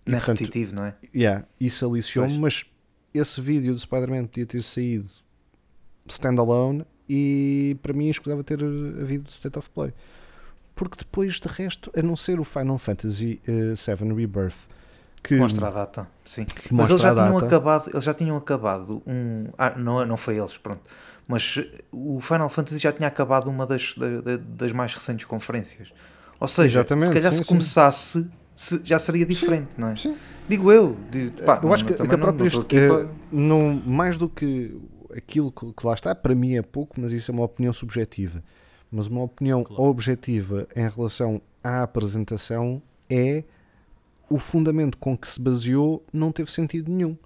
E, 0.05 0.11
Não 0.11 0.17
é 0.17 0.19
portanto, 0.19 0.39
repetitivo, 0.39 0.75
não 0.75 0.85
é? 0.85 0.95
Yeah, 1.13 1.45
isso 1.59 1.85
aliciou-me, 1.85 2.37
mas 2.39 2.65
esse 3.13 3.39
vídeo 3.41 3.73
do 3.73 3.79
Spider-Man 3.79 4.25
podia 4.25 4.45
ter 4.45 4.61
saído 4.63 5.09
standalone 6.07 6.85
e 7.09 7.77
para 7.81 7.93
mim 7.93 8.09
escusava 8.09 8.43
ter 8.43 8.59
havido 8.63 9.29
State 9.29 9.57
of 9.59 9.69
Play. 9.69 9.93
Porque 10.73 10.97
depois 10.97 11.39
de 11.39 11.47
resto, 11.47 11.91
a 11.95 12.01
não 12.01 12.15
ser 12.15 12.39
o 12.39 12.43
Final 12.43 12.77
Fantasy 12.77 13.41
eh, 13.47 13.73
VII 13.75 14.13
Rebirth, 14.13 14.55
que 15.23 15.35
Mostra 15.35 15.67
a 15.67 15.71
data, 15.71 16.07
sim. 16.25 16.47
Mas 16.71 16.89
eles 16.89 17.01
já, 17.01 17.13
tinham 17.13 17.37
acabado, 17.37 17.89
eles 17.93 18.03
já 18.03 18.13
tinham 18.13 18.37
acabado 18.37 19.03
um. 19.05 19.49
Ah, 19.55 19.77
não, 19.77 20.03
não 20.05 20.17
foi 20.17 20.37
eles, 20.39 20.57
pronto. 20.57 20.81
Mas 21.27 21.59
o 21.91 22.19
Final 22.19 22.49
Fantasy 22.49 22.79
já 22.79 22.91
tinha 22.91 23.07
acabado 23.07 23.47
uma 23.47 23.65
das, 23.67 23.93
da- 23.95 24.21
da- 24.21 24.37
das 24.37 24.71
mais 24.71 24.93
recentes 24.95 25.25
conferências. 25.25 25.93
Ou 26.39 26.47
seja, 26.47 26.79
Exatamente, 26.79 27.05
se 27.07 27.13
calhar 27.13 27.31
sim, 27.31 27.37
se 27.37 27.43
sim. 27.43 27.53
Se- 28.61 28.81
já 28.83 28.99
seria 28.99 29.25
diferente, 29.25 29.69
não 29.77 29.87
é? 29.89 29.95
Sim. 29.95 30.15
Digo 30.47 30.71
eu. 30.71 30.95
digo, 31.11 31.41
pá, 31.43 31.59
eu 31.63 31.73
acho 31.73 31.83
não- 31.83 31.91
que, 31.91 31.97
também 31.97 32.09
que 32.09 32.15
a 32.15 32.17
própria 32.17 32.49
não 32.51 32.61
eh, 32.77 32.87
para- 32.87 33.09
não, 33.31 33.81
mais 33.85 34.17
do 34.17 34.29
que 34.29 34.77
aquilo 35.15 35.51
que, 35.51 35.73
que 35.73 35.85
lá 35.85 35.93
está, 35.93 36.13
para 36.13 36.35
mim 36.35 36.55
é 36.55 36.61
pouco, 36.61 36.99
mas 36.99 37.11
isso 37.11 37.31
é 37.31 37.33
uma 37.33 37.43
opinião 37.43 37.73
subjetiva. 37.73 38.43
Mas 38.91 39.07
uma 39.07 39.23
opinião 39.23 39.65
objetiva 39.69 40.67
em 40.75 40.87
relação 40.87 41.41
à 41.63 41.81
apresentação 41.83 42.81
é 43.09 43.43
o 44.29 44.37
fundamento 44.37 44.97
com 44.97 45.17
que 45.17 45.27
se 45.27 45.41
baseou 45.41 46.05
não 46.13 46.31
teve 46.31 46.51
sentido 46.51 46.91
nenhum. 46.91 47.17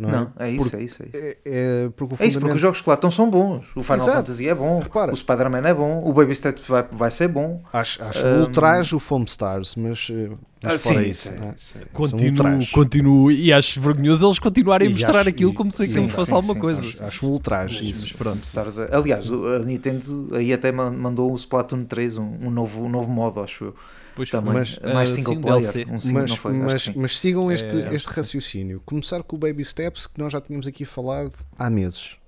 Não, 0.00 0.08
é? 0.08 0.12
Não, 0.12 0.32
é 0.38 0.50
isso, 0.50 0.62
Porque- 0.62 0.76
é 0.76 0.82
isso. 0.82 1.02
É 1.02 1.06
isso. 1.06 1.16
É, 1.16 1.36
é 1.44 1.88
porque 1.94 2.02
o 2.02 2.06
É 2.06 2.14
isso, 2.14 2.16
porque 2.16 2.30
fundamento- 2.32 2.54
os 2.56 2.60
jogos 2.60 2.80
que 2.82 2.88
lá 2.88 2.94
estão 2.94 3.10
são 3.10 3.28
bons. 3.30 3.66
O 3.76 3.82
Final 3.82 3.96
Exato. 3.98 4.16
Fantasy 4.16 4.48
é 4.48 4.54
bom, 4.54 4.80
Repara. 4.80 5.12
o 5.12 5.16
Spider-Man 5.16 5.68
é 5.68 5.74
bom, 5.74 6.02
o 6.04 6.12
Baby 6.12 6.34
Steps 6.34 6.66
vai, 6.66 6.84
vai 6.90 7.10
ser 7.10 7.28
bom. 7.28 7.60
Acho, 7.72 8.02
acho 8.02 8.26
ultraje 8.26 8.94
o 8.96 8.98
Foam 8.98 9.24
Stars, 9.24 9.76
mas, 9.76 10.08
eh, 10.10 10.30
mas 10.62 10.72
Ah, 10.74 10.78
sim, 10.78 11.00
isso. 11.02 11.28
isso 11.54 11.74
é- 11.76 11.80
é? 11.80 11.82
é- 11.82 11.86
Continuo, 11.92 12.66
continuo, 12.72 13.30
e 13.30 13.52
acho 13.52 13.80
vergonhoso 13.80 14.26
eles 14.26 14.38
continuarem 14.38 14.88
a 14.88 14.90
mostrar 14.90 15.20
acho- 15.20 15.28
aquilo 15.28 15.52
como 15.52 15.70
se 15.70 15.82
aquilo 15.82 16.02
sim, 16.04 16.08
fosse 16.08 16.30
sim, 16.30 16.34
alguma 16.34 16.54
sim, 16.54 16.60
coisa. 16.60 16.80
Acho, 16.80 17.04
acho 17.04 17.26
um 17.26 17.30
ultraje 17.30 17.84
Mas 17.84 17.96
isso. 18.04 18.14
pronto. 18.16 18.42
Stars 18.44 18.78
é- 18.78 18.88
Aliás, 18.92 19.30
a 19.30 19.58
Nintendo 19.60 20.30
aí 20.32 20.52
até 20.52 20.72
man- 20.72 20.92
mandou 20.92 21.30
o 21.30 21.36
Splatoon 21.36 21.84
3, 21.84 22.16
um, 22.16 22.38
um 22.42 22.50
novo, 22.50 22.84
um 22.84 22.88
novo 22.88 23.10
modo, 23.10 23.40
acho 23.40 23.64
eu. 23.66 23.74
Pois 24.20 24.30
Também. 24.30 24.52
foi. 24.52 24.60
Mas, 24.82 24.94
mais 24.94 25.10
Ah, 25.12 25.14
single 25.14 25.32
sim, 25.32 25.38
um 25.38 25.40
player. 25.42 25.72
DLC. 25.72 25.86
Um 25.90 26.00
single, 26.00 26.20
mas, 26.20 26.30
não 26.30 26.36
foi? 26.36 26.52
Mas, 26.52 26.82
sim. 26.82 26.92
mas 26.94 27.18
sigam 27.18 27.50
este, 27.50 27.74
É, 27.80 27.94
este 27.94 28.08
sim. 28.10 28.14
raciocínio. 28.16 28.82
Começar 28.84 29.22
com 29.22 29.36
o 29.36 29.38
Baby 29.38 29.64
Steps, 29.64 30.06
que 30.06 30.18
nós 30.18 30.30
já 30.30 30.40
tínhamos 30.42 30.66
aqui 30.66 30.84
falado 30.84 31.34
há 31.58 31.70
meses. 31.70 32.18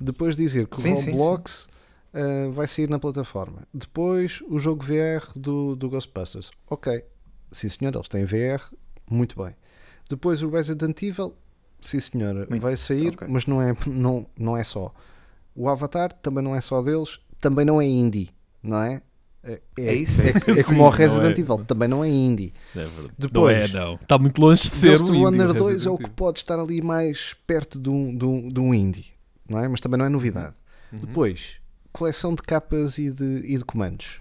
Depois 0.00 0.34
dizer 0.34 0.66
que 0.66 0.80
Sim, 0.80 0.94
o 0.94 0.96
sim, 0.96 1.10
Roblox 1.12 1.68
ah, 2.12 2.50
vai 2.50 2.66
sair 2.66 2.90
na 2.90 2.98
plataforma. 2.98 3.62
Depois 3.72 4.42
o 4.48 4.58
jogo 4.58 4.82
VR 4.84 5.24
do, 5.36 5.76
do 5.76 5.88
Ghostbusters. 5.88 6.50
Ok, 6.68 7.04
sim 7.52 7.68
senhor, 7.68 7.94
eles 7.94 8.08
têm 8.08 8.24
VR, 8.24 8.60
muito 9.08 9.40
bem. 9.40 9.54
Depois 10.08 10.42
o 10.42 10.50
Resident 10.50 11.00
Evil, 11.00 11.36
sim 11.80 12.00
senhora, 12.00 12.44
Muito- 12.50 12.60
vai 12.60 12.76
sair, 12.76 13.12
ok. 13.14 13.28
mas 13.30 13.46
não 13.46 13.62
é, 13.62 13.76
não, 13.86 14.26
não 14.36 14.56
é 14.56 14.64
só. 14.64 14.92
O 15.54 15.68
Avatar 15.68 16.12
também 16.12 16.42
não 16.42 16.56
é 16.56 16.60
só 16.60 16.82
deles, 16.82 17.20
também 17.40 17.64
não 17.64 17.80
é 17.80 17.86
indie, 17.86 18.30
não 18.60 18.82
é? 18.82 19.00
É, 19.42 19.60
É 19.78 19.94
isso, 19.94 20.20
é 20.20 20.30
isso. 20.30 20.50
é 20.50 20.54
Sim, 20.56 20.62
como 20.64 20.80
o 20.80 20.84
não 20.84 20.90
Resident 20.90 21.38
é. 21.38 21.40
Evil, 21.40 21.64
também 21.64 21.88
não 21.88 22.04
é 22.04 22.08
indie. 22.08 22.52
É. 22.76 22.86
Depois- 23.18 23.70
não 23.72 23.80
é, 23.80 23.84
não. 23.86 23.94
Está 23.94 24.18
muito 24.18 24.40
longe 24.40 24.62
de 24.62 24.68
ser 24.68 24.98
Ghost 24.98 25.10
um 25.10 25.24
Runner 25.24 25.50
o 25.50 25.54
2 25.54 25.86
é 25.86 25.90
o 25.90 25.96
que 25.98 26.10
pode 26.10 26.38
estar 26.40 26.58
ali 26.58 26.82
mais 26.82 27.34
perto 27.46 27.78
de 27.78 27.88
um, 27.88 28.14
de 28.14 28.24
um, 28.24 28.48
de 28.48 28.60
um 28.60 28.74
indie, 28.74 29.06
não 29.48 29.58
é? 29.58 29.66
Mas 29.68 29.80
também 29.80 29.98
não 29.98 30.04
é 30.04 30.08
novidade. 30.08 30.54
Uhum. 30.92 30.98
Depois, 30.98 31.54
coleção 31.92 32.34
de 32.34 32.42
capas 32.42 32.98
e 32.98 33.10
de, 33.10 33.24
e 33.46 33.56
de 33.56 33.64
comandos. 33.64 34.20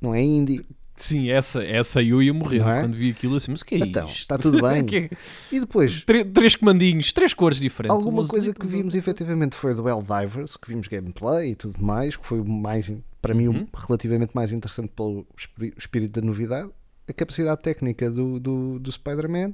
Não 0.00 0.14
é 0.14 0.20
indie. 0.22 0.64
Sim, 0.96 1.28
essa, 1.30 1.62
essa 1.62 2.02
eu 2.02 2.22
ia 2.22 2.32
morrer 2.32 2.60
é? 2.62 2.80
quando 2.80 2.94
vi 2.94 3.10
aquilo 3.10 3.36
assim, 3.36 3.50
mas 3.50 3.60
o 3.60 3.64
que 3.66 3.74
é 3.74 3.78
Então, 3.78 4.06
isto? 4.06 4.18
está 4.18 4.38
tudo 4.38 4.60
bem. 4.66 4.84
Que 4.86 4.96
é- 4.96 5.10
E 5.52 5.60
depois, 5.60 6.02
Tre- 6.04 6.24
três 6.24 6.56
comandinhos, 6.56 7.12
três 7.12 7.34
cores 7.34 7.58
diferentes. 7.58 7.94
alguma 7.96 8.22
Um 8.22 8.26
coisa 8.26 8.54
que 8.54 8.66
vimos 8.66 8.94
efetivamente 8.94 9.54
foi 9.54 9.74
do 9.74 9.88
Helldivers, 9.88 10.56
que 10.56 10.68
vimos 10.68 10.88
gameplay 10.88 11.50
e 11.50 11.54
tudo 11.54 11.82
mais, 11.82 12.16
que 12.16 12.26
foi 12.26 12.40
o 12.40 12.44
mais, 12.48 12.90
para 13.20 13.34
mim, 13.34 13.48
Uhum. 13.48 13.66
o 13.72 13.76
relativamente 13.86 14.30
mais 14.34 14.52
interessante 14.52 14.88
pelo 14.96 15.26
espí- 15.36 15.74
espírito 15.76 16.20
da 16.20 16.26
novidade. 16.26 16.70
A 17.08 17.12
capacidade 17.12 17.60
técnica 17.62 18.10
do, 18.10 18.40
do, 18.40 18.78
do 18.78 18.90
Spider-Man. 18.90 19.52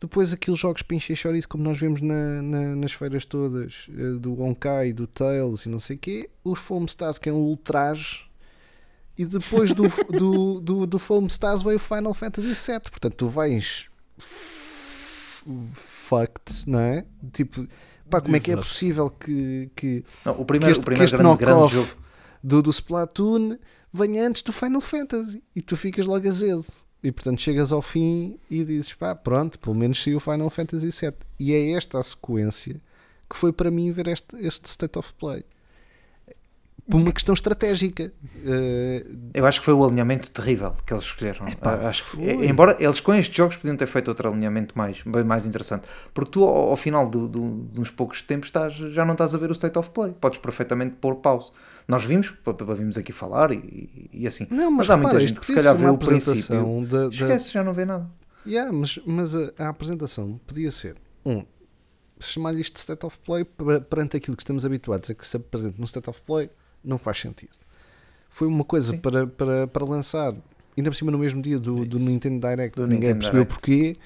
Depois 0.00 0.32
aqueles 0.32 0.58
jogos 0.58 0.82
pinche 0.82 1.12
e 1.12 1.16
chorizo 1.16 1.48
como 1.48 1.62
nós 1.62 1.78
vemos 1.78 2.00
na- 2.00 2.42
na- 2.42 2.76
nas 2.76 2.92
feiras 2.92 3.24
todas, 3.24 3.86
eh, 3.90 4.18
do 4.18 4.40
Honkai, 4.42 4.92
do 4.92 5.06
Tails 5.06 5.64
e 5.66 5.68
não 5.68 5.78
sei 5.78 5.96
o 5.96 5.98
quê. 5.98 6.28
Os 6.42 6.58
Foam 6.58 6.84
Stars, 6.86 7.18
que 7.18 7.28
é 7.28 7.32
um 7.32 7.36
ultraje. 7.36 8.24
E 9.16 9.24
depois 9.24 9.72
do, 9.72 9.84
do, 10.10 10.60
do, 10.60 10.86
do 10.86 10.98
Foam 10.98 11.26
Stars 11.26 11.62
veio 11.62 11.76
o 11.76 11.80
Final 11.80 12.14
Fantasy 12.14 12.48
VII. 12.48 12.80
Portanto, 12.90 13.14
tu 13.14 13.28
vais 13.28 13.88
fucked, 15.72 16.68
não 16.68 16.78
é? 16.78 17.04
Tipo, 17.32 17.66
pá, 18.08 18.20
como 18.20 18.36
é 18.36 18.40
que 18.40 18.52
é 18.52 18.56
possível 18.56 19.10
que, 19.10 19.70
que, 19.74 20.04
Não, 20.24 20.32
o 20.34 20.38
que 20.38 20.44
primeiro, 20.44 20.72
este, 20.72 20.80
o 20.80 20.82
que 20.82 20.86
primeiro 20.86 21.04
este 21.04 21.16
grande, 21.16 21.38
grande 21.38 21.72
jogo. 21.72 21.96
do, 22.42 22.62
do 22.62 22.70
Splatoon 22.70 23.58
venha 23.92 24.26
antes 24.26 24.42
do 24.42 24.52
Final 24.52 24.80
Fantasy 24.80 25.42
e 25.54 25.62
tu 25.62 25.76
ficas 25.76 26.06
logo 26.06 26.26
azedo. 26.28 26.64
E 27.02 27.12
portanto 27.12 27.40
chegas 27.40 27.70
ao 27.70 27.82
fim 27.82 28.38
e 28.50 28.64
dizes 28.64 28.94
pá, 28.94 29.14
pronto, 29.14 29.58
pelo 29.58 29.74
menos 29.74 30.02
saiu 30.02 30.16
o 30.16 30.20
Final 30.20 30.48
Fantasy 30.48 30.88
VII. 30.88 31.14
E 31.38 31.52
é 31.52 31.72
esta 31.72 31.98
a 31.98 32.02
sequência 32.02 32.80
que 33.28 33.36
foi 33.36 33.52
para 33.52 33.70
mim 33.70 33.90
ver 33.92 34.08
este, 34.08 34.36
este 34.36 34.66
State 34.66 34.98
of 34.98 35.12
Play. 35.14 35.44
Por 36.88 36.98
uma 37.00 37.12
questão 37.12 37.32
estratégica. 37.32 38.12
Eh, 38.44 39.06
Eu 39.32 39.46
acho 39.46 39.58
que 39.60 39.64
foi 39.64 39.72
o 39.74 39.82
alinhamento 39.84 40.30
terrível 40.30 40.72
que 40.84 40.92
eles 40.92 41.04
escolheram. 41.04 41.46
Epá, 41.48 41.74
Ah, 41.82 41.88
acho 41.88 42.04
que- 42.04 42.10
foi. 42.16 42.46
embora 42.46 42.76
eles 42.78 43.00
com 43.00 43.14
estes 43.14 43.34
jogos 43.34 43.56
podiam 43.56 43.74
ter 43.76 43.86
feito 43.86 44.08
outro 44.08 44.28
alinhamento 44.28 44.76
mais, 44.76 45.02
mais 45.04 45.46
interessante. 45.46 45.86
Porque 46.12 46.30
tu, 46.32 46.44
ao, 46.44 46.70
ao 46.70 46.76
final 46.76 47.08
do, 47.08 47.26
do- 47.26 47.68
de 47.72 47.80
uns 47.80 47.90
poucos 47.90 48.20
tempos, 48.20 48.48
estás, 48.48 48.74
já 48.74 49.02
não 49.04 49.12
estás 49.12 49.34
a 49.34 49.38
ver 49.38 49.48
o 49.50 49.54
state 49.54 49.78
of 49.78 49.88
play. 49.90 50.12
Podes 50.20 50.38
perfeitamente 50.38 50.96
pôr 51.00 51.16
pause. 51.16 51.50
Nós 51.88 52.04
vimos, 52.04 52.34
vimos 52.76 52.98
aqui 52.98 53.12
falar 53.12 53.50
e, 53.52 54.10
e 54.12 54.26
assim. 54.26 54.46
não, 54.50 54.70
mas, 54.70 54.88
há 54.90 54.96
muita 54.96 55.08
repara, 55.12 55.20
gente 55.20 55.28
isto 55.28 55.40
que 55.40 55.46
se 55.46 55.54
calhar 55.54 55.74
vê 55.76 55.84
uma 55.84 55.92
o 55.92 55.98
princípio. 55.98 56.32
apresentação 56.32 56.84
da, 56.84 57.08
da, 57.08 57.14
Esquece, 57.14 57.50
já 57.52 57.64
não 57.64 57.72
vê 57.72 57.84
nada. 57.86 58.10
Yeah, 58.46 58.70
mas, 58.70 58.98
mas 59.06 59.34
a, 59.34 59.52
a 59.58 59.68
apresentação 59.70 60.38
podia 60.46 60.70
ser 60.70 60.96
um 61.24 61.44
chamar-lhe 62.20 62.60
isto 62.60 62.74
de 62.74 62.80
state 62.80 63.04
of 63.06 63.18
play 63.20 63.44
per- 63.44 63.80
perante 63.82 64.16
aquilo 64.18 64.36
que 64.36 64.42
estamos 64.42 64.64
habituados 64.66 65.08
a 65.10 65.14
que 65.14 65.26
se 65.26 65.36
apresente 65.36 65.78
no 65.78 65.84
state 65.86 66.08
of 66.10 66.20
play 66.22 66.50
não 66.84 66.98
faz 66.98 67.18
sentido. 67.20 67.50
Foi 68.30 68.46
uma 68.48 68.64
coisa 68.64 68.92
Sim. 68.92 68.98
para, 68.98 69.26
para, 69.26 69.66
para 69.68 69.84
lançar, 69.84 70.34
ainda 70.76 70.90
por 70.90 70.96
cima 70.96 71.10
no 71.12 71.18
mesmo 71.18 71.40
dia 71.40 71.58
do, 71.58 71.84
do 71.84 71.98
Nintendo 71.98 72.40
Direct, 72.46 72.76
Do 72.76 72.82
ninguém 72.86 73.14
Nintendo 73.14 73.18
percebeu 73.18 73.44
Direct. 73.44 73.54
porquê. 73.54 73.96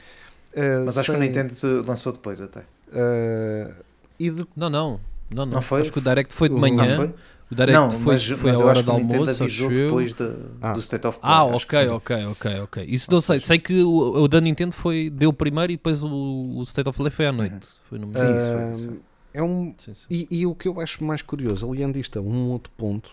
Uh, 0.54 0.84
Mas 0.86 0.98
acho 0.98 1.10
que 1.12 1.16
o 1.16 1.20
sem- 1.20 1.28
Nintendo 1.28 1.54
lançou 1.86 2.12
depois 2.12 2.40
até. 2.40 2.60
uh, 2.60 3.74
e 4.18 4.30
de- 4.30 4.46
Não, 4.56 4.68
não. 4.70 5.00
Não, 5.30 5.44
não. 5.46 5.54
Não 5.54 5.62
foi? 5.62 5.82
Acho 5.82 5.92
que 5.92 5.98
o 5.98 6.02
Direct 6.02 6.32
foi 6.32 6.48
de 6.48 6.54
manhã. 6.54 6.84
Ah, 6.84 6.96
foi? 6.96 7.14
O 7.50 7.54
Direct 7.54 7.72
não, 7.72 7.90
foi, 7.90 8.12
mas, 8.14 8.24
foi 8.26 8.50
mas 8.50 8.58
a 8.58 8.62
eu 8.62 8.66
hora 8.66 8.72
acho 8.72 8.80
que 8.84 8.86
do 8.90 8.92
o 8.94 8.98
Nintendo 8.98 9.22
almoço, 9.22 9.44
acho 9.44 9.62
eu. 9.64 9.68
depois 9.70 10.14
de- 10.14 10.36
Ah. 10.60 10.72
do 10.74 10.80
State 10.80 11.06
of 11.06 11.18
Play. 11.18 11.32
Ah, 11.32 11.44
ok, 11.44 11.80
sim. 11.80 11.88
ok, 11.88 12.26
ok, 12.26 12.60
ok. 12.60 12.84
Isso 12.86 13.10
não 13.10 13.20
sei. 13.22 13.40
Sei 13.40 13.58
que 13.58 13.82
o, 13.82 14.22
o 14.22 14.28
da 14.28 14.40
Nintendo 14.40 14.72
foi, 14.72 15.08
deu 15.10 15.32
primeiro 15.32 15.72
e 15.72 15.76
depois 15.76 16.02
o, 16.02 16.08
o 16.08 16.62
State 16.64 16.88
of 16.88 16.96
Play 16.98 17.10
foi 17.10 17.26
à 17.26 17.32
noite. 17.32 17.66
Foi 17.88 17.98
no 17.98 18.06
Sim, 18.08 18.24
mesmo. 18.24 18.36
isso 18.36 18.52
foi, 18.52 18.72
isso 18.72 18.86
foi. 18.86 19.00
É 19.38 19.42
um, 19.42 19.74
Sim, 19.84 19.94
sim. 19.94 20.06
E, 20.10 20.26
e 20.30 20.46
o 20.46 20.54
que 20.54 20.66
eu 20.68 20.80
acho 20.80 21.02
mais 21.04 21.22
curioso, 21.22 21.68
aliando 21.68 21.98
isto 21.98 22.18
a 22.18 22.22
um 22.22 22.50
outro 22.50 22.72
ponto 22.76 23.12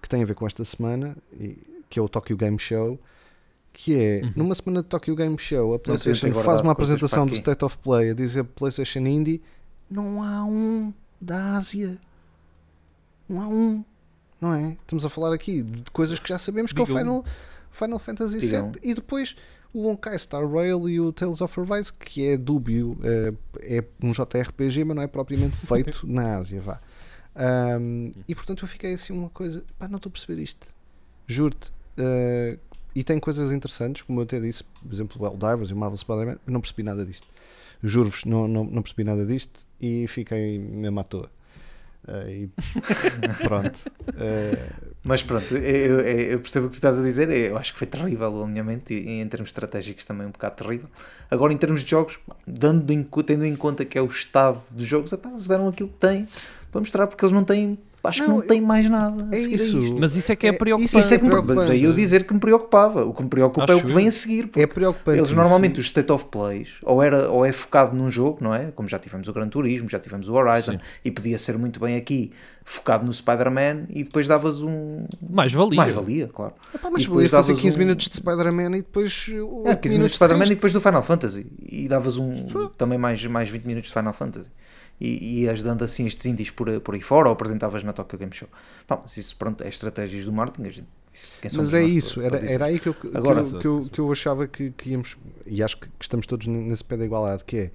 que 0.00 0.08
tem 0.08 0.22
a 0.22 0.26
ver 0.26 0.34
com 0.34 0.46
esta 0.46 0.64
semana, 0.64 1.16
e- 1.32 1.58
que 1.90 1.98
é 1.98 2.02
o 2.02 2.08
Tokyo 2.08 2.36
Game 2.36 2.58
Show, 2.58 2.98
que 3.72 3.94
é 3.94 4.20
Uhum. 4.24 4.32
numa 4.36 4.54
semana 4.54 4.82
de 4.82 4.88
Tokyo 4.88 5.14
Game 5.16 5.36
Show, 5.38 5.74
a 5.74 5.78
PlayStation 5.78 6.32
faz 6.34 6.60
uma 6.60 6.72
apresentação 6.72 7.26
do. 7.26 7.34
State 7.34 7.64
of 7.64 7.78
Play 7.78 8.10
a 8.10 8.14
dizer 8.14 8.44
PlayStation 8.44 9.00
Indie, 9.00 9.40
não 9.90 10.22
há 10.22 10.44
um 10.44 10.92
da 11.20 11.56
Ásia. 11.56 11.98
Não 13.28 13.40
há 13.42 13.48
um. 13.48 13.84
Não 14.40 14.52
é? 14.54 14.72
Estamos 14.80 15.04
a 15.04 15.08
falar 15.08 15.32
aqui 15.34 15.62
de 15.62 15.90
coisas 15.90 16.18
que 16.18 16.28
já 16.28 16.38
sabemos 16.38 16.72
que 16.72 16.80
é 16.80 16.82
o. 16.82 16.86
Final, 16.86 17.24
Final 17.70 17.98
Fantasy 17.98 18.38
VII 18.40 18.72
e 18.82 18.94
depois 18.94 19.36
o 19.72 19.88
Honkai 19.88 20.18
Star 20.18 20.48
Rail 20.48 20.88
e 20.88 21.00
o 21.00 21.12
Tales 21.12 21.40
of 21.40 21.60
Arise, 21.60 21.92
que 21.92 22.26
é 22.26 22.36
dúbio, 22.36 22.98
eh, 23.02 23.32
é 23.60 23.84
um 24.02 24.12
JRPG, 24.12 24.84
mas 24.84 24.96
não 24.96 25.02
é 25.02 25.06
propriamente 25.06 25.56
feito 25.66 26.06
na 26.06 26.36
Ásia, 26.36 26.60
vá. 26.60 26.80
Ahm, 27.34 28.10
e 28.26 28.34
portanto 28.34 28.64
eu 28.64 28.68
fiquei 28.68 28.94
assim 28.94 29.12
uma 29.12 29.30
coisa, 29.30 29.64
pá, 29.78 29.86
não 29.86 29.96
estou 29.96 30.10
a 30.10 30.12
perceber 30.12 30.42
isto. 30.42 30.74
Juro-te. 31.26 31.70
Eh, 31.96 32.58
e 32.94 33.04
tem 33.04 33.20
coisas 33.20 33.52
interessantes, 33.52 34.02
como 34.02 34.20
eu 34.20 34.24
até 34.24 34.40
disse, 34.40 34.64
por 34.64 34.92
exemplo, 34.92 35.22
o 35.22 35.26
Helldivers 35.26 35.70
e 35.70 35.74
o 35.74 35.76
Marvel 35.76 35.96
Spider-Man, 35.96 36.38
não 36.46 36.60
percebi 36.60 36.82
nada 36.82 37.04
disto. 37.04 37.26
Juro-vos, 37.82 38.24
não, 38.24 38.48
não, 38.48 38.64
não 38.64 38.82
percebi 38.82 39.04
nada 39.04 39.24
disto 39.24 39.66
e 39.80 40.06
fiquei 40.08 40.58
mesmo 40.58 40.98
à 40.98 41.04
toa. 41.04 41.30
Eh, 42.08 42.30
e 42.30 42.50
pronto. 43.46 43.78
Eh, 44.18 44.68
Mas 45.04 45.22
pronto, 45.22 45.54
eu, 45.56 46.00
eu- 46.00 46.40
percebo 46.40 46.66
o 46.66 46.68
que 46.68 46.74
tu 46.74 46.78
estás 46.78 46.98
a 46.98 47.02
dizer. 47.02 47.30
Eu 47.30 47.56
acho 47.58 47.72
que 47.72 47.78
foi 47.78 47.86
terrível 47.86 48.30
o 48.32 48.44
alinhamento 48.44 48.92
e, 48.92 49.20
em 49.20 49.28
termos 49.28 49.50
estratégicos 49.50 50.04
também 50.04 50.26
um 50.26 50.30
bocado 50.30 50.56
terrível. 50.56 50.88
Agora, 51.30 51.52
em 51.52 51.56
termos 51.56 51.82
de 51.84 51.90
jogos, 51.90 52.18
dando 52.46 52.90
em, 52.90 53.02
tendo 53.26 53.44
em 53.44 53.54
conta 53.56 53.84
que 53.84 53.96
é 53.98 54.02
o 54.02 54.06
estado 54.06 54.60
dos 54.72 54.86
jogos, 54.86 55.12
epá, 55.12 55.28
eles 55.30 55.46
deram 55.46 55.68
aquilo 55.68 55.88
que 55.88 55.96
têm 55.98 56.26
para 56.72 56.80
mostrar, 56.80 57.06
porque 57.06 57.24
eles 57.24 57.32
não 57.32 57.44
têm, 57.44 57.78
acho 58.08 58.22
que 58.22 58.28
Não, 58.28 58.36
não 58.38 58.46
têm 58.46 58.60
mais 58.60 58.88
nada. 58.88 59.28
é 59.32 59.38
isso. 59.38 59.78
isto. 59.80 59.96
Mas 60.00 60.16
isso 60.16 60.32
é 60.32 60.36
que 60.36 60.46
é, 60.46 60.50
É- 60.50 60.52
preocupante. 60.52 60.98
Isso 60.98 61.14
é 61.14 61.18
que 61.18 61.24
me, 61.24 61.30
preocupante. 61.30 61.68
daí 61.68 61.82
eu 61.84 61.92
dizer 61.92 62.26
que 62.26 62.34
me 62.34 62.40
preocupava. 62.40 63.04
O 63.04 63.12
que 63.14 63.22
me 63.22 63.28
preocupa 63.28 63.64
é 63.72 63.74
o 63.74 63.78
Acho 63.78 63.86
que 63.86 63.92
vem 63.92 64.08
a 64.08 64.12
seguir. 64.12 64.46
porque 64.48 64.60
é 64.62 64.66
preocupante. 64.66 65.18
eles 65.18 65.30
isso. 65.30 65.36
normalmente, 65.38 65.78
os 65.80 65.86
state 65.86 66.10
of 66.12 66.26
plays, 66.26 66.70
ou, 66.82 67.02
era, 67.02 67.30
ou 67.30 67.44
é 67.46 67.52
focado 67.52 67.94
num 67.96 68.10
jogo, 68.10 68.38
não 68.40 68.54
é? 68.54 68.70
Como 68.72 68.88
já 68.88 68.98
tivemos 68.98 69.28
o 69.28 69.32
Gran 69.32 69.48
Turismo, 69.48 69.88
já 69.88 69.98
tivemos 69.98 70.28
o 70.28 70.34
Horizon, 70.34 70.72
Sim. 70.72 70.78
e 71.04 71.10
podia 71.10 71.38
ser 71.38 71.56
muito 71.58 71.78
bem 71.80 71.96
aqui 71.96 72.32
focado 72.64 73.06
no 73.06 73.12
Spider-Man 73.12 73.86
e 73.88 74.02
depois 74.04 74.26
davas 74.26 74.62
um. 74.62 75.06
Mais 75.30 75.52
valia. 75.52 75.76
Mais 75.76 75.94
valia, 75.94 76.26
claro. 76.28 76.52
Epá, 76.74 76.90
mas 76.90 77.02
E 77.02 77.06
depois 77.06 77.08
valia 77.08 77.28
fazer 77.30 77.48
davas 77.52 77.62
15 77.62 77.76
um- 77.76 77.78
minutos 77.78 78.08
de 78.08 78.16
Spider-Man 78.16 78.76
e 78.76 78.82
depois. 78.82 79.26
É, 79.66 79.74
15 79.76 79.94
minutos 79.94 80.10
de 80.12 80.16
Spider-Man 80.16 80.44
e 80.46 80.48
depois 80.50 80.72
do 80.72 80.80
Final 80.80 81.02
Fantasy. 81.02 81.46
E 81.66 81.88
davas 81.88 82.18
um, 82.18 82.46
também 82.76 82.98
mais, 82.98 83.24
mais 83.26 83.48
20 83.48 83.64
minutos 83.64 83.88
de 83.90 83.94
Final 83.94 84.12
Fantasy. 84.12 84.50
E, 85.00 85.08
e 85.08 85.40
ias 85.44 85.62
dando 85.62 85.84
assim 85.84 86.06
estes 86.06 86.26
indies 86.26 86.50
por, 86.50 86.80
por 86.80 86.94
aí 86.94 87.00
fora 87.00 87.28
ou 87.28 87.32
apresentavas 87.32 87.82
na 87.84 87.92
Tokyo 87.92 88.18
Game 88.18 88.32
Show. 88.34 88.48
Pá, 88.86 88.98
mas 89.00 89.16
isso 89.16 89.36
pronto, 89.36 89.62
é 89.62 89.68
estratégias 89.68 90.24
do 90.24 90.32
marketing. 90.32 90.70
gente- 90.70 90.88
isso- 91.44 91.56
Mas 91.56 91.72
é 91.74 91.82
isso, 91.82 92.14
para- 92.20 92.26
era, 92.26 92.38
para 92.38 92.50
era 92.50 92.64
aí 92.66 92.78
que 92.80 92.88
eu, 92.88 92.94
que, 92.94 93.16
Agora- 93.16 93.40
eu, 93.40 93.58
que, 93.58 93.66
eu, 93.66 93.88
que 93.92 93.98
eu 94.00 94.10
achava 94.12 94.46
que, 94.46 94.70
que 94.72 94.90
íamos, 94.90 95.16
e 95.46 95.62
acho 95.62 95.78
que 95.78 95.88
estamos 96.00 96.26
todos 96.26 96.46
nesse 96.46 96.84
pé 96.84 96.96
da 96.96 97.04
igualdade, 97.04 97.44
que 97.44 97.56
é 97.56 97.70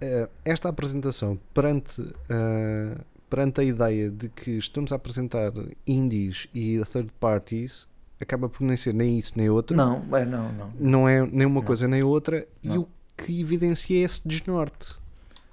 eh, 0.00 0.28
esta 0.44 0.68
apresentação 0.68 1.38
perante, 1.54 2.00
eh, 2.28 2.96
perante 3.28 3.60
a 3.60 3.64
ideia 3.64 4.10
de 4.10 4.28
que 4.28 4.52
estamos 4.52 4.92
a 4.92 4.96
apresentar 4.96 5.52
indies 5.86 6.48
e 6.54 6.80
third 6.90 7.10
parties, 7.20 7.86
acaba 8.20 8.48
por 8.48 8.62
nem 8.64 8.76
ser 8.76 8.92
nem 8.94 9.18
isso 9.18 9.32
nem 9.36 9.48
outra. 9.48 9.76
Não, 9.76 10.04
é, 10.16 10.24
não, 10.24 10.52
não. 10.52 10.72
Não 10.78 11.08
é 11.08 11.24
nem 11.26 11.46
uma 11.46 11.60
Não. 11.60 11.66
coisa 11.66 11.86
nem 11.88 12.02
outra. 12.02 12.46
E 12.62 12.68
Não. 12.68 12.80
o 12.82 12.88
que 13.16 13.40
evidencia 13.40 13.98
é 14.00 14.02
esse 14.02 14.26
desnorte. 14.26 14.94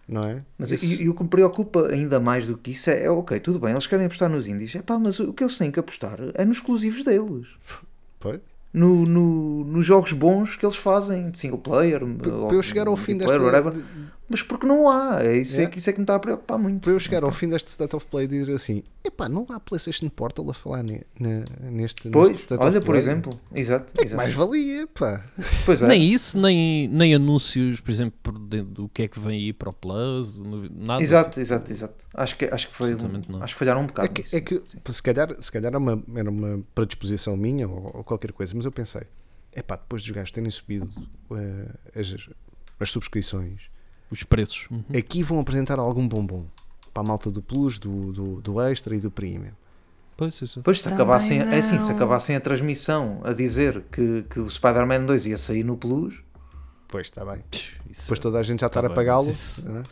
Não 0.08 0.24
é? 0.24 0.42
Mas 0.58 0.72
Esse- 0.72 1.04
e, 1.04 1.10
o 1.10 1.14
que 1.14 1.24
me 1.24 1.30
preocupa 1.30 1.88
ainda 1.88 2.20
mais 2.20 2.46
do 2.46 2.58
que 2.58 2.72
isso 2.72 2.90
é, 2.90 3.04
é, 3.04 3.10
ok, 3.12 3.40
tudo 3.42 3.60
bem, 3.60 3.72
eles 3.72 3.86
querem 3.88 4.06
apostar 4.06 4.30
nos 4.30 4.48
indies, 4.48 4.74
é 4.76 4.82
pá, 4.82 4.98
mas 4.98 5.20
o 5.20 5.34
que 5.34 5.44
eles 5.44 5.58
têm 5.58 5.70
que 5.70 5.80
apostar 5.80 6.18
é 6.34 6.46
nos 6.46 6.58
exclusivos 6.58 7.04
deles. 7.04 7.48
Pois. 8.20 8.40
No, 8.74 9.06
no- 9.06 9.64
nos 9.66 9.86
jogos 9.86 10.14
bons 10.14 10.56
que 10.56 10.66
eles 10.66 10.78
fazem, 10.78 11.30
de 11.32 11.38
single 11.40 11.58
player, 11.60 12.00
Para 12.06 12.56
eu 12.56 12.62
chegar 12.62 12.88
ao 12.88 12.96
fim 12.96 13.18
desta. 13.18 13.38
whatever. 13.42 13.74
Mas 14.30 14.42
porque 14.44 14.66
não 14.66 14.90
há, 14.90 15.20
é 15.24 15.38
isso, 15.38 15.60
é. 15.60 15.64
É. 15.64 15.68
que, 15.68 15.78
isso 15.78 15.90
é 15.90 15.94
que 15.94 16.00
me 16.00 16.04
está 16.04 16.16
a 16.16 16.20
preocupar 16.20 16.58
muito. 16.58 16.82
Para 16.82 16.92
eu 16.92 17.00
chegar 17.00 17.24
ao 17.24 17.32
fim 17.32 17.48
deste 17.48 17.68
State 17.70 17.96
of 17.96 18.06
Play 18.08 18.26
e 18.26 18.28
dizer 18.28 18.54
assim: 18.54 18.84
epá, 19.04 19.30
não 19.30 19.46
há 19.50 19.60
PlayStation 19.60 20.10
Portal 20.10 20.50
a 20.50 20.54
falar 20.54 20.84
ne- 20.84 21.04
ne- 21.20 21.46
neste, 21.72 22.10
Pois, 22.10 22.30
neste 22.32 22.44
State 22.44 22.62
olha, 22.62 22.78
of 22.80 22.86
por 22.86 22.94
Play. 22.94 23.00
exemplo, 23.02 23.40
exato, 23.54 23.94
É 23.94 23.98
que 24.00 24.04
exato. 24.06 24.18
mais 24.18 24.34
valia, 24.34 24.88
pá. 24.88 25.24
Pois 25.66 25.82
é. 25.82 25.88
Nem 25.88 26.04
isso, 26.12 26.38
nem, 26.38 26.88
nem 26.90 27.14
anúncios, 27.16 27.80
por 27.80 27.92
exemplo, 27.92 28.20
por 28.22 28.38
dentro 28.38 28.72
do 28.74 28.90
que 28.90 29.04
é 29.04 29.08
que 29.08 29.20
vem 29.20 29.38
aí 29.46 29.54
para 29.54 29.70
o 29.70 29.74
Plus, 29.74 30.42
nada. 30.72 31.02
Exato, 31.02 31.40
exato, 31.40 31.72
exato. 31.72 32.06
Acho 32.14 32.36
que, 32.38 32.46
acho 32.46 32.68
que 32.68 32.74
foi. 32.76 32.96
Não. 33.30 33.42
Acho 33.42 33.54
que 33.56 33.60
falharam 33.60 33.82
um 33.82 33.86
É 33.86 33.88
bocado. 33.88 34.10
que, 34.10 34.22
nisso. 34.24 34.36
é 34.36 34.42
que 34.42 34.62
se 34.94 35.02
calhar, 35.04 35.36
se 35.42 35.52
calhar 35.52 35.68
era, 35.70 35.78
uma, 35.78 36.04
era 36.16 36.30
uma 36.30 36.60
predisposição 36.76 37.38
minha 37.38 37.68
ou, 37.68 37.92
ou 37.98 38.04
qualquer 38.04 38.32
coisa, 38.32 38.54
mas 38.56 38.66
eu 38.66 38.72
pensei: 38.72 39.04
epá, 39.56 39.76
depois 39.76 40.02
dos 40.04 40.12
gajos 40.12 40.32
terem 40.32 40.50
subido 40.52 40.90
eh, 41.32 42.00
as, 42.00 42.30
as 42.80 42.90
subscrições, 42.90 43.62
Os 44.10 44.24
preços. 44.24 44.68
Uhum. 44.72 44.84
aqui 44.98 45.22
vão 45.24 45.40
apresentar 45.40 45.80
algum 45.80 46.08
bombom 46.08 46.46
para 46.94 47.04
a 47.04 47.06
malta 47.06 47.30
do 47.30 47.42
Plus, 47.42 47.78
do, 47.80 48.12
do, 48.14 48.42
do 48.42 48.62
Extra 48.62 48.96
e 48.96 49.00
do 49.00 49.12
Premium. 49.12 49.52
Pois, 50.16 50.42
isso. 50.42 50.62
Pois, 50.64 50.78
se 50.80 50.84
Também 50.86 50.96
acabassem, 50.96 51.40
é 51.42 51.58
assim, 51.58 51.80
se 51.80 51.92
acabassem 51.92 52.36
a 52.36 52.40
transmissão 52.40 53.22
a 53.24 53.34
dizer 53.34 53.84
que, 53.92 54.24
que 54.24 54.40
o 54.40 54.50
Spider-Man 54.50 55.06
2 55.06 55.28
ia 55.28 55.38
sair 55.38 55.64
no 55.64 55.78
Plus, 55.78 56.22
Pois, 56.88 57.08
está 57.08 57.26
bem. 57.26 57.44
Isso, 57.92 58.04
Depois 58.04 58.18
toda 58.20 58.40
a 58.40 58.44
gente 58.44 58.62
já 58.62 58.68
estar 58.68 58.80
Tá 58.82 58.86
a 58.86 58.90
bem, 58.90 58.96
pagá-lo. 58.96 59.28
isso- 59.30 59.68
não 59.68 59.78
é? 59.78 59.80
é 59.82 59.84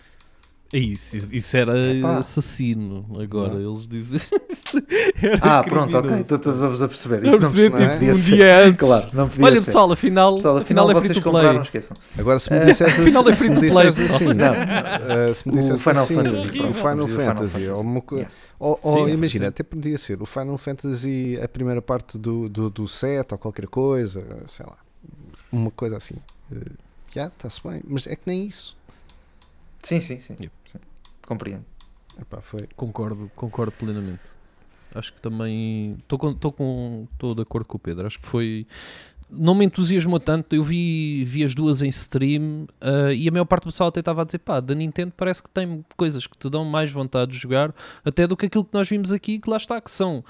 isso, 0.73 1.15
isso, 1.17 1.27
isso 1.33 1.57
era 1.57 1.77
Epá. 1.93 2.17
assassino. 2.17 3.05
Agora 3.21 3.53
Não. 3.53 3.71
eles 3.71 3.87
dizem. 3.87 4.19
Era 5.21 5.39
Ah, 5.41 5.63
pronto, 5.63 5.95
ok, 5.97 6.19
estou- 6.19 6.37
estamos 6.37 6.81
a 6.81 6.87
perceber. 6.87 7.25
Isso 7.25 7.39
não, 7.39 7.49
percebi, 7.51 7.69
não 7.69 7.79
tipo, 7.79 7.93
podia 7.93 8.11
um 8.11 8.15
ser. 8.15 8.35
dia 8.35 8.59
antes. 8.65 8.87
Claro, 8.87 9.09
não 9.13 9.29
podia 9.29 9.45
Olha 9.45 9.59
ser. 9.59 9.65
pessoal, 9.65 9.91
afinal, 9.91 10.35
Pessoal, 10.35 10.57
afinal, 10.57 10.83
afinal 10.85 10.89
é 10.89 10.93
free 10.95 11.01
vocês 11.13 11.17
to 11.17 11.23
compraram, 11.23 11.49
play. 11.51 11.61
esqueçam. 11.61 11.97
Agora, 12.17 12.39
se 12.39 12.51
me 12.51 12.57
Eh, 12.57 12.61
afinal 12.61 12.67
é 12.67 12.71
assim, 12.71 12.91
se 12.91 13.37
free 13.37 13.49
me 13.49 13.55
to 13.55 13.73
play. 13.73 13.87
assim, 13.87 14.33
Não. 14.33 14.53
eh, 14.55 15.33
se 15.33 15.47
me 15.47 15.53
O 15.53 15.57
disseres 15.59 15.81
Final 15.83 16.03
assim, 16.03 16.15
Fantasy, 16.15 16.47
o 16.47 16.51
pronto, 16.57 16.73
Final 16.73 16.95
dizer 16.95 17.07
Final 17.07 17.25
Fantasy, 17.25 17.53
Fantasy. 17.53 17.69
ou, 17.69 17.81
uma 17.81 18.01
co- 18.01 18.15
Yeah. 18.15 18.33
ou- 18.59 18.79
ou 18.81 19.07
Sim, 19.07 19.13
imagina, 19.13 19.45
sim. 19.45 19.49
até 19.49 19.63
podia 19.63 19.97
ser 19.97 20.21
o 20.21 20.25
Final 20.25 20.57
Fantasy, 20.57 21.39
a 21.41 21.47
primeira 21.47 21.81
parte 21.81 22.17
do, 22.17 22.49
do, 22.49 22.69
do 22.69 22.87
set 22.87 23.31
ou 23.31 23.37
qualquer 23.37 23.67
coisa, 23.67 24.25
sei 24.47 24.65
lá, 24.65 24.77
uma 25.51 25.71
coisa 25.71 25.95
assim. 25.95 26.15
Eh, 26.51 26.71
Já, 27.13 27.27
está-se 27.27 27.61
bem, 27.65 27.81
mas 27.87 28.07
é 28.07 28.15
que 28.17 28.23
nem 28.25 28.45
isso. 28.45 28.75
Sim, 29.85 30.01
sim, 30.01 30.17
sim. 30.17 30.35
Yep. 30.39 30.51
sim. 30.67 30.79
Compreendo. 31.27 31.63
Epá, 32.19 32.41
foi. 32.41 32.67
Concordo, 32.75 33.31
concordo 33.35 33.71
plenamente. 33.71 34.23
Acho 34.93 35.13
que 35.13 35.21
também 35.21 35.95
estou 35.99 36.17
com, 36.17 36.31
estou 36.31 36.51
com, 36.51 37.07
de 37.35 37.41
acordo 37.41 37.65
com 37.65 37.77
o 37.77 37.79
Pedro. 37.79 38.07
Acho 38.07 38.19
que 38.19 38.25
foi. 38.25 38.65
Não 39.29 39.53
me 39.53 39.65
entusiasmou 39.65 40.19
tanto. 40.19 40.55
Eu 40.55 40.63
vi, 40.63 41.23
vi 41.25 41.43
as 41.43 41.53
duas 41.53 41.83
em 41.83 41.89
stream 41.89 42.67
ah, 42.81 43.13
e 43.13 43.27
a 43.27 43.31
maior 43.31 43.45
parte 43.45 43.63
do 43.63 43.71
pessoal 43.71 43.89
até 43.89 43.99
estava 43.99 44.23
a 44.23 44.25
dizer: 44.25 44.39
pá, 44.39 44.59
da 44.59 44.73
Nintendo 44.73 45.13
parece 45.15 45.43
que 45.43 45.49
tem 45.49 45.85
coisas 45.95 46.25
que 46.25 46.37
te 46.37 46.49
dão 46.49 46.65
mais 46.65 46.91
vontade 46.91 47.31
de 47.31 47.37
jogar, 47.37 47.73
até 48.03 48.25
do 48.25 48.35
que 48.35 48.47
aquilo 48.47 48.65
que 48.65 48.73
nós 48.73 48.89
vimos 48.89 49.11
aqui, 49.11 49.37
que 49.37 49.49
lá 49.49 49.57
está, 49.57 49.79
que 49.79 49.91
são 49.91 50.23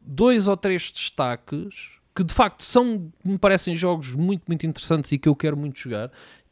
dois 0.00 0.46
ou 0.46 0.56
três 0.56 0.88
destaques 0.90 2.00
que 2.14 2.24
de 2.24 2.34
facto 2.34 2.62
são, 2.62 3.10
me 3.24 3.38
parecem 3.38 3.74
jogos 3.74 4.14
muito, 4.14 4.42
muito 4.46 4.66
interessantes 4.66 5.12
e 5.12 5.18
que 5.18 5.28
eu 5.28 5.34
quero 5.34 5.56
muito 5.56 5.78
jogar. 5.78 6.10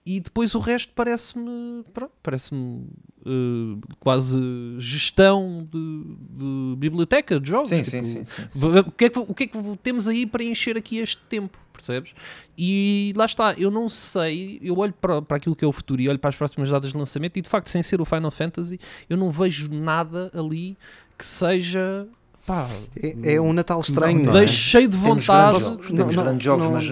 E 0.09 0.20
depois 0.20 0.55
o 0.55 0.59
resto 0.59 0.90
parece-me, 0.94 1.85
parece-me 2.22 2.86
eh, 3.26 3.86
quase 4.01 4.40
gestão 4.78 5.68
de, 5.70 6.02
de 6.30 6.76
biblioteca 6.78 7.39
de 7.39 7.51
jogos. 7.51 7.68
Sim, 7.68 7.82
tipo, 7.82 7.90
sim, 7.90 8.02
sim, 8.02 8.24
sim. 8.24 8.43
O 8.86 8.90
que, 8.90 9.05
é 9.05 9.10
que, 9.10 9.18
o 9.18 9.35
que 9.35 9.44
é 9.44 9.47
que 9.48 9.76
temos 9.82 10.09
aí 10.09 10.24
para 10.24 10.43
encher 10.43 10.78
aqui 10.78 10.97
este 10.97 11.20
tempo, 11.28 11.59
percebes? 11.74 12.14
E 12.56 13.12
lá 13.16 13.26
está, 13.26 13.52
eu 13.59 13.70
não 13.70 13.90
sei, 13.90 14.59
eu 14.62 14.78
olho 14.78 14.94
para, 14.94 15.20
para 15.20 15.36
aquilo 15.36 15.55
que 15.55 15.62
é 15.62 15.68
o 15.68 15.72
futuro 15.72 16.01
e 16.01 16.09
olho 16.09 16.18
para 16.18 16.30
as 16.30 16.36
próximas 16.36 16.70
datas 16.70 16.93
de 16.93 16.97
lançamento 16.97 17.36
e 17.36 17.43
de 17.43 17.48
facto, 17.51 17.68
sem 17.68 17.82
ser 17.82 18.01
o 18.01 18.06
Final 18.06 18.30
Fantasy, 18.30 18.80
eu 19.10 19.16
não 19.18 19.30
vejo 19.30 19.70
nada 19.70 20.30
ali 20.32 20.74
que 21.18 21.26
seja. 21.26 22.09
Pá, 22.49 22.66
É, 23.03 23.35
é 23.35 23.41
um 23.41 23.53
Natal 23.53 23.79
estranho, 23.81 24.25
não, 24.25 24.31
é? 24.35 24.39
deixe 24.41 24.55
cheio 24.55 24.89
de 24.89 24.97
Temos 24.97 25.27
vontade. 25.27 25.51
grandes 25.53 25.69
jogos, 25.69 25.91
Não, 25.91 25.97
temos 25.99 26.16
não, 26.16 26.23
grandes 26.25 26.45
jogos 26.45 26.65
não. 26.65 26.73
mas 26.73 26.87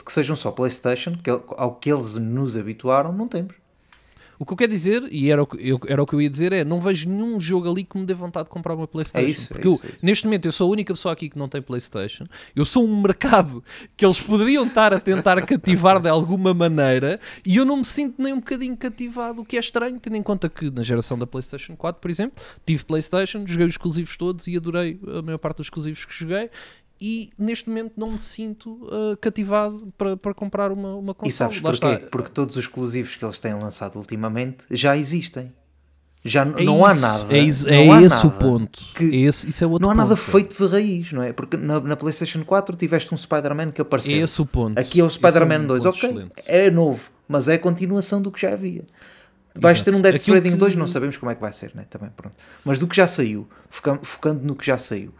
que 0.00 0.12
sejam 0.12 0.36
só 0.36 0.52
PlayStation, 0.52 1.16
que, 1.22 1.28
ao 1.28 1.74
que 1.74 1.92
eles 1.92 2.14
nos 2.14 2.56
habituaram, 2.56 3.12
não 3.12 3.26
temos. 3.26 3.52
O 4.38 4.46
que 4.46 4.52
eu 4.52 4.56
quero 4.56 4.70
dizer, 4.70 5.02
e 5.10 5.30
era 5.30 5.42
o 5.42 5.46
que 5.46 5.56
eu, 5.56 5.80
era 5.86 6.02
o 6.02 6.06
que 6.06 6.14
eu 6.14 6.20
ia 6.20 6.28
dizer, 6.28 6.52
é 6.52 6.64
não 6.64 6.80
vejo 6.80 7.08
nenhum 7.08 7.40
jogo 7.40 7.70
ali 7.70 7.84
que 7.84 7.96
me 7.96 8.04
dê 8.04 8.14
vontade 8.14 8.46
de 8.46 8.50
comprar 8.50 8.74
uma 8.74 8.86
Playstation. 8.86 9.26
É 9.26 9.30
isso, 9.30 9.52
é 9.52 9.54
porque 9.54 9.68
eu, 9.68 9.74
isso, 9.74 9.86
é 9.86 9.88
isso. 9.88 9.98
neste 10.02 10.24
momento 10.26 10.46
eu 10.46 10.52
sou 10.52 10.68
a 10.68 10.72
única 10.72 10.92
pessoa 10.92 11.12
aqui 11.12 11.28
que 11.28 11.38
não 11.38 11.48
tem 11.48 11.62
Playstation. 11.62 12.26
Eu 12.54 12.64
sou 12.64 12.84
um 12.84 13.00
mercado 13.00 13.62
que 13.96 14.04
eles 14.04 14.20
poderiam 14.20 14.66
estar 14.66 14.92
a 14.92 15.00
tentar 15.00 15.40
cativar 15.46 16.00
de 16.00 16.08
alguma 16.08 16.52
maneira 16.52 17.20
e 17.44 17.56
eu 17.56 17.64
não 17.64 17.78
me 17.78 17.84
sinto 17.84 18.20
nem 18.20 18.32
um 18.32 18.38
bocadinho 18.38 18.76
cativado, 18.76 19.42
o 19.42 19.44
que 19.44 19.56
é 19.56 19.60
estranho, 19.60 19.98
tendo 20.00 20.16
em 20.16 20.22
conta 20.22 20.48
que 20.48 20.70
na 20.70 20.82
geração 20.82 21.18
da 21.18 21.26
Playstation 21.26 21.76
4, 21.76 22.00
por 22.00 22.10
exemplo, 22.10 22.42
tive 22.66 22.84
Playstation, 22.84 23.44
joguei 23.46 23.66
os 23.66 23.74
exclusivos 23.74 24.16
todos 24.16 24.46
e 24.46 24.56
adorei 24.56 24.98
a 25.18 25.22
maior 25.22 25.38
parte 25.38 25.58
dos 25.58 25.66
exclusivos 25.66 26.04
que 26.04 26.14
joguei. 26.14 26.50
E 27.04 27.30
neste 27.36 27.68
momento 27.68 27.94
não 27.96 28.12
me 28.12 28.18
sinto 28.18 28.86
ah, 28.92 29.16
cativado 29.20 29.92
para, 29.98 30.16
para 30.16 30.32
comprar 30.32 30.70
uma, 30.70 30.94
uma 30.94 31.12
console. 31.14 31.30
E 31.30 31.32
sabes 31.32 31.60
Lá 31.60 31.70
porquê? 31.72 31.86
está. 31.94 32.06
Porque 32.08 32.30
todos 32.30 32.56
os 32.56 32.62
exclusivos 32.64 33.16
que 33.16 33.24
eles 33.24 33.38
têm 33.40 33.54
lançado 33.54 33.96
ultimamente 33.96 34.58
já 34.70 34.96
existem. 34.96 35.52
Já 36.24 36.42
É 36.42 36.62
não 36.62 36.86
há 36.86 36.92
isso, 36.92 37.00
nada. 37.00 37.34
É, 37.36 37.38
isso- 37.40 37.66
não 37.66 37.72
é 37.72 37.90
há 37.98 38.02
esse 38.02 38.14
o 38.24 38.28
nada 38.28 38.38
ponto. 38.38 38.80
que- 38.94 39.04
É 39.12 39.16
esse, 39.26 39.48
isso 39.50 39.64
é 39.64 39.66
outro 39.66 39.82
Não 39.82 39.90
há 39.90 39.94
nada 39.96 40.10
ponto. 40.14 40.20
feito 40.30 40.56
de 40.56 40.72
raiz, 40.72 41.12
não 41.12 41.20
é? 41.24 41.32
Porque 41.32 41.56
na, 41.56 41.80
na 41.80 41.96
PlayStation 41.96 42.44
4 42.44 42.76
tiveste 42.76 43.12
um 43.12 43.16
Spider-Man 43.18 43.72
que 43.72 43.80
É 43.80 43.82
apareceu. 43.82 44.24
esse 44.24 44.40
o 44.40 44.46
ponto. 44.46 44.78
Aqui 44.78 45.00
é 45.00 45.02
o 45.02 45.08
Esse 45.08 45.16
Spider-Man 45.16 45.58
um 45.58 45.66
2, 45.66 45.82
ponto 45.82 45.96
ok, 45.96 46.08
excelente. 46.08 46.32
é 46.46 46.70
novo, 46.70 47.10
mas 47.26 47.48
é 47.48 47.54
a 47.54 47.58
continuação 47.58 48.22
do 48.22 48.30
que 48.30 48.40
já 48.40 48.52
havia. 48.52 48.84
Vais 49.58 49.78
Exato. 49.78 49.90
ter 49.90 49.96
um 49.96 50.00
Dead 50.00 50.14
Stranding 50.14 50.52
que- 50.52 50.56
2, 50.56 50.76
não 50.76 50.86
sabemos 50.86 51.16
como 51.16 51.32
é 51.32 51.34
que 51.34 51.40
vai 51.40 51.52
ser, 51.52 51.72
né? 51.74 51.84
Também, 51.90 52.10
pronto. 52.16 52.36
Mas 52.64 52.78
do 52.78 52.86
que 52.86 52.94
já 52.94 53.08
saiu, 53.08 53.48
foca- 53.68 53.98
focando 54.02 54.44
no 54.46 54.54
que 54.54 54.64
já 54.64 54.78
saiu, 54.78 55.12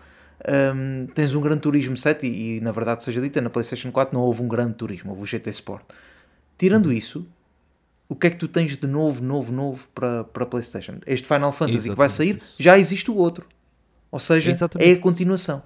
hum, 0.74 1.06
tens 1.14 1.34
um 1.34 1.40
Gran 1.40 1.56
Turismo 1.58 1.96
7 1.96 2.26
e, 2.26 2.56
e, 2.56 2.60
na 2.60 2.72
verdade 2.72 3.04
seja 3.04 3.20
dita, 3.20 3.40
na 3.40 3.50
PlayStation 3.50 3.90
4 3.90 4.16
não 4.16 4.24
houve 4.24 4.42
um 4.42 4.48
Gran 4.48 4.70
Turismo, 4.72 5.10
houve 5.10 5.22
o 5.22 5.26
GT 5.26 5.50
Sport. 5.50 5.84
Tirando 6.58 6.86
Uhum. 6.86 6.92
isso, 6.92 7.26
o 8.08 8.14
que 8.14 8.26
é 8.26 8.30
que 8.30 8.36
tu 8.36 8.48
tens 8.48 8.76
de 8.76 8.86
novo, 8.86 9.22
novo, 9.22 9.52
novo 9.52 9.88
para, 9.94 10.24
para 10.24 10.46
PlayStation? 10.46 10.96
Este 11.06 11.26
Final 11.26 11.52
Fantasy 11.52 11.88
que 11.90 11.94
vai 11.96 12.08
sair, 12.08 12.30
Exatamente 12.30 12.44
isso. 12.52 12.56
já 12.62 12.78
existe 12.78 13.10
o 13.10 13.16
outro. 13.16 13.46
Ou 14.10 14.20
seja, 14.20 14.50
Exatamente 14.50 14.90
é 14.90 14.94
a 14.94 14.98
continuação. 15.00 15.62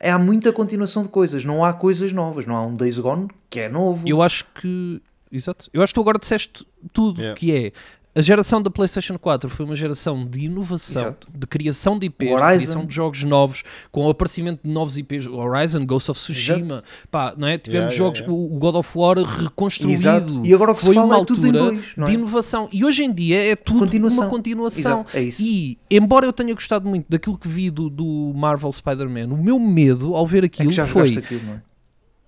É, 0.00 0.10
há 0.12 0.18
muita 0.18 0.52
continuação 0.52 1.02
de 1.02 1.08
coisas, 1.08 1.44
não 1.44 1.64
há 1.64 1.72
coisas 1.72 2.12
novas, 2.12 2.46
não 2.46 2.54
há 2.56 2.64
um 2.64 2.74
Days 2.74 2.98
Gone 2.98 3.28
que 3.50 3.58
é 3.60 3.68
novo. 3.68 4.06
Eu 4.08 4.22
acho 4.22 4.44
que. 4.54 5.02
Exato. 5.30 5.68
Eu 5.72 5.82
acho 5.82 5.92
que 5.92 5.96
tu 5.96 6.00
agora 6.00 6.18
disseste 6.18 6.64
tudo, 6.92 7.20
Yeah. 7.20 7.38
que 7.38 7.52
é. 7.54 7.72
A 8.18 8.22
geração 8.22 8.60
da 8.60 8.68
PlayStation 8.68 9.16
4 9.16 9.48
foi 9.48 9.64
uma 9.64 9.76
geração 9.76 10.26
de 10.26 10.46
inovação, 10.46 11.02
Exato. 11.02 11.28
de 11.32 11.46
criação 11.46 11.96
de 11.96 12.06
IPs, 12.06 12.32
O 12.32 12.36
de 12.36 12.42
Horizon. 12.42 12.58
criação 12.64 12.84
de 12.86 12.92
jogos 12.92 13.22
novos, 13.22 13.62
com 13.92 14.06
o 14.06 14.10
aparecimento 14.10 14.60
de 14.64 14.70
novos 14.70 14.98
IPs, 14.98 15.28
Horizon, 15.28 15.86
Ghost 15.86 16.10
of 16.10 16.20
Tsushima, 16.20 16.82
pá, 17.12 17.32
não 17.36 17.46
é? 17.46 17.56
tivemos 17.56 17.94
Yeah, 17.94 17.96
jogos, 17.96 18.18
yeah, 18.18 18.34
o 18.36 18.58
God 18.58 18.74
of 18.74 18.98
War 18.98 19.18
reconstruído. 19.18 19.92
Exato. 20.00 20.42
E 20.44 20.52
agora 20.52 20.72
o 20.72 20.74
que 20.74 20.80
se 20.80 20.86
foi 20.86 20.96
fala 20.96 21.06
uma 21.06 21.22
é 21.22 21.24
tudo 21.24 21.46
em 21.46 21.50
altura 21.50 21.70
dois, 21.70 21.92
não 21.96 22.06
é? 22.06 22.10
de 22.10 22.14
inovação. 22.16 22.68
E 22.72 22.84
hoje 22.84 23.04
em 23.04 23.12
dia 23.12 23.52
é 23.52 23.54
tudo 23.54 23.78
Continuação. 23.78 24.24
uma 24.24 24.28
continuação. 24.30 25.00
Exato, 25.02 25.16
é 25.16 25.22
isso. 25.22 25.40
E, 25.40 25.78
embora 25.88 26.26
eu 26.26 26.32
tenha 26.32 26.52
gostado 26.54 26.88
muito 26.88 27.06
daquilo 27.08 27.38
que 27.38 27.46
vi 27.46 27.70
do, 27.70 27.88
do 27.88 28.32
Marvel 28.34 28.72
Spider-Man, 28.72 29.32
o 29.32 29.38
meu 29.38 29.60
medo 29.60 30.16
ao 30.16 30.26
ver 30.26 30.42
é 30.42 30.46
aquilo 30.46 30.70
que 30.70 30.74
já 30.74 30.88
foi. 30.88 31.16
aquilo, 31.18 31.40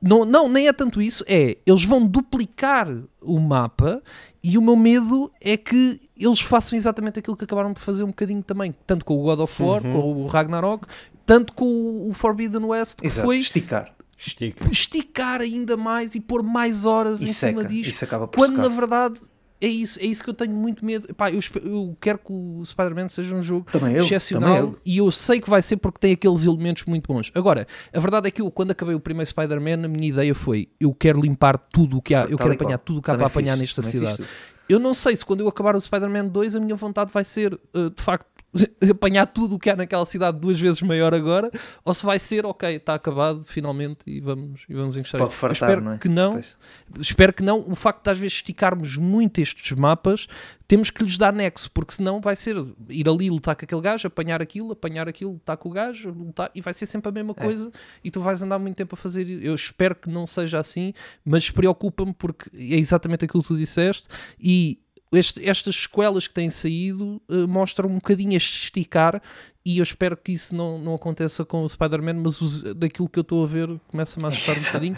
não? 0.00 0.24
Não, 0.24 0.48
nem 0.48 0.68
é 0.68 0.72
tanto 0.72 1.00
isso, 1.02 1.24
é 1.28 1.58
eles 1.66 1.84
vão 1.84 2.06
duplicar 2.06 2.88
o 3.20 3.38
mapa 3.38 4.02
e 4.42 4.56
o 4.56 4.62
meu 4.62 4.76
medo 4.76 5.30
é 5.40 5.56
que 5.56 6.00
eles 6.16 6.40
façam 6.40 6.76
exatamente 6.76 7.18
aquilo 7.18 7.36
que 7.36 7.44
acabaram 7.44 7.72
por 7.74 7.80
fazer 7.80 8.02
um 8.04 8.08
bocadinho 8.08 8.42
também, 8.42 8.74
tanto 8.86 9.04
com 9.04 9.18
o 9.18 9.22
God 9.22 9.40
of 9.40 9.62
War, 9.62 9.84
Uhum. 9.84 9.92
com 9.92 10.22
o 10.22 10.26
Ragnarok, 10.26 10.86
tanto 11.26 11.52
com 11.52 12.08
o 12.08 12.12
Forbidden 12.12 12.64
West, 12.64 12.98
que 13.00 13.06
Exato. 13.06 13.26
foi 13.26 13.38
Esticar. 13.38 13.94
Estica. 14.18 14.68
esticar 14.70 15.40
ainda 15.40 15.76
mais 15.78 16.14
e 16.14 16.20
pôr 16.20 16.42
mais 16.42 16.84
horas 16.84 17.22
E 17.22 17.24
em 17.24 17.28
cima 17.28 17.62
seca. 17.62 17.72
disto. 17.72 17.90
Isso 17.92 18.04
acaba 18.04 18.28
por 18.28 18.36
Quando 18.38 18.56
secar. 18.56 18.68
na 18.68 18.74
verdade 18.76 19.20
é 19.60 19.66
isso, 19.66 20.00
é 20.00 20.04
isso 20.04 20.24
que 20.24 20.30
eu 20.30 20.34
tenho 20.34 20.52
muito 20.52 20.84
medo. 20.84 21.14
Pá, 21.14 21.30
eu, 21.30 21.40
eu 21.62 21.96
quero 22.00 22.18
que 22.18 22.32
o 22.32 22.62
Spider-Man 22.64 23.08
seja 23.08 23.36
um 23.36 23.42
jogo 23.42 23.66
eu, 23.94 24.04
excepcional 24.04 24.56
eu. 24.56 24.78
e 24.84 24.98
eu 24.98 25.10
sei 25.10 25.40
que 25.40 25.50
vai 25.50 25.60
ser 25.60 25.76
porque 25.76 25.98
tem 25.98 26.12
aqueles 26.12 26.44
elementos 26.44 26.86
muito 26.86 27.12
bons. 27.12 27.30
Agora, 27.34 27.66
a 27.92 28.00
verdade 28.00 28.28
é 28.28 28.30
que 28.30 28.40
eu, 28.40 28.50
quando 28.50 28.70
acabei 28.70 28.94
o 28.94 29.00
primeiro 29.00 29.28
Spider-Man, 29.28 29.84
a 29.84 29.88
minha 29.88 30.08
ideia 30.08 30.34
foi: 30.34 30.68
eu 30.80 30.94
quero 30.94 31.20
limpar 31.20 31.58
tudo 31.58 31.98
o 31.98 32.02
que 32.02 32.14
há, 32.14 32.22
eu 32.22 32.36
Tal 32.36 32.38
quero 32.38 32.52
e 32.54 32.56
qual. 32.56 32.66
apanhar 32.66 32.78
tudo 32.78 32.98
o 33.00 33.02
que 33.02 33.10
há 33.10 33.14
Também 33.14 33.28
para 33.28 33.40
apanhar 33.40 33.56
nesta 33.56 33.82
também 33.82 34.00
cidade. 34.00 34.24
Eu 34.70 34.78
não 34.78 34.94
sei 34.94 35.16
se 35.16 35.26
quando 35.26 35.40
eu 35.40 35.48
acabar 35.48 35.74
o 35.74 35.80
Spider-Man 35.80 36.28
2 36.28 36.54
a 36.54 36.60
minha 36.60 36.76
vontade 36.76 37.10
vai 37.12 37.24
ser 37.24 37.54
uh, 37.54 37.90
de 37.90 38.00
facto 38.00 38.29
apanhar 38.90 39.26
tudo 39.26 39.54
o 39.54 39.58
que 39.58 39.70
há 39.70 39.76
naquela 39.76 40.04
cidade 40.04 40.38
duas 40.38 40.60
vezes 40.60 40.82
maior 40.82 41.14
agora, 41.14 41.50
ou 41.84 41.94
se 41.94 42.04
vai 42.04 42.18
ser, 42.18 42.44
ok, 42.44 42.76
está 42.76 42.94
acabado 42.94 43.42
finalmente 43.44 44.00
e 44.06 44.20
vamos, 44.20 44.62
e 44.68 44.74
vamos 44.74 44.96
encostar. 44.96 45.20
pode 45.20 45.34
fartar, 45.34 45.68
espero 45.70 45.80
não 45.84 45.92
é? 45.92 45.98
que 45.98 46.08
não, 46.08 46.32
Pois. 46.32 46.56
espero 47.00 47.32
que 47.32 47.42
não. 47.42 47.64
O 47.68 47.74
facto 47.74 48.04
de 48.04 48.10
às 48.10 48.18
vezes 48.18 48.34
esticarmos 48.34 48.96
muito 48.96 49.40
estes 49.40 49.70
mapas, 49.78 50.26
temos 50.66 50.90
que 50.90 51.02
lhes 51.02 51.16
dar 51.18 51.32
nexo, 51.32 51.70
porque 51.72 51.92
senão 51.94 52.20
vai 52.20 52.36
ser 52.36 52.56
ir 52.88 53.08
ali 53.08 53.28
lutar 53.30 53.56
com 53.56 53.64
aquele 53.64 53.80
gajo, 53.80 54.06
apanhar 54.06 54.40
aquilo, 54.40 54.72
apanhar 54.72 55.08
aquilo, 55.08 55.32
lutar 55.32 55.56
com 55.56 55.68
o 55.68 55.72
gajo, 55.72 56.10
lutar, 56.10 56.50
e 56.54 56.60
vai 56.60 56.72
ser 56.72 56.86
sempre 56.86 57.08
a 57.08 57.12
mesma 57.12 57.34
É. 57.36 57.42
coisa 57.42 57.70
e 58.04 58.10
tu 58.10 58.20
vais 58.20 58.42
andar 58.42 58.58
muito 58.58 58.76
tempo 58.76 58.94
a 58.94 58.96
fazer. 58.96 59.28
Eu 59.42 59.54
espero 59.54 59.94
que 59.94 60.08
não 60.08 60.26
seja 60.26 60.58
assim, 60.58 60.92
mas 61.24 61.50
preocupa-me 61.50 62.12
porque 62.14 62.48
é 62.54 62.76
exatamente 62.78 63.24
aquilo 63.24 63.42
que 63.42 63.48
tu 63.48 63.56
disseste 63.56 64.08
e 64.38 64.78
este- 65.12 65.48
estas 65.48 65.74
sequelas 65.74 66.26
que 66.28 66.34
têm 66.34 66.50
saído 66.50 67.20
eh, 67.28 67.46
mostram 67.46 67.88
um 67.88 67.94
bocadinho 67.94 68.36
este 68.36 68.62
esticar 68.64 69.20
e 69.64 69.78
eu 69.78 69.82
espero 69.82 70.16
que 70.16 70.32
isso 70.32 70.54
não, 70.54 70.78
não 70.78 70.94
aconteça 70.94 71.44
com 71.44 71.62
o 71.64 71.68
Spider-Man, 71.68 72.14
mas 72.14 72.40
os- 72.40 72.62
daquilo 72.74 73.08
que 73.08 73.18
eu 73.18 73.22
estou 73.22 73.44
a 73.44 73.46
ver 73.46 73.68
começa-me 73.88 74.24
a 74.24 74.28
assustar 74.28 74.56
um 74.56 74.60
bocadinho. 74.64 74.96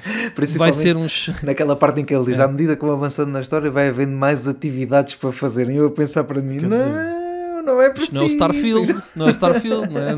Vai 0.59 0.73
ser 0.73 0.97
uns. 0.97 1.31
naquela 1.43 1.75
parte 1.75 2.01
em 2.01 2.05
que 2.05 2.15
ele 2.15 2.27
diz, 2.27 2.39
É. 2.39 2.43
à 2.45 2.49
medida 2.49 2.77
que 2.77 2.83
vou 2.85 2.93
avançando 2.95 3.31
na 3.31 3.41
história, 3.41 3.71
vai 3.71 3.89
havendo 3.89 4.13
mais 4.13 4.47
atividades 4.47 5.15
para 5.15 5.33
fazerem. 5.33 5.77
Eu 5.77 5.87
a 5.87 5.91
pensar 5.91 6.25
para 6.25 6.41
mim, 6.41 6.59
Quer 6.61 6.69
não, 6.69 6.77
dizer, 6.77 7.63
não 7.65 7.81
é 7.83 7.91
preciso. 7.91 8.03
Isto 8.03 8.15
não 8.15 8.23
é 8.23 8.25
o 8.25 8.29
Starfield, 8.29 9.03
não 9.17 9.27
é 9.27 9.29
o 9.29 9.31
Starfield, 9.33 9.89
não 9.93 10.01
é? 10.01 10.15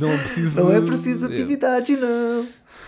Não 0.00 0.08
é 0.12 0.16
preciso. 0.18 0.60
Não 0.60 0.72
é 0.72 0.80
preciso 0.80 1.28
de- 1.28 1.34
atividades, 1.34 1.98
não. 2.00 2.46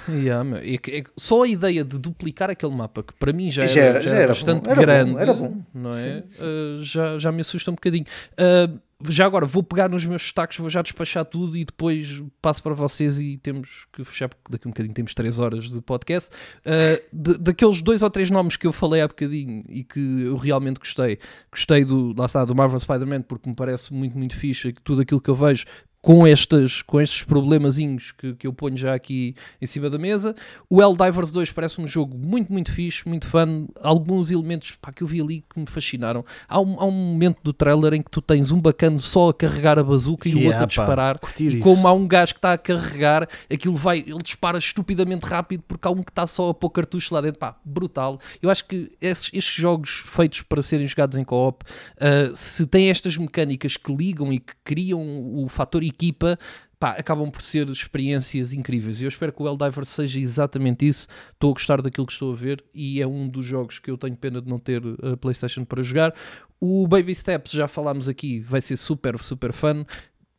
Yeah, 0.09 0.59
é 0.59 0.79
que 0.79 1.05
só 1.17 1.43
a 1.43 1.49
ideia 1.49 1.85
de 1.85 1.99
duplicar 1.99 2.51
aquele 2.51 2.75
mapa, 2.75 3.03
que 3.03 3.13
para 3.15 3.33
mim 3.33 3.51
já 3.51 3.63
era, 3.65 3.73
Já 3.73 3.81
era- 3.83 4.01
já 4.01 4.11
era 4.15 4.29
bastante 4.29 4.65
bom, 4.65 4.71
era 4.71 4.75
bom, 4.77 4.83
grande, 4.83 5.17
era 5.23 5.35
bom. 5.35 5.63
não 5.75 5.91
é? 5.91 5.95
Sim, 5.95 6.23
sim. 6.29 6.45
Uh, 6.45 6.83
já, 6.83 7.19
já 7.19 7.33
me 7.33 7.41
assusta 7.41 7.71
um 7.71 7.75
bocadinho. 7.75 8.05
Uh, 8.33 8.79
já 9.09 9.25
agora, 9.25 9.47
vou 9.47 9.63
pegar 9.63 9.89
nos 9.89 10.05
meus 10.05 10.21
destaques, 10.21 10.59
vou 10.59 10.69
já 10.69 10.83
despachar 10.83 11.25
tudo 11.25 11.57
e 11.57 11.65
depois 11.65 12.23
passo 12.43 12.63
para 12.63 12.75
vocês 12.75 13.19
e 13.19 13.39
temos 13.39 13.87
que 13.91 14.05
fechar, 14.05 14.29
porque 14.29 14.43
daqui 14.51 14.67
a 14.67 14.69
um 14.69 14.73
bocadinho 14.73 14.95
temos 14.95 15.15
3 15.15 15.39
horas 15.39 15.71
de 15.71 15.81
podcast. 15.81 16.29
Uh, 16.59 17.01
de- 17.11 17.39
daqueles 17.39 17.81
dois 17.81 18.03
ou 18.03 18.11
três 18.11 18.29
nomes 18.31 18.57
que 18.59 18.67
eu 18.67 18.73
falei 18.75 19.01
há 19.01 19.09
bocadinho 19.09 19.65
e 19.71 19.83
que 19.85 19.99
eu 20.25 20.37
realmente 20.37 20.79
gostei, 20.79 21.19
gostei 21.51 21.83
do, 21.83 22.15
lá 22.15 22.27
está, 22.27 22.45
do 22.45 22.55
Marvel 22.55 22.79
Spider-Man 22.79 23.23
porque 23.23 23.49
me 23.49 23.57
parece 23.57 23.91
muito, 23.95 24.19
muito 24.19 24.37
fixe 24.37 24.69
e 24.69 24.73
tudo 24.73 25.01
aquilo 25.01 25.21
que 25.21 25.31
eu 25.31 25.35
vejo 25.35 25.65
com, 26.03 26.27
estas, 26.27 26.81
com 26.83 27.01
estes 27.01 27.23
problemazinhos 27.25 28.13
que, 28.13 28.35
que 28.35 28.47
eu 28.47 28.53
ponho 28.53 28.77
já 28.77 28.95
aqui 28.95 29.35
em 29.61 29.67
cima 29.67 29.91
da 29.91 29.99
mesa. 29.99 30.35
O 30.69 30.81
Helldivers 30.81 31.31
2 31.31 31.51
parece 31.53 31.81
um 31.81 31.87
jogo 31.87 32.17
muito, 32.17 32.51
muito 32.53 32.73
fixe, 32.73 33.07
muito 33.07 33.27
fun. 33.27 33.67
Alguns 33.83 34.31
elementos 34.31 34.73
pá, 34.81 34.93
que 34.93 35.03
eu 35.03 35.07
vi 35.07 35.21
ali 35.21 35.45
que 35.53 35.61
me 35.61 35.67
fascinaram. 35.67 36.25
Há 36.49 36.59
um, 36.61 36.81
há 36.81 36.85
um 36.87 36.91
momento 36.91 37.39
do 37.43 37.53
trailer 37.53 37.93
em 37.95 38.01
que 38.03 38.11
tu 38.11 38.23
tens 38.23 38.51
um 38.51 38.61
bacano 38.61 39.01
só 39.01 39.29
a 39.29 39.35
carregar 39.35 39.79
a 39.79 39.83
bazuca 39.85 40.29
e 40.29 40.35
o 40.35 40.39
Yeah, 40.39 40.49
outro 40.49 40.65
a 40.65 40.67
pá, 40.67 40.67
disparar. 40.67 41.19
curti 41.19 41.45
E 41.45 41.51
disso. 41.51 41.63
como 41.63 41.87
há 41.87 41.93
um 41.93 42.07
gajo 42.09 42.33
que 42.33 42.39
está 42.39 42.55
a 42.55 42.59
carregar, 42.59 43.29
aquilo 43.53 43.75
vai, 43.75 43.99
ele 43.99 44.23
dispara 44.23 44.59
estupidamente 44.59 45.27
rápido 45.27 45.63
porque 45.69 45.87
há 45.87 45.91
um 45.91 46.03
que 46.03 46.11
está 46.11 46.27
só 46.27 46.49
a 46.51 46.55
pôr 46.55 46.71
cartucho 46.71 47.15
lá 47.15 47.21
dentro. 47.21 47.39
Pá, 47.39 47.57
brutal. 47.65 48.19
Eu 48.41 48.49
acho 48.49 48.65
que 48.67 48.91
esses, 49.01 49.31
estes 49.33 49.55
jogos 49.55 50.03
feitos 50.07 50.41
para 50.43 50.63
serem 50.63 50.87
jogados 50.87 51.19
em 51.19 51.25
co-op, 51.25 51.65
ah, 52.01 52.31
se 52.35 52.67
têm 52.67 52.89
estas 52.89 53.17
mecânicas 53.19 53.77
que 53.77 53.95
ligam 53.95 54.33
e 54.33 54.39
que 54.41 54.55
criam 54.65 55.01
o 55.37 55.47
fator 55.49 55.83
equipa, 55.91 56.39
pá, 56.79 56.93
acabam 56.93 57.31
por 57.31 57.43
ser 57.43 57.69
experiências 57.69 58.55
incríveis. 58.55 59.01
E 59.01 59.05
eu 59.05 59.09
espero 59.09 59.33
que 59.33 59.43
o 59.43 59.47
Helldivers 59.47 59.89
seja 59.89 60.19
exatamente 60.19 60.89
isso. 60.89 61.07
Estou 61.33 61.51
a 61.51 61.53
gostar 61.53 61.83
daquilo 61.83 62.07
que 62.07 62.13
estou 62.13 62.33
a 62.33 62.35
ver 62.35 62.65
e 62.75 63.03
é 63.03 63.07
um 63.07 63.29
dos 63.29 63.45
jogos 63.45 63.79
que 63.79 63.91
eu 63.91 63.99
tenho 63.99 64.17
pena 64.17 64.41
de 64.41 64.49
não 64.49 64.59
ter 64.59 64.83
a 65.03 65.17
PlayStation 65.17 65.65
para 65.65 65.83
jogar. 65.83 66.15
O 66.59 66.87
Baby 66.87 67.15
Steps, 67.15 67.53
já 67.53 67.69
falámos 67.69 68.09
aqui, 68.09 68.41
vai 68.41 68.61
ser 68.61 68.77
super, 68.77 69.19
super 69.23 69.53
fun. 69.53 69.85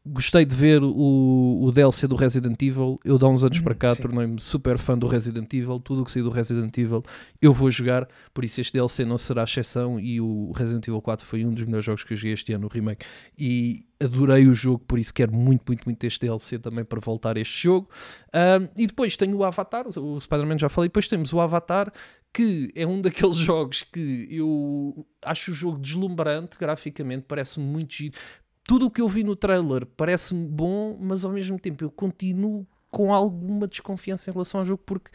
Gostei 0.03 0.45
de 0.45 0.55
ver 0.55 0.81
o, 0.81 1.61
o 1.61 1.71
DLC 1.71 2.07
do 2.07 2.15
Resident 2.15 2.59
Evil. 2.59 2.99
Eu, 3.05 3.19
de 3.19 3.25
há 3.25 3.27
uns 3.27 3.43
anos 3.43 3.59
para 3.59 3.75
cá, 3.75 3.95
tornei-me 3.95 4.39
super 4.39 4.79
fã 4.79 4.97
do 4.97 5.05
Resident 5.05 5.53
Evil. 5.53 5.79
Tudo 5.79 6.01
o 6.01 6.05
que 6.05 6.11
saiu 6.11 6.25
do 6.25 6.31
Resident 6.31 6.75
Evil 6.75 7.03
eu 7.39 7.53
vou 7.53 7.69
jogar. 7.69 8.07
Por 8.33 8.43
isso, 8.43 8.59
este 8.59 8.73
DLC 8.73 9.05
não 9.05 9.17
será 9.19 9.43
exceção. 9.43 9.99
E 9.99 10.19
o 10.19 10.51
Resident 10.53 10.87
Evil 10.87 11.01
4 11.01 11.23
foi 11.23 11.45
um 11.45 11.51
dos 11.51 11.63
melhores 11.65 11.85
jogos 11.85 12.03
que 12.03 12.13
eu 12.13 12.17
joguei 12.17 12.33
este 12.33 12.51
ano, 12.51 12.65
o 12.65 12.69
remake. 12.69 13.05
E 13.37 13.85
adorei 14.01 14.47
o 14.47 14.53
jogo, 14.55 14.79
por 14.79 14.97
isso 14.97 15.13
quero 15.13 15.31
muito, 15.31 15.63
muito, 15.67 15.85
muito 15.85 16.03
este 16.03 16.19
DLC 16.21 16.57
também 16.57 16.83
para 16.83 16.99
voltar 16.99 17.37
a 17.37 17.39
este 17.39 17.63
jogo. 17.63 17.87
Ahm, 18.33 18.67
e 18.75 18.87
depois 18.87 19.15
tenho 19.15 19.37
o 19.37 19.43
Avatar, 19.43 19.85
o 19.87 20.19
Spider-Man 20.19 20.57
já 20.57 20.69
falei. 20.69 20.89
Depois 20.89 21.07
temos 21.07 21.31
o 21.31 21.39
Avatar, 21.39 21.93
que 22.33 22.71
é 22.75 22.87
um 22.87 22.99
daqueles 23.01 23.37
jogos 23.37 23.83
que 23.83 24.27
eu 24.31 25.05
acho 25.23 25.51
o 25.51 25.53
jogo 25.53 25.77
deslumbrante 25.77 26.57
graficamente, 26.57 27.25
parece-me 27.27 27.65
muito 27.65 27.93
giro. 27.93 28.17
Tudo 28.71 28.85
o 28.85 28.89
que 28.89 29.01
eu 29.01 29.09
vi 29.09 29.21
no 29.21 29.35
trailer 29.35 29.85
parece-me 29.85 30.47
bom, 30.47 30.97
mas 30.97 31.25
ao 31.25 31.31
mesmo 31.33 31.59
tempo 31.59 31.83
eu 31.83 31.91
continuo 31.91 32.65
com 32.89 33.13
alguma 33.13 33.67
desconfiança 33.67 34.29
em 34.29 34.33
relação 34.33 34.61
ao 34.61 34.65
jogo 34.65 34.81
porque 34.85 35.11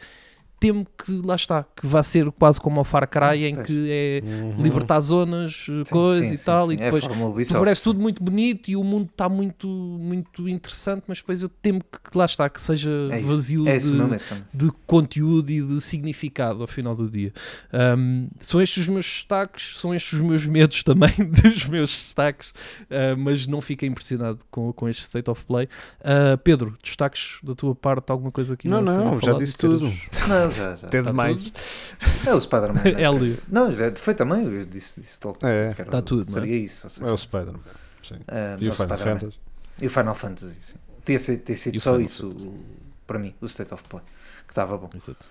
temo 0.59 0.85
que 1.05 1.11
lá 1.23 1.35
está, 1.35 1.63
que 1.63 1.85
vai 1.85 2.03
ser 2.03 2.31
quase 2.31 2.59
como 2.59 2.81
o 2.81 2.83
Far 2.83 3.07
Cry 3.07 3.45
em 3.45 3.55
Pois. 3.55 3.67
que 3.67 3.87
é 3.89 4.21
Uhum. 4.27 4.61
libertar 4.61 4.99
zonas, 4.99 5.67
coisas 5.89 6.27
sim, 6.27 6.33
e 6.33 6.37
sim, 6.37 6.45
tal, 6.45 6.67
sim. 6.67 6.73
e 6.73 6.75
É 6.75 6.85
depois 6.85 7.05
Ubisoft, 7.05 7.59
parece 7.59 7.83
tudo 7.83 7.99
muito 7.99 8.23
bonito 8.23 8.69
e 8.69 8.75
o 8.75 8.83
mundo 8.83 9.09
está 9.11 9.29
muito, 9.29 9.67
muito 9.67 10.49
interessante, 10.49 11.03
mas 11.07 11.19
depois 11.19 11.41
eu 11.41 11.49
temo 11.49 11.81
que 11.81 12.17
lá 12.17 12.25
está, 12.25 12.49
que 12.49 12.59
seja 12.59 12.89
É 13.09 13.19
vazio 13.21 13.67
É 13.67 13.77
de, 13.77 14.01
é 14.01 14.19
de 14.53 14.71
conteúdo 14.85 15.49
e 15.51 15.61
de 15.61 15.79
significado 15.79 16.61
ao 16.61 16.67
final 16.67 16.95
do 16.95 17.09
dia. 17.09 17.31
Um, 17.97 18.27
são 18.39 18.61
estes 18.61 18.83
os 18.83 18.87
meus 18.87 19.05
destaques, 19.05 19.77
são 19.79 19.93
estes 19.93 20.13
os 20.13 20.21
meus 20.21 20.45
medos 20.45 20.81
também 20.83 21.11
dos 21.43 21.65
meus 21.65 21.89
destaques, 21.91 22.49
uh, 22.49 23.17
mas 23.17 23.45
não 23.45 23.61
fiquei 23.61 23.87
impressionado 23.87 24.39
com, 24.49 24.73
com 24.73 24.89
este 24.89 25.01
State 25.03 25.29
of 25.29 25.45
Play. 25.45 25.67
Uh, 26.01 26.37
Pedro, 26.43 26.77
destaques 26.83 27.37
da 27.43 27.53
tua 27.53 27.75
parte, 27.75 28.11
alguma 28.11 28.31
coisa 28.31 28.53
aqui 28.55 28.67
Não, 28.67 28.81
não, 28.81 29.11
não, 29.11 29.19
já 29.19 29.33
disse 29.33 29.57
tudo. 29.57 29.87
Não, 30.27 30.46
já, 30.51 30.75
já. 30.75 30.87
Até 30.87 31.01
Tá 31.01 31.09
demais. 31.09 31.51
É 32.25 32.33
o 32.33 32.39
Spider-Man. 32.41 32.83
né? 32.83 33.01
Hélio. 33.03 33.41
Não, 33.47 33.73
já 33.73 33.93
foi 33.95 34.13
também, 34.15 34.43
eu 34.45 34.65
disse, 34.65 34.99
disse 34.99 35.19
logo. 35.23 35.39
É. 35.45 35.73
que 35.73 35.81
era- 35.81 35.91
Tá 35.91 36.01
tudo, 36.01 36.23
não 36.31 36.37
é? 36.37 36.41
Seria 36.41 36.57
isso. 36.57 36.85
ou 36.85 36.89
seja, 36.89 37.07
É 37.07 37.11
o 37.11 37.17
Spider-Man. 37.17 37.59
Sim. 38.03 38.15
ah, 38.27 38.57
E 38.59 38.67
é 38.67 38.69
o 38.69 38.73
Final. 38.73 38.97
Fantasy. 38.97 39.39
E 39.81 39.87
o 39.87 39.89
Final 39.89 40.15
Fantasy, 40.15 40.57
sim. 40.61 40.75
Tinha 41.05 41.19
sido, 41.19 41.43
tinha 41.43 41.57
sido 41.57 41.79
só 41.79 41.99
isso, 41.99 42.27
o- 42.29 42.65
para 43.05 43.17
mim, 43.19 43.33
o 43.39 43.45
State 43.45 43.73
of 43.73 43.83
Play, 43.87 44.03
que 44.45 44.51
estava 44.51 44.77
bom. 44.77 44.89
Exato. 44.93 45.27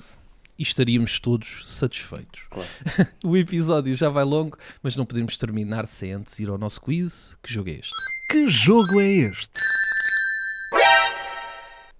E 0.58 0.62
estaríamos 0.62 1.20
todos 1.20 1.64
satisfeitos. 1.66 2.42
Claro. 2.48 2.68
o 3.22 3.36
episódio 3.36 3.94
já 3.94 4.08
vai 4.08 4.24
longo, 4.24 4.56
mas 4.82 4.96
não 4.96 5.04
podemos 5.04 5.36
terminar 5.36 5.86
sem 5.86 6.12
antes 6.12 6.38
ir 6.38 6.48
ao 6.48 6.56
nosso 6.56 6.80
quiz. 6.80 7.36
Que 7.42 7.52
jogo 7.52 7.68
é 7.68 7.72
este? 7.74 7.92
Que 8.30 8.48
jogo 8.48 9.00
é 9.00 9.06
este? 9.06 9.60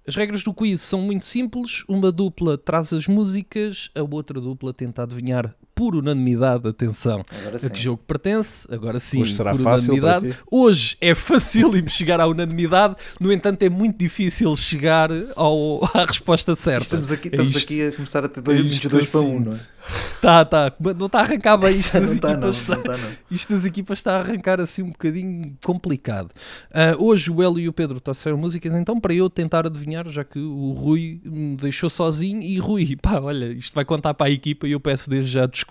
As 0.09 0.15
regras 0.15 0.45
do 0.45 0.55
quiz 0.55 0.83
são 0.83 1.01
muito 1.01 1.27
simples. 1.27 1.85
Uma 1.89 2.13
dupla 2.13 2.57
traz 2.57 2.93
as 2.93 3.09
músicas, 3.09 3.91
a 3.93 4.03
outra 4.03 4.41
dupla 4.41 4.73
tenta 4.73 5.03
adivinhar 5.03 5.53
por 5.77 5.95
unanimidade, 5.95 6.67
atenção, 6.67 7.23
a 7.63 7.69
que 7.71 7.79
jogo 7.81 8.03
pertence. 8.07 8.67
Agora 8.73 8.99
sim, 8.99 9.21
Hoje 9.21 9.35
será 9.35 9.51
por 9.53 9.61
fácil 9.61 10.01
para 10.01 10.07
unanimidade. 10.17 10.33
ti. 10.33 10.39
Hoje 10.51 10.97
é 11.03 11.15
facílimo 11.15 11.87
chegar 11.91 12.19
à 12.19 12.27
unanimidade, 12.27 12.97
no 13.21 13.31
entanto 13.31 13.63
é 13.63 13.69
muito 13.69 13.99
difícil 13.99 14.57
chegar 14.57 15.11
ao, 15.37 15.85
à 15.95 16.07
resposta 16.07 16.57
certa. 16.57 16.85
Estamos 16.85 17.11
aqui, 17.13 17.29
É 17.29 17.31
estamos 17.33 17.55
isto. 17.55 17.65
aqui 17.67 17.83
a 17.87 17.93
começar 17.93 18.25
a 18.25 18.29
ter 18.29 18.41
É 18.41 18.43
dois, 18.43 18.61
isto 18.73 18.89
22 18.89 19.11
para 19.11 19.21
assim. 19.21 19.29
1, 19.37 19.41
não 19.41 19.53
é? 19.53 19.77
Tá, 20.21 20.45
tá, 20.45 20.73
não 20.99 21.07
está 21.07 21.19
a 21.21 21.23
arrancar 21.23 21.57
bem 21.59 21.71
isto 21.71 21.93
das 21.93 22.03
não, 22.09 22.13
equipas. 22.15 22.41
não 22.41 22.49
está, 22.51 22.97
não. 22.97 23.09
Isto 23.31 23.55
das 23.55 23.65
equipas 23.65 23.99
está 23.99 24.17
a 24.17 24.21
arrancar 24.21 24.61
assim 24.61 24.83
um 24.83 24.91
bocadinho 24.91 25.57
complicado. 25.63 26.31
Ah, 26.73 26.97
hoje 26.99 27.31
o 27.31 27.41
Hélio 27.41 27.61
e 27.61 27.69
o 27.69 27.73
Pedro 27.73 28.01
trouxeram 28.01 28.37
músicas, 28.37 28.75
então 28.75 28.99
para 28.99 29.15
eu 29.15 29.31
tentar 29.31 29.65
adivinhar, 29.65 30.09
já 30.09 30.25
que 30.25 30.41
o 30.41 30.73
Rui 30.73 31.21
me 31.25 31.57
deixou 31.57 31.89
sozinho, 31.89 32.43
e 32.43 32.59
Rui, 32.59 32.97
pá, 33.01 33.21
olha, 33.21 33.53
isto 33.53 33.73
vai 33.75 33.85
contar 33.85 34.15
para 34.15 34.27
a 34.27 34.31
equipa 34.31 34.67
e 34.67 34.73
eu 34.73 34.81
peço 34.81 35.09
desde 35.09 35.31
já 35.33 35.47
desculpa 35.47 35.66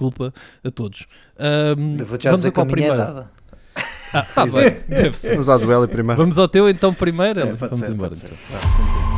a 0.64 0.72
todos. 0.72 1.06
Já 2.20 2.32
vamos 2.32 2.38
dizer 2.38 2.50
a 2.50 2.52
qual 2.52 2.66
é 2.66 2.70
primeiro? 2.70 2.98
dada. 2.98 3.32
Ah, 4.14 4.22
tá 4.34 4.46
bem, 4.46 4.78
deve 4.88 5.18
ser. 5.18 5.32
Vamos 5.32 5.50
à 5.50 5.58
duelo 5.58 5.88
primeiro. 5.88 6.22
Vamos 6.22 6.38
ao 6.38 6.48
teu 6.48 6.70
então 6.70 6.94
primeiro, 6.94 7.40
É, 7.42 7.54
Vamos 7.54 7.80
ser, 7.80 7.92
embora. 7.92 8.14
então. 8.16 8.30
Vá, 8.50 8.60
vamos 8.60 8.96
a 8.96 9.15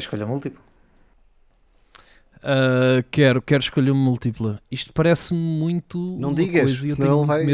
Quer 0.00 0.04
escolher 0.06 0.24
múltiplo? 0.26 0.60
Ah, 2.42 3.04
quero, 3.10 3.42
quero 3.42 3.62
escolher 3.62 3.90
uma 3.90 4.02
múltipla. 4.02 4.60
Isto 4.70 4.92
parece-me 4.94 5.38
muito. 5.38 5.98
Não 6.18 6.32
digas, 6.32 6.62
coisa 6.64 6.86
e 6.86 6.90
senão 6.90 7.18
ele 7.18 7.26
vai. 7.26 7.44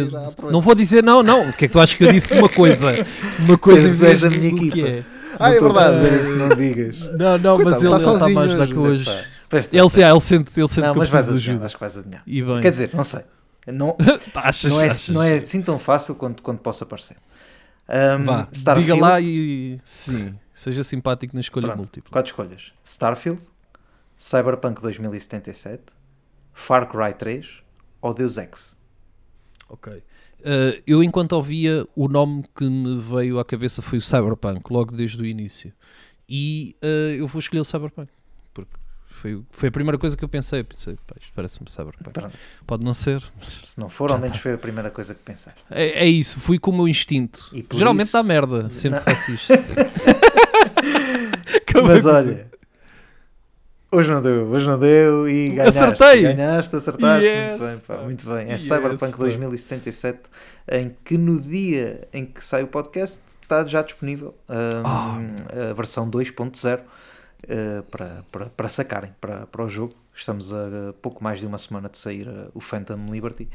Não 0.52 0.60
vou 0.60 0.74
dizer 0.74 1.02
não, 1.02 1.22
não. 1.22 1.48
O 1.48 1.52
que 1.52 1.64
é 1.64 1.68
que 1.68 1.72
tu 1.72 1.80
achas 1.80 1.96
que 1.96 2.04
eu 2.04 2.12
disse 2.12 2.32
uma 2.34 2.48
coisa? 2.48 2.86
Uma 3.40 3.58
coisa 3.58 3.88
em 3.88 3.92
vez 3.92 4.20
da 4.20 4.28
do 4.28 4.36
minha 4.38 4.54
que 4.56 4.68
equipa. 4.68 4.88
é. 4.88 5.04
Ah, 5.38 5.50
é 5.50 5.58
verdade. 5.60 6.06
isso, 6.14 6.36
não 6.36 6.48
digas. 6.56 6.98
Não, 7.18 7.36
não, 7.38 7.58
mas 7.58 7.62
Coitado, 7.64 7.82
ele 7.84 7.90
tá 7.90 7.96
está 7.98 8.18
sozinho 8.18 8.38
a 8.38 8.42
ajudar 8.44 8.62
hoje. 8.62 8.72
que 8.72 8.78
hoje. 8.78 9.24
Pois 9.50 9.64
está, 9.64 9.76
Ele, 9.76 9.90
se- 9.90 10.02
ele 10.02 10.20
sente, 10.20 10.60
ele 10.60 10.68
sente 10.68 10.80
Não, 10.80 10.92
que 10.92 10.98
eu 10.98 11.00
mas 11.00 11.10
vais 11.10 11.28
ajuda. 11.28 11.64
acho 11.66 11.74
que 11.74 11.80
vais 11.80 11.96
adivinhar. 11.96 12.22
E 12.26 12.42
bem. 12.42 12.60
Quer 12.60 12.70
dizer, 12.70 12.90
não 12.94 13.04
sei. 13.04 13.20
Não, 13.66 13.96
achas, 14.36 14.72
não, 14.72 14.80
é, 14.80 14.88
achas? 14.88 15.08
não 15.08 15.22
é 15.22 15.34
assim 15.34 15.60
tão 15.60 15.78
fácil 15.78 16.14
quanto, 16.14 16.42
quanto 16.42 16.60
possa 16.60 16.86
parecer. 16.86 17.16
Um, 17.88 18.24
Vá, 18.24 18.48
diga 18.78 18.94
lá 18.96 19.20
e 19.20 19.78
sim, 19.84 20.34
seja 20.56 20.82
simpático 20.82 21.34
na 21.34 21.40
escolha 21.40 21.68
Pronto, 21.68 21.78
múltipla. 21.78 22.10
Quatro 22.10 22.30
escolhas: 22.30 22.72
Starfield, 22.84 23.40
Cyberpunk 24.16 24.80
2077, 24.82 25.82
Far 26.52 26.88
Cry 26.88 27.14
3 27.16 27.62
ou 28.00 28.14
Deus 28.14 28.36
Ex. 28.38 28.76
Ok. 29.68 29.92
Uh, 29.92 30.80
eu, 30.86 31.02
enquanto 31.02 31.32
ouvia, 31.32 31.86
o 31.94 32.08
nome 32.08 32.44
que 32.56 32.64
me 32.64 33.00
veio 33.00 33.38
à 33.38 33.44
cabeça 33.44 33.82
foi 33.82 33.98
o 33.98 34.02
Cyberpunk, 34.02 34.72
logo 34.72 34.94
desde 34.94 35.20
o 35.20 35.26
início. 35.26 35.72
E 36.28 36.76
uh, 36.82 37.14
eu 37.18 37.26
vou 37.26 37.38
escolher 37.40 37.60
o 37.60 37.64
Cyberpunk. 37.64 38.08
Porque 38.54 38.70
foi, 39.08 39.42
foi 39.50 39.68
a 39.68 39.72
primeira 39.72 39.98
coisa 39.98 40.16
que 40.16 40.24
eu 40.24 40.28
pensei. 40.28 40.62
Pensei, 40.62 40.96
pá, 41.06 41.16
isto 41.20 41.32
parece-me 41.34 41.68
Cyberpunk. 41.68 42.10
Pronto, 42.12 42.38
Pode 42.66 42.84
não 42.84 42.94
ser, 42.94 43.22
mas 43.42 43.62
se 43.64 43.78
não 43.80 43.88
for, 43.88 44.10
ao 44.12 44.18
menos 44.18 44.38
foi 44.38 44.52
a 44.54 44.58
primeira 44.58 44.90
coisa 44.90 45.14
que 45.14 45.22
pensaste. 45.22 45.60
é, 45.70 46.04
é 46.04 46.06
isso. 46.06 46.38
Fui 46.38 46.58
com 46.58 46.70
o 46.70 46.74
meu 46.76 46.86
instinto. 46.88 47.50
Geralmente 47.74 48.06
isso- 48.06 48.12
dá 48.16 48.22
merda. 48.22 48.70
Sempre 48.70 48.98
Não. 49.00 49.04
faço 49.04 49.30
isto. 49.32 49.52
Mas 51.82 52.06
é 52.06 52.10
que- 52.10 52.14
olha, 52.14 52.50
hoje 53.92 54.10
não 54.10 54.22
deu, 54.22 54.46
hoje 54.46 54.66
não 54.66 54.78
deu 54.78 55.28
e 55.28 55.50
ganhaste. 55.50 55.78
Acertei! 55.78 56.22
Ganhaste, 56.22 56.76
acertaste. 56.76 57.26
Yes! 57.26 57.50
Muito 57.60 57.64
bem, 57.64 57.78
pá, 57.78 57.96
muito 58.02 58.26
bem. 58.28 58.46
É 58.48 58.52
Yes, 58.52 58.62
Cyberpunk 58.62 59.12
pá. 59.12 59.16
2077, 59.18 60.20
em 60.72 60.96
que 61.04 61.16
no 61.16 61.38
dia 61.40 62.06
em 62.12 62.24
que 62.26 62.44
sai 62.44 62.62
o 62.62 62.66
podcast 62.66 63.20
está 63.42 63.64
já 63.64 63.82
disponível 63.82 64.34
hum, 64.50 64.82
Ah. 64.84 65.18
a 65.70 65.72
versão 65.74 66.08
2.0 66.10 66.80
uh, 66.80 67.82
para, 67.84 68.24
para, 68.32 68.46
para 68.46 68.68
sacarem 68.68 69.12
para, 69.20 69.46
para 69.46 69.64
o 69.64 69.68
jogo. 69.68 69.94
Estamos 70.12 70.52
a 70.52 70.94
pouco 71.02 71.22
mais 71.22 71.38
de 71.40 71.46
uma 71.46 71.58
semana 71.58 71.88
de 71.90 71.98
sair 71.98 72.26
uh, 72.26 72.50
o 72.54 72.60
Phantom 72.60 73.06
Liberty. 73.10 73.48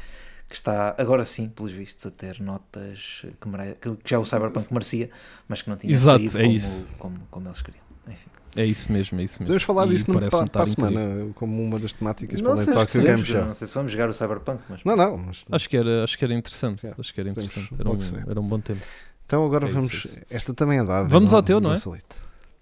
Que 0.52 0.56
está 0.58 0.94
agora 0.98 1.24
sim, 1.24 1.48
pelos 1.48 1.72
vistos, 1.72 2.04
a 2.04 2.10
ter 2.10 2.38
notas 2.38 3.24
que, 3.40 3.48
mere- 3.48 3.74
que- 3.80 3.96
que 3.96 4.10
já 4.10 4.18
o 4.18 4.26
Cyberpunk 4.26 4.70
merecia, 4.70 5.08
mas 5.48 5.62
que 5.62 5.70
não 5.70 5.78
tinha 5.78 5.90
Exato, 5.90 6.18
saído 6.18 6.38
é 6.38 6.42
como, 6.42 6.54
isso. 6.54 6.88
como, 6.98 7.18
como 7.30 7.48
eles 7.48 7.62
queriam. 7.62 7.82
Enfim. 8.06 8.28
É 8.54 8.66
isso 8.66 8.92
mesmo, 8.92 9.18
é 9.18 9.24
isso 9.24 9.36
mesmo. 9.36 9.46
Podemos 9.46 9.62
falar 9.62 9.86
E 9.86 9.88
disso 9.88 10.12
no, 10.12 10.18
para, 10.20 10.28
para 10.28 10.40
a 10.40 10.44
incrível. 10.44 10.66
semana, 10.90 11.32
como 11.36 11.62
uma 11.62 11.78
das 11.78 11.94
temáticas 11.94 12.42
Não 12.42 12.54
para 12.54 12.62
o 12.70 12.74
Talk 12.74 13.00
Game 13.00 13.24
Show. 13.24 13.44
não 13.46 13.54
sei 13.54 13.66
se 13.66 13.72
vamos 13.72 13.92
jogar 13.92 14.10
o 14.10 14.12
Cyberpunk, 14.12 14.60
mas 14.68 14.84
Não, 14.84 14.94
não, 14.94 15.16
mas 15.16 15.42
Acho 15.50 15.70
que 15.70 15.76
era, 15.78 16.04
acho 16.04 16.18
que 16.18 16.24
era 16.26 16.34
interessante. 16.34 16.82
Yeah. 16.82 17.00
Acho 17.00 17.14
que 17.14 17.20
era 17.22 17.30
interessante. 17.30 17.70
Era 17.78 17.88
um, 17.90 18.30
era 18.30 18.40
um 18.42 18.46
bom 18.46 18.60
tempo. 18.60 18.82
então 19.24 19.46
agora 19.46 19.64
É 19.64 19.68
isso, 19.70 19.76
vamos. 19.78 19.92
é 19.94 19.96
isso. 19.96 20.18
Esta 20.28 20.52
também 20.52 20.80
é 20.80 20.84
dada. 20.84 21.08
Vamos 21.08 21.32
ao 21.32 21.42
teu, 21.42 21.62
não 21.62 21.72
é? 21.72 21.76
Salite. 21.76 22.04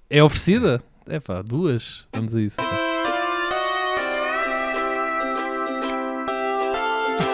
É 0.09 0.23
oferecida? 0.23 0.81
É 1.09 1.19
pá, 1.19 1.43
duas. 1.43 2.07
Vamos 2.15 2.37
a 2.37 2.41
isso. 2.41 2.55
então. 2.61 2.90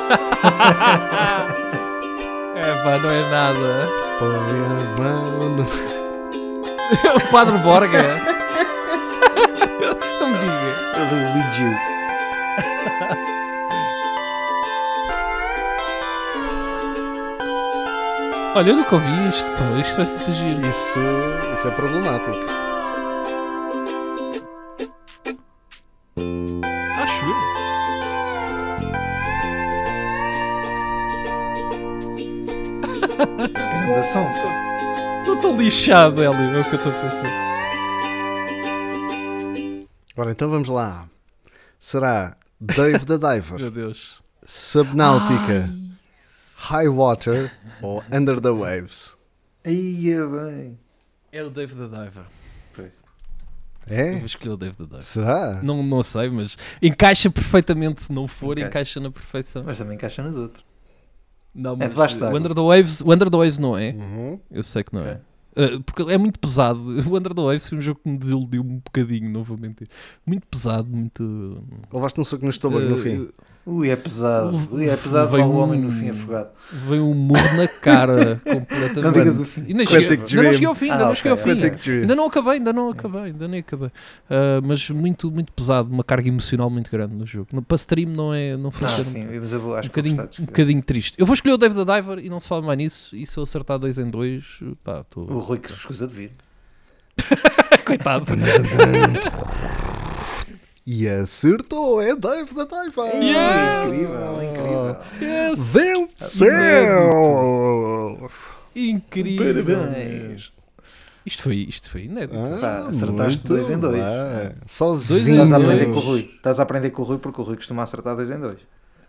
é 2.56 2.82
pá, 2.82 2.98
não 2.98 3.10
é 3.10 3.22
nada. 3.30 3.88
Põe 4.18 4.36
a 4.36 4.38
mão 5.02 5.48
no- 5.56 5.66
o 7.16 7.20
Padre 7.30 7.58
Borga. 7.58 7.98
não 10.20 10.28
me 10.28 10.38
diga. 10.38 10.72
Religious. 11.10 11.82
Olha, 18.54 18.70
eu 18.70 18.76
nunca 18.76 18.94
ouvi 18.94 19.28
isto. 19.28 19.50
Pá. 19.52 19.78
Isto 19.78 19.96
vai 19.96 20.04
ser 20.06 20.16
muito 20.16 20.32
giro. 20.32 20.66
Isso, 20.66 20.98
isso 21.54 21.68
é 21.68 21.70
problemático. 21.72 22.65
Grande 33.16 34.06
som. 34.12 34.30
Estou 35.20 35.40
tão 35.40 35.56
lixado, 35.56 36.22
Hélio. 36.22 36.56
É 36.56 36.60
o 36.60 36.64
que 36.64 36.74
eu 36.74 36.78
estou 36.78 36.92
a 36.92 36.94
pensar. 36.94 37.46
Ora, 40.16 40.30
então 40.30 40.48
vamos 40.48 40.68
lá. 40.68 41.08
Será 41.78 42.36
Dave 42.60 43.04
the 43.06 43.18
Diver, 43.18 43.58
Meu 43.60 43.70
Deus. 43.70 44.22
Subnáutica, 44.44 45.68
High 46.58 46.88
Water 46.88 47.52
ou 47.82 48.02
Under 48.12 48.40
the 48.40 48.50
Waves? 48.50 49.16
Aí 49.64 50.10
é 50.10 50.24
bem. 50.24 50.78
É 51.32 51.42
o 51.42 51.50
Dave 51.50 51.74
the 51.74 51.86
Diver. 51.86 52.24
Eu 52.78 52.90
É? 53.88 54.16
vou 54.16 54.26
escolher 54.26 54.52
o 54.52 54.56
Dave 54.56 54.76
the 54.76 54.84
Diver. 54.84 55.02
Será? 55.02 55.60
Não, 55.62 55.82
não 55.82 56.02
sei, 56.02 56.28
mas 56.30 56.56
encaixa 56.82 57.30
perfeitamente. 57.30 58.02
Se 58.04 58.12
não 58.12 58.26
for, 58.28 58.52
Encaixa. 58.58 58.68
encaixa 58.68 59.00
na 59.00 59.10
perfeição. 59.10 59.62
Mas 59.64 59.78
também 59.78 59.94
encaixa 59.96 60.22
nos 60.22 60.36
outros. 60.36 60.64
Não, 61.56 61.76
É 61.80 61.88
debaixo 61.88 62.22
o. 62.22 62.36
Under 62.36 62.54
the 62.54 62.60
Waves, 62.60 63.00
o 63.00 63.10
Under 63.10 63.30
the 63.30 63.36
Waves 63.36 63.58
não 63.58 63.76
é. 63.76 63.92
Uhum. 63.92 64.40
Eu 64.50 64.62
sei 64.62 64.84
que 64.84 64.94
não 64.94 65.00
Ok. 65.00 65.12
é. 65.12 65.20
Uh, 65.58 65.82
porque 65.82 66.02
é 66.12 66.18
muito 66.18 66.38
pesado. 66.38 66.78
O 67.08 67.16
Under 67.16 67.32
the 67.32 67.40
Waves 67.40 67.66
foi 67.66 67.78
um 67.78 67.80
jogo 67.80 68.00
que 68.04 68.10
me 68.10 68.18
desiludiu 68.18 68.60
um 68.62 68.76
bocadinho, 68.76 69.30
não 69.30 69.42
vou 69.42 69.56
mentir. 69.56 69.88
Muito 70.26 70.46
pesado, 70.46 70.86
muito. 70.90 71.62
Levaste 71.90 72.20
um 72.20 72.24
soco 72.24 72.44
no 72.44 72.50
estômago 72.50 72.84
no 72.84 72.96
uh, 72.96 72.98
fim. 72.98 73.28
Ui, 73.68 73.90
é 73.90 73.96
pesado. 73.96 74.56
Ui, 74.70 74.88
é 74.88 74.96
pesado 74.96 75.28
para 75.28 75.44
o 75.44 75.56
homem 75.56 75.80
um- 75.80 75.86
no 75.86 75.90
fim 75.90 76.08
afogado. 76.10 76.50
Veio 76.88 77.04
um 77.04 77.12
murro 77.14 77.56
na 77.56 77.66
cara 77.82 78.40
completamente. 78.46 79.00
Não 79.02 79.10
digas 79.12 79.40
o 79.40 79.44
fim. 79.44 79.62
Ainda, 79.62 79.82
Quantic 79.84 79.88
cheguei, 79.90 80.08
ainda 80.12 80.24
Dream. 80.26 80.42
não 80.44 80.52
cheguei 80.52 80.66
ao 80.68 80.74
fim, 80.76 80.90
ainda 80.90 81.02
Ah, 81.04 81.06
não 81.08 81.14
cheguei 81.16 81.30
ao 81.32 81.36
fim. 81.36 81.50
Ainda 82.00 82.14
não 82.14 82.26
acabei, 82.26 82.52
ainda 82.52 82.72
não 82.72 82.90
acabei, 82.90 83.20
ainda 83.22 83.48
nem 83.48 83.58
acabei. 83.60 83.88
Uh, 83.88 84.62
mas 84.64 84.88
muito, 84.90 85.32
muito 85.32 85.52
pesado, 85.52 85.90
uma 85.92 86.04
carga 86.04 86.28
emocional 86.28 86.70
muito 86.70 86.88
grande 86.92 87.16
no 87.16 87.26
jogo. 87.26 87.48
No, 87.52 87.60
para 87.60 87.74
stream 87.74 88.08
não 88.10 88.32
é, 88.32 88.56
não 88.56 88.68
Ah, 88.68 88.72
funciona. 88.72 89.04
sim, 89.10 89.26
mas 89.40 89.52
eu 89.52 89.58
vou, 89.58 89.74
acho 89.74 89.88
um 89.88 89.90
que 89.90 90.00
bocadinho, 90.00 90.28
um 90.40 90.44
bocadinho 90.44 90.82
triste. 90.82 91.16
Eu 91.18 91.26
vou 91.26 91.34
escolher 91.34 91.54
o 91.54 91.58
Dave 91.58 91.74
the 91.74 91.84
Diver 91.84 92.18
e 92.24 92.30
não 92.30 92.38
se 92.38 92.46
fala 92.46 92.62
mais 92.62 92.78
nisso. 92.78 93.16
E 93.16 93.26
se 93.26 93.36
eu 93.36 93.42
acertar 93.42 93.80
dois 93.80 93.98
em 93.98 94.08
dois, 94.08 94.44
pá, 94.84 95.00
estou. 95.00 95.24
O 95.28 95.40
Rui 95.40 95.58
que 95.58 95.72
escusa 95.72 96.06
de 96.06 96.14
vir. 96.14 96.30
Coitado. 97.84 98.26
E 100.86 101.08
acertou, 101.08 102.00
é 102.00 102.14
Dave 102.14 102.54
the 102.54 102.64
Diver. 102.64 103.16
Yeah. 103.16 103.86
Incrível, 103.86 104.42
incrível. 104.42 104.96
Yes! 105.20 105.58
Venceu! 105.58 106.50
Incrível! 108.76 109.64
Parabéns. 109.64 110.52
Isto 111.26 111.42
foi, 111.42 111.56
isto 111.56 111.90
foi 111.90 112.04
inédito. 112.04 112.38
Pá, 112.60 112.86
acertaste 112.88 113.42
dois 113.44 113.68
em 113.68 113.80
dois. 113.80 114.00
Sozinho. 114.64 115.42
Estás 115.42 115.52
a 115.52 115.56
aprender 115.56 115.86
com 115.86 115.96
o 115.96 115.98
Rui. 116.00 116.30
Estás 116.36 116.60
a 116.60 116.62
aprender 116.62 116.90
com 116.90 117.02
o 117.02 117.04
Rui 117.04 117.18
porque 117.18 117.40
o 117.40 117.44
Rui 117.44 117.56
costuma 117.56 117.82
acertar 117.82 118.14
dois 118.14 118.30
em 118.30 118.38
dois. 118.38 118.60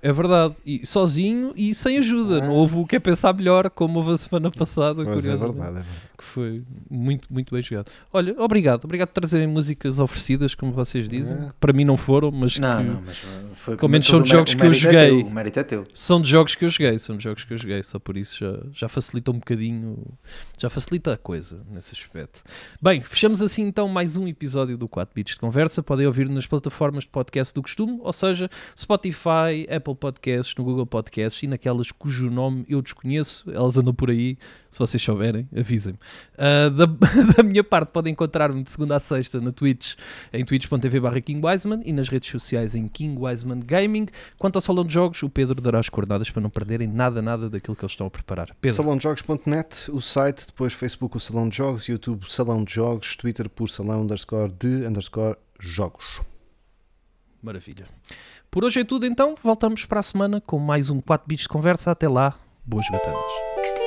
É 0.02 0.12
verdade. 0.12 0.56
E 0.66 0.84
sozinho 0.84 1.54
e 1.56 1.76
sem 1.76 2.00
ajuda. 2.00 2.42
Não 2.42 2.54
houve 2.54 2.78
o 2.78 2.88
que 2.88 2.96
é 2.96 3.00
pensar 3.00 3.34
melhor, 3.34 3.70
como 3.70 4.00
houve 4.00 4.14
a 4.14 4.18
semana 4.18 4.50
passada. 4.50 5.04
Pois 5.04 5.26
é 5.26 5.36
verdade, 5.36 5.60
é 5.60 5.64
verdade. 5.64 5.86
Que 6.18 6.24
foi 6.24 6.64
muito, 6.90 7.32
muito 7.32 7.54
bem 7.54 7.62
jogado. 7.62 7.92
Olha, 8.12 8.34
obrigado. 8.42 8.86
Obrigado 8.86 9.10
por 9.10 9.22
trazerem 9.22 9.46
músicas 9.48 10.00
oferecidas, 10.00 10.56
como 10.56 10.72
vocês 10.72 11.08
dizem. 11.08 11.38
É. 11.38 11.52
Para 11.60 11.72
mim 11.72 11.86
não 11.86 11.96
foram, 11.96 12.32
mas 12.32 12.58
Não, 12.58 12.78
que 12.82 12.90
não, 12.90 13.02
mas 13.06 13.18
foi 13.56 13.78
Pelo 13.78 13.90
menos 13.90 14.08
são 14.08 14.18
o 14.18 14.22
mé- 14.24 14.28
jogos 14.28 14.54
que 14.56 14.60
eu 14.62 14.66
mérito 14.70 14.88
é 14.88 14.92
joguei. 14.92 15.10
teu, 15.10 15.28
O 15.28 15.32
mérito 15.32 15.60
é 15.60 15.64
teu. 15.64 15.84
são 15.94 16.20
de 16.20 16.30
jogos 16.30 16.56
que 16.56 16.66
eu 16.66 16.70
joguei. 16.70 16.98
São 16.98 17.18
de 17.18 17.24
jogos 17.24 17.44
que 17.44 17.54
eu 17.54 17.58
joguei. 17.58 17.84
Só 17.84 18.00
por 18.00 18.18
isso 18.18 18.38
já, 18.40 18.60
já 18.74 18.90
facilita 18.90 19.30
um 19.30 19.36
bocadinho. 19.36 20.04
Já 20.58 20.70
facilita 20.72 21.14
a 21.14 21.18
coisa 21.18 21.64
nesse 21.70 21.94
aspecto. 21.94 22.42
Bem, 22.82 23.02
fechamos 23.02 23.42
assim 23.44 23.62
então 23.64 23.88
mais 23.88 24.18
um 24.18 24.28
episódio 24.28 24.76
do 24.76 24.88
4 24.88 25.14
Bits 25.14 25.36
de 25.36 25.40
Conversa. 25.40 25.84
Podem 25.84 26.08
ouvir 26.08 26.28
nas 26.30 26.48
plataformas 26.48 27.04
de 27.04 27.12
podcast 27.12 27.54
do 27.54 27.62
costume, 27.62 28.00
ou 28.02 28.12
seja, 28.14 28.50
Spotify, 28.76 29.68
Apple 29.70 29.94
Podcasts, 29.96 30.56
no 30.58 30.64
Google 30.64 30.88
Podcasts 30.88 31.44
e 31.44 31.48
naquelas 31.48 31.92
cujo 31.92 32.30
nome 32.32 32.66
eu 32.68 32.82
desconheço. 32.82 33.44
Elas 33.52 33.78
andam 33.78 33.94
por 33.94 34.10
aí. 34.10 34.38
Se 34.72 34.80
vocês 34.80 35.02
souberem, 35.02 35.48
avisem-me. 35.56 36.00
Ah, 36.38 36.70
da, 36.70 36.86
da 37.36 37.44
minha 37.44 37.64
parte, 37.64 37.90
podem 37.90 38.14
encontrar-me 38.14 38.64
de 38.64 38.72
segunda 38.72 38.96
a 38.96 39.00
sexta 39.00 39.40
na 39.40 39.52
Twitch, 39.52 39.96
em 40.34 40.46
twitch.tv 40.46 41.00
barra 41.00 41.22
King 41.22 41.46
Wiseman 41.46 41.82
e 41.86 41.94
nas 41.94 42.10
redes 42.10 42.30
sociais 42.30 42.76
em 42.76 42.88
King 42.88 43.18
Wiseman 43.20 43.60
Gaming. 43.60 44.08
Quanto 44.38 44.56
ao 44.58 44.62
salão 44.62 44.86
de 44.86 44.94
jogos, 44.94 45.22
o 45.24 45.30
Pedro 45.30 45.62
dará 45.62 45.80
as 45.80 45.90
coordenadas 45.90 46.30
para 46.30 46.42
não 46.42 46.50
perderem 46.50 46.88
nada, 46.88 47.22
nada 47.22 47.50
daquilo 47.50 47.76
que 47.76 47.84
eles 47.84 47.94
estão 47.94 48.08
a 48.08 48.12
preparar. 48.12 48.56
Pedro, 48.60 48.78
Salãojogos.net, 48.78 49.92
o 49.92 50.02
site, 50.02 50.48
depois 50.48 50.74
Facebook 50.74 51.18
o 51.18 51.20
Salão 51.20 51.50
de 51.50 51.58
Jogos, 51.58 51.88
YouTube 51.88 52.26
Salão 52.30 52.64
de 52.64 52.74
Jogos, 52.74 53.16
Twitter 53.16 53.50
por 53.50 53.70
Salão 53.70 54.02
underscore 54.02 54.52
de 54.52 54.86
underscore 54.86 55.36
jogos. 55.60 56.22
maravilha. 57.42 57.86
Por 58.50 58.64
hoje 58.64 58.80
é 58.80 58.84
tudo 58.84 59.06
então, 59.06 59.36
voltamos 59.44 59.86
para 59.86 60.00
a 60.00 60.04
semana 60.04 60.42
com 60.42 60.60
mais 60.60 60.90
um 60.90 61.00
4 61.00 61.28
bits 61.28 61.44
de 61.44 61.50
conversa. 61.50 61.92
Até 61.92 62.08
lá, 62.08 62.36
boas 62.66 62.90
gatanas. 62.90 63.87